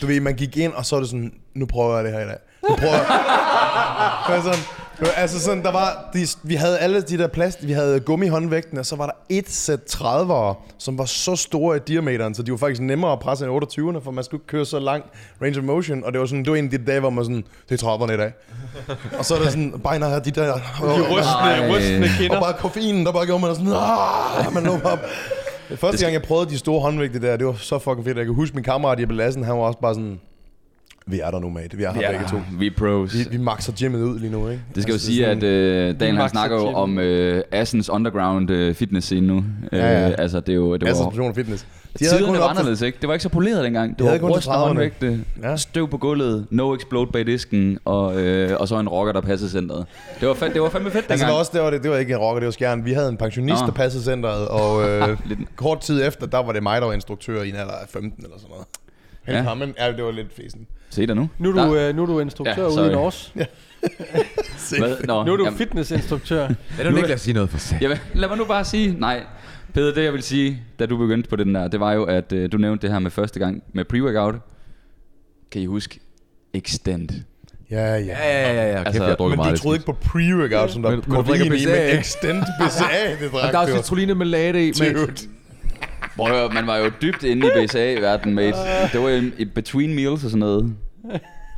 du 0.00 0.06
ved, 0.06 0.20
man 0.20 0.34
gik 0.34 0.56
ind, 0.56 0.72
og 0.72 0.86
så 0.86 0.96
er 0.96 1.00
det 1.00 1.08
sådan, 1.08 1.32
nu 1.54 1.66
prøver 1.66 1.94
jeg 1.94 2.04
det 2.04 2.12
her 2.12 2.20
i 2.20 2.24
dag. 2.24 2.38
Nu 2.68 2.76
prøver 2.76 2.98
var 4.28 4.42
sådan, 4.42 4.58
altså 5.16 5.40
sådan, 5.40 5.62
der 5.62 5.72
var, 5.72 6.10
de, 6.14 6.26
vi 6.42 6.54
havde 6.54 6.78
alle 6.78 7.02
de 7.02 7.18
der 7.18 7.26
plast, 7.26 7.66
vi 7.66 7.72
havde 7.72 8.00
gummihåndvægtene, 8.00 8.80
og 8.80 8.86
så 8.86 8.96
var 8.96 9.06
der 9.06 9.12
et 9.28 9.50
sæt 9.50 9.80
30'ere, 9.90 10.74
som 10.78 10.98
var 10.98 11.04
så 11.04 11.36
store 11.36 11.76
i 11.76 11.80
diameteren, 11.86 12.34
så 12.34 12.42
de 12.42 12.50
var 12.50 12.56
faktisk 12.56 12.82
nemmere 12.82 13.12
at 13.12 13.18
presse 13.18 13.46
end 13.46 13.64
28'erne, 13.64 14.04
for 14.04 14.10
man 14.10 14.24
skulle 14.24 14.38
ikke 14.38 14.46
køre 14.46 14.64
så 14.64 14.78
lang 14.78 15.04
range 15.42 15.58
of 15.58 15.64
motion, 15.64 16.04
og 16.04 16.12
det 16.12 16.20
var 16.20 16.26
sådan, 16.26 16.44
det 16.44 16.50
var 16.50 16.56
en 16.56 16.64
af 16.64 16.70
de 16.70 16.78
dage, 16.78 17.00
hvor 17.00 17.10
man 17.10 17.24
sådan, 17.24 17.44
det 17.68 17.82
er 17.82 17.86
30'erne 17.86 18.12
i 18.12 18.16
dag. 18.16 18.32
og 19.18 19.24
så 19.24 19.34
er 19.34 19.38
der 19.38 19.50
sådan, 19.50 19.80
bare 19.84 19.98
her, 19.98 20.18
de 20.18 20.30
der, 20.30 20.44
De 20.44 20.60
rystende, 20.80 21.76
rystende 21.76 22.08
kinder. 22.18 22.36
og 22.36 22.42
bare 22.42 22.52
koffeinen, 22.52 23.06
der 23.06 23.12
bare 23.12 23.26
gjorde 23.26 23.42
man 23.46 23.54
sådan, 23.54 23.72
ah, 23.72 24.54
man 24.54 24.62
lå 24.62 24.76
bare... 24.76 24.98
Første 25.76 26.04
gang, 26.04 26.12
jeg 26.12 26.22
prøvede 26.22 26.50
de 26.50 26.58
store 26.58 26.80
håndvægte 26.80 27.20
der, 27.20 27.36
det 27.36 27.46
var 27.46 27.54
så 27.58 27.78
fucking 27.78 28.04
fedt. 28.04 28.16
Jeg 28.16 28.26
kan 28.26 28.34
huske 28.34 28.54
min 28.54 28.64
kammerat 28.64 29.00
Jeppe 29.00 29.14
Lassen, 29.14 29.44
han 29.44 29.54
var 29.56 29.62
også 29.62 29.78
bare 29.78 29.94
sådan, 29.94 30.20
vi 31.06 31.20
er 31.20 31.30
der 31.30 31.38
nu, 31.40 31.48
mate. 31.50 31.76
Vi 31.76 31.82
er 31.82 31.92
her 31.92 32.00
ja. 32.00 32.10
begge 32.10 32.24
to. 32.30 32.36
vi 32.58 32.66
er 32.66 32.70
pros. 32.78 33.14
Vi, 33.14 33.18
vi 33.30 33.38
maxer 33.38 33.72
gymmet 33.78 34.02
ud 34.02 34.18
lige 34.18 34.32
nu, 34.32 34.48
ikke? 34.48 34.62
Det 34.74 34.82
skal 34.82 34.92
jo 34.92 34.94
Altså, 34.94 35.06
sige, 35.06 35.24
sådan- 35.24 35.38
at 35.38 35.44
øh, 35.44 36.00
Daniel 36.00 36.16
han 36.20 36.28
snakker 36.30 36.56
jo 36.56 36.68
gym. 36.68 36.74
om 36.74 36.98
øh, 36.98 37.42
Assens 37.52 37.90
underground 37.90 38.50
øh, 38.50 38.74
fitness 38.74 39.06
scene 39.06 39.26
nu. 39.26 39.36
Øh, 39.72 39.78
Ja, 39.78 40.08
ja. 40.08 40.14
Altså, 40.18 40.40
det 40.40 40.48
er 40.48 40.56
jo... 40.56 40.76
Det 40.76 40.88
Altså, 40.88 41.02
var, 41.02 41.10
person 41.10 41.34
fitness. 41.34 41.62
De 41.98 42.04
havde 42.04 42.16
Tiderne 42.18 42.26
kun 42.36 42.38
var 42.42 42.48
anderledes, 42.48 42.82
ikke? 42.82 42.98
Det 43.00 43.08
var 43.08 43.14
ikke 43.14 43.22
så 43.22 43.28
poleret 43.28 43.64
dengang. 43.64 43.90
Det 43.90 43.98
De 43.98 44.04
var 44.04 44.10
kun 44.18 44.28
til 44.30 44.36
rustne 44.36 44.52
30'erne. 44.52 44.56
håndvægte, 44.56 45.24
Ja. 45.42 45.56
støv 45.56 45.88
på 45.88 45.98
gulvet, 45.98 46.46
no 46.50 46.74
explode 46.74 47.10
bag 47.12 47.26
disken, 47.26 47.78
og, 47.84 48.20
øh, 48.22 48.56
og 48.60 48.68
så 48.68 48.78
en 48.80 48.88
rocker, 48.88 49.12
der 49.12 49.20
passede 49.20 49.50
centret. 49.50 49.86
Det 50.20 50.28
var, 50.28 50.34
fand, 50.34 50.52
det 50.52 50.62
var 50.62 50.68
fandme 50.68 50.90
fedt 50.90 51.04
Altså, 51.10 51.12
dengang. 51.12 51.28
det 51.28 51.32
var 51.34 51.38
også, 51.38 51.50
det 51.54 51.60
var, 51.62 51.70
det, 51.70 51.82
det 51.82 51.90
var 51.90 51.96
ikke 51.96 52.12
en 52.12 52.18
rocker, 52.18 52.40
det 52.40 52.46
var 52.46 52.50
skjern. 52.52 52.84
Vi 52.84 52.92
havde 52.92 53.08
en 53.08 53.16
pensionist, 53.16 53.60
Nå. 53.60 53.66
der 53.66 53.72
passede 53.72 54.04
centret, 54.04 54.48
og 54.48 54.82
øh, 54.88 55.08
Lidt- 55.28 55.56
kort 55.56 55.80
tid 55.80 56.06
efter, 56.06 56.26
der 56.26 56.38
var 56.38 56.52
det 56.52 56.62
mig, 56.62 56.80
der 56.80 56.86
var 56.86 56.94
instruktør 56.94 57.42
i 57.42 57.48
en 57.48 57.54
alder 57.56 57.72
af 57.72 57.88
15 57.88 58.24
eller 58.24 58.36
sådan 58.38 58.50
noget. 58.50 58.66
Helt 59.26 59.38
Ja. 59.38 59.48
ja. 59.48 59.54
men 59.54 59.74
ja, 59.78 59.92
det 59.92 60.04
var 60.04 60.10
lidt 60.10 60.32
fesen. 60.36 60.66
Se 60.90 61.06
dig 61.06 61.16
nu. 61.16 61.28
Nu 61.38 61.48
er 61.50 61.54
Der- 61.54 61.66
du, 61.66 61.76
øh, 61.76 61.96
nu 61.96 62.02
er 62.02 62.06
du 62.06 62.20
instruktør 62.20 62.54
Ja, 62.62 62.62
ja, 62.62 62.70
sorry. 62.70 62.84
uden 62.86 62.94
os. 62.98 63.32
Hvad? 64.78 64.96
Nå, 65.06 65.24
Nu 65.24 65.32
er 65.32 65.36
du 65.36 65.44
jamen, 65.44 65.58
fitnessinstruktør. 65.58 66.48
Lad 66.78 66.90
nu 66.90 66.96
Niklas 66.96 67.20
sige 67.20 67.34
noget 67.34 67.50
for 67.50 67.58
sig. 67.58 67.78
Jamen, 67.80 67.98
lad 68.14 68.28
mig 68.28 68.38
nu 68.38 68.44
bare 68.44 68.64
sige, 68.64 68.96
nej. 68.98 69.22
Peder, 69.74 69.94
det 69.94 70.04
jeg 70.04 70.12
vil 70.12 70.22
sige, 70.22 70.62
da 70.78 70.86
du 70.86 70.96
begyndte 70.96 71.28
på 71.28 71.36
den 71.36 71.54
der, 71.54 71.68
det 71.68 71.80
var 71.80 71.92
jo, 71.92 72.04
at 72.04 72.32
øh, 72.32 72.52
du 72.52 72.56
nævnte 72.58 72.82
det 72.82 72.92
her 72.92 72.98
med 72.98 73.10
første 73.10 73.38
gang 73.38 73.62
med 73.74 73.84
pre-workout. 73.92 74.38
Kan 75.50 75.62
I 75.62 75.66
huske? 75.66 76.00
Extend. 76.54 77.08
Ja, 77.70 77.76
ja. 77.94 77.96
Ja, 77.96 78.52
ja, 78.52 78.52
ja, 78.52 78.68
ja. 78.70 78.76
Kæft, 78.76 78.86
Altså, 78.86 79.04
jeg 79.04 79.16
Men 79.28 79.36
meget. 79.36 79.52
de 79.56 79.58
troede 79.62 79.76
ikke 79.76 79.86
på 79.86 79.96
pre-workout, 80.04 80.68
som 80.72 80.82
der 80.82 80.90
er 80.90 80.94
du 80.96 81.02
koffein 81.10 81.46
i, 81.46 81.48
men 81.48 81.98
extend 81.98 82.42
BCA, 82.60 82.84
det 83.20 83.30
Og 83.32 83.40
drak 83.40 83.52
der 83.52 83.74
er 83.74 83.82
citrulline 83.82 84.14
med 84.14 84.26
lade 84.26 84.68
i. 84.68 84.72
Men. 84.80 84.96
Prøv 86.16 86.26
at 86.26 86.38
høre, 86.38 86.48
man 86.54 86.66
var 86.66 86.76
jo 86.76 86.90
dybt 87.02 87.22
inde 87.24 87.46
i 87.46 87.50
BCA-verdenen, 87.66 88.34
mate. 88.34 88.56
Det 88.92 89.00
var 89.02 89.08
jo 89.08 89.22
i 89.38 89.44
between 89.44 89.94
meals 89.94 90.24
og 90.24 90.30
sådan 90.30 90.38
noget. 90.38 90.72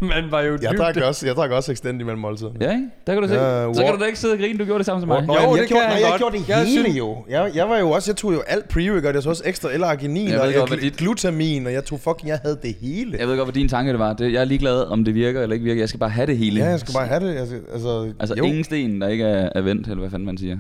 Man 0.03 0.25
var 0.31 0.41
jo 0.43 0.53
Jeg 0.63 0.71
dybt- 0.73 0.79
drak 0.79 0.97
også, 0.97 1.27
jeg 1.27 1.35
drak 1.35 1.51
også 1.51 1.73
extend 1.73 2.01
imellem 2.01 2.21
måltiderne. 2.21 2.57
Ja, 2.61 2.71
ikke? 2.71 2.89
Der 3.07 3.13
kan 3.15 3.23
du 3.23 3.29
se. 3.29 3.35
Ja, 3.35 3.73
Så 3.75 3.83
kan 3.85 3.95
du 3.95 4.01
da 4.01 4.05
ikke 4.05 4.19
sidde 4.19 4.33
og 4.35 4.39
grine, 4.39 4.59
du 4.59 4.65
gjorde 4.65 4.79
det 4.79 4.87
samme 4.87 5.01
som 5.03 5.09
mig. 5.09 5.27
Nå, 5.27 5.35
Jo, 5.35 5.41
jamen, 5.41 5.53
det 5.55 5.61
jeg, 5.61 5.69
kan 5.69 5.75
gjorde, 5.77 5.83
jeg 5.89 5.93
nej, 5.95 6.01
jeg 6.03 6.11
godt. 6.11 6.21
gjorde 6.21 6.39
det 6.39 6.49
Jeg 6.49 6.59
hele 6.67 6.83
synes- 6.85 6.99
jo. 6.99 7.17
Jeg, 7.29 7.51
jeg 7.55 7.69
var 7.69 7.79
jo 7.79 7.91
også, 7.91 8.11
jeg 8.11 8.17
tog 8.17 8.33
jo 8.35 8.41
alt 8.47 8.65
pre-workout, 8.77 9.15
jeg 9.15 9.23
tog 9.23 9.31
også 9.31 9.43
ekstra 9.47 9.69
L-arginin, 9.77 10.29
Jeg 10.29 10.41
og 10.41 10.53
jeg, 10.53 10.81
dit- 10.83 10.97
glutamin, 10.97 11.67
og 11.67 11.73
jeg 11.73 11.85
tog 11.85 12.01
fucking, 12.01 12.29
jeg 12.29 12.39
havde 12.43 12.59
det 12.63 12.75
hele. 12.81 13.17
Jeg 13.19 13.29
ved 13.29 13.37
godt, 13.37 13.47
hvad 13.47 13.55
din 13.55 13.69
tanke 13.69 13.93
det 13.93 13.99
var. 13.99 14.13
Det, 14.13 14.33
jeg 14.33 14.41
er 14.41 14.45
ligeglad, 14.45 14.87
om 14.91 15.05
det 15.05 15.15
virker 15.15 15.43
eller 15.43 15.55
ikke 15.55 15.65
virker. 15.65 15.83
Jeg 15.83 15.89
skal 15.89 16.01
bare 16.01 16.11
have 16.11 16.27
det 16.27 16.37
hele. 16.39 16.61
Ja, 16.61 16.69
jeg 16.71 16.81
skal 16.81 16.95
bare 16.95 17.07
have 17.07 17.21
det. 17.29 17.37
Altså, 17.37 17.55
altså, 17.73 18.13
Altså 18.21 18.35
jo. 18.39 18.45
ingen 18.45 18.65
sten, 18.65 19.01
der 19.01 19.09
ikke 19.09 19.25
er, 19.25 19.49
er 19.55 19.61
vendt, 19.61 19.87
eller 19.87 19.99
hvad 20.01 20.11
fanden 20.11 20.27
man 20.27 20.39
siger. 20.39 20.59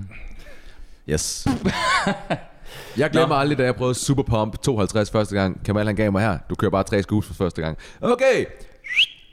Yes. 1.10 1.46
Jeg 2.96 3.10
glemmer 3.10 3.34
Nå. 3.36 3.40
aldrig, 3.40 3.58
da 3.58 3.64
jeg 3.64 3.74
prøvede 3.76 3.94
Super 3.94 4.22
Pump 4.22 4.58
52 4.58 5.10
første 5.10 5.34
gang. 5.34 5.64
Kamal 5.64 5.86
han 5.86 5.96
gav 5.96 6.12
mig 6.12 6.22
her. 6.22 6.38
Du 6.50 6.54
kører 6.54 6.70
bare 6.70 6.82
tre 6.84 7.02
scoops 7.02 7.26
for 7.26 7.34
første 7.34 7.62
gang. 7.62 7.78
Okay. 8.00 8.44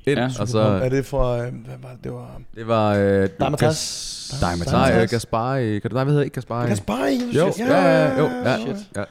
Ind, 0.07 0.19
Ja, 0.19 0.29
og 0.39 0.47
så... 0.47 0.59
Er 0.59 0.89
det 0.89 1.05
fra, 1.05 1.37
øh, 1.37 1.53
hvad 1.65 1.75
var 1.81 1.89
det, 1.89 2.03
det 2.03 2.11
var... 2.13 2.41
Det 2.55 2.67
var... 2.67 2.93
Øh, 2.95 3.29
Diamond 3.39 3.63
Gas- 3.63 4.37
Diamond 4.39 4.71
Nej, 4.71 4.91
Taz. 4.91 5.03
øh, 5.03 5.09
Gaspari. 5.09 5.79
Kan 5.79 5.91
du 5.91 5.95
nej, 5.95 6.03
hvad 6.03 6.13
hedder 6.13 6.23
ikke 6.23 6.33
Gaspari? 6.33 6.67
Gaspari, 6.67 7.19
Jo, 7.35 7.51
shit. 7.51 7.67
ja, 7.67 7.83
ja, 7.85 8.19
jo, 8.19 8.25
ja, 8.45 8.57
Shit. 8.57 8.75
ja. 8.95 9.03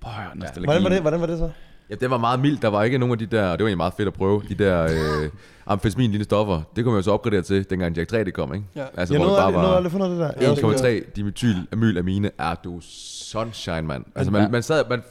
Prøv 0.00 0.12
at 0.12 0.22
høre, 0.22 0.36
nostalgi. 0.36 0.64
Hvordan 0.66 0.82
var 0.84 0.88
det, 0.90 1.00
hvordan 1.00 1.20
var 1.20 1.26
det 1.26 1.38
så? 1.38 1.50
Ja, 1.90 1.94
det 1.94 2.10
var 2.10 2.18
meget 2.18 2.40
mildt. 2.40 2.62
Der 2.62 2.68
var 2.68 2.82
ikke 2.82 2.98
nogen 2.98 3.12
af 3.12 3.18
de 3.18 3.26
der, 3.26 3.42
og 3.48 3.58
det 3.58 3.64
var 3.64 3.68
egentlig 3.68 3.76
meget 3.76 3.92
fedt 3.96 4.06
at 4.08 4.14
prøve, 4.14 4.42
de 4.48 4.54
der 4.54 4.82
øh, 4.84 5.30
amfetamin 5.66 6.10
lignende 6.10 6.24
stoffer. 6.24 6.62
Det 6.76 6.84
kunne 6.84 6.92
man 6.92 6.98
jo 6.98 7.02
så 7.02 7.10
opgradere 7.12 7.42
til, 7.42 7.70
dengang 7.70 7.96
Jack 7.96 8.10
3 8.10 8.24
det 8.24 8.34
kom, 8.34 8.54
ikke? 8.54 8.66
Ja. 8.76 8.84
Altså, 8.96 9.14
Jeg 9.14 9.18
hvor 9.22 9.26
det 9.36 9.38
nåede 9.42 9.52
bare 9.52 9.68
var 9.68 9.76
aldrig 9.76 9.92
fundet 9.92 10.10
det 10.10 10.18
der. 10.18 10.30
Jeg 10.40 10.50
også- 10.50 10.86
1,3 10.86 11.10
dimetyl 11.16 11.54
amylamine. 11.72 12.30
Er 12.38 12.54
du 12.64 12.80
sunshine, 12.80 13.82
mand. 13.82 14.04
Altså, 14.14 14.30
man, 14.32 14.42
Ja. 14.42 14.48
man 14.48 14.62
sad, 14.62 14.84
man, 14.90 15.02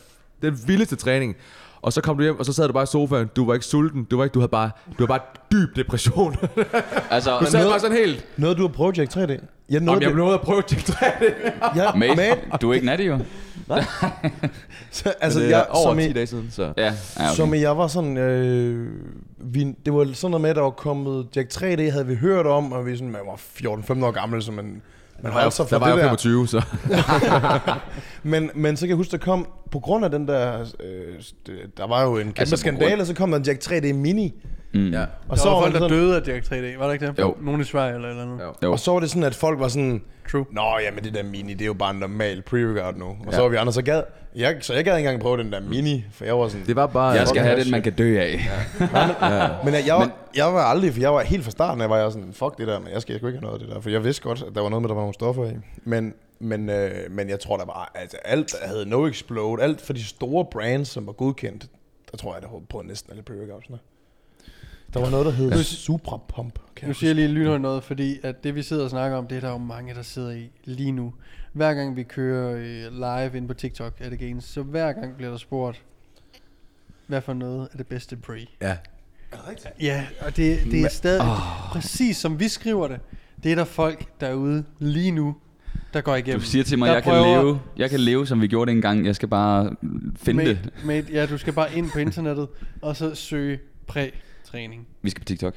den 0.41 0.59
vildeste 0.67 0.95
træning. 0.95 1.35
Og 1.81 1.93
så 1.93 2.01
kom 2.01 2.17
du 2.17 2.23
hjem, 2.23 2.39
og 2.39 2.45
så 2.45 2.53
sad 2.53 2.67
du 2.67 2.73
bare 2.73 2.83
i 2.83 2.87
sofaen. 2.87 3.29
Du 3.35 3.45
var 3.45 3.53
ikke 3.53 3.65
sulten. 3.65 4.03
Du 4.03 4.17
var 4.17 4.23
ikke, 4.23 4.33
du 4.33 4.39
havde 4.39 4.49
bare, 4.49 4.69
du 4.87 4.93
havde 4.97 5.07
bare 5.07 5.19
dyb 5.51 5.75
depression. 5.75 6.35
Altså, 7.09 7.39
Du 7.39 7.45
sad 7.45 7.53
noget- 7.59 7.71
bare 7.71 7.79
sådan 7.79 7.97
helt. 7.97 8.25
Nåede 8.37 8.55
du 8.55 8.65
at 8.65 8.71
prøve 8.71 8.93
Jack 8.97 9.11
3D? 9.17 9.19
Jeg 9.69 9.77
Om 9.79 9.83
nåede 9.85 9.99
jeg 10.01 10.09
det. 10.09 10.17
nåede 10.17 10.33
at 10.33 10.41
prøve 10.41 10.63
Jack 10.71 10.83
3 10.85 11.05
Ja, 11.75 11.93
mate, 11.95 12.15
mate. 12.15 12.37
du 12.61 12.69
er 12.69 12.73
ikke 12.73 12.85
natty 12.85 13.03
jo. 13.05 13.19
Så, 14.97 15.09
Altså, 15.09 15.13
altså, 15.21 15.39
det 15.39 15.45
er 15.53 15.57
jeg, 15.57 15.65
over 15.69 15.89
som, 15.89 15.97
10 15.97 16.09
i, 16.09 16.13
dage 16.13 16.27
siden, 16.27 16.47
så... 16.51 16.73
Ja, 16.77 16.83
ja 16.83 16.91
okay. 17.17 17.35
som 17.35 17.53
i, 17.53 17.59
jeg 17.61 17.77
var 17.77 17.87
sådan, 17.87 18.17
øh, 18.17 18.87
vi, 19.37 19.63
det 19.85 19.93
var 19.93 20.07
sådan 20.13 20.31
noget 20.31 20.41
med, 20.41 20.49
at 20.49 20.55
der 20.55 20.61
var 20.61 20.69
kommet 20.69 21.27
Jack 21.35 21.53
3D, 21.53 21.91
havde 21.91 22.05
vi 22.07 22.15
hørt 22.15 22.45
om, 22.45 22.71
og 22.71 22.85
vi 22.85 22.95
sådan, 22.95 23.11
man 23.11 23.21
var 23.25 23.35
14-15 23.35 24.05
år 24.05 24.11
gammel, 24.11 24.43
så 24.43 24.51
man, 24.51 24.81
man 25.23 25.31
holdt 25.31 25.53
sig 25.53 25.65
Der 25.69 25.69
fra 25.69 25.77
var 25.79 25.87
jeg 25.87 25.95
det 25.95 26.03
der. 26.03 26.09
25, 26.09 26.47
så... 26.47 26.61
Men, 28.23 28.49
men 28.55 28.77
så 28.77 28.81
kan 28.81 28.89
jeg 28.89 28.97
huske, 28.97 29.11
der 29.11 29.17
kom, 29.17 29.47
på 29.71 29.79
grund 29.79 30.05
af 30.05 30.11
den 30.11 30.27
der, 30.27 30.59
øh, 30.59 30.65
det- 31.47 31.77
der 31.77 31.87
var 31.87 32.03
jo 32.03 32.17
en 32.17 32.23
kæmpe 32.25 32.39
Altså, 32.39 32.57
skandale, 32.57 33.05
så 33.05 33.13
kom 33.13 33.31
der 33.31 33.37
en 33.37 33.43
Jack 33.43 33.63
3D 33.63 33.93
Mini, 33.93 34.33
Mm. 34.73 34.89
Ja. 34.93 35.01
og 35.01 35.07
Og 35.29 35.37
så, 35.37 35.43
var 35.49 35.55
var 35.55 35.61
folk, 35.61 35.73
det 35.73 35.81
der 35.81 35.87
sådan, 35.89 36.01
døde 36.03 36.15
af 36.21 36.27
Jack 36.27 36.45
3D. 36.45 36.79
Var 36.79 36.85
der 36.85 36.91
ikke 36.93 37.07
det? 37.07 37.19
Jo. 37.19 37.35
Nogen 37.41 37.61
i 37.61 37.63
Sverige 37.63 37.95
eller 37.95 38.09
eller 38.09 38.23
andet. 38.23 38.39
Jo. 38.39 38.53
Jo. 38.63 38.71
og 38.71 38.79
så 38.79 38.91
var 38.91 38.99
det 38.99 39.09
sådan, 39.09 39.23
at 39.23 39.35
folk 39.35 39.59
var 39.59 39.67
sådan, 39.67 40.01
True. 40.31 40.45
Nå, 40.51 40.61
jamen 40.85 41.03
det 41.03 41.13
der 41.13 41.23
mini, 41.23 41.53
det 41.53 41.61
er 41.61 41.65
jo 41.65 41.73
bare 41.73 41.91
en 41.91 41.99
normal 41.99 42.43
pre-workout 42.49 42.97
nu. 42.99 43.05
Og 43.05 43.17
Ja. 43.25 43.31
så 43.31 43.41
var 43.41 43.49
vi 43.49 43.55
andre, 43.55 43.73
så 43.73 43.81
gad, 43.81 44.03
jeg, 44.35 44.57
så 44.61 44.73
jeg 44.73 44.83
gad 44.85 44.97
ikke 44.97 45.07
engang 45.07 45.21
prøve 45.21 45.37
den 45.37 45.51
der 45.51 45.59
mini, 45.61 46.05
for 46.11 46.25
jeg 46.25 46.37
var 46.39 46.47
sådan, 46.47 46.65
Det 46.67 46.75
var 46.75 46.87
bare... 46.87 47.09
Jeg 47.11 47.27
skal 47.27 47.41
have 47.41 47.59
den, 47.63 47.71
man 47.71 47.81
kan 47.81 47.93
dø 47.93 48.19
af. 48.19 48.39
Men 49.65 49.73
jeg, 49.73 49.83
jeg, 49.87 49.95
var, 49.95 50.11
jeg 50.35 50.45
var 50.53 50.61
aldrig, 50.63 50.93
for 50.93 50.99
jeg 51.01 51.13
var 51.13 51.21
helt 51.21 51.43
fra 51.43 51.51
starten 51.51 51.81
af, 51.81 51.89
var 51.89 51.97
jeg 51.97 52.11
sådan, 52.11 52.33
fuck 52.33 52.57
det 52.57 52.67
der, 52.67 52.79
men 52.79 52.93
jeg 52.93 53.01
skal 53.01 53.17
sgu 53.17 53.27
ikke 53.27 53.39
have 53.39 53.45
noget 53.47 53.61
af 53.61 53.65
det 53.67 53.75
der. 53.75 53.81
For 53.81 53.89
jeg 53.89 54.03
vidste 54.03 54.21
godt, 54.23 54.43
at 54.47 54.55
der 54.55 54.61
var 54.61 54.69
noget 54.69 54.81
med, 54.81 54.89
der 54.89 54.95
var 54.95 55.01
nogle 55.01 55.13
stoffer 55.13 55.45
i. 55.45 55.53
Men, 55.83 56.13
men, 56.39 56.69
øh, 56.69 56.91
men 57.11 57.29
jeg 57.29 57.39
tror, 57.39 57.57
der 57.57 57.65
var, 57.65 57.91
altså 57.95 58.17
alt 58.25 58.51
der 58.61 58.67
havde 58.67 58.89
no 58.89 59.07
explode, 59.07 59.63
alt 59.63 59.81
for 59.81 59.93
de 59.93 60.03
store 60.03 60.45
brands, 60.51 60.87
som 60.87 61.07
var 61.07 61.13
godkendt, 61.13 61.65
der 62.11 62.17
tror 62.17 62.33
jeg, 62.33 62.41
der 62.41 62.47
på 62.69 62.81
næsten 62.85 63.11
alle 63.11 63.23
pre-workouts. 63.29 63.71
Der 64.93 64.99
var 64.99 65.09
noget, 65.09 65.25
der 65.25 65.31
hed 65.31 65.63
Supra 65.63 66.19
Pump. 66.35 66.59
Kan 66.75 66.87
Nu 66.87 66.93
siger 66.93 67.09
jeg 67.09 67.15
lige 67.15 67.27
lynhøjt 67.27 67.61
noget, 67.61 67.83
fordi 67.83 68.19
at 68.23 68.43
det 68.43 68.55
vi 68.55 68.63
sidder 68.63 68.83
og 68.83 68.89
snakker 68.89 69.17
om, 69.17 69.27
det 69.27 69.35
er 69.35 69.41
der 69.41 69.49
jo 69.49 69.57
mange, 69.57 69.93
der 69.93 70.01
sidder 70.01 70.31
i 70.31 70.49
lige 70.63 70.91
nu. 70.91 71.13
Hver 71.53 71.73
gang 71.73 71.95
vi 71.95 72.03
kører 72.03 72.55
øh, 72.57 72.93
live 72.93 73.37
ind 73.37 73.47
på 73.47 73.53
TikTok, 73.53 73.93
er 73.99 74.09
det 74.09 74.19
gains, 74.19 74.43
så 74.43 74.61
hver 74.61 74.93
gang 74.93 75.15
bliver 75.15 75.29
der 75.29 75.37
spurgt, 75.37 75.81
hvad 77.07 77.21
for 77.21 77.33
noget 77.33 77.69
er 77.73 77.77
det 77.77 77.87
bedste 77.87 78.15
pre? 78.15 78.45
Ja. 78.61 78.77
Ja, 79.81 80.05
og 80.21 80.37
det, 80.37 80.59
det 80.71 80.81
er 80.81 80.89
stadig 80.89 81.21
oh. 81.21 81.71
præcis 81.71 82.17
som 82.17 82.39
vi 82.39 82.47
skriver 82.47 82.87
det. 82.87 82.99
Det 83.43 83.51
er 83.51 83.55
der 83.55 83.63
folk 83.63 84.21
derude 84.21 84.63
lige 84.79 85.11
nu, 85.11 85.35
der 85.93 86.01
går 86.01 86.15
igennem. 86.15 86.39
Du 86.39 86.45
siger 86.45 86.63
til 86.63 86.79
mig, 86.79 86.87
Der 86.87 86.93
jeg 86.93 87.03
kan, 87.03 87.13
leve, 87.13 87.59
jeg 87.77 87.89
kan 87.89 87.99
leve, 87.99 88.27
som 88.27 88.41
vi 88.41 88.47
gjorde 88.47 88.71
det 88.71 88.75
engang. 88.75 89.05
Jeg 89.05 89.15
skal 89.15 89.27
bare 89.27 89.75
finde 90.15 90.37
mate, 90.37 90.49
det. 90.49 90.85
Mate, 90.85 91.07
ja, 91.13 91.25
du 91.25 91.37
skal 91.37 91.53
bare 91.53 91.75
ind 91.75 91.91
på 91.91 91.99
internettet, 91.99 92.47
og 92.81 92.95
så 92.95 93.15
søge 93.15 93.59
præ-træning. 93.87 94.87
Vi 95.01 95.09
skal 95.09 95.21
på 95.21 95.25
TikTok. 95.25 95.53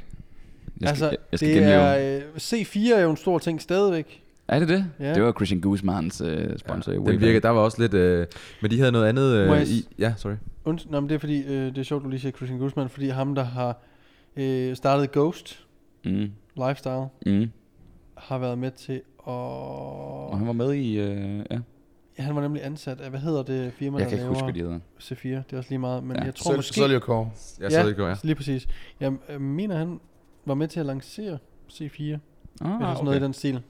Jeg 0.80 0.88
skal, 0.88 0.88
Altså, 0.88 1.04
jeg, 1.04 1.16
jeg 1.32 1.38
skal 1.38 1.48
det 1.48 1.56
genleve. 1.56 1.74
er, 1.80 2.16
øh, 2.16 2.22
C4 2.36 2.94
er 2.94 3.00
jo 3.00 3.10
en 3.10 3.16
stor 3.16 3.38
ting 3.38 3.62
stadigvæk. 3.62 4.22
Er 4.48 4.58
det 4.58 4.68
det? 4.68 4.86
Ja. 5.00 5.14
Det 5.14 5.22
var 5.22 5.32
Christian 5.32 5.60
Guzmans 5.60 6.20
øh, 6.20 6.58
sponsor. 6.58 6.92
Ja, 6.92 6.98
den 6.98 7.20
virker, 7.20 7.40
der 7.40 7.48
var 7.48 7.60
også 7.60 7.80
lidt... 7.80 7.94
Øh, 7.94 8.26
men 8.62 8.70
de 8.70 8.78
havde 8.78 8.92
noget 8.92 9.06
andet 9.08 9.36
øh, 9.36 9.48
jeg 9.48 9.68
i... 9.68 9.88
Ja, 9.98 10.14
sorry. 10.16 10.34
Und, 10.64 10.78
nå, 10.90 11.00
men 11.00 11.08
det 11.08 11.14
er 11.14 11.18
fordi, 11.18 11.42
øh, 11.42 11.66
det 11.66 11.78
er 11.78 11.82
sjovt, 11.82 12.04
du 12.04 12.08
lige 12.08 12.20
siger 12.20 12.32
Christian 12.32 12.58
Guzman, 12.58 12.88
fordi 12.88 13.08
ham, 13.08 13.34
der 13.34 13.42
har 13.44 13.82
øh, 14.36 14.76
startet 14.76 15.12
Ghost 15.12 15.66
Mm, 16.04 16.30
Lifestyle, 16.66 17.06
mm. 17.26 17.50
har 18.16 18.38
været 18.38 18.58
med 18.58 18.70
til 18.70 18.92
at... 19.18 19.32
Og 19.32 20.38
han 20.38 20.46
var 20.46 20.52
med 20.52 20.72
i... 20.74 20.98
Øh, 20.98 21.38
ja. 21.50 21.58
Han 22.20 22.34
var 22.34 22.40
nemlig 22.42 22.64
ansat 22.64 23.00
af, 23.00 23.10
hvad 23.10 23.20
hedder 23.20 23.42
det 23.42 23.72
firma, 23.72 23.98
Jeg 23.98 24.04
der 24.04 24.10
kan 24.10 24.18
ikke 24.18 24.28
huske, 24.28 24.44
hvad 24.44 24.54
de 24.54 24.60
hedder. 24.60 24.78
C4? 25.00 25.28
Det 25.28 25.52
er 25.52 25.56
også 25.56 25.70
lige 25.70 25.78
meget, 25.78 26.04
men 26.04 26.16
Ja. 26.16 26.22
jeg 26.24 26.34
tror 26.34 26.50
Sol- 26.50 26.56
måske... 26.56 26.74
Solio 26.74 26.98
Core. 26.98 27.30
Jeg 27.60 27.70
ja, 27.70 27.82
så 27.82 27.88
det 27.88 27.96
går, 27.96 28.08
ja. 28.08 28.14
lige 28.22 28.34
præcis. 28.34 28.68
Jeg 29.00 29.12
øh, 29.28 29.40
mener, 29.40 29.76
han 29.76 30.00
var 30.44 30.54
med 30.54 30.68
til 30.68 30.80
at 30.80 30.86
lancere 30.86 31.38
C4, 31.72 31.78
ah, 31.80 31.86
eller 32.00 32.18
sådan 32.60 33.04
noget 33.04 33.20
i 33.20 33.22
den 33.22 33.32
stil. 33.32 33.62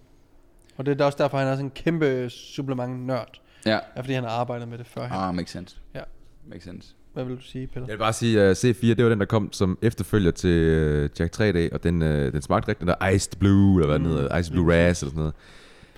Og 0.77 0.87
det 0.87 1.01
er 1.01 1.05
også 1.05 1.19
derfor, 1.23 1.39
han 1.39 1.47
er 1.47 1.53
sådan 1.53 1.65
en 1.67 1.71
kæmpe 1.71 2.31
supplement-nørd. 2.31 3.41
Ja. 3.67 3.79
Er 3.95 4.03
fordi 4.03 4.13
han 4.13 4.25
har 4.25 4.31
arbejdet 4.31 4.69
med 4.69 4.79
det 4.79 4.87
før. 4.87 5.03
Ah, 5.03 5.35
makes 5.35 5.51
sense. 5.51 5.77
Ja. 5.95 6.01
Makes 6.47 6.65
sense. 6.65 6.95
Hvad 7.13 7.25
vil 7.25 7.37
du 7.37 7.43
sige, 7.43 7.67
Peter? 7.67 7.81
Jeg 7.87 7.93
vil 7.93 7.99
bare 7.99 8.13
sige, 8.13 8.41
at 8.43 8.65
C4, 8.65 8.87
det 8.87 9.05
var 9.05 9.11
den, 9.11 9.21
der 9.21 9.27
kom 9.27 9.53
som 9.53 9.79
efterfølger 9.83 10.31
til 10.31 11.05
uh, 11.05 11.21
Jack 11.21 11.41
3D, 11.41 11.75
og 11.75 11.83
den, 11.83 12.03
uh, 12.03 12.09
den 12.09 12.43
smagte 12.43 12.69
rigtig, 12.69 12.87
den 12.87 12.95
der 13.01 13.09
Iced 13.09 13.39
Blue, 13.39 13.75
eller 13.83 13.87
hvad 13.87 13.99
den 13.99 14.07
Mm, 14.07 14.13
hedder, 14.13 14.39
Iced 14.39 14.53
Blue 14.53 14.67
Ras, 14.73 15.03
eller 15.03 15.11
sådan 15.11 15.19
noget. 15.19 15.35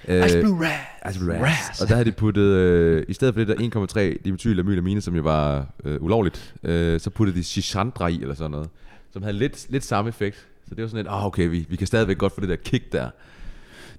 Øh, 0.09 0.27
Ice 0.27 0.41
Blue 0.41 0.67
Raz. 0.67 1.15
Ice 1.15 1.21
Blue. 1.25 1.35
Og 1.81 1.89
der 1.89 1.95
havde 1.95 2.05
de 2.05 2.13
puttet, 2.13 2.43
øh, 2.43 3.05
i 3.09 3.13
stedet 3.13 3.35
for 3.35 3.45
det 3.45 3.49
der 3.49 4.15
1,3 4.15 4.23
dimethylamylamine, 4.25 5.01
som 5.01 5.17
jo 5.17 5.23
var 5.23 5.67
øh, 5.85 6.03
ulovligt, 6.03 6.55
øh, 6.63 7.01
så 7.01 7.11
puttede 7.11 7.39
de 7.39 7.45
Shishandra 7.45 8.07
i, 8.09 8.21
eller 8.23 8.35
sådan 8.35 8.51
noget, 8.51 8.69
som 9.13 9.23
havde 9.23 9.37
lidt, 9.37 9.67
lidt 9.71 9.85
samme 9.85 10.09
effekt. 10.09 10.47
Så 10.69 10.75
det 10.75 10.83
var 10.83 10.89
sådan 10.89 11.05
lidt, 11.05 11.09
ah 11.15 11.27
okay, 11.27 11.49
vi, 11.49 11.67
vi 11.69 11.77
kan 11.77 11.87
stadigvæk 11.87 12.19
godt 12.19 12.33
få 12.35 12.41
det 12.41 12.49
der 12.49 12.57
kick 12.57 12.93
der. 12.93 13.09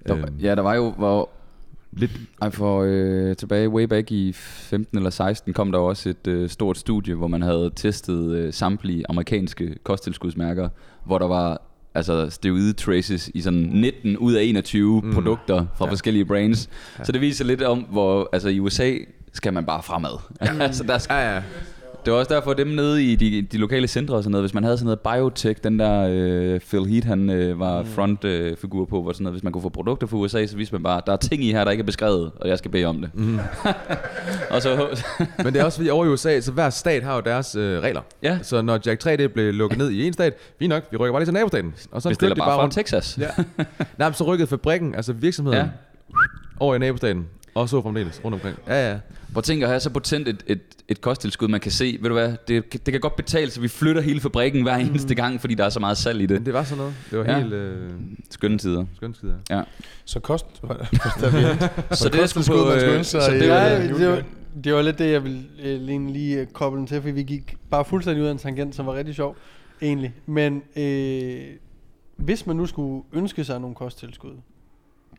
Der, 0.08 0.16
Øhm. 0.16 0.36
ja, 0.42 0.54
der 0.54 0.62
var 0.62 0.74
jo... 0.74 0.90
Hvor, 0.90 1.30
Lidt, 1.96 2.10
ej, 2.42 2.50
for 2.50 2.82
øh, 2.86 3.36
tilbage 3.36 3.68
way 3.68 3.82
back 3.84 4.10
i 4.12 4.32
15 4.32 4.98
eller 4.98 5.10
16 5.10 5.52
kom 5.52 5.72
der 5.72 5.78
også 5.78 6.08
et 6.08 6.26
øh, 6.26 6.48
stort 6.48 6.78
studie, 6.78 7.14
hvor 7.14 7.26
man 7.26 7.42
havde 7.42 7.70
testet 7.76 8.32
øh, 8.36 8.52
samtlige 8.52 9.04
amerikanske 9.08 9.74
kosttilskudsmærker, 9.82 10.68
hvor 11.04 11.18
der 11.18 11.26
var 11.26 11.62
altså 11.94 12.30
steroid 12.30 12.74
traces 12.74 13.30
i 13.34 13.40
sådan 13.40 13.60
19 13.60 14.16
ud 14.16 14.32
af 14.32 14.42
21 14.42 15.00
mm. 15.00 15.14
produkter 15.14 15.66
fra 15.76 15.84
ja. 15.84 15.90
forskellige 15.90 16.24
brands. 16.24 16.68
Ja. 16.98 17.04
Så 17.04 17.12
det 17.12 17.20
viser 17.20 17.44
lidt 17.44 17.62
om, 17.62 17.78
hvor 17.78 18.28
altså 18.32 18.48
i 18.48 18.60
USA 18.60 18.94
skal 19.32 19.52
man 19.52 19.64
bare 19.64 19.82
fremad. 19.82 20.18
Ja. 20.42 20.58
altså 20.64 20.84
der 20.84 20.98
skal, 20.98 21.14
ja, 21.14 21.34
ja. 21.34 21.42
Det 22.04 22.12
var 22.12 22.18
også 22.18 22.34
derfor 22.34 22.52
dem 22.52 22.66
nede 22.66 23.04
i 23.04 23.16
de, 23.16 23.42
de 23.42 23.56
lokale 23.58 23.88
centre 23.88 24.14
og 24.14 24.22
sådan 24.22 24.30
noget, 24.30 24.42
hvis 24.42 24.54
man 24.54 24.64
havde 24.64 24.78
sådan 24.78 24.84
noget 24.84 25.00
biotech, 25.00 25.60
den 25.64 25.78
der 25.78 26.08
øh, 26.10 26.60
Phil 26.60 26.86
Heath, 26.86 27.06
han 27.06 27.30
øh, 27.30 27.60
var 27.60 27.82
Mm. 27.82 27.86
front 27.88 28.24
øh, 28.24 28.56
figur 28.56 28.84
på, 28.84 29.02
hvor 29.02 29.12
sådan 29.12 29.22
noget, 29.24 29.34
hvis 29.34 29.42
man 29.44 29.52
kunne 29.52 29.62
få 29.62 29.68
produkter 29.68 30.06
fra 30.06 30.16
USA, 30.16 30.46
så 30.46 30.56
viste 30.56 30.74
man 30.74 30.82
bare, 30.82 31.00
der 31.06 31.12
er 31.12 31.16
ting 31.16 31.44
i 31.44 31.52
her, 31.52 31.64
der 31.64 31.70
ikke 31.70 31.82
er 31.82 31.86
beskrevet, 31.86 32.30
og 32.40 32.48
jeg 32.48 32.58
skal 32.58 32.70
bede 32.70 32.84
om 32.84 33.00
det. 33.00 33.10
Mm. 33.14 33.38
og 34.50 34.62
så, 34.62 35.00
Men 35.44 35.46
det 35.52 35.56
er 35.60 35.64
også 35.64 35.78
fordi 35.78 35.90
over 35.90 36.04
i 36.04 36.08
USA, 36.08 36.40
så 36.40 36.52
hver 36.52 36.70
stat 36.70 37.02
har 37.02 37.14
jo 37.14 37.20
deres 37.20 37.54
øh, 37.56 37.80
regler. 37.82 38.00
Ja. 38.22 38.38
Så 38.42 38.62
når 38.62 38.78
Jack 38.86 39.06
3D 39.06 39.26
blev 39.26 39.54
lukket 39.54 39.78
ned 39.78 39.90
i 39.90 40.06
en 40.06 40.12
stat, 40.12 40.34
fint 40.58 40.68
nok, 40.68 40.82
vi 40.90 40.96
rykker 40.96 41.12
bare 41.12 41.20
lige 41.20 41.26
til 41.26 41.34
nabostaten. 41.34 41.74
Og 41.92 42.02
så 42.02 42.08
bestiller 42.08 42.34
de 42.34 42.38
bare 42.38 42.48
fra 42.56 42.62
rundt. 42.62 42.74
Texas. 42.74 43.18
Ja. 43.20 43.28
Nej, 43.98 44.08
men 44.08 44.14
så 44.14 44.24
rykkede 44.24 44.46
fabrikken, 44.48 44.94
altså 44.94 45.12
virksomheden, 45.12 45.58
ja. 45.60 45.66
over 46.60 46.74
i 46.74 46.78
nabostaten. 46.78 47.26
Og 47.54 47.68
så 47.68 47.82
fremdeles 47.82 48.20
rundt 48.24 48.34
omkring. 48.34 48.56
Ja, 48.68 48.90
ja. 48.90 48.98
Hvor 49.34 49.40
tænk 49.42 49.62
at 49.62 49.68
have 49.68 49.80
så 49.80 49.90
potent 49.90 50.28
et, 50.28 50.44
et, 50.46 50.60
et 50.88 51.00
kosttilskud, 51.00 51.48
man 51.48 51.60
kan 51.60 51.72
se, 51.72 51.98
ved 52.00 52.08
du 52.08 52.14
hvad, 52.14 52.36
det, 52.48 52.72
det 52.72 52.92
kan 52.92 53.00
godt 53.00 53.16
betale, 53.16 53.50
så 53.50 53.60
vi 53.60 53.68
flytter 53.68 54.02
hele 54.02 54.20
fabrikken 54.20 54.62
hver 54.62 54.76
eneste 54.76 55.14
gang, 55.14 55.40
fordi 55.40 55.54
der 55.54 55.64
er 55.64 55.68
så 55.68 55.80
meget 55.80 55.96
salg 55.96 56.20
i 56.20 56.26
Men 56.26 56.36
det. 56.36 56.46
det 56.46 56.54
var 56.54 56.64
sådan 56.64 56.78
noget. 56.78 56.94
Det 57.10 57.18
var 57.18 57.24
Ja. 57.24 57.38
helt 57.38 57.52
øh, 57.52 57.90
Skønne 58.30 58.58
tider. 58.58 58.84
skønt 58.96 59.16
skidt. 59.16 59.32
Ja. 59.50 59.62
Så 60.04 60.20
kost... 60.20 60.46
Så 60.60 62.08
det, 62.08 62.18
jeg 62.18 62.28
skulle 62.28 62.46
kosttilskud, 62.46 62.54
på, 62.56 62.72
øh, 62.72 63.04
så 63.04 63.18
det, 63.30 63.42
Ja, 63.46 63.78
var, 63.78 63.96
det, 63.98 64.08
var, 64.08 64.22
det 64.64 64.74
var 64.74 64.82
lidt 64.82 64.98
det, 64.98 65.10
jeg 65.12 65.24
ville 65.24 65.42
øh, 65.62 65.80
lige, 65.80 66.12
lige 66.12 66.40
øh, 66.40 66.46
koble 66.46 66.78
den 66.78 66.86
til, 66.86 67.00
fordi 67.00 67.12
vi 67.14 67.22
gik 67.22 67.56
bare 67.70 67.84
fuldstændig 67.84 68.22
ud 68.22 68.28
af 68.28 68.32
en 68.32 68.38
tangent, 68.38 68.74
som 68.74 68.86
var 68.86 68.94
rigtig 68.94 69.14
sjov, 69.14 69.36
egentlig. 69.82 70.14
Men 70.26 70.62
øh, 70.76 71.40
hvis 72.16 72.46
man 72.46 72.56
nu 72.56 72.66
skulle 72.66 73.04
ønske 73.12 73.44
sig 73.44 73.60
nogle 73.60 73.76
kosttilskud 73.76 74.32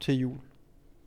til 0.02 0.14
jul, 0.16 0.38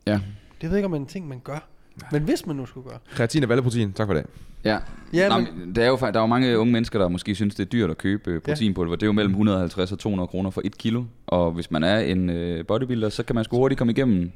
ja. 0.07 0.13
det 0.13 0.21
ved 0.61 0.69
jeg 0.69 0.77
ikke, 0.77 0.85
om 0.85 0.91
det 0.91 0.97
er 0.97 1.01
en 1.01 1.07
ting, 1.07 1.27
man 1.27 1.39
gør. 1.43 1.67
Men 2.11 2.21
hvis 2.21 2.45
man 2.45 2.55
nu 2.55 2.65
skulle 2.65 2.89
gøre. 2.89 2.99
Kreatin 3.11 3.43
og 3.43 3.49
valleprotein, 3.49 3.93
tak 3.93 4.07
for 4.07 4.13
det. 4.13 4.25
Ja, 4.65 4.77
Ja, 5.13 5.29
Nå, 5.29 5.37
men, 5.37 5.75
der 5.75 5.83
er 5.83 5.87
jo 5.87 5.97
der 5.97 6.05
er 6.05 6.19
jo 6.19 6.25
mange 6.25 6.59
unge 6.59 6.73
mennesker, 6.73 6.99
der 6.99 7.07
måske 7.07 7.35
synes, 7.35 7.55
det 7.55 7.65
er 7.65 7.69
dyrt 7.69 7.89
at 7.89 7.97
købe 7.97 8.31
øh, 8.31 8.41
proteinpulver. 8.41 8.95
Det 8.95 9.03
er 9.03 9.07
jo 9.07 9.13
mellem 9.13 9.31
150 9.31 9.91
og 9.91 9.99
200 9.99 10.27
kroner 10.27 10.49
for 10.49 10.61
et 10.65 10.77
kilo. 10.77 11.03
Og 11.27 11.51
hvis 11.51 11.71
man 11.71 11.83
er 11.83 11.99
en 11.99 12.29
øh, 12.29 12.65
bodybuilder, 12.65 13.09
så 13.09 13.23
kan 13.23 13.35
man 13.35 13.43
sgu 13.43 13.57
hurtigt 13.57 13.77
komme 13.77 13.93
igennem. 13.93 14.31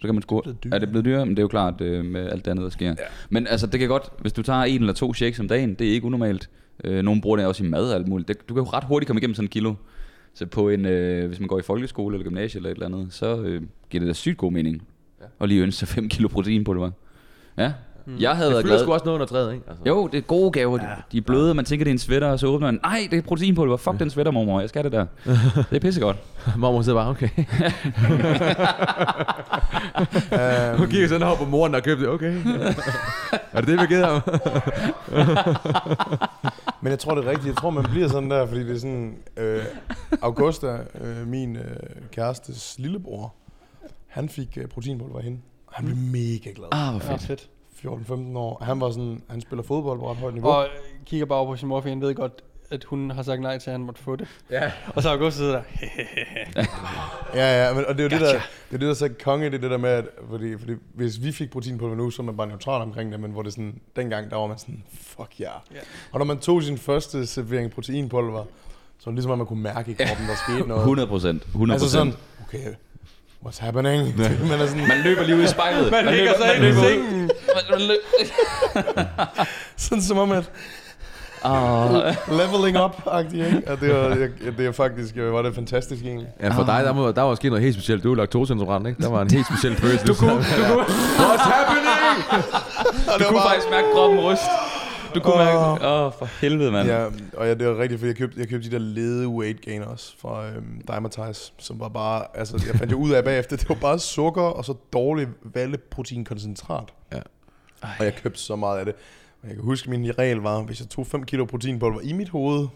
Så 0.00 0.06
kan 0.06 0.14
man 0.14 0.22
sgu, 0.22 0.42
er 0.72 0.78
det 0.78 0.88
blevet 0.88 1.04
dyrere? 1.04 1.26
Men 1.26 1.30
det 1.30 1.38
er 1.38 1.42
jo 1.42 1.48
klart 1.48 1.80
øh, 1.80 2.04
med 2.04 2.30
alt 2.30 2.44
det 2.44 2.50
andet, 2.50 2.62
der 2.64 2.70
sker. 2.70 2.88
Ja. 2.88 2.94
Men 3.30 3.46
altså, 3.46 3.66
det 3.66 3.80
kan 3.80 3.88
godt, 3.88 4.12
hvis 4.20 4.32
du 4.32 4.42
tager 4.42 4.62
en 4.62 4.80
eller 4.80 4.92
to 4.92 5.14
shakes 5.14 5.40
om 5.40 5.48
dagen, 5.48 5.74
det 5.74 5.88
er 5.88 5.92
ikke 5.92 6.06
unormalt. 6.06 6.50
Øh, 6.84 7.02
nogle 7.02 7.20
bruger 7.20 7.36
det 7.36 7.46
også 7.46 7.64
i 7.64 7.66
mad 7.66 7.90
og 7.90 7.94
alt 7.94 8.08
muligt. 8.08 8.28
Det, 8.28 8.48
du 8.48 8.54
kan 8.54 8.64
jo 8.64 8.70
ret 8.70 8.84
hurtigt 8.84 9.06
komme 9.06 9.20
igennem 9.20 9.34
sådan 9.34 9.44
en 9.44 9.50
kilo. 9.50 9.74
Så 10.34 10.46
på 10.46 10.68
en, 10.68 10.84
øh, 10.86 11.28
hvis 11.28 11.40
man 11.40 11.48
går 11.48 11.58
i 11.58 11.62
folkeskole 11.62 12.16
eller 12.16 12.24
gymnasie 12.24 12.58
eller 12.58 12.70
et 12.70 12.74
eller 12.74 12.86
andet, 12.86 13.06
så 13.10 13.40
øh, 13.40 13.62
giver 13.90 14.00
det 14.00 14.08
da 14.08 14.12
sygt 14.12 14.38
god 14.38 14.52
mening. 14.52 14.82
Ja. 15.20 15.26
Og 15.38 15.48
lige 15.48 15.62
ønske 15.62 15.78
sig 15.78 15.88
5 15.88 16.08
kilo 16.08 16.28
proteinpulver. 16.28 16.90
Ja. 17.58 17.72
Mm. 18.06 18.16
Jeg 18.18 18.36
havde 18.36 18.46
Det 18.48 18.54
været 18.54 18.64
glad. 18.66 18.78
sgu 18.82 18.92
også 18.92 19.04
noget 19.04 19.14
under 19.14 19.26
træet, 19.26 19.52
ikke? 19.54 19.64
Altså. 19.68 19.82
Jo, 19.86 20.06
det 20.06 20.18
er 20.18 20.22
gode 20.22 20.50
gaver. 20.50 20.78
Ja. 20.82 20.88
De 21.12 21.16
er 21.18 21.22
bløde, 21.22 21.54
man 21.54 21.64
tænker, 21.64 21.84
det 21.84 21.90
er 21.90 21.94
en 21.94 21.98
sweater, 21.98 22.28
og 22.28 22.38
så 22.38 22.46
åbner 22.46 22.66
man. 22.68 22.80
Nej, 22.82 23.08
det 23.10 23.18
er 23.18 23.22
proteinpulver. 23.22 23.76
Fuck 23.76 23.98
den 23.98 24.10
sweater, 24.10 24.30
mormor. 24.30 24.60
Jeg 24.60 24.68
skal 24.68 24.82
have 24.82 24.90
det 24.90 25.08
der. 25.24 25.32
Det 25.70 25.76
er 25.76 25.80
pissegodt. 25.80 26.16
Mormor 26.56 26.82
sidder 26.82 26.98
bare, 26.98 27.08
okay. 27.10 27.28
Hun 30.78 30.88
kigger 30.88 31.08
sådan 31.08 31.22
over 31.26 31.36
på 31.36 31.44
moren, 31.44 31.72
der 31.74 31.80
købte 31.80 32.04
det. 32.04 32.12
Okay. 32.12 32.34
er 33.52 33.60
det 33.60 33.66
det, 33.68 33.72
vi 33.72 33.78
har 33.78 33.86
givet 33.86 34.06
ham? 34.06 34.20
Men 36.80 36.90
jeg 36.90 36.98
tror, 36.98 37.14
det 37.14 37.24
er 37.24 37.30
rigtigt. 37.30 37.46
Jeg 37.46 37.56
tror, 37.56 37.70
man 37.70 37.84
bliver 37.84 38.08
sådan 38.08 38.30
der, 38.30 38.46
fordi 38.46 38.60
det 38.66 38.74
er 38.76 38.78
sådan... 38.80 39.14
Øh, 39.36 39.62
Augusta, 40.22 40.78
øh, 41.00 41.26
min 41.26 41.56
øh, 41.56 41.62
kærestes 42.12 42.74
lillebror, 42.78 43.34
han 44.06 44.28
fik 44.28 44.58
øh, 44.60 44.66
proteinpulver 44.68 45.18
af 45.18 45.24
hende. 45.24 45.38
Han 45.72 45.84
blev 45.84 45.96
mega 45.96 46.50
glad. 46.54 46.68
Ah, 46.72 46.94
hvor 46.94 47.04
ja, 47.04 47.12
fedt. 47.12 47.22
fedt. 47.22 47.48
14-15 47.84 48.38
år. 48.38 48.64
Han 48.64 48.80
var 48.80 48.90
sådan, 48.90 49.22
han 49.30 49.40
spiller 49.40 49.62
fodbold 49.62 49.98
på 49.98 50.10
ret 50.10 50.16
højt 50.16 50.34
niveau. 50.34 50.50
Og 50.50 50.66
kigger 51.04 51.26
bare 51.26 51.38
over 51.38 51.52
på 51.52 51.56
sin 51.56 51.68
mor, 51.68 51.80
for 51.80 51.88
han 51.88 52.00
ved 52.00 52.14
godt, 52.14 52.42
at 52.70 52.84
hun 52.84 53.10
har 53.10 53.22
sagt 53.22 53.40
nej 53.40 53.58
til, 53.58 53.70
at 53.70 53.72
han 53.72 53.80
måtte 53.80 54.02
få 54.02 54.16
det. 54.16 54.28
Ja. 54.50 54.72
Og 54.94 55.02
så 55.02 55.10
August 55.10 55.36
sidder 55.36 55.52
der. 55.52 55.62
Ja, 57.34 57.66
ja, 57.66 57.74
men, 57.74 57.84
og 57.86 57.98
det 57.98 58.00
er 58.00 58.04
jo 58.04 58.08
det, 58.08 58.20
der, 58.20 58.32
det, 58.32 58.42
er 58.70 58.70
det, 58.70 58.80
der 58.80 58.90
er 58.90 58.94
så 58.94 59.08
konge, 59.24 59.46
det 59.46 59.54
er 59.54 59.58
det 59.58 59.70
der 59.70 59.76
med, 59.78 59.90
at 59.90 60.04
fordi, 60.30 60.58
fordi 60.58 60.72
hvis 60.94 61.22
vi 61.22 61.32
fik 61.32 61.50
proteinpulver 61.50 61.96
nu, 61.96 62.10
så 62.10 62.22
er 62.22 62.24
man 62.24 62.36
bare 62.36 62.46
neutral 62.46 62.82
omkring 62.82 63.12
det, 63.12 63.20
men 63.20 63.30
hvor 63.30 63.42
det 63.42 63.52
sådan, 63.52 63.80
dengang, 63.96 64.30
der 64.30 64.36
var 64.36 64.46
man 64.46 64.58
sådan, 64.58 64.82
fuck 64.92 65.40
ja. 65.40 65.44
Yeah. 65.44 65.60
Ja. 65.74 65.80
Og 66.12 66.18
når 66.18 66.26
man 66.26 66.38
tog 66.38 66.62
sin 66.62 66.78
første 66.78 67.26
servering 67.26 67.70
proteinpulver, 67.70 68.44
så 68.98 69.04
var 69.04 69.10
det 69.10 69.14
ligesom, 69.14 69.32
at 69.32 69.38
man 69.38 69.46
kunne 69.46 69.62
mærke 69.62 69.90
i 69.90 69.94
kroppen, 69.94 70.26
der 70.26 70.34
skete 70.48 70.68
noget. 70.68 70.82
100 70.90 71.08
procent. 71.08 71.42
100 71.42 71.74
Altså 71.74 71.90
sådan, 71.90 72.12
okay, 72.48 72.74
what's 73.46 73.60
happening? 73.60 74.18
man 74.50 74.60
er 74.60 74.66
sådan, 74.66 74.88
Man 74.88 75.00
løber 75.04 75.22
lige 75.22 75.36
ud 75.36 75.42
i 75.42 75.46
spejlet. 75.46 75.90
Man 75.90 76.04
ligger 76.04 76.24
løber, 76.24 76.36
sig 76.36 76.56
ind 76.56 76.64
i 76.64 76.80
sengen. 76.80 77.20
Man, 77.20 77.88
man 77.88 77.96
sådan 79.76 80.02
som 80.02 80.18
om, 80.18 80.32
at 80.32 80.50
Ah, 81.44 82.14
leveling 82.28 82.76
up-agtigt, 82.84 83.46
ikke? 83.46 83.62
Og 83.70 83.80
det 83.80 83.94
var, 83.94 84.08
jeg, 84.08 84.28
det 84.58 84.66
er 84.66 84.72
faktisk, 84.72 85.16
øh, 85.16 85.32
var 85.32 85.42
det 85.42 85.54
fantastisk 85.54 86.02
egentlig. 86.04 86.28
Ja, 86.42 86.48
for 86.48 86.64
dig, 86.64 86.82
der, 86.84 86.92
må, 86.92 87.12
der 87.12 87.22
var 87.22 87.28
måske 87.28 87.48
noget 87.48 87.62
helt 87.62 87.74
specielt. 87.74 88.04
Du 88.04 88.12
er 88.12 88.16
laktoseintolerant, 88.16 88.86
ikke? 88.86 89.02
Der 89.02 89.08
var 89.10 89.22
en 89.22 89.30
helt 89.30 89.46
speciel 89.46 89.76
følelse. 89.76 90.06
Du 90.06 90.14
kunne, 90.14 90.30
du 90.30 90.38
kunne. 90.72 90.84
What's 91.18 91.48
happening? 91.52 91.86
Og 93.14 93.20
du 93.20 93.24
kunne 93.28 93.40
faktisk 93.42 93.70
mærke 93.70 93.86
kroppen 93.94 94.20
ryst. 94.20 94.42
Du 95.16 95.20
kunne 95.20 95.34
Åh. 95.34 95.38
mærke... 95.38 95.86
Åh, 95.86 96.06
oh, 96.06 96.12
for 96.12 96.28
helvede, 96.40 96.72
mand. 96.72 96.88
Ja, 96.88 97.04
og 97.36 97.46
ja, 97.46 97.54
det 97.54 97.66
var 97.66 97.78
rigtigt, 97.78 98.00
fordi 98.00 98.08
jeg 98.08 98.16
købte, 98.16 98.40
jeg 98.40 98.48
købte 98.48 98.70
de 98.70 98.72
der 98.72 98.78
lede 98.78 99.28
weight 99.28 99.60
gainers 99.60 100.16
fra 100.18 100.48
øhm, 100.48 100.82
Dymatize, 100.88 101.52
som 101.58 101.80
var 101.80 101.88
bare, 101.88 102.24
altså 102.34 102.64
jeg 102.66 102.74
fandt 102.74 102.92
jo 102.92 102.98
ud 102.98 103.10
af 103.10 103.24
bagefter, 103.24 103.56
det 103.56 103.68
var 103.68 103.74
bare 103.74 103.98
sukker 103.98 104.42
og 104.42 104.64
så 104.64 104.74
dårlig 104.92 105.28
valleproteinkoncentrat. 105.42 106.94
Ja. 107.12 107.20
Og 107.98 108.04
jeg 108.04 108.14
købte 108.14 108.40
så 108.40 108.56
meget 108.56 108.78
af 108.78 108.84
det. 108.84 108.94
Og 109.42 109.48
jeg 109.48 109.56
kan 109.56 109.64
huske, 109.64 109.90
min 109.90 110.18
regel 110.18 110.36
var, 110.36 110.62
hvis 110.62 110.80
jeg 110.80 110.88
tog 110.88 111.06
5 111.06 111.24
kilo 111.24 111.44
proteinpulver 111.44 112.00
i 112.00 112.12
mit 112.12 112.28
hoved, 112.28 112.68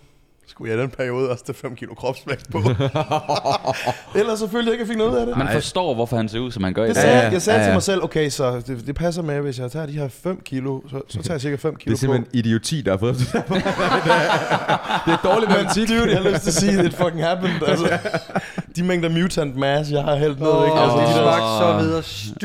skulle 0.50 0.70
jeg 0.72 0.78
i 0.78 0.82
den 0.82 0.90
periode 0.90 1.30
også 1.30 1.44
tage 1.44 1.56
5 1.56 1.76
kilo 1.76 1.94
kropsvægt 1.94 2.50
på. 2.52 2.58
Ellers 4.18 4.38
selvfølgelig 4.38 4.72
ikke, 4.72 4.82
jeg 4.82 4.88
fik 4.88 4.96
noget 4.96 5.10
ud 5.12 5.16
af 5.16 5.26
det. 5.26 5.36
Man 5.38 5.48
forstår, 5.52 5.94
hvorfor 5.94 6.16
han 6.16 6.28
ser 6.28 6.38
ud, 6.38 6.50
som 6.50 6.64
han 6.64 6.72
gør 6.74 6.84
i 6.84 6.88
Det 6.88 6.94
dag. 6.96 7.02
sagde, 7.02 7.16
Ja, 7.16 7.20
ja, 7.22 7.26
ja. 7.28 7.32
jeg 7.32 7.42
sagde 7.42 7.58
Ja, 7.58 7.64
til 7.64 7.68
ja. 7.68 7.74
mig 7.74 7.82
selv, 7.82 8.02
okay, 8.04 8.28
så 8.30 8.62
det, 8.66 8.86
det 8.86 8.94
passer 8.94 9.22
med, 9.22 9.40
hvis 9.40 9.58
jeg 9.58 9.70
tager 9.70 9.86
de 9.86 9.92
her 9.92 10.08
5 10.08 10.40
kilo, 10.44 10.80
så, 10.90 11.00
så 11.08 11.22
tager 11.22 11.34
jeg 11.34 11.40
cirka 11.40 11.56
5 11.56 11.72
Det 11.74 11.80
kilo 11.82 11.92
er 11.94 11.96
simpelthen 11.98 12.26
idioti, 12.32 12.80
der 12.82 12.90
har 12.90 12.98
fået 12.98 13.14
det. 13.18 13.32
det 15.06 15.12
er 15.12 15.20
dårlig 15.24 15.48
på. 15.48 15.54
Men 15.54 15.64
matematik. 15.66 15.88
dude, 15.88 16.10
jeg 16.10 16.22
har 16.22 16.30
lyst 16.30 16.42
til 16.42 16.50
at 16.50 16.54
sige, 16.54 16.84
it 16.86 16.94
fucking 16.94 17.24
happened. 17.24 17.62
Altså, 17.66 17.98
de 18.76 18.82
mængder 18.82 19.08
mutant 19.08 19.56
mass, 19.56 19.90
jeg 19.90 20.02
har 20.02 20.16
hældt 20.16 20.40
ned, 20.40 20.64
ikke? 20.66 20.78
Altså, 20.78 20.98
det 20.98 21.06
de, 21.06 21.20
der, 21.20 21.58
så 21.58 21.78
videre 21.82 22.02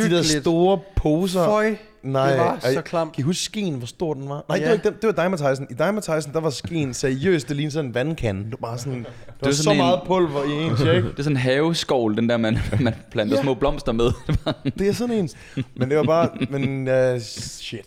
de 0.10 0.16
der 0.36 0.42
store 0.42 0.80
poser. 0.96 1.46
Føj, 1.46 1.76
Nej, 2.06 2.30
det 2.32 2.40
var 2.40 2.60
så 2.74 2.82
klamt. 2.82 3.14
Kan 3.14 3.22
I 3.22 3.24
huske 3.24 3.44
skeen, 3.44 3.74
hvor 3.76 3.88
stor 3.88 4.14
den 4.14 4.30
var? 4.30 4.46
Nej, 4.50 4.58
Ja. 4.58 4.62
det 4.64 4.68
var 4.68 4.74
ikke 4.74 4.90
den, 4.90 4.94
det 5.02 5.18
var 5.18 5.24
Dymatizen. 5.26 5.68
I 5.70 5.74
Dymatizen, 5.74 6.34
der 6.34 6.40
var 6.40 6.50
skeen 6.50 6.94
seriøst, 6.94 7.48
det 7.48 7.56
lignede 7.56 7.74
sådan 7.74 7.90
en 7.90 7.94
vandkande. 7.96 8.44
Det 8.44 8.52
var 8.62 8.68
bare 8.68 8.78
sådan, 8.78 9.00
det 9.00 9.08
var, 9.42 9.52
så 9.52 9.64
sådan 9.64 9.78
en- 9.80 9.86
meget 9.86 10.00
pulver 10.08 10.44
i 10.44 10.64
en 10.64 10.78
shake. 10.78 11.02
Det 11.02 11.20
er 11.20 11.24
sådan 11.24 11.32
en 11.32 11.38
haveskål, 11.38 12.18
den 12.18 12.30
der, 12.30 12.38
man, 12.38 12.58
man 12.82 12.94
planter 13.12 13.36
Ja. 13.36 13.42
små 13.42 13.54
blomster 13.54 13.92
med. 13.92 14.12
Det 14.80 14.88
er 14.88 14.94
sådan 14.94 15.16
en. 15.16 15.30
Men 15.76 15.90
det 15.90 15.98
var 15.98 16.04
bare, 16.04 16.30
men 16.50 16.88
uh, 16.88 17.22
shit, 17.22 17.86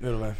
ved 0.00 0.10
du 0.10 0.16
hvad. 0.18 0.30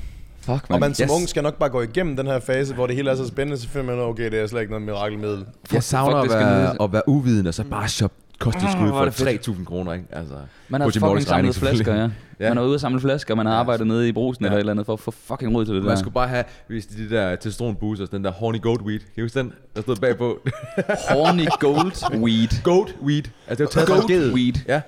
Fuck, 0.40 0.66
Og 0.68 0.80
man 0.80 0.94
som 0.94 1.10
ung 1.10 1.28
skal 1.28 1.42
nok 1.42 1.58
bare 1.58 1.68
gå 1.68 1.82
igennem 1.82 2.16
den 2.16 2.26
her 2.26 2.40
fase, 2.40 2.74
hvor 2.74 2.86
det 2.86 2.96
hele 2.96 3.10
er 3.10 3.14
så 3.14 3.26
spændende, 3.26 3.60
så 3.60 3.68
finder 3.68 3.86
man, 3.96 4.04
okay, 4.04 4.30
det 4.30 4.40
er 4.40 4.46
slet 4.46 4.60
ikke 4.60 4.72
noget 4.72 4.86
mirakelmiddel. 4.86 5.44
Jeg 5.72 5.82
savner 5.82 6.22
fuck, 6.22 6.32
at 6.32 6.38
det 6.38 6.46
skal 6.46 6.46
være, 6.62 6.82
at 6.82 6.92
være 6.92 7.08
uviden, 7.08 7.46
og 7.46 7.54
så 7.54 7.64
bare 7.64 7.88
shoppe 7.88 8.16
kosttilskud 8.38 8.88
er 8.88 9.04
det 9.04 9.14
for 9.14 9.52
3.000 9.54 9.64
kroner, 9.64 9.92
ikke? 9.92 10.04
Altså, 10.12 10.34
Man 10.68 10.80
har 10.80 10.88
fucking 10.90 11.22
samlet 11.22 11.54
flasker, 11.54 11.94
ja. 11.94 12.08
Ja. 12.40 12.48
Man 12.48 12.58
er 12.58 12.62
ude 12.62 12.74
og 12.74 12.80
samle 12.80 13.00
flasker, 13.00 13.34
man 13.34 13.46
har 13.46 13.54
arbejdet 13.54 13.86
nede 13.86 14.08
i 14.08 14.12
brusen 14.12 14.44
eller 14.44 14.56
et 14.56 14.60
eller 14.60 14.72
andet 14.72 14.86
for 14.86 14.92
at 14.92 15.00
få 15.00 15.10
fucking 15.10 15.54
råd 15.54 15.64
til 15.64 15.74
det 15.74 15.82
Man 15.82 15.90
der. 15.90 15.96
skulle 15.96 16.14
bare 16.14 16.28
have, 16.28 16.44
hvis 16.66 16.86
de 16.86 17.10
der 17.10 17.36
testosteron 17.36 17.76
boosters, 17.76 18.08
den 18.08 18.24
der 18.24 18.30
horny 18.32 18.60
goat 18.62 18.80
weed. 18.80 18.98
Kan 18.98 19.08
I 19.16 19.20
huske 19.20 19.38
den? 19.38 19.52
Der 19.76 19.82
stod 19.82 19.96
bagpå. 19.96 20.38
Horny 21.10 21.46
gold 21.60 22.18
weed. 22.22 22.62
goat 22.62 22.94
weed. 23.02 23.22
Altså 23.46 23.64
det 23.64 23.76
var 23.76 23.84
taget 23.84 24.08
Goat 24.08 24.34
weed. 24.34 24.52
Ja. 24.68 24.80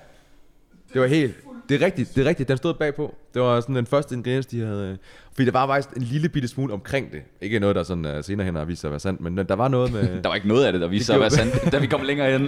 Det 0.92 1.00
var 1.00 1.06
helt... 1.06 1.34
Det 1.68 1.82
er 1.82 1.86
rigtigt, 1.86 2.14
det 2.14 2.24
er 2.24 2.28
rigtigt. 2.28 2.48
Den 2.48 2.56
stod 2.56 2.74
bagpå. 2.74 3.14
Det 3.34 3.42
var 3.42 3.60
sådan 3.60 3.76
den 3.76 3.86
første 3.86 4.14
ingrediens, 4.14 4.46
de 4.46 4.60
havde... 4.60 4.98
øh, 5.38 5.44
Fordi 5.44 5.46
der 5.46 5.52
var 5.52 5.66
faktisk 5.66 5.96
en 5.96 6.02
lille 6.02 6.28
bitte 6.28 6.48
smule 6.48 6.72
omkring 6.72 7.12
det. 7.12 7.22
Ikke 7.40 7.58
noget, 7.58 7.76
der 7.76 7.82
sådan 7.82 8.04
uh, 8.04 8.24
senere 8.24 8.44
hen 8.46 8.54
har 8.54 8.64
vist 8.64 8.80
sig 8.80 8.88
at 8.88 8.92
være 8.92 9.00
sandt, 9.00 9.20
men 9.20 9.36
der 9.36 9.54
var 9.54 9.68
noget 9.68 9.92
med... 9.92 10.02
Der 10.22 10.28
var 10.28 10.34
ikke 10.34 10.48
noget 10.48 10.64
af 10.64 10.72
det, 10.72 10.80
der 10.80 10.88
viste 10.88 11.06
sig 11.06 11.14
at 11.14 11.20
være 11.20 11.30
sandt, 11.30 11.54
da 11.72 11.78
vi 11.78 11.86
kom 11.86 12.02
længere 12.02 12.30
hen. 12.30 12.42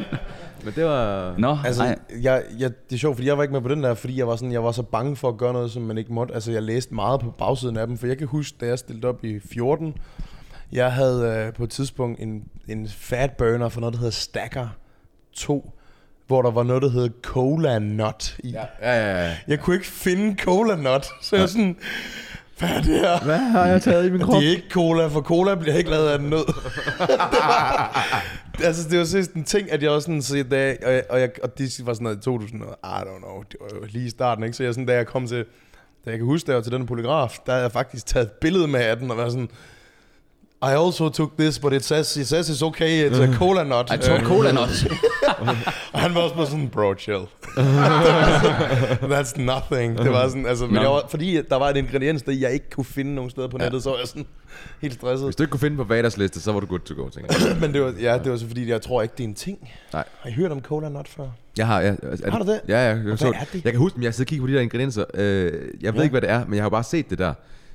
men 0.65 0.73
det 0.77 0.85
var... 0.85 1.35
Nå, 1.39 1.59
Altså, 1.65 1.83
nej. 1.83 1.99
jeg, 2.23 2.43
jeg, 2.59 2.71
det 2.89 2.95
er 2.95 2.99
sjovt, 2.99 3.17
fordi 3.17 3.29
jeg 3.29 3.37
var 3.37 3.43
ikke 3.43 3.53
med 3.53 3.61
på 3.61 3.69
den 3.69 3.83
der, 3.83 3.95
fordi 3.95 4.19
jeg 4.19 4.27
var, 4.27 4.37
sådan, 4.37 4.53
jeg 4.53 4.65
var 4.65 4.73
så 4.73 4.83
bange 4.83 5.17
for 5.17 5.29
at 5.29 5.37
gøre 5.37 5.53
noget, 5.53 5.71
som 5.71 5.83
man 5.83 5.99
ikke 5.99 6.13
måtte. 6.13 6.35
Altså, 6.35 6.53
jeg 6.53 6.63
læste 6.63 6.95
meget 6.95 7.21
på 7.21 7.31
bagsiden 7.31 7.77
af 7.77 7.87
dem, 7.87 7.99
for 7.99 8.07
jeg 8.07 8.19
kan 8.19 8.27
huske, 8.27 8.57
da 8.61 8.67
jeg 8.67 8.79
stillede 8.79 9.09
op 9.09 9.25
i 9.25 9.41
14, 9.41 9.95
jeg 10.73 10.93
havde 10.93 11.45
øh, 11.47 11.53
på 11.55 11.65
et 11.65 11.71
tidspunkt 11.71 12.21
en, 12.21 12.45
en 12.69 12.89
fat 12.89 13.31
burner 13.31 13.69
for 13.69 13.81
noget, 13.81 13.93
der 13.93 13.99
hedder 13.99 14.13
Stacker 14.13 14.69
2, 15.33 15.73
hvor 16.27 16.43
der 16.43 16.51
var 16.51 16.63
noget, 16.63 16.83
der 16.83 16.91
hedder 16.91 17.09
Cola 17.23 17.79
Nut 17.79 18.37
i. 18.45 18.51
Ja. 18.51 18.65
Ja, 18.83 18.93
ja, 18.93 19.25
ja. 19.27 19.37
Jeg 19.49 19.61
kunne 19.61 19.77
ikke 19.77 19.87
finde 19.87 20.37
Cola 20.43 20.77
Nut, 20.77 21.07
så 21.23 21.37
jeg 21.37 21.41
var 21.41 21.47
sådan, 21.47 21.77
hvad 22.61 22.69
er 22.69 22.81
det 22.81 23.01
her? 23.01 23.25
Hvad 23.25 23.39
har 23.39 23.67
jeg 23.67 23.83
taget 23.83 24.07
i 24.07 24.11
min 24.11 24.21
Det 24.21 24.35
er 24.35 24.51
ikke 24.51 24.69
cola, 24.71 25.07
for 25.07 25.21
cola 25.21 25.55
bliver 25.55 25.77
ikke 25.77 25.91
lavet 25.91 26.09
af 26.09 26.19
en 26.19 26.25
nød. 26.25 26.47
det 26.47 27.09
var, 28.59 28.65
altså, 28.65 28.89
det 28.91 28.99
var 28.99 29.05
sådan 29.05 29.27
en 29.35 29.45
ting, 29.45 29.73
at 29.73 29.83
jeg 29.83 29.91
også 29.91 30.07
sådan, 30.07 30.23
så 30.23 30.45
da, 30.51 30.77
og, 30.87 30.93
jeg, 30.93 31.03
og, 31.11 31.21
jeg, 31.21 31.31
og 31.43 31.59
de 31.59 31.71
var 31.83 31.95
sådan 31.95 32.05
noget 32.05 32.17
i 32.17 32.21
2000, 32.21 32.63
og 32.63 32.79
I 32.85 33.03
don't 33.03 33.19
know, 33.19 33.43
det 33.43 33.57
var 33.61 33.79
jo 33.79 33.87
lige 33.89 34.07
i 34.07 34.11
starten, 34.11 34.45
ikke? 34.45 34.57
Så 34.57 34.63
jeg 34.63 34.75
sådan, 34.75 34.87
da 34.87 34.95
jeg 34.95 35.07
kom 35.07 35.27
til, 35.27 35.45
da 36.05 36.11
jeg 36.11 36.19
kan 36.19 36.27
huske, 36.27 36.47
da 36.47 36.53
jeg 36.53 36.57
var 36.57 36.63
til 36.63 36.73
den 36.73 36.87
polygraf, 36.87 37.39
der 37.47 37.53
havde 37.53 37.63
jeg 37.63 37.73
faktisk 37.73 38.07
taget 38.07 38.27
et 38.27 38.33
billede 38.33 38.69
med 38.69 38.81
af 38.81 38.97
den, 38.97 39.11
og 39.11 39.17
var 39.17 39.29
sådan, 39.29 39.49
I 40.63 40.73
also 40.77 41.09
took 41.09 41.39
this, 41.39 41.59
but 41.59 41.73
it 41.73 41.85
says, 41.85 42.17
it 42.17 42.29
says 42.29 42.51
it's 42.51 42.63
okay, 42.63 43.11
it's 43.11 43.19
a 43.19 43.35
cola 43.35 43.65
nut. 43.65 43.91
I 43.91 43.97
took 43.97 44.21
cola 44.21 44.53
nuts. 44.53 44.85
Og 45.93 46.01
han 46.05 46.15
var 46.15 46.21
også 46.21 46.35
bare 46.37 46.47
sådan, 46.47 46.69
bro, 46.69 46.95
chill. 46.99 47.21
That's 49.13 49.41
nothing. 49.41 49.99
Det 49.99 50.11
var 50.11 50.29
sådan, 50.29 50.47
altså, 50.47 50.67
men 50.67 50.77
jeg 50.83 50.91
var, 50.91 51.03
fordi 51.09 51.43
der 51.51 51.57
var 51.57 51.71
en 51.71 51.77
ingrediens, 51.77 52.23
der 52.23 52.33
jeg 52.33 52.53
ikke 52.53 52.71
kunne 52.71 52.85
finde 52.85 53.15
nogen 53.15 53.31
steder 53.31 53.49
på 53.49 53.59
nettet, 53.59 53.83
så 53.83 53.91
var 53.91 53.99
jeg 53.99 54.09
sådan 54.09 54.27
helt 54.83 54.95
stresset. 54.95 55.27
Hvis 55.27 55.37
du 55.37 55.43
ikke 55.43 55.51
kunne 55.51 55.61
finde 55.61 55.77
på 55.77 55.85
Vaders 55.85 56.17
liste, 56.17 56.41
så 56.41 56.53
var 56.53 56.61
du 56.61 56.67
good 56.67 56.81
to 56.81 56.95
go, 56.95 57.09
tænker 57.09 57.35
jeg. 57.49 57.57
Men 57.61 57.73
det 57.75 57.83
var, 57.83 57.95
ja, 58.01 58.19
det 58.25 58.33
var 58.33 58.39
så 58.39 58.47
fordi, 58.47 58.69
jeg 58.71 58.83
tror 58.83 59.03
ikke, 59.03 59.15
det 59.19 59.25
er 59.25 59.29
en 59.29 59.35
ting. 59.35 59.69
Nej. 59.93 60.05
Har 60.21 60.31
I 60.31 60.33
hørt 60.33 60.53
om 60.53 60.61
cola 60.61 60.89
nut 60.89 61.09
før? 61.09 61.25
Jeg 61.59 61.67
har, 61.67 61.81
ja, 61.81 61.89
er 62.25 62.31
Har 62.31 62.39
du 62.39 62.53
det? 62.53 62.61
Ja, 62.69 62.91
ja. 62.91 62.97
Jeg, 63.09 63.19
så, 63.19 63.35
det? 63.53 63.65
jeg 63.65 63.73
kan 63.73 63.79
huske, 63.81 63.99
at 63.99 64.05
jeg 64.05 64.15
sidder 64.15 64.25
og 64.25 64.29
kigger 64.29 64.43
på 64.47 64.49
de 64.51 64.55
der 64.55 64.61
ingredienser. 64.61 65.05
Øh, 65.15 65.53
jeg 65.81 65.93
ved 65.93 66.01
Ja. 66.01 66.03
ikke, 66.03 66.11
hvad 66.13 66.21
det 66.21 66.31
er, 66.31 66.45
men 66.47 66.55
jeg 66.55 66.65
har 66.65 66.69
bare 66.71 66.85
set 66.85 67.11
det 67.11 67.19
der. 67.19 67.33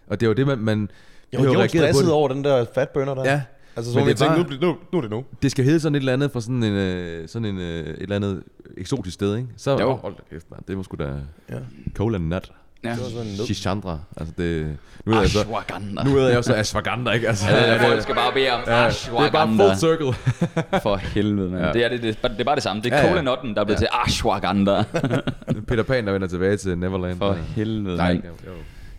Og 0.08 0.20
det 0.20 0.28
jo 0.28 0.34
det, 0.34 0.48
man... 0.48 0.58
man 0.60 0.90
Jeg 1.32 1.40
var 1.40 1.46
jo 1.46 1.52
reageret 1.60 1.72
stresset 1.86 2.06
det. 2.06 2.14
over 2.14 2.28
den 2.28 2.44
der 2.44 2.66
fat 2.76 2.90
burner 2.90 3.14
der. 3.16 3.32
Ja, 3.32 3.42
Altså, 3.78 3.92
så 3.92 3.98
Men 3.98 4.04
var 4.06 4.10
jeg 4.10 4.18
det 4.20 4.26
er 4.26 4.36
tænkte, 4.36 4.58
bare- 4.58 4.68
nu, 4.70 4.72
nu, 4.72 4.78
nu 4.92 4.98
er 4.98 5.02
det 5.02 5.12
nu. 5.12 5.24
det 5.42 5.52
skal 5.52 5.66
hedde 5.66 5.80
sådan 5.80 5.96
et 5.96 6.00
eller 6.00 6.14
andet 6.14 6.32
fra 6.32 6.42
sådan 6.42 6.64
en, 6.64 6.74
øh, 6.74 7.28
sådan 7.28 7.46
en 7.46 7.60
øh, 7.60 7.80
et 7.86 7.96
eller 8.02 8.16
andet 8.16 8.44
eksotisk 8.78 9.14
sted, 9.14 9.36
ikke? 9.36 9.48
Så, 9.58 9.72
Jo. 9.80 9.92
oh, 9.92 10.00
hold 10.00 10.16
da 10.16 10.22
kæft, 10.32 10.46
man. 10.52 10.60
Det 10.68 10.78
var 10.78 10.84
sgu 10.84 10.96
da 11.00 11.10
Ja. 11.50 11.56
cola 11.96 12.18
nut. 12.18 12.52
Ja. 12.84 12.96
Sådan. 12.96 13.46
Shishandra. 13.46 14.00
Altså 14.18 14.34
det... 14.38 14.78
Nu 15.06 15.12
er 15.14 15.20
jeg 15.20 15.30
så... 15.30 15.40
Ashwagandha. 15.40 16.04
Nu 16.10 16.18
er 16.18 16.28
jeg 16.28 16.36
jo 16.36 16.42
så 16.42 16.54
ashwagandha, 16.54 17.12
ikke? 17.14 17.28
Altså, 17.28 17.50
Ja, 17.50 17.74
det, 17.74 17.82
folk 17.82 18.02
skal 18.02 18.16
bare 18.16 18.34
bede 18.34 18.52
om 18.52 18.60
det 18.66 18.74
er 18.74 18.78
bare 18.78 18.88
ashwagandha. 18.88 19.66
full 19.68 19.78
circle. 19.78 20.14
For 20.84 20.96
helvede, 20.96 21.50
mand. 21.50 21.62
Ja. 21.62 21.68
Ja. 21.68 21.74
Det, 21.74 21.86
er 21.86 21.90
det, 21.90 22.04
det, 22.04 22.18
det 22.24 22.40
er 22.40 22.44
bare 22.44 22.56
det 22.56 22.64
samme. 22.64 22.82
Det 22.82 22.94
er 22.94 22.98
Ja, 22.98 23.02
ja, 23.02 23.08
ja. 23.08 23.14
cola 23.14 23.22
nutten, 23.22 23.54
der 23.56 23.62
er 23.62 23.66
blevet 23.66 23.82
Ja. 23.82 23.86
til 23.86 23.90
ashwagandha. 24.06 24.84
Peter 25.68 25.84
Pan, 25.84 26.06
der 26.08 26.12
vender 26.14 26.28
tilbage 26.28 26.58
til 26.58 26.78
Neverland. 26.78 27.18
For 27.18 27.34
Ja. 27.34 27.40
helvede, 27.56 27.98
Nej, 27.98 28.22
jo. 28.48 28.52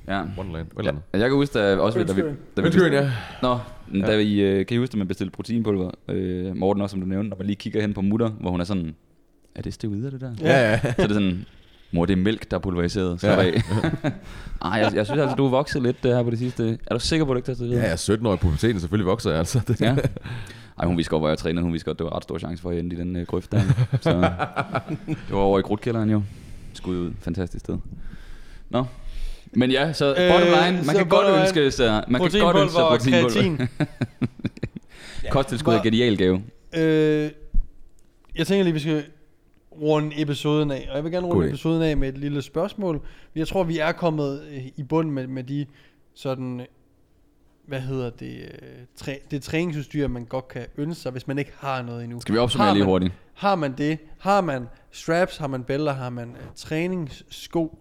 Ja. 0.08 0.22
Wonderland. 0.38 0.66
Ja. 0.84 0.90
Jeg 1.18 1.28
kan 1.28 1.32
huske, 1.32 1.58
da, 1.58 1.76
også, 1.76 1.98
da 2.04 2.12
vi, 2.12 2.22
da 2.56 2.60
vi 2.60 2.66
Ønskeøen, 2.66 3.10
ja. 3.94 3.98
Da 4.06 4.16
vi, 4.16 4.40
øh, 4.42 4.66
kan 4.66 4.74
I 4.74 4.78
huske, 4.78 4.92
at 4.92 4.98
man 4.98 5.08
bestilte 5.08 5.30
proteinpulver? 5.30 5.90
Øh, 6.08 6.56
Morten 6.56 6.82
også, 6.82 6.92
som 6.94 7.00
du 7.00 7.06
nævnte, 7.06 7.28
når 7.30 7.36
man 7.36 7.46
lige 7.46 7.56
kigger 7.56 7.80
hen 7.80 7.94
på 7.94 8.00
mutter, 8.00 8.28
hvor 8.28 8.50
hun 8.50 8.60
er 8.60 8.64
sådan, 8.64 8.94
er 9.54 9.62
det 9.62 9.74
steroider, 9.74 10.10
det 10.10 10.20
der? 10.20 10.30
Ja, 10.40 10.70
ja. 10.70 10.80
Så 10.80 10.88
er 11.02 11.06
det 11.06 11.14
sådan, 11.14 11.44
mor, 11.92 12.06
det 12.06 12.12
er 12.12 12.16
mælk, 12.22 12.50
der 12.50 12.56
er 12.56 12.60
pulveriseret. 12.60 13.20
Slap 13.20 13.38
Ja. 13.38 13.44
af. 13.44 13.52
Ej, 14.62 14.70
jeg, 14.70 14.94
jeg 14.94 15.06
synes 15.06 15.20
altså, 15.20 15.36
du 15.36 15.46
er 15.46 15.50
vokset 15.50 15.82
lidt 15.82 15.96
øh, 16.04 16.10
her 16.12 16.22
på 16.22 16.30
det 16.30 16.38
sidste. 16.38 16.78
Er 16.86 16.94
du 16.94 17.00
sikker 17.00 17.26
på, 17.26 17.32
at 17.32 17.34
du 17.34 17.38
ikke 17.38 17.46
tager 17.46 17.54
steroider? 17.54 17.76
Ja, 17.76 17.82
jeg 17.82 17.92
er 17.92 17.96
17 17.96 18.26
år 18.26 18.34
i 18.34 18.36
puberteten, 18.36 18.80
selvfølgelig 18.80 19.06
vokser 19.06 19.30
jeg 19.30 19.38
altså. 19.38 19.60
Det, 19.68 19.80
Ja. 19.80 19.96
Ej, 20.78 20.86
hun 20.86 20.96
vidste 20.96 21.10
godt, 21.10 21.20
hvor 21.20 21.28
jeg 21.28 21.38
trænede. 21.38 21.62
Hun 21.62 21.72
vidste 21.72 21.86
godt, 21.86 21.98
det 21.98 22.04
var 22.04 22.16
ret 22.16 22.22
stor 22.22 22.38
chance 22.38 22.62
for 22.62 22.70
at 22.70 22.78
ende 22.78 22.96
i 22.96 22.98
den 22.98 23.16
øh, 23.16 23.26
grøft 23.26 23.52
der. 23.52 23.60
Så 24.00 24.10
det 25.08 25.16
var 25.30 25.38
over 25.38 25.58
i 25.58 25.62
krudtkælderen 25.62 26.10
jo. 26.10 26.22
Skud 26.72 26.96
ud. 26.96 27.12
Fantastisk 27.20 27.64
sted. 27.64 27.78
Nå. 28.70 28.84
Men 29.52 29.70
ja, 29.70 29.92
så 29.92 30.04
Øh, 30.14 30.30
bottom 30.32 30.48
line, 30.48 30.76
man 30.76 30.84
så 30.84 30.92
kan 30.96 31.08
godt 31.08 31.40
ønske 31.40 31.70
sig, 31.70 32.04
man 32.08 32.20
kan 32.30 32.40
godt 32.40 32.56
ønske 32.56 32.72
sig 32.74 32.84
proteinpulver. 32.88 33.66
Kosttilskud 35.30 35.72
er 35.72 35.76
Hvor- 35.76 35.84
genial 35.84 36.16
gave. 36.16 36.42
Øh, 36.76 37.30
jeg 38.36 38.46
tænker 38.46 38.62
lige, 38.64 38.74
vi 38.74 38.78
skal 38.78 39.04
runde 39.80 40.22
episoden 40.22 40.70
af. 40.70 40.86
Og 40.90 40.96
jeg 40.96 41.04
vil 41.04 41.12
gerne 41.12 41.26
runde 41.26 41.40
God 41.40 41.48
episoden 41.48 41.82
af 41.82 41.96
med 41.96 42.08
et 42.08 42.18
lille 42.18 42.42
spørgsmål. 42.42 43.00
Jeg 43.34 43.48
tror, 43.48 43.64
vi 43.64 43.78
er 43.78 43.92
kommet 43.92 44.42
øh, 44.50 44.62
i 44.76 44.82
bund 44.82 45.10
med, 45.10 45.26
med 45.26 45.44
de 45.44 45.66
sådan... 46.14 46.60
øh, 46.60 46.66
Hvad 47.66 47.80
hedder 47.80 48.10
det? 48.10 48.36
øh, 48.36 48.68
Træ, 48.96 49.14
det 49.30 49.42
træningsudstyr, 49.42 50.08
man 50.08 50.24
godt 50.24 50.48
kan 50.48 50.66
ønske 50.76 51.02
sig, 51.02 51.12
hvis 51.12 51.26
man 51.26 51.38
ikke 51.38 51.52
har 51.58 51.82
noget 51.82 52.04
endnu. 52.04 52.20
Skal 52.20 52.34
vi 52.34 52.38
opsummere 52.38 52.74
lige 52.74 52.84
hurtigt? 52.84 53.12
Har 53.34 53.54
man 53.54 53.74
det? 53.78 53.98
Har 54.18 54.40
man 54.40 54.66
straps? 54.90 55.36
Har 55.36 55.46
man 55.46 55.64
bælter? 55.64 55.92
Har 55.92 56.10
man 56.10 56.28
øh, 56.30 56.46
træningssko? 56.56 57.78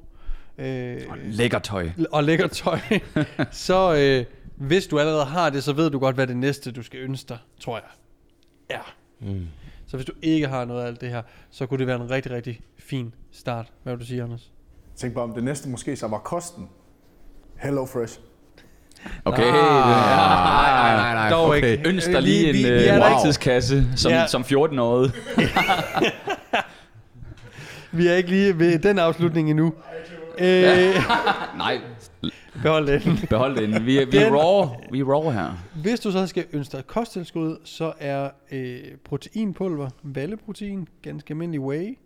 Øh, 0.57 1.01
Lækker 1.25 1.59
tøj. 1.59 1.89
og 2.11 2.23
lækker 2.23 2.47
tøj, 2.47 2.79
så 3.51 3.95
øh, 3.95 4.25
hvis 4.67 4.87
du 4.87 4.99
allerede 4.99 5.25
har 5.25 5.49
det, 5.49 5.63
så 5.63 5.73
ved 5.73 5.89
du 5.89 5.99
godt, 5.99 6.15
hvad 6.15 6.27
det 6.27 6.37
næste, 6.37 6.71
du 6.71 6.83
skal 6.83 6.99
ønske 6.99 7.29
dig, 7.29 7.37
tror 7.59 7.75
jeg, 7.77 7.83
er. 8.69 8.93
Mm. 9.19 9.47
Så 9.87 9.97
hvis 9.97 10.05
du 10.05 10.11
ikke 10.21 10.47
har 10.47 10.65
noget 10.65 10.83
af 10.83 10.87
alt 10.87 11.01
det 11.01 11.09
her, 11.09 11.21
så 11.51 11.65
kunne 11.65 11.77
det 11.79 11.87
være 11.87 11.95
en 11.95 12.09
rigtig, 12.09 12.31
rigtig 12.31 12.59
fin 12.79 13.13
start. 13.31 13.65
Hvad 13.83 13.93
vil 13.93 13.99
du 14.01 14.05
sige, 14.05 14.23
Anders? 14.23 14.51
Tænk 14.95 15.13
bare, 15.13 15.23
om 15.23 15.33
det 15.33 15.43
næste 15.43 15.69
måske 15.69 15.95
så 15.95 16.07
var 16.07 16.17
kosten. 16.17 16.69
Hello 17.57 17.85
Fresh. 17.85 18.19
Okay. 19.25 19.43
Ah, 19.43 19.53
nej, 19.53 20.95
nej, 20.95 21.13
nej. 21.13 21.29
Dog 21.29 21.45
okay. 21.49 21.71
ikke. 21.71 21.89
Ønsk 21.89 22.07
dig 22.07 22.21
lige 22.21 22.43
vi- 22.43 22.49
en 22.49 22.55
vi- 22.55 22.63
vi 22.63 22.69
øh, 22.69 22.83
er 22.87 22.95
ikke- 22.95 23.09
måltidskasse 23.09 23.87
som, 23.95 24.11
Ja. 24.11 24.27
som 24.27 24.41
14-årig. 24.41 25.11
Vi 27.91 28.07
er 28.07 28.13
ikke 28.15 28.29
lige 28.29 28.59
ved 28.59 28.79
den 28.79 28.99
afslutning 28.99 29.49
endnu. 29.49 29.73
Øh, 30.39 30.95
Nej, 31.57 31.81
behold 32.63 32.87
den. 32.87 33.17
behold 33.29 33.55
den. 33.55 33.85
Vi 33.85 33.97
er, 33.97 34.05
vi 34.05 34.17
er 34.17 34.29
raw. 34.29 34.69
Vi 34.91 34.99
er 34.99 35.05
raw 35.05 35.29
her. 35.31 35.51
Hvis 35.81 35.99
du 35.99 36.11
så 36.11 36.27
skal 36.27 36.45
ønske 36.53 36.71
dig 36.71 36.79
et 36.79 36.87
kosttilskud, 36.87 37.57
så 37.63 37.93
er 37.99 38.29
øh, 38.51 38.83
proteinpulver, 39.03 39.89
valleprotein, 40.03 40.87
ganske 41.01 41.31
almindelig 41.31 41.61
whey, 41.61 41.97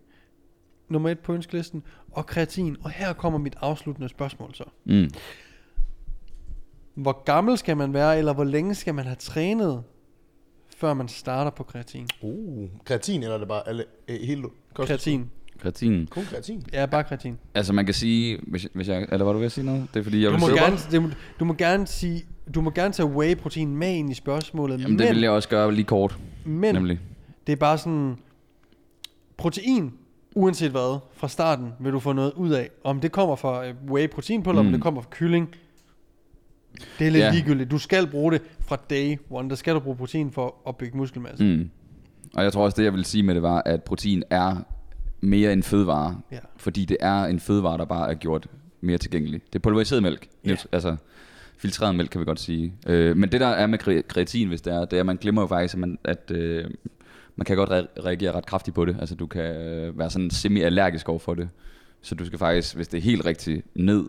nummer 0.90 1.10
et 1.10 1.20
på 1.20 1.34
ønskelisten, 1.34 1.84
og 2.12 2.26
kreatin. 2.26 2.78
Og 2.84 2.90
her 2.90 3.14
kommer 3.14 3.40
mit 3.40 3.56
afsluttende 3.62 4.10
spørgsmål 4.10 4.56
så. 4.56 4.64
Mm. 4.86 5.10
Hvor 6.96 7.24
gammel 7.24 7.58
skal 7.58 7.78
man 7.78 7.94
være, 7.94 8.18
eller 8.18 8.34
hvor 8.34 8.44
længe 8.44 8.76
skal 8.76 8.96
man 8.96 9.06
have 9.06 9.16
trænet, 9.16 9.84
før 10.78 10.94
man 10.94 11.08
starter 11.08 11.52
på 11.52 11.64
kreatin? 11.64 12.08
Uh, 12.22 12.70
kreatin, 12.86 13.24
eller 13.24 13.36
er 13.36 13.40
det 13.40 13.48
bare 13.48 13.68
alle, 13.68 13.86
øh, 14.08 14.20
hele 14.22 14.44
kost? 14.74 14.88
Kreatin. 14.88 15.30
Kreatin. 15.62 16.08
Kun 16.12 16.24
kreatin. 16.24 16.64
Ja, 16.74 16.86
bare 16.86 17.04
kreatin. 17.04 17.38
Altså 17.54 17.74
man 17.74 17.86
kan 17.86 17.94
sige, 17.94 18.40
hvis, 18.48 18.68
hvis 18.74 18.88
jeg, 18.88 19.08
eller 19.12 19.26
var 19.26 19.32
du 19.34 19.38
ved 19.40 19.46
at 19.46 19.52
sige 19.52 19.66
noget? 19.66 19.88
Det 19.94 20.00
er 20.00 20.04
fordi, 20.04 20.22
jeg 20.24 20.28
Du 20.28 20.32
vil 20.32 20.40
må, 20.42 20.48
sige- 20.48 20.60
gerne, 20.60 20.78
du, 20.96 21.02
må, 21.02 21.10
du 21.40 21.46
må 21.46 21.54
gerne 21.54 21.88
sige, 21.88 22.24
du 22.56 22.62
må 22.62 22.70
gerne 22.72 22.94
tage 22.94 23.06
whey 23.08 23.36
protein 23.38 23.78
med 23.78 23.96
ind 23.96 24.12
i 24.12 24.14
spørgsmålet, 24.14 24.80
Jamen 24.82 24.92
men, 24.92 25.00
det 25.00 25.10
vil 25.16 25.22
jeg 25.22 25.32
også 25.32 25.50
gøre 25.50 25.74
lige 25.74 25.86
kort, 25.86 26.18
men 26.46 26.76
nemlig. 26.76 27.00
det 27.48 27.54
er 27.54 27.58
bare 27.58 27.78
sådan, 27.78 28.16
protein, 29.38 29.94
uanset 30.36 30.72
hvad, 30.72 31.00
fra 31.14 31.28
starten 31.28 31.74
vil 31.80 31.92
du 31.94 32.00
få 32.00 32.14
noget 32.14 32.34
ud 32.36 32.50
af. 32.50 32.70
Om 32.84 33.00
det 33.00 33.12
kommer 33.12 33.36
fra 33.36 33.68
øh, 33.68 33.74
whey 33.90 34.10
proteinpulver, 34.10 34.62
mm. 34.62 34.68
om 34.68 34.72
det 34.74 34.82
kommer 34.82 35.02
fra 35.02 35.10
kylling, 35.12 35.50
det 37.00 37.08
er 37.08 37.12
lidt 37.12 37.24
Ja. 37.24 37.32
ligegyldigt. 37.32 37.72
Du 37.72 37.78
skal 37.78 38.08
bruge 38.08 38.32
det 38.32 38.42
fra 38.62 38.76
day 38.90 39.18
one. 39.30 39.50
Der 39.50 39.56
skal 39.56 39.76
du 39.76 39.80
bruge 39.80 39.96
protein 39.98 40.32
for 40.32 40.56
at 40.68 40.76
bygge 40.78 40.98
muskelmasse. 40.98 41.44
Mm. 41.44 41.70
Og 42.36 42.44
jeg 42.44 42.54
tror 42.54 42.64
også, 42.64 42.76
det 42.78 42.84
jeg 42.84 42.94
vil 42.94 43.06
sige 43.06 43.24
med 43.24 43.34
det 43.36 43.44
var, 43.44 43.62
at 43.66 43.84
protein 43.84 44.24
er 44.30 44.56
mere 45.22 45.54
en 45.54 45.64
fødevare. 45.64 46.22
Ja. 46.32 46.40
Fordi 46.58 46.86
det 46.86 46.98
er 47.00 47.24
en 47.26 47.40
fødevare, 47.40 47.78
der 47.78 47.86
bare 47.86 48.10
er 48.10 48.14
gjort 48.14 48.48
mere 48.82 48.98
tilgængelig. 48.98 49.42
Det 49.48 49.56
er 49.56 49.60
pulveriseret 49.60 50.04
mælk. 50.04 50.28
Ja. 50.46 50.56
Altså, 50.72 50.96
filtreret 51.58 51.96
mælk, 51.96 52.10
kan 52.10 52.22
vi 52.22 52.26
godt 52.26 52.40
sige. 52.40 52.74
Øh, 52.88 53.18
men 53.18 53.32
det 53.32 53.42
der 53.42 53.48
er 53.48 53.68
med 53.68 53.80
kre- 53.88 54.02
kreatin, 54.08 54.48
hvis 54.48 54.62
det 54.62 54.74
er, 54.74 54.86
det 54.86 54.94
er, 54.98 55.00
at 55.00 55.06
man 55.06 55.18
glemmer 55.18 55.42
jo 55.42 55.48
faktisk, 55.48 55.74
at 55.74 55.80
man, 55.80 55.98
at, 56.04 56.32
øh, 56.32 56.66
man 57.36 57.46
kan 57.46 57.58
godt 57.58 57.70
re- 57.70 58.06
reagere 58.06 58.32
ret 58.32 58.46
kraftigt 58.46 58.76
på 58.76 58.86
det. 58.86 58.98
Altså, 59.00 59.16
du 59.16 59.28
kan 59.28 59.56
øh, 59.56 60.00
være 60.00 60.10
sådan 60.10 60.30
semi-allergisk 60.30 61.10
over 61.10 61.20
for 61.20 61.34
det. 61.34 61.50
Så 62.02 62.16
du 62.16 62.26
skal 62.26 62.40
faktisk, 62.40 62.76
hvis 62.76 62.88
det 62.88 62.98
er 62.98 63.02
helt 63.02 63.26
rigtigt, 63.26 63.66
ned 63.76 64.04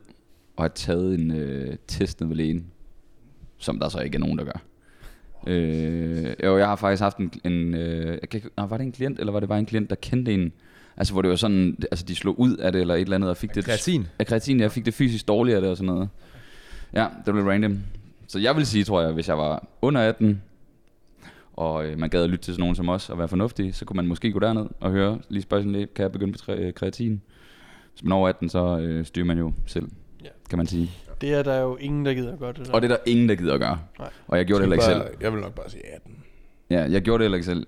og 0.57 0.65
have 0.65 0.71
taget 0.75 1.21
en 1.21 1.31
øh, 1.31 1.77
test 1.87 2.21
ned 2.21 2.29
ved 2.29 2.37
lægen. 2.37 2.67
Som 3.59 3.79
der 3.81 3.89
så 3.89 3.99
ikke 4.01 4.17
er 4.17 4.21
nogen, 4.21 4.39
der 4.39 4.45
gør. 4.45 4.61
Øh, 5.47 6.35
jo, 6.45 6.59
jeg 6.59 6.67
har 6.67 6.77
faktisk 6.77 7.03
haft 7.03 7.17
en, 7.17 7.33
en 7.45 7.75
øh, 7.75 8.07
jeg 8.23 8.29
kan, 8.31 8.39
ikke- 8.39 8.51
var 8.57 8.77
det 8.77 8.81
en 8.85 8.93
klient, 8.93 9.19
eller 9.19 9.33
var 9.33 9.41
det 9.41 9.49
bare 9.49 9.59
en 9.59 9.67
klient, 9.67 9.91
der 9.91 9.97
kendte 9.97 10.35
en, 10.35 10.53
altså 11.01 11.12
hvor 11.12 11.22
det 11.22 11.28
var 11.30 11.36
sådan, 11.36 11.76
altså 11.90 12.05
de 12.09 12.14
slog 12.14 12.40
ud 12.40 12.57
af 12.57 12.72
det, 12.72 12.80
eller 12.80 12.94
et 12.94 13.01
eller 13.01 13.14
andet, 13.14 13.30
og 13.30 13.36
fik 13.36 13.55
det, 13.55 13.64
Kreatin. 13.64 14.07
af 14.18 14.26
kreatin, 14.26 14.61
jeg 14.61 14.72
fik 14.72 14.86
det 14.86 14.94
fysisk 14.94 15.28
dårligt 15.28 15.55
af 15.55 15.61
det 15.61 15.70
og 15.70 15.76
sådan 15.76 15.94
noget. 15.94 16.09
Ja, 16.94 17.07
det 17.26 17.34
blev 17.34 17.46
random. 17.46 17.78
Så 18.28 18.38
jeg 18.38 18.57
vil 18.57 18.66
sige, 18.66 18.84
tror 18.84 19.03
jeg, 19.03 19.12
hvis 19.12 19.28
jeg 19.28 19.38
var 19.38 19.66
under 19.82 20.01
18, 20.01 20.42
og 21.53 21.86
øh, 21.86 21.98
man 21.98 22.11
gad 22.11 22.24
at 22.24 22.30
lytte 22.30 22.44
til 22.44 22.55
sådan 22.55 22.61
nogen 22.62 22.76
som 22.76 22.88
os, 22.88 23.11
og 23.11 23.18
være 23.18 23.28
fornuftig, 23.28 23.74
så 23.74 23.84
kunne 23.84 23.96
man 23.96 24.07
måske 24.07 24.32
gå 24.32 24.38
derned 24.38 24.66
og 24.80 24.90
høre, 24.90 25.18
lige 25.28 25.42
spørge 25.42 25.62
sin 25.62 25.72
læge, 25.72 25.86
kan 25.94 26.03
jeg 26.03 26.12
begynde 26.12 26.32
på 26.32 26.38
tre, 26.38 26.72
kreatin? 26.72 27.20
Hvis 27.92 28.03
man 28.05 28.12
er 28.12 28.16
over 28.16 28.28
18, 28.28 28.48
så 28.48 28.78
øh, 28.78 29.05
styrer 29.05 29.24
man 29.26 29.38
jo 29.38 29.53
selv, 29.66 29.88
Ja. 30.24 30.28
kan 30.51 30.59
man 30.59 30.66
sige. 30.66 30.90
Det 31.20 31.34
er 31.34 31.42
der 31.42 31.61
jo 31.61 31.76
ingen, 31.76 32.07
der 32.07 32.14
gider 32.14 32.32
at 32.32 32.38
gøre 32.38 32.53
det 32.53 32.66
der. 32.66 32.72
Og 32.72 32.82
det 32.82 32.90
er 32.90 32.96
der 32.96 33.03
ingen, 33.07 33.28
der 33.28 33.34
gider 33.34 33.55
at 33.55 33.61
gøre. 33.61 33.78
Nej. 33.98 34.09
Og 34.28 34.38
jeg 34.38 34.46
gjorde 34.46 34.62
det 34.62 34.64
heller 34.70 34.74
ikke 34.76 34.84
selv. 34.84 35.01
Bare- 35.01 35.11
Jeg 35.20 35.32
vil 35.32 35.40
nok 35.40 35.55
bare 35.55 35.70
sige 35.70 35.82
18. 35.94 36.16
Ja, 36.70 36.80
jeg 36.90 37.03
gjorde 37.03 37.18
det 37.18 37.24
heller 37.24 37.36
ikke 37.36 37.46
selv. 37.46 37.66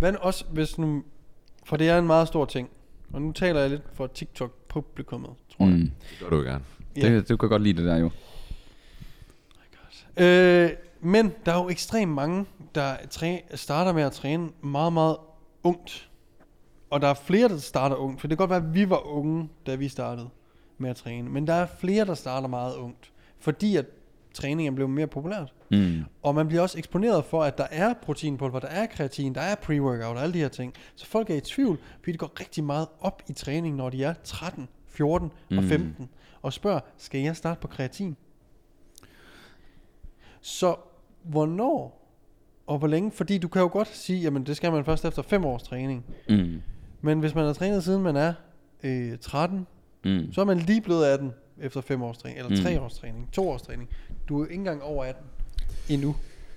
Men 0.00 0.16
også 0.20 0.44
hvis 0.52 0.78
nu... 0.78 1.02
For 1.64 1.76
det 1.76 1.88
er 1.88 1.98
en 1.98 2.06
meget 2.06 2.28
stor 2.28 2.44
ting. 2.44 2.70
Og 3.12 3.22
nu 3.22 3.32
taler 3.32 3.60
jeg 3.60 3.70
lidt 3.70 3.82
for 3.92 4.06
TikTok-publikummet, 4.06 5.30
tror 5.56 5.64
jeg. 5.64 5.74
Mm. 5.74 5.90
Det 6.10 6.18
gør 6.20 6.30
du 6.30 6.36
gerne. 6.36 6.64
Ja. 6.96 7.08
Det, 7.08 7.28
du 7.28 7.36
kan 7.36 7.48
godt 7.48 7.62
lide 7.62 7.82
det 7.82 7.84
der 7.84 7.96
jo. 7.96 8.10
Øh, 10.16 10.70
men 11.00 11.32
der 11.46 11.52
er 11.52 11.62
jo 11.62 11.68
ekstremt 11.68 12.12
mange, 12.12 12.46
der 12.74 12.96
træ, 13.10 13.38
starter 13.54 13.92
med 13.92 14.02
at 14.02 14.12
træne 14.12 14.48
meget, 14.62 14.92
meget 14.92 15.16
ungt. 15.62 16.10
Og 16.90 17.00
der 17.00 17.08
er 17.08 17.14
flere, 17.14 17.48
der 17.48 17.58
starter 17.58 17.96
ungt. 17.96 18.20
For 18.20 18.28
det 18.28 18.38
kan 18.38 18.48
godt 18.48 18.50
være, 18.50 18.68
at 18.68 18.74
vi 18.74 18.90
var 18.90 19.06
unge, 19.06 19.48
da 19.66 19.74
vi 19.74 19.88
startede 19.88 20.28
med 20.78 20.90
at 20.90 20.96
træne. 20.96 21.30
Men 21.30 21.46
der 21.46 21.54
er 21.54 21.66
flere, 21.80 22.04
der 22.04 22.14
starter 22.14 22.48
meget 22.48 22.76
ungt. 22.76 23.12
Fordi 23.38 23.76
at 23.76 23.86
træning 24.34 24.68
er 24.68 24.72
blevet 24.72 24.90
mere 24.90 25.06
populært. 25.06 25.52
Mm. 25.70 26.00
Og 26.22 26.34
man 26.34 26.48
bliver 26.48 26.62
også 26.62 26.78
eksponeret 26.78 27.24
for, 27.24 27.42
at 27.42 27.58
der 27.58 27.66
er 27.70 27.94
proteinpulver, 28.02 28.58
der 28.60 28.68
er 28.68 28.86
kreatin, 28.86 29.34
der 29.34 29.40
er 29.40 29.54
pre-workout 29.54 30.16
og 30.16 30.22
alle 30.22 30.34
de 30.34 30.38
her 30.38 30.48
ting. 30.48 30.74
Så 30.96 31.06
folk 31.06 31.30
er 31.30 31.34
i 31.34 31.40
tvivl, 31.40 31.78
fordi 31.98 32.12
de 32.12 32.18
går 32.18 32.40
rigtig 32.40 32.64
meget 32.64 32.88
op 33.00 33.22
i 33.28 33.32
træning, 33.32 33.76
når 33.76 33.90
de 33.90 34.04
er 34.04 34.14
13, 34.24 34.68
14 34.86 35.30
og 35.50 35.56
Mm. 35.62 35.68
15. 35.68 36.08
Og 36.42 36.52
spørger, 36.52 36.80
skal 36.98 37.20
jeg 37.20 37.36
starte 37.36 37.60
på 37.60 37.68
kreatin? 37.68 38.16
Så 40.40 40.76
hvornår 41.22 42.00
og 42.66 42.78
hvor 42.78 42.88
længe? 42.88 43.10
Fordi 43.10 43.38
du 43.38 43.48
kan 43.48 43.62
jo 43.62 43.68
godt 43.72 43.88
sige, 43.88 44.20
jamen 44.20 44.46
det 44.46 44.56
skal 44.56 44.72
man 44.72 44.84
først 44.84 45.04
efter 45.04 45.22
5 45.22 45.44
års 45.44 45.62
træning. 45.62 46.04
Mm. 46.28 46.62
Men 47.00 47.20
hvis 47.20 47.34
man 47.34 47.44
har 47.44 47.52
trænet 47.52 47.84
siden 47.84 48.02
man 48.02 48.16
er 48.16 48.32
øh, 48.82 49.18
13, 49.18 49.66
Mm. 50.06 50.32
så 50.32 50.40
er 50.40 50.44
man 50.44 50.58
lige 50.58 50.80
blevet 50.80 51.04
18 51.06 51.32
efter 51.60 51.80
5 51.80 52.02
års 52.02 52.18
træning, 52.18 52.38
eller 52.38 52.62
3 52.62 52.78
Mm. 52.78 52.84
års 52.84 52.98
træning, 52.98 53.28
2 53.32 53.48
års 53.48 53.62
træning. 53.62 53.88
Du 54.28 54.40
er 54.40 54.44
ikke 54.44 54.54
engang 54.54 54.82
over 54.82 55.04
18 55.04 55.24
endnu. 55.88 56.16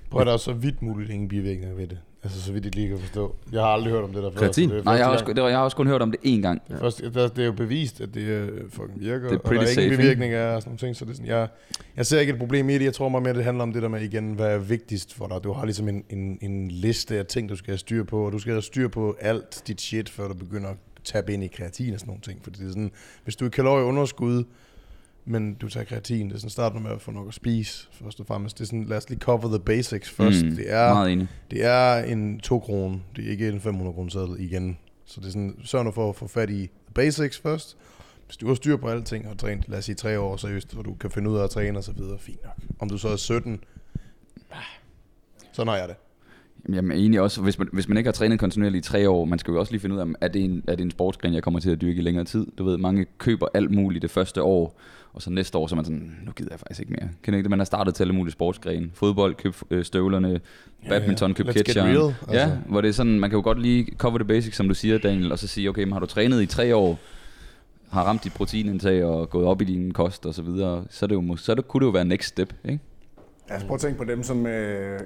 Prøv 0.10 0.22
at 0.22 0.28
der 0.28 0.34
er 0.34 0.38
så 0.38 0.54
vidt 0.54 0.82
muligt 0.82 1.12
ingen 1.12 1.28
bivirkninger 1.30 1.76
ved 1.76 1.88
det. 1.88 1.98
Altså 2.24 2.42
så 2.42 2.52
vidt 2.52 2.66
jeg 2.66 2.76
lige 2.76 2.88
kan 2.88 3.00
forstå. 3.00 3.36
Jeg 3.52 3.62
har 3.62 3.68
aldrig 3.68 3.94
hørt 3.94 4.04
om 4.04 4.14
det 4.14 4.24
der 4.24 4.32
før. 4.32 4.40
Kreatin? 4.40 4.70
så 4.70 4.76
det 4.76 4.80
er 4.80 4.84
Nej, 4.84 4.94
jeg 4.94 5.06
har, 5.06 5.12
også, 5.14 5.26
det 5.26 5.44
var, 5.44 5.50
jeg 5.50 5.58
har 5.58 5.64
også 5.64 5.78
kun 5.78 5.88
hørt 5.88 6.02
om 6.02 6.12
det 6.12 6.20
én 6.20 6.42
gang. 6.42 6.62
gang. 6.68 6.80
Først, 6.80 7.02
der, 7.14 7.28
det 7.28 7.40
er 7.40 7.46
jo 7.46 7.52
bevist, 7.52 8.02
at 8.02 8.14
det 8.14 8.22
øh, 8.22 8.70
fucking 8.70 9.00
virker, 9.00 9.30
Det 9.30 9.36
er 9.36 9.40
og 9.40 9.54
der 9.54 9.62
er 9.62 9.82
ingen 9.82 9.98
bivirkninger 9.98 10.48
og 10.48 10.62
sådan 10.62 10.70
nogle 10.70 10.78
ting. 10.78 10.96
Så 10.96 11.06
det 11.06 11.12
er 11.12 11.16
sådan, 11.16 11.28
jeg, 11.28 11.48
jeg 11.98 12.06
ser 12.06 12.20
ikke 12.20 12.34
et 12.34 12.40
problem 12.40 12.70
i 12.70 12.74
det. 12.74 12.84
Jeg 12.86 12.94
tror 12.94 13.10
meget 13.10 13.24
mere, 13.24 13.34
det 13.34 13.44
handler 13.44 13.64
om 13.64 13.74
det 13.74 13.82
der 13.82 13.90
med 13.90 14.02
igen, 14.02 14.34
hvad 14.34 14.48
er 14.48 14.58
vigtigst 14.58 15.14
for 15.14 15.28
dig. 15.28 15.44
Du 15.44 15.54
har 15.54 15.66
ligesom 15.66 15.88
en, 15.90 16.04
en, 16.10 16.38
en 16.42 16.72
liste 16.72 17.18
af 17.18 17.26
ting, 17.26 17.50
du 17.50 17.56
skal 17.56 17.72
have 17.72 17.78
styr 17.78 18.04
på, 18.04 18.26
og 18.26 18.32
du 18.32 18.40
skal 18.40 18.54
have 18.54 18.62
styr 18.62 18.88
på 18.88 19.16
alt 19.22 19.64
dit 19.68 19.82
shit, 19.82 20.10
før 20.10 20.28
du 20.28 20.34
begynder 20.34 20.70
at 20.70 20.78
tabe 21.04 21.34
ind 21.34 21.44
i 21.44 21.48
kreatin 21.48 21.94
og 21.94 22.00
sådan 22.00 22.10
nogle 22.10 22.22
ting. 22.22 22.40
Fordi 22.44 22.60
det 22.60 22.66
er 22.66 22.70
sådan, 22.70 22.92
hvis 23.24 23.36
du 23.36 23.46
er 23.46 23.50
i 23.50 23.52
kalorieunderskud, 23.52 24.44
men 25.28 25.54
du 25.54 25.70
tager 25.70 25.84
kreatin, 25.84 26.28
det 26.30 26.36
er 26.36 26.40
sådan, 26.40 26.50
start 26.50 26.74
nu 26.74 26.80
med 26.80 26.92
at 26.92 27.02
få 27.02 27.12
nok 27.12 27.28
at 27.28 27.34
spise, 27.34 27.88
først 27.92 28.20
og 28.20 28.26
fremmest. 28.26 28.58
Det 28.58 28.64
er 28.64 28.66
sådan, 28.66 28.84
lad 28.84 28.98
os 28.98 29.10
lige 29.10 29.20
cover 29.20 29.48
the 29.48 29.60
basics 29.60 30.10
først. 30.10 30.46
Mm. 30.46 30.56
Det 30.56 30.72
er, 30.74 30.94
Meget 30.94 31.12
enig. 31.12 31.28
det 31.52 31.66
er 31.66 32.04
en 32.04 32.40
2 32.40 32.60
kroner, 32.60 33.00
det 33.16 33.28
er 33.28 33.32
ikke 33.32 33.50
en 33.50 33.62
500 33.62 33.94
kroner 33.94 34.10
seddel 34.10 34.40
igen. 34.40 34.78
Så 35.06 35.20
det 35.20 35.28
er 35.28 35.32
sådan, 35.32 35.56
sørg 35.64 35.86
nu 35.86 35.92
for 35.92 36.10
at 36.10 36.16
få 36.16 36.28
fat 36.28 36.50
i 36.50 36.56
the 36.66 36.94
basics 36.94 37.40
først. 37.40 37.78
Hvis 38.26 38.38
du 38.38 38.48
har 38.48 38.56
styr 38.56 38.78
på 38.78 38.88
alting 38.88 39.28
og 39.28 39.38
trænet, 39.38 39.70
lad 39.70 39.78
os 39.78 39.86
sige 39.86 39.96
tre 39.96 40.20
år 40.20 40.38
seriøst, 40.38 40.74
hvor 40.74 40.84
du 40.84 40.94
kan 40.94 41.12
finde 41.12 41.30
ud 41.30 41.38
af 41.38 41.44
at 41.44 41.50
træne 41.50 41.78
og 41.80 41.84
så 41.84 41.92
videre, 41.92 42.20
fint 42.20 42.44
nok. 42.44 42.54
Om 42.80 42.90
du 42.90 42.98
så 42.98 43.08
er 43.10 43.16
17, 43.16 43.60
ah, 44.52 44.58
sådan 45.52 45.68
har 45.68 45.78
jeg 45.78 45.88
det. 45.88 45.96
Jamen, 46.74 46.92
jeg 46.92 47.06
enig 47.06 47.22
også, 47.22 47.42
hvis 47.42 47.60
man, 47.60 47.68
hvis 47.74 47.88
man 47.88 47.98
ikke 47.98 48.08
har 48.08 48.12
trænet 48.14 48.40
kontinuerligt 48.40 48.86
i 48.86 48.90
tre 48.90 49.10
år, 49.10 49.26
man 49.26 49.40
skal 49.40 49.52
jo 49.52 49.60
også 49.60 49.72
lige 49.72 49.82
finde 49.82 49.96
ud 49.96 50.00
af, 50.00 50.06
er 50.22 50.28
det, 50.28 50.44
en, 50.44 50.64
er 50.68 50.76
det 50.76 50.84
en 50.84 50.92
sportsgren, 50.92 51.34
jeg 51.34 51.44
kommer 51.44 51.60
til 51.60 51.72
at 51.72 51.82
dyrke 51.82 52.00
i 52.00 52.04
længere 52.04 52.26
tid? 52.26 52.48
Du 52.58 52.64
ved, 52.64 52.78
mange 52.78 53.06
køber 53.18 53.48
alt 53.54 53.72
muligt 53.72 54.02
det 54.02 54.12
første 54.12 54.44
år, 54.44 54.80
og 55.14 55.22
så 55.22 55.30
næste 55.30 55.58
år, 55.58 55.68
så 55.68 55.74
er 55.74 55.76
man 55.76 55.86
sådan, 55.86 56.16
nu 56.26 56.32
gider 56.32 56.50
jeg 56.52 56.60
faktisk 56.60 56.80
ikke 56.80 56.92
mere. 56.92 57.10
Kan 57.24 57.34
ikke 57.34 57.44
det, 57.44 57.50
man 57.50 57.60
har 57.60 57.66
startet 57.66 57.96
til 57.96 58.04
alle 58.04 58.14
mulige 58.14 58.32
sportsgrene. 58.32 58.90
Fodbold, 58.94 59.36
køb 59.36 59.56
øh, 59.70 59.84
støvlerne, 59.86 60.40
badminton, 60.90 61.34
køb 61.34 61.46
get 61.46 61.56
ketcheren. 61.56 61.98
real, 61.98 62.16
Ja, 62.32 62.40
altså. 62.40 62.58
hvor 62.70 62.82
det 62.82 62.88
er 62.90 62.94
sådan, 62.94 63.20
man 63.20 63.30
kan 63.30 63.38
jo 63.38 63.44
godt 63.44 63.62
lige 63.62 63.88
cover 63.98 64.18
the 64.18 64.28
basics, 64.28 64.58
som 64.58 64.68
du 64.68 64.74
siger, 64.74 64.98
Daniel, 64.98 65.32
og 65.32 65.40
så 65.40 65.48
sige, 65.48 65.70
okay, 65.70 65.84
men 65.84 65.94
har 65.94 66.00
du 66.00 66.06
trænet 66.06 66.42
i 66.42 66.46
tre 66.46 66.76
år, 66.76 67.00
har 67.90 68.04
ramt 68.04 68.24
dit 68.24 68.34
proteinindtag 68.34 69.04
og 69.04 69.30
gået 69.30 69.46
op 69.46 69.62
i 69.62 69.66
din 69.66 69.92
kost 69.92 70.26
og 70.26 70.34
så 70.34 70.42
videre, 70.42 70.84
så, 70.90 71.06
er 71.06 71.08
det 71.08 71.16
jo, 71.16 71.36
så 71.36 71.52
er 71.52 71.56
det, 71.56 71.68
kunne 71.68 71.82
det 71.82 71.86
jo 71.86 71.92
være 71.92 72.06
next 72.06 72.28
step, 72.28 72.54
ikke? 72.66 72.80
Altså 73.50 73.68
prøv 73.68 73.76
at 73.76 73.82
tænke 73.82 73.98
på 73.98 74.04
dem 74.04 74.24
som 74.24 74.46
øh, 74.48 75.00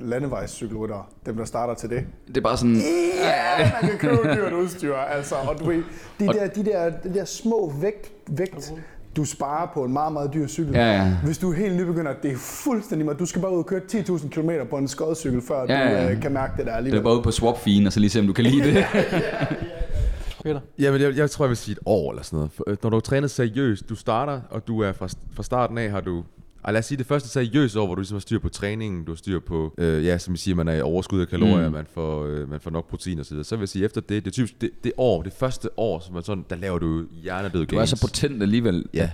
landevejscykelryttere, 0.00 1.02
dem 1.26 1.36
der 1.36 1.44
starter 1.44 1.74
til 1.74 1.90
det. 1.90 2.04
Det 2.28 2.36
er 2.36 2.40
bare 2.40 2.56
sådan, 2.56 2.76
Ja, 3.22 3.70
man 3.82 3.90
kan 3.90 3.98
købe 3.98 4.34
dyrt 4.34 4.52
udstyr, 4.52 4.94
altså. 4.94 5.34
Og 5.34 5.58
du 5.60 5.64
ved, 5.64 5.82
de 6.20 6.26
der, 6.26 6.46
de 6.46 6.64
der, 6.64 6.90
de 6.90 7.14
der 7.14 7.24
små 7.24 7.72
vægt, 7.80 8.12
vægt, 8.28 8.72
du 9.16 9.24
sparer 9.24 9.68
på 9.74 9.84
en 9.84 9.92
meget, 9.92 10.12
meget 10.12 10.30
dyr 10.34 10.46
cykel. 10.46 10.74
Ja, 10.74 10.92
ja. 10.92 11.12
Hvis 11.24 11.38
du 11.38 11.50
er 11.52 11.56
helt 11.56 11.76
nybegynder, 11.76 12.12
det 12.22 12.32
er 12.32 12.36
fuldstændig 12.36 13.04
meget. 13.06 13.18
Du 13.18 13.26
skal 13.26 13.42
bare 13.42 13.52
ud 13.52 13.58
og 13.58 13.66
køre 13.66 13.80
10.000 13.92 14.28
km 14.28 14.50
på 14.70 14.76
en 14.78 14.88
skodcykel, 14.88 15.42
før 15.42 15.60
Ja, 15.60 15.64
du 15.66 15.72
ja. 15.72 16.10
øh, 16.12 16.22
kan 16.22 16.32
mærke 16.32 16.52
det 16.56 16.66
der 16.66 16.70
det 16.72 16.76
alligevel. 16.76 16.98
er 17.00 17.04
bare 17.04 17.16
ud 17.18 17.22
på 17.22 17.30
swapfien, 17.30 17.86
og 17.86 17.92
så 17.92 18.00
lige 18.00 18.10
se, 18.10 18.20
om 18.20 18.26
du 18.26 18.32
kan 18.32 18.44
lide 18.44 18.64
det. 18.74 18.84
Peter? 20.44 20.60
Jamen, 20.78 21.00
jeg, 21.00 21.16
jeg 21.16 21.30
tror, 21.30 21.44
jeg 21.44 21.48
vil 21.48 21.56
sige 21.56 21.72
et 21.72 21.78
år 21.86 22.10
eller 22.10 22.22
sådan 22.22 22.36
noget. 22.36 22.52
For, 22.52 22.64
øh, 22.66 22.76
når 22.82 22.90
du 22.90 22.96
har 22.96 23.00
trænet 23.00 23.30
seriøst, 23.30 23.88
du 23.88 23.94
starter, 23.94 24.40
og 24.50 24.68
du 24.68 24.80
er 24.82 24.92
fra, 24.92 25.08
fra 25.34 25.42
starten 25.42 25.78
af, 25.78 25.90
har 25.90 26.00
du... 26.00 26.24
Ej, 26.66 26.72
lad 26.72 26.78
os 26.78 26.84
sige 26.86 26.98
det 26.98 27.06
første 27.06 27.28
seriøse 27.28 27.80
år, 27.80 27.86
hvor 27.86 27.94
du 27.94 28.00
ligesom 28.00 28.14
har 28.14 28.20
styr 28.20 28.38
på 28.38 28.48
træningen, 28.48 29.04
du 29.04 29.10
har 29.12 29.16
styr 29.16 29.40
på, 29.40 29.74
øh, 29.78 30.04
ja, 30.04 30.18
som 30.18 30.34
I 30.34 30.36
siger, 30.36 30.54
man 30.54 30.68
er 30.68 30.72
i 30.74 30.80
overskud 30.80 31.20
af 31.20 31.28
kalorier, 31.28 31.66
Mm. 31.68 31.74
man, 31.74 31.86
får, 31.94 32.24
øh, 32.26 32.50
man 32.50 32.60
får 32.60 32.70
nok 32.70 32.88
protein 32.90 33.18
og 33.18 33.24
så 33.26 33.30
videre. 33.30 33.44
Så 33.44 33.56
vil 33.56 33.62
jeg 33.62 33.68
sige, 33.68 33.84
efter 33.84 34.00
det, 34.00 34.24
det 34.24 34.30
er 34.30 34.32
typisk 34.32 34.60
det, 34.60 34.70
det 34.84 34.92
år, 34.96 35.22
det 35.22 35.32
første 35.32 35.68
år, 35.76 36.00
som 36.00 36.16
er 36.16 36.20
sådan, 36.20 36.44
der 36.50 36.56
laver 36.56 36.78
du 36.78 37.04
hjernedød 37.22 37.66
Du 37.66 37.76
er 37.76 37.84
så 37.84 38.00
potent 38.00 38.42
alligevel. 38.42 38.84
Ja. 38.94 39.10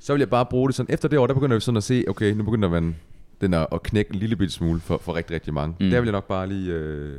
Så 0.00 0.12
vil 0.12 0.20
jeg 0.20 0.30
bare 0.30 0.46
bruge 0.46 0.68
det 0.68 0.74
sådan, 0.76 0.94
efter 0.94 1.08
det 1.08 1.18
år, 1.18 1.26
der 1.26 1.34
begynder 1.34 1.56
vi 1.56 1.60
sådan 1.60 1.76
at 1.76 1.82
se, 1.84 2.04
okay, 2.08 2.32
nu 2.34 2.42
begynder 2.42 2.68
man 2.68 2.96
den 3.40 3.54
at, 3.54 3.66
at 3.72 3.82
knække 3.82 4.12
en 4.14 4.18
lille 4.18 4.36
bitte 4.36 4.54
smule 4.54 4.80
for, 4.80 4.98
for 4.98 5.14
rigtig, 5.14 5.34
rigtig 5.34 5.54
mange. 5.54 5.76
Mm. 5.80 5.90
Der 5.90 6.00
vil 6.00 6.06
jeg 6.06 6.12
nok 6.12 6.28
bare 6.28 6.48
lige... 6.48 6.72
Øh, 6.72 7.16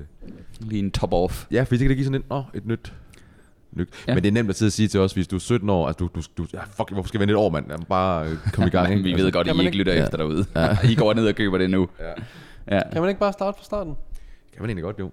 Lige 0.60 0.80
en 0.80 0.92
top 0.92 1.14
off. 1.14 1.46
Ja, 1.52 1.64
fordi 1.64 1.78
det 1.80 1.88
kan 1.88 1.96
give 1.96 2.06
sådan 2.06 2.20
et, 2.22 2.26
åh, 2.32 2.44
et 2.54 2.66
nyt... 2.66 2.94
nyt. 3.76 3.90
Ja. 3.92 4.12
Ja. 4.12 4.14
Men 4.16 4.24
det 4.24 4.28
er 4.30 4.34
nemt 4.34 4.50
at 4.50 4.56
sidde 4.56 4.70
og 4.70 4.74
sige 4.74 4.88
til 4.88 5.00
os, 5.00 5.14
hvis 5.14 5.28
du 5.28 5.36
er 5.36 5.40
17 5.40 5.70
år, 5.70 5.88
at 5.88 6.00
du, 6.00 6.10
du, 6.16 6.22
du 6.38 6.46
ja, 6.54 6.60
fuck, 6.64 6.92
hvorfor 6.92 7.08
skal 7.08 7.20
vi 7.20 7.22
vente 7.22 7.32
et 7.32 7.38
år, 7.38 7.50
mand? 7.50 7.66
Jamen, 7.72 7.86
bare 7.90 8.28
øh, 8.30 8.38
kom 8.54 8.68
i 8.68 8.70
gang. 8.70 8.92
Ikke? 8.94 9.04
vi 9.04 9.14
ved 9.14 9.32
godt, 9.32 9.48
Kan 9.48 9.56
at 9.56 9.62
I 9.64 9.66
ikke 9.66 9.78
lytter 9.78 9.94
Ja. 9.94 10.04
efter 10.04 10.18
derude. 10.18 10.46
I 10.92 10.96
går 10.96 11.14
ned 11.14 11.28
og 11.28 11.36
køber 11.36 11.58
det 11.58 11.70
nu. 11.70 11.88
Ja. 12.00 12.76
Ja. 12.76 12.82
Kan 12.92 13.02
man 13.02 13.10
ikke 13.10 13.20
bare 13.20 13.34
starte 13.34 13.58
fra 13.58 13.66
starten? 13.66 13.94
Kan 14.54 14.62
man 14.62 14.70
egentlig 14.70 14.84
godt, 14.84 15.00
jo. 15.00 15.12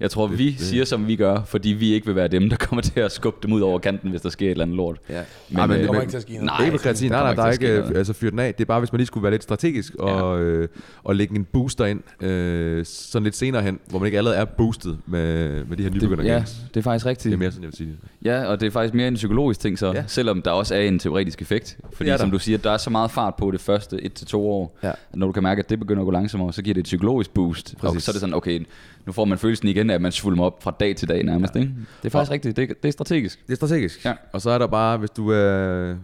Jeg 0.00 0.10
tror, 0.10 0.26
vi 0.26 0.50
det- 0.50 0.60
siger, 0.60 0.84
som 0.84 1.06
vi 1.08 1.16
gør, 1.16 1.42
fordi 1.46 1.68
vi 1.68 1.92
ikke 1.92 2.06
vil 2.06 2.16
være 2.16 2.28
dem, 2.28 2.48
der 2.50 2.56
kommer 2.56 2.82
til 2.82 3.00
at 3.00 3.12
skubbe 3.12 3.38
dem 3.42 3.52
ud 3.52 3.60
over 3.60 3.78
kanten, 3.78 4.10
hvis 4.10 4.20
der 4.20 4.28
sker 4.28 4.46
et 4.46 4.50
eller 4.50 4.64
andet 4.64 4.76
lort. 4.76 4.96
Ja. 5.08 5.14
Men, 5.14 5.24
Nej, 5.56 5.66
men, 5.66 5.74
øh, 5.74 5.78
det 5.78 5.86
kommer 5.86 6.00
men, 6.00 6.02
ikke 6.02 6.10
til 6.12 6.16
at 6.16 6.22
ske 6.22 6.32
noget. 6.32 6.46
Nej, 6.46 6.64
ikke 6.66 6.78
kreatin. 6.78 7.10
Nej, 7.10 7.20
nej, 7.20 7.34
der 7.34 7.42
er 7.42 7.52
ikke 7.52 7.68
altså, 7.96 8.12
fyrt 8.12 8.30
den 8.32 8.38
af. 8.40 8.54
Det 8.54 8.64
er 8.64 8.66
bare, 8.66 8.78
hvis 8.80 8.92
man 8.92 8.98
lige 8.98 9.06
skulle 9.06 9.22
være 9.22 9.32
lidt 9.32 9.42
strategisk 9.42 9.94
og, 9.94 10.40
øh, 10.40 10.68
og 11.04 11.16
lægge 11.16 11.36
en 11.36 11.44
booster 11.44 11.86
ind 11.86 12.22
øh, 12.22 12.84
sådan 12.86 13.24
lidt 13.24 13.36
senere 13.36 13.62
hen, 13.62 13.78
hvor 13.88 13.98
man 13.98 14.06
ikke 14.06 14.18
allerede 14.18 14.38
er 14.40 14.44
boostet 14.44 14.98
med, 15.06 15.48
med 15.64 15.76
de 15.76 15.82
her 15.82 15.90
nybegynder 15.90 16.16
det, 16.16 16.24
ja, 16.24 16.44
det 16.74 16.76
er 16.76 16.82
faktisk 16.82 17.06
rigtigt. 17.06 17.24
Det 17.24 17.32
er 17.32 17.38
mere 17.38 17.50
sådan, 17.50 17.62
jeg 17.62 17.68
vil 17.68 17.76
sige 17.76 17.88
det. 17.90 17.98
Ja, 18.24 18.44
og 18.44 18.60
det 18.60 18.66
er 18.66 18.70
faktisk 18.70 18.94
mere 18.94 19.08
en 19.08 19.14
psykologisk 19.14 19.60
ting 19.60 19.78
så, 19.78 19.86
ja. 19.86 19.92
Ja. 19.92 20.04
selvom 20.06 20.42
der 20.42 20.50
også 20.50 20.74
er 20.74 20.80
en 20.80 20.98
teoretisk 20.98 21.42
effekt. 21.42 21.76
Fordi 21.92 22.10
Det 22.10 22.18
der. 22.18 22.24
som 22.24 22.30
du 22.30 22.38
siger, 22.38 22.58
der 22.58 22.70
er 22.70 22.76
så 22.76 22.90
meget 22.90 23.10
fart 23.10 23.34
på 23.34 23.50
det 23.50 23.60
første 23.60 23.96
1-2 24.04 24.34
år, 24.36 24.78
Ja. 24.82 24.88
at 24.88 24.96
når 25.14 25.26
du 25.26 25.32
kan 25.32 25.42
mærke, 25.42 25.58
at 25.58 25.70
det 25.70 25.78
begynder 25.78 26.02
at 26.02 26.04
gå 26.04 26.10
langsommere, 26.10 26.52
så 26.52 26.62
giver 26.62 26.74
det 26.74 26.80
et 26.80 26.84
psykologisk 26.84 27.30
boost. 27.34 27.74
Og 27.74 27.80
Præcis. 27.80 28.02
så 28.02 28.10
er 28.10 28.12
det 28.12 28.20
sådan, 28.20 28.34
okay, 28.34 28.66
nu 29.06 29.12
får 29.12 29.24
man 29.24 29.38
følelsen 29.38 29.61
igen 29.70 29.90
af, 29.90 29.94
at 29.94 30.00
man 30.02 30.12
svulmer 30.12 30.44
op 30.44 30.62
fra 30.62 30.70
dag 30.80 30.96
til 30.96 31.08
dag 31.08 31.24
nærmest. 31.24 31.54
Ja. 31.54 31.60
Ikke? 31.60 31.72
Det 32.02 32.06
er 32.06 32.10
faktisk 32.10 32.30
Og- 32.30 32.34
rigtigt, 32.34 32.56
det, 32.56 32.70
er- 32.70 32.74
det 32.82 32.88
er 32.88 32.92
strategisk. 32.92 33.46
Det 33.46 33.52
er 33.52 33.56
strategisk. 33.56 34.04
Ja. 34.04 34.14
Og 34.32 34.40
så 34.40 34.50
er 34.50 34.58
der 34.58 34.66
bare, 34.66 34.98
hvis 34.98 35.10
du 35.10 35.28
er 35.28 35.96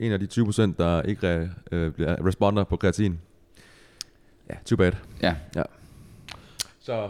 en 0.00 0.12
af 0.12 0.20
de 0.20 0.26
20%, 0.26 0.74
der 0.78 1.02
ikke 1.02 1.28
re, 1.40 1.48
øh, 1.72 1.92
bliver 1.92 2.26
responder 2.26 2.64
på 2.64 2.76
kreatin. 2.76 3.18
Ja, 4.50 4.54
too 4.66 4.76
bad. 4.76 4.92
Ja. 5.22 5.34
Ja. 5.56 5.62
Så 6.80 7.08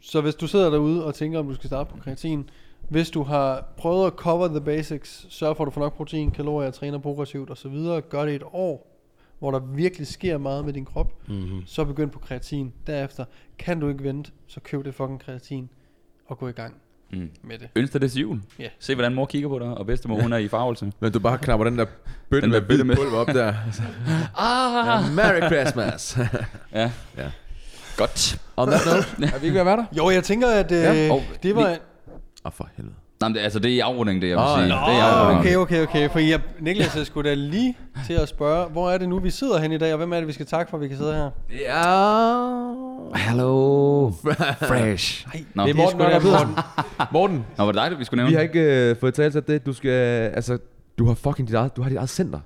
Så 0.00 0.20
hvis 0.20 0.34
du 0.34 0.46
sidder 0.46 0.70
derude 0.70 1.04
og 1.06 1.14
tænker, 1.14 1.38
om 1.38 1.48
du 1.48 1.54
skal 1.54 1.66
starte 1.68 1.90
på 1.90 1.96
kreatin, 2.04 2.50
hvis 2.88 3.10
du 3.10 3.22
har 3.22 3.64
prøvet 3.76 4.06
at 4.06 4.12
cover 4.12 4.48
the 4.48 4.60
basics, 4.60 5.26
sørg 5.30 5.56
for, 5.56 5.64
at 5.64 5.66
du 5.66 5.70
får 5.70 5.80
nok 5.80 5.96
protein, 5.96 6.30
kalorier, 6.30 6.70
træner 6.70 6.98
progressivt 6.98 7.50
osv., 7.50 7.76
gør 8.08 8.24
det 8.24 8.34
et 8.34 8.42
år, 8.52 8.97
hvor 9.38 9.50
der 9.50 9.58
virkelig 9.58 10.06
sker 10.06 10.38
meget 10.38 10.64
med 10.64 10.72
din 10.72 10.84
krop, 10.84 11.12
Mm-hmm. 11.28 11.62
så 11.66 11.84
begynd 11.84 12.10
på 12.10 12.18
kreatin. 12.18 12.72
Derefter 12.86 13.24
kan 13.58 13.80
du 13.80 13.88
ikke 13.88 14.04
vente, 14.04 14.30
så 14.46 14.60
køb 14.60 14.84
det 14.84 14.94
fucking 14.94 15.20
kreatin 15.20 15.68
og 16.26 16.38
gå 16.38 16.48
i 16.48 16.52
gang 16.52 16.74
Mm. 17.12 17.30
med 17.42 17.58
det. 17.58 17.68
Ønsker 17.76 17.98
det 17.98 18.12
til 18.12 18.20
jul. 18.20 18.40
Ja. 18.58 18.68
Se, 18.78 18.94
hvordan 18.94 19.14
mor 19.14 19.26
kigger 19.26 19.48
på 19.48 19.58
dig, 19.58 19.66
og 19.68 19.86
bedstemor, 19.86 20.20
hun 20.22 20.32
er 20.32 20.36
i 20.36 20.48
farvelse. 20.48 20.92
Men 21.00 21.12
du 21.12 21.18
bare 21.18 21.38
knapper 21.38 21.64
den 21.64 21.78
der 21.78 21.86
bøtte 22.30 22.42
Den 22.46 22.50
med 22.52 22.60
bøtte 22.62 22.84
med- 22.84 22.96
pulver 22.96 23.18
op 23.18 23.26
der. 23.26 23.54
Ah! 24.36 24.86
ja, 25.06 25.10
Merry 25.14 25.48
Christmas. 25.50 26.18
Ja. 26.72 26.92
Ja. 27.16 27.30
Godt. 27.96 28.40
On 28.56 28.68
that 28.68 28.80
note, 28.86 29.34
er 29.34 29.38
vi 29.38 29.46
ikke 29.46 29.54
ved 29.54 29.60
at 29.60 29.66
være 29.66 29.76
der? 29.76 29.84
Jo, 29.96 30.10
jeg 30.10 30.24
tænker, 30.24 30.48
at 30.48 30.72
øh, 30.72 30.78
Ja, 30.78 30.92
ja, 30.92 31.12
og 31.12 31.22
det 31.42 31.56
var... 31.56 31.68
Åh, 31.70 31.76
oh, 32.44 32.52
for 32.52 32.68
helvede. 32.76 32.94
Nej, 33.20 33.28
men 33.28 33.34
det, 33.34 33.40
altså, 33.40 33.58
det 33.58 33.70
er 33.70 33.74
i 33.74 33.78
afrunding, 33.80 34.22
det 34.22 34.28
jeg 34.28 34.36
vil 34.36 34.42
Åh, 34.44 34.58
sige. 34.58 34.68
nå, 34.68 34.74
det 34.74 34.98
er 34.98 35.02
afrunding. 35.02 35.40
Okay, 35.40 35.56
okay, 35.56 35.82
okay. 35.82 36.10
For 36.10 36.18
jeg, 36.18 36.40
Niklas, 36.60 36.96
jeg 36.96 37.06
skulle 37.06 37.30
da 37.30 37.34
lige 37.34 37.76
til 38.06 38.12
at 38.14 38.28
spørge, 38.28 38.68
hvor 38.70 38.90
er 38.90 38.98
det 38.98 39.08
nu, 39.08 39.18
vi 39.18 39.30
sidder 39.30 39.58
hen 39.58 39.72
i 39.72 39.78
dag, 39.78 39.92
og 39.92 39.96
hvem 39.98 40.12
er 40.12 40.16
det, 40.16 40.26
vi 40.26 40.32
skal 40.32 40.46
takke 40.46 40.70
for, 40.70 40.76
at 40.76 40.80
vi 40.82 40.88
kan 40.88 40.96
sidde 40.96 41.14
her? 41.14 41.30
Det 41.50 41.68
er... 41.68 43.16
Hello, 43.16 44.10
fresh. 44.10 45.26
Nå, 45.54 45.62
Det 45.64 45.70
er 45.70 45.74
Morten 45.74 45.90
sgu 45.90 45.98
da 45.98 46.04
Nørgaard 46.04 46.22
Pedersen. 46.22 46.48
Morten, 47.12 47.44
Nå, 47.58 47.64
var 47.64 47.72
det 47.72 47.90
dig, 47.90 47.98
vi 47.98 48.04
skulle 48.04 48.18
nævne? 48.18 48.30
vi 48.30 48.34
har 48.34 48.42
ikke 48.42 48.90
øh, 48.90 48.96
fået 48.96 49.14
talt 49.14 49.32
sig 49.32 49.48
det. 49.48 49.66
Du 49.66 49.72
skal... 49.72 49.90
Altså, 50.34 50.58
du 50.98 51.06
har 51.06 51.14
fucking 51.14 51.48
dit 51.48 51.54
eget, 51.54 51.76
du 51.76 51.82
har 51.82 51.88
dit 51.88 51.98
eget 51.98 52.08
center. 52.10 52.40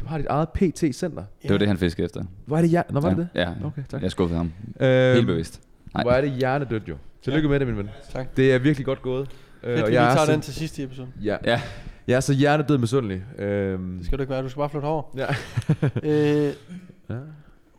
Du 0.00 0.06
har 0.06 0.18
dit 0.18 0.26
eget 0.30 0.48
PT-center. 0.48 1.22
Det 1.42 1.50
var 1.50 1.58
det, 1.58 1.68
han 1.68 1.78
fiskede 1.78 2.04
efter. 2.04 2.22
Hvor 2.46 2.56
er 2.56 2.60
det 2.62 2.72
jer? 2.72 2.82
Nå, 2.90 3.00
var 3.00 3.08
det 3.08 3.18
det? 3.18 3.28
Ja, 3.34 3.48
Okay, 3.64 3.82
tak. 3.90 4.02
jeg 4.02 4.10
skuffede 4.10 4.36
ham. 4.38 4.52
Øhm, 4.80 5.14
Helt 5.14 5.26
bevidst. 5.26 5.60
Nej. 5.94 6.02
Hvor 6.02 6.12
er 6.12 6.20
det 6.20 6.30
hjernedødt 6.30 6.88
jo. 6.88 6.94
Tillykke 7.24 7.48
med 7.48 7.60
det, 7.60 7.66
min 7.68 7.76
ven. 7.76 7.88
Tak. 8.12 8.36
Det 8.36 8.52
er 8.54 8.58
virkelig 8.58 8.86
godt 8.86 9.02
gået. 9.02 9.28
Øh, 9.62 9.74
Fedt, 9.74 9.82
og 9.84 9.88
vi 9.90 9.94
jeg 9.94 10.02
lige 10.02 10.10
er 10.10 10.14
tager 10.14 10.26
så- 10.26 10.32
den 10.32 10.40
til 10.40 10.54
sidst 10.54 10.78
i 10.78 10.82
episoden. 10.82 11.14
Ja, 11.24 11.36
Ja, 11.44 11.60
jeg 12.06 12.16
er 12.16 12.20
så 12.20 12.32
hjernedød 12.32 12.78
misundelig. 12.78 13.22
Øhm, 13.38 13.96
Det 13.96 14.06
skal 14.06 14.18
du 14.18 14.22
ikke 14.22 14.30
være, 14.32 14.42
du 14.42 14.48
skal 14.48 14.60
bare 14.60 14.68
flytte 14.70 14.86
over. 14.86 15.02
ja. 15.16 15.26
Øh, 16.46 16.52
Ja. 17.10 17.14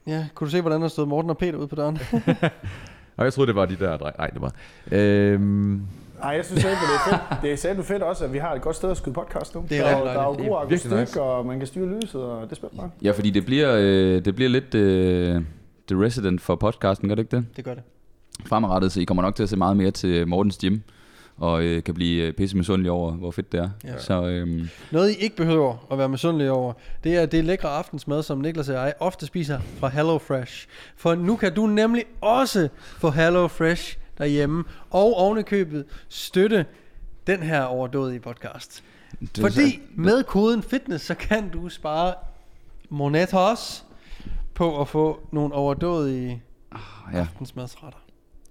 ja, 0.08 0.26
kunne 0.36 0.46
du 0.46 0.52
se, 0.52 0.62
hvordan 0.62 0.82
der 0.82 0.88
stod 0.88 1.06
Morten 1.06 1.30
og 1.30 1.38
Peter 1.38 1.58
ude 1.58 1.68
på 1.68 1.76
døren? 1.76 2.00
Og 3.18 3.26
jeg 3.26 3.34
troede, 3.34 3.48
det 3.48 3.56
var 3.56 3.66
de 3.66 3.76
der 3.76 3.98
dreng. 3.98 4.16
Nej, 4.18 4.28
det 4.28 4.42
var... 4.42 4.54
Øhm, 4.92 5.82
Nej, 6.22 6.30
jeg 6.30 6.46
synes 6.46 6.64
ikke, 6.64 6.70
det 6.76 7.12
er 7.14 7.18
fedt. 7.30 7.42
Det 7.42 7.52
er 7.52 7.56
sandt 7.58 7.86
fedt 7.86 8.04
også, 8.04 8.26
at 8.26 8.34
vi 8.34 8.38
har 8.38 8.54
et 8.54 8.62
godt 8.62 8.76
sted 8.76 8.92
at 8.92 8.98
skyde 8.98 9.14
podcast 9.16 9.56
nu. 9.56 9.66
Det 9.70 9.78
er 9.78 9.82
der, 9.84 9.90
rigtig 9.96 10.06
der 10.06 10.20
er 10.22 10.24
jo 10.24 10.50
god 10.50 10.62
akustik, 10.66 10.92
nice. 10.92 11.22
og 11.22 11.46
man 11.46 11.58
kan 11.58 11.68
styre 11.68 12.00
lyset, 12.02 12.22
og 12.22 12.44
det 12.44 12.52
er 12.52 12.56
spændende. 12.56 12.82
nok. 12.82 12.92
ja 13.02 13.12
fordi 13.12 13.30
det 13.30 13.46
bliver, 13.46 13.76
øh, 13.80 14.26
det 14.26 14.36
bliver 14.36 14.50
lidt 14.50 14.76
øh, 14.76 15.42
The 15.88 16.04
Resident 16.06 16.42
for 16.42 16.56
podcasten, 16.56 17.08
gør 17.08 17.16
det 17.16 17.24
ikke 17.24 17.36
det? 17.38 17.46
det 17.56 17.66
gør 17.66 17.74
det. 17.74 17.84
Fremadrettet, 18.46 18.92
så 18.92 19.00
I 19.02 19.04
kommer 19.04 19.24
nok 19.24 19.36
til 19.36 19.44
at 19.44 19.50
se 19.50 19.58
meget 19.58 19.78
mere 19.78 19.92
til 19.92 20.28
Mortens 20.28 20.58
Gym. 20.58 20.78
Og 21.42 21.64
øh, 21.64 21.84
kan 21.84 21.94
blive 21.94 22.24
øh, 22.28 22.34
pisse 22.34 22.58
misundelige 22.58 22.92
over, 22.92 23.12
hvor 23.12 23.32
fedt 23.32 23.52
det 23.52 23.60
er. 23.60 23.70
Ja. 23.84 23.98
Så 24.00 24.24
øhm, 24.26 24.70
Noget, 24.92 25.12
I 25.12 25.14
ikke 25.16 25.36
behøver 25.36 25.88
at 25.92 25.98
være 25.98 26.10
misundelige 26.10 26.52
over, 26.52 26.74
det 27.04 27.16
er 27.16 27.26
det 27.26 27.46
lækre 27.46 27.70
aftensmad, 27.70 28.24
som 28.24 28.38
Niklas 28.38 28.70
og 28.70 28.76
jeg 28.76 28.94
ofte 29.00 29.26
spiser 29.26 29.60
fra 29.80 29.88
Hello 29.90 30.18
Fresh. 30.18 30.68
For 30.96 31.16
nu 31.16 31.36
kan 31.36 31.54
du 31.54 31.68
nemlig 31.68 32.04
også 32.22 32.70
få 32.82 33.10
Hello 33.10 33.48
Fresh 33.48 33.98
derhjemme, 34.18 34.64
og 34.90 35.14
ovenikøbet 35.18 35.86
støtte 36.10 36.66
den 37.28 37.44
her 37.44 37.64
overdådige 37.64 38.20
podcast. 38.20 38.84
det 39.20 39.38
Fordi 39.42 39.72
så- 39.72 39.78
med 39.96 40.24
koden 40.24 40.64
FITNESS, 40.64 41.02
så 41.02 41.16
kan 41.16 41.50
du 41.50 41.70
spare 41.70 42.14
monetos 42.90 43.84
på 44.54 44.82
at 44.82 44.88
få 44.88 45.20
nogle 45.32 45.54
overdådige 45.54 46.42
Ja, 47.14 47.20
aftensmadsretter. 47.20 48.00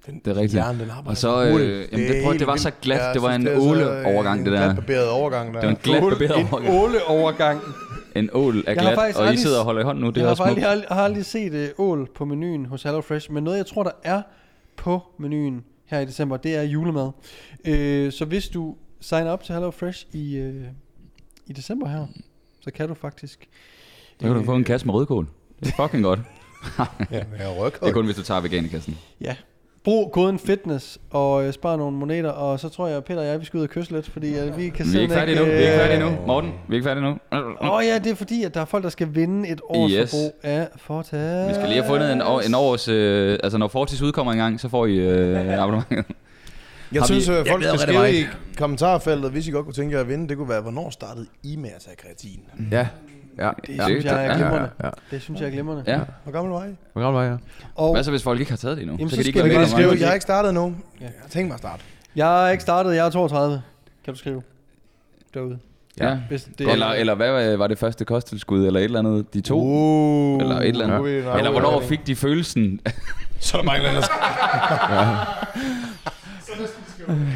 Den, 0.07 0.19
Det 0.25 0.31
er 0.31 0.35
rigtigt. 0.35 0.53
Hjernen, 0.53 0.81
den 0.81 0.91
Og 1.07 1.17
så, 1.17 1.43
øh, 1.45 1.51
jamen, 1.93 2.07
det- 2.09 2.25
prøv, 2.25 2.33
det 2.39 2.47
var 2.47 2.57
så 2.57 2.71
glat. 2.83 3.01
Jeg 3.01 3.15
Det 3.15 3.23
var 3.23 3.33
en 3.35 3.47
er 3.47 3.59
åle-overgang, 3.59 4.41
øh, 4.41 4.45
det 4.53 4.53
der. 4.61 4.71
En 4.71 4.77
glat 4.87 5.09
overgang 5.09 5.55
der. 5.55 5.61
det 5.61 5.67
var 5.69 5.75
en 5.75 5.81
glat 5.83 6.03
barberet 6.03 6.41
En 6.41 6.47
overgang. 6.53 6.75
åle-overgang. 6.83 7.61
En 8.17 8.31
ål 8.33 8.57
er 8.59 8.63
Jeg 8.67 8.77
glat, 8.77 8.99
og 8.99 9.05
I 9.09 9.13
aldrig- 9.17 9.39
sidder 9.39 9.59
og 9.59 9.65
holder 9.65 9.81
i 9.81 9.85
hånden 9.85 10.05
nu. 10.05 10.11
Det 10.11 10.17
jeg 10.17 10.23
er 10.25 10.29
har 10.29 10.35
faktisk 10.35 10.67
aldrig, 10.67 10.89
har 10.91 11.03
aldrig 11.05 11.25
set 11.25 11.73
uh, 11.79 11.85
ål 11.91 12.09
på 12.15 12.25
menuen 12.25 12.67
hos 12.67 12.83
HelloFresh, 12.83 13.33
men 13.33 13.45
noget 13.45 13.57
jeg 13.57 13.67
tror, 13.67 13.83
der 13.83 13.91
er 14.05 14.23
på 14.77 15.01
menuen 15.19 15.65
her 15.87 16.01
i 16.01 16.05
december, 16.05 16.37
det 16.37 16.57
er 16.57 16.63
julemad. 16.63 17.11
Øh, 17.65 18.13
så 18.13 18.25
hvis 18.25 18.49
du 18.49 18.77
signer 19.01 19.31
op 19.31 19.45
til 19.45 19.55
HelloFresh 19.55 20.07
i, 20.13 20.37
øh, 20.37 20.65
i 21.47 21.53
december 21.53 21.89
her, 21.89 22.07
så 22.61 22.71
kan 22.71 22.89
du 22.89 22.95
faktisk... 22.95 23.49
Så 24.21 24.27
kan 24.27 24.35
du 24.37 24.45
få 24.45 24.55
en 24.55 24.65
kasse 24.65 24.87
med 24.87 24.95
rødkål. 24.95 25.27
Det 25.61 25.69
er 25.69 25.83
fucking 25.83 26.05
godt. 26.05 26.21
Ja, 27.11 27.23
jeg 27.39 27.57
rykker. 27.61 27.79
Det 27.79 27.89
er 27.89 27.93
kun, 27.93 28.05
hvis 28.05 28.17
du 28.17 28.23
tager 28.23 28.41
veganerkassen. 28.41 28.99
Ja. 29.21 29.37
Brug 29.85 30.13
koden 30.13 30.39
FITNESS 30.39 30.99
og 31.11 31.45
øh, 31.47 31.53
spar 31.53 31.77
nogle 31.77 31.97
moneter, 31.97 32.31
og 32.31 32.61
så 32.61 32.69
tror 32.69 32.87
jeg, 32.87 32.97
at 32.97 33.05
Peter 33.05 33.21
og 33.21 33.27
jeg, 33.27 33.41
vi 33.41 33.45
skal 33.45 33.59
ud 33.59 33.63
og 33.63 33.69
kysse 33.71 33.93
lidt, 33.93 34.11
fordi 34.11 34.39
øh, 34.39 34.57
vi 34.59 34.69
kan 34.69 34.87
Vi 34.93 34.97
er 34.99 35.03
ikke 35.03 35.15
færdige 35.15 35.39
nu. 35.39 35.45
Vi 35.45 35.51
er 35.51 35.57
ikke 35.59 35.73
færdige 35.73 36.01
nu. 36.01 36.07
øh, 36.07 36.27
Morten, 36.27 36.51
vi 36.69 36.75
er 36.75 36.79
ikke 36.79 36.85
færdige 36.87 37.05
nu. 37.05 37.11
Åh 37.33 37.71
oh, 37.75 37.85
ja, 37.85 37.99
det 37.99 38.11
er 38.13 38.15
fordi, 38.15 38.45
at 38.45 38.55
der 38.55 38.61
er 38.61 38.65
folk, 38.65 38.85
der 38.85 38.91
skal 38.91 39.09
vinde 39.15 39.49
et 39.49 39.61
års 39.69 39.91
Yes. 39.93 40.11
forbrug 40.11 40.35
af 40.43 40.69
Fortas. 40.77 41.49
Vi 41.49 41.55
skal 41.55 41.69
lige 41.69 41.83
have 41.83 41.87
fundet 41.87 42.13
en, 42.13 42.23
år, 42.23 42.41
en 42.41 42.55
års... 42.55 42.89
Øh, 42.89 43.39
altså, 43.43 43.59
når 43.59 43.69
Fortis 43.69 44.03
udkommer 44.03 44.33
en 44.33 44.39
gang, 44.39 44.61
så 44.61 44.69
får 44.69 44.87
I 44.87 44.97
øh, 44.97 45.53
abonnementet. 45.63 46.17
Jeg 46.93 47.03
Har 47.03 47.07
synes, 47.07 47.29
vi- 47.31 47.35
at 47.35 47.49
folk 47.49 47.63
ved, 47.65 47.79
skal 47.79 47.81
skrive 47.93 48.13
i 48.21 48.25
kommentarfeltet, 48.59 49.31
hvis 49.31 49.49
I 49.49 49.51
godt 49.51 49.65
kunne 49.65 49.75
tænke 49.75 49.95
jer 49.95 50.01
at 50.01 50.09
vinde. 50.09 50.29
Det 50.29 50.37
kunne 50.37 50.49
være, 50.49 50.61
hvornår 50.61 50.91
startede 50.91 51.27
I 51.43 51.57
med 51.57 51.71
at 51.77 51.81
tage 51.81 51.97
kreatin? 51.97 52.41
ja. 52.73 52.87
Ja. 53.39 53.51
Det 53.67 53.77
ja. 53.77 53.85
synes 53.85 54.05
jeg 54.05 54.15
er 54.25 54.31
ja, 54.31 54.35
glimrende. 54.37 54.71
Ja, 54.81 54.87
ja. 54.87 54.91
Det 55.11 55.23
synes 55.23 55.41
jeg 55.41 55.47
er 55.47 55.51
glimrende. 55.53 55.85
Ja. 55.87 56.01
Hvor 56.25 56.33
gammel 56.33 56.53
var 56.53 56.65
I? 56.65 56.69
Hvor 56.93 57.03
gammel 57.03 57.19
var 57.23 57.29
jeg? 57.29 57.39
Og 57.75 57.93
Hvad 57.95 58.05
så, 58.05 58.11
hvis 58.11 58.23
folk 58.23 58.41
ikke 58.41 58.53
har 58.53 58.57
taget 58.57 58.77
det 58.77 58.83
endnu? 58.83 58.97
Jamen, 58.99 59.11
så 59.11 59.17
så 59.17 59.23
kan 59.23 59.25
de 59.25 59.39
skal 59.51 59.51
ikke 59.61 59.67
skrive, 59.67 59.97
jeg 60.01 60.09
har 60.09 60.15
ikke 60.15 60.23
startet 60.23 60.49
endnu. 60.49 60.75
Ja. 61.01 61.05
Jeg 61.05 61.13
tænker 61.31 61.47
mig 61.49 61.55
at 61.55 61.61
starte. 61.61 61.83
jeg 62.17 62.47
er 62.47 62.51
ikke 62.51 62.63
startet, 62.63 62.95
jeg 62.95 63.07
er 63.07 63.11
32. 63.11 63.63
Kan 64.05 64.15
du 64.15 64.19
skrive? 64.19 64.43
Derude. 65.35 65.59
Ja. 66.01 66.19
Hvis 66.29 66.49
det 66.59 66.73
Eller, 66.73 66.87
eller 66.87 67.15
hvad 67.15 67.57
var 67.57 67.67
det 67.67 67.79
første 67.79 68.05
kosttilskud, 68.05 68.67
eller 68.67 68.81
et 68.81 68.85
eller 68.85 68.99
andet? 68.99 69.35
De 69.35 69.41
to? 69.41 69.59
Uh, 69.61 70.41
Eller 70.41 70.57
et 70.57 70.69
eller 70.69 70.85
andet. 70.85 70.99
er 70.99 71.03
vi 71.03 71.23
nok- 71.27 71.37
Eller 71.39 71.51
hvornår 71.51 71.81
fik 71.81 72.07
de 72.07 72.17
følelsen? 72.17 72.81
Så 73.41 73.57
er 73.57 73.63
der 73.63 73.67
mange 73.67 73.89
andre. 73.89 74.03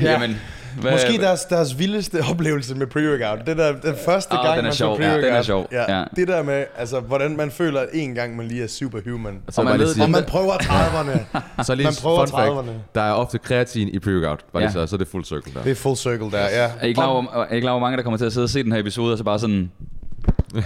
Ja. 0.03 0.13
Jamen, 0.13 0.37
hvad, 0.81 0.93
Måske 0.93 1.19
deres, 1.23 1.45
deres 1.45 1.79
vildeste 1.79 2.25
oplevelse 2.31 2.75
med 2.75 2.87
pre-workout. 2.87 3.45
Det 3.47 3.57
der, 3.59 3.73
den 3.73 3.95
første 4.05 4.35
Åh, 4.39 4.45
gang, 4.45 4.51
den 4.57 4.59
er 4.59 4.63
man 4.63 4.73
sjov. 4.73 4.97
så 4.97 5.03
Ja, 5.03 5.09
pre-workout. 5.09 5.25
den 5.27 5.35
er 5.35 5.43
sjov. 5.43 5.69
Ja, 5.73 5.99
Ja. 5.99 6.05
Det 6.17 6.29
der 6.29 6.43
med, 6.43 6.65
altså, 6.79 7.01
hvordan 7.01 7.37
man 7.37 7.51
føler 7.51 7.81
at 7.81 7.89
en 7.93 8.15
gang, 8.15 8.37
man 8.37 8.47
lige 8.49 8.63
er 8.63 8.67
superhuman. 8.69 9.39
Så 9.49 9.61
Og 9.61 9.65
man 9.65 9.79
ved, 9.79 10.01
Og 10.03 10.11
man 10.11 10.25
prøver 10.25 10.53
30'erne. 10.53 11.19
så 11.65 11.75
lige 11.75 11.85
man 11.87 11.95
prøver 12.03 12.27
fun 12.27 12.39
fact, 12.39 12.51
30'erne. 12.51 12.71
der 12.95 13.01
er 13.03 13.13
ofte 13.13 13.39
kreatin 13.39 13.89
i 13.89 13.99
pre-workout, 13.99 14.39
bare 14.53 14.63
lige 14.63 14.63
Ja. 14.63 14.71
så, 14.71 14.87
så 14.87 14.97
er 14.97 14.99
det 14.99 15.09
full 15.09 15.25
circle 15.25 15.53
der. 15.55 15.63
Det 15.63 15.71
er 15.71 15.75
full 15.75 15.97
circle 15.97 16.31
der, 16.31 16.39
ja. 16.43 16.71
er 16.81 16.87
I 16.87 16.93
klar 16.93 17.07
over, 17.07 17.47
er 17.51 17.55
I 17.55 17.61
klar 17.61 17.71
over, 17.71 17.79
hvor 17.81 17.87
mange 17.87 17.97
der 17.97 18.03
kommer 18.03 18.19
til 18.19 18.25
at 18.25 18.33
sidde 18.33 18.45
og 18.45 18.51
se 18.51 18.63
den 18.63 18.73
her 18.73 18.79
episode, 18.81 19.13
og 19.13 19.19
så 19.19 19.25
bare 19.25 19.39
sådan... 19.39 19.71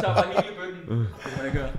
tager 0.00 0.14
bare. 0.14 0.35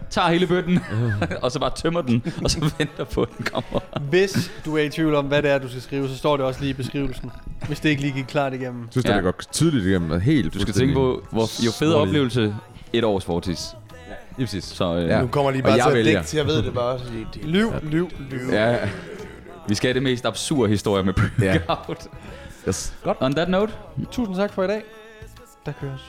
Tager 0.10 0.28
hele 0.30 0.48
bøtten, 0.48 0.80
og 1.44 1.52
så 1.52 1.60
bare 1.60 1.72
tømmer 1.76 2.02
den, 2.02 2.24
og 2.44 2.52
så 2.52 2.72
venter 2.78 3.04
på, 3.04 3.22
at 3.22 3.30
den 3.38 3.46
kommer. 3.46 4.00
Hvis 4.10 4.52
du 4.66 4.78
er 4.78 4.82
i 4.82 4.90
tvivl 4.90 5.16
om, 5.16 5.26
hvad 5.26 5.42
det 5.42 5.52
er, 5.52 5.58
du 5.58 5.70
skal 5.70 5.82
skrive, 5.82 6.08
så 6.10 6.18
står 6.18 6.38
det 6.38 6.46
også 6.46 6.60
lige 6.60 6.70
i 6.70 6.74
beskrivelsen. 6.74 7.32
Hvis 7.68 7.80
det 7.80 7.90
ikke 7.90 8.02
lige 8.02 8.14
gik 8.14 8.26
klart 8.26 8.54
igennem. 8.54 8.82
Jeg 8.82 8.88
synes, 8.92 9.06
Ja. 9.06 9.16
det 9.16 9.24
går 9.24 9.34
tydeligt 9.52 9.86
igennem. 9.86 10.22
Helt 10.22 10.54
Du 10.54 10.60
skal 10.60 10.74
tænke 10.74 10.94
på, 10.94 11.24
hvor, 11.32 11.66
jo 11.66 11.72
federe 11.72 11.98
oplevelse, 12.02 12.56
et 12.94 13.04
års 13.04 13.26
fortis. 13.26 13.68
Ja, 14.40 14.44
præcis. 14.44 14.64
Så 14.64 14.96
øh, 14.96 15.08
Ja. 15.08 15.16
ja. 15.16 15.22
Nu 15.22 15.28
kommer 15.28 15.52
Og 15.52 15.64
bare 15.64 15.74
jeg 15.74 15.82
til 15.84 15.90
at 15.90 15.96
vælger. 15.96 16.20
digte, 16.22 16.38
jeg 16.38 16.46
ved 16.48 16.64
det 16.64 16.74
bare 16.74 17.00
Lyv, 17.44 17.74
lyv, 17.84 18.10
lyv. 18.32 18.40
ja, 18.52 18.78
vi 19.68 19.76
skal 19.76 19.88
have 19.88 19.94
det 19.94 20.04
mest 20.04 20.26
absurde 20.26 20.70
historie 20.70 21.04
med 21.04 21.14
pre-workout. 21.20 22.08
Yes. 22.68 22.94
Godt. 23.04 23.18
On 23.22 23.34
that 23.34 23.50
note, 23.50 23.74
Tusind 24.12 24.36
tak 24.36 24.54
for 24.54 24.64
i 24.64 24.68
dag. 24.68 24.84
Der 25.66 25.72
køres. 25.82 26.02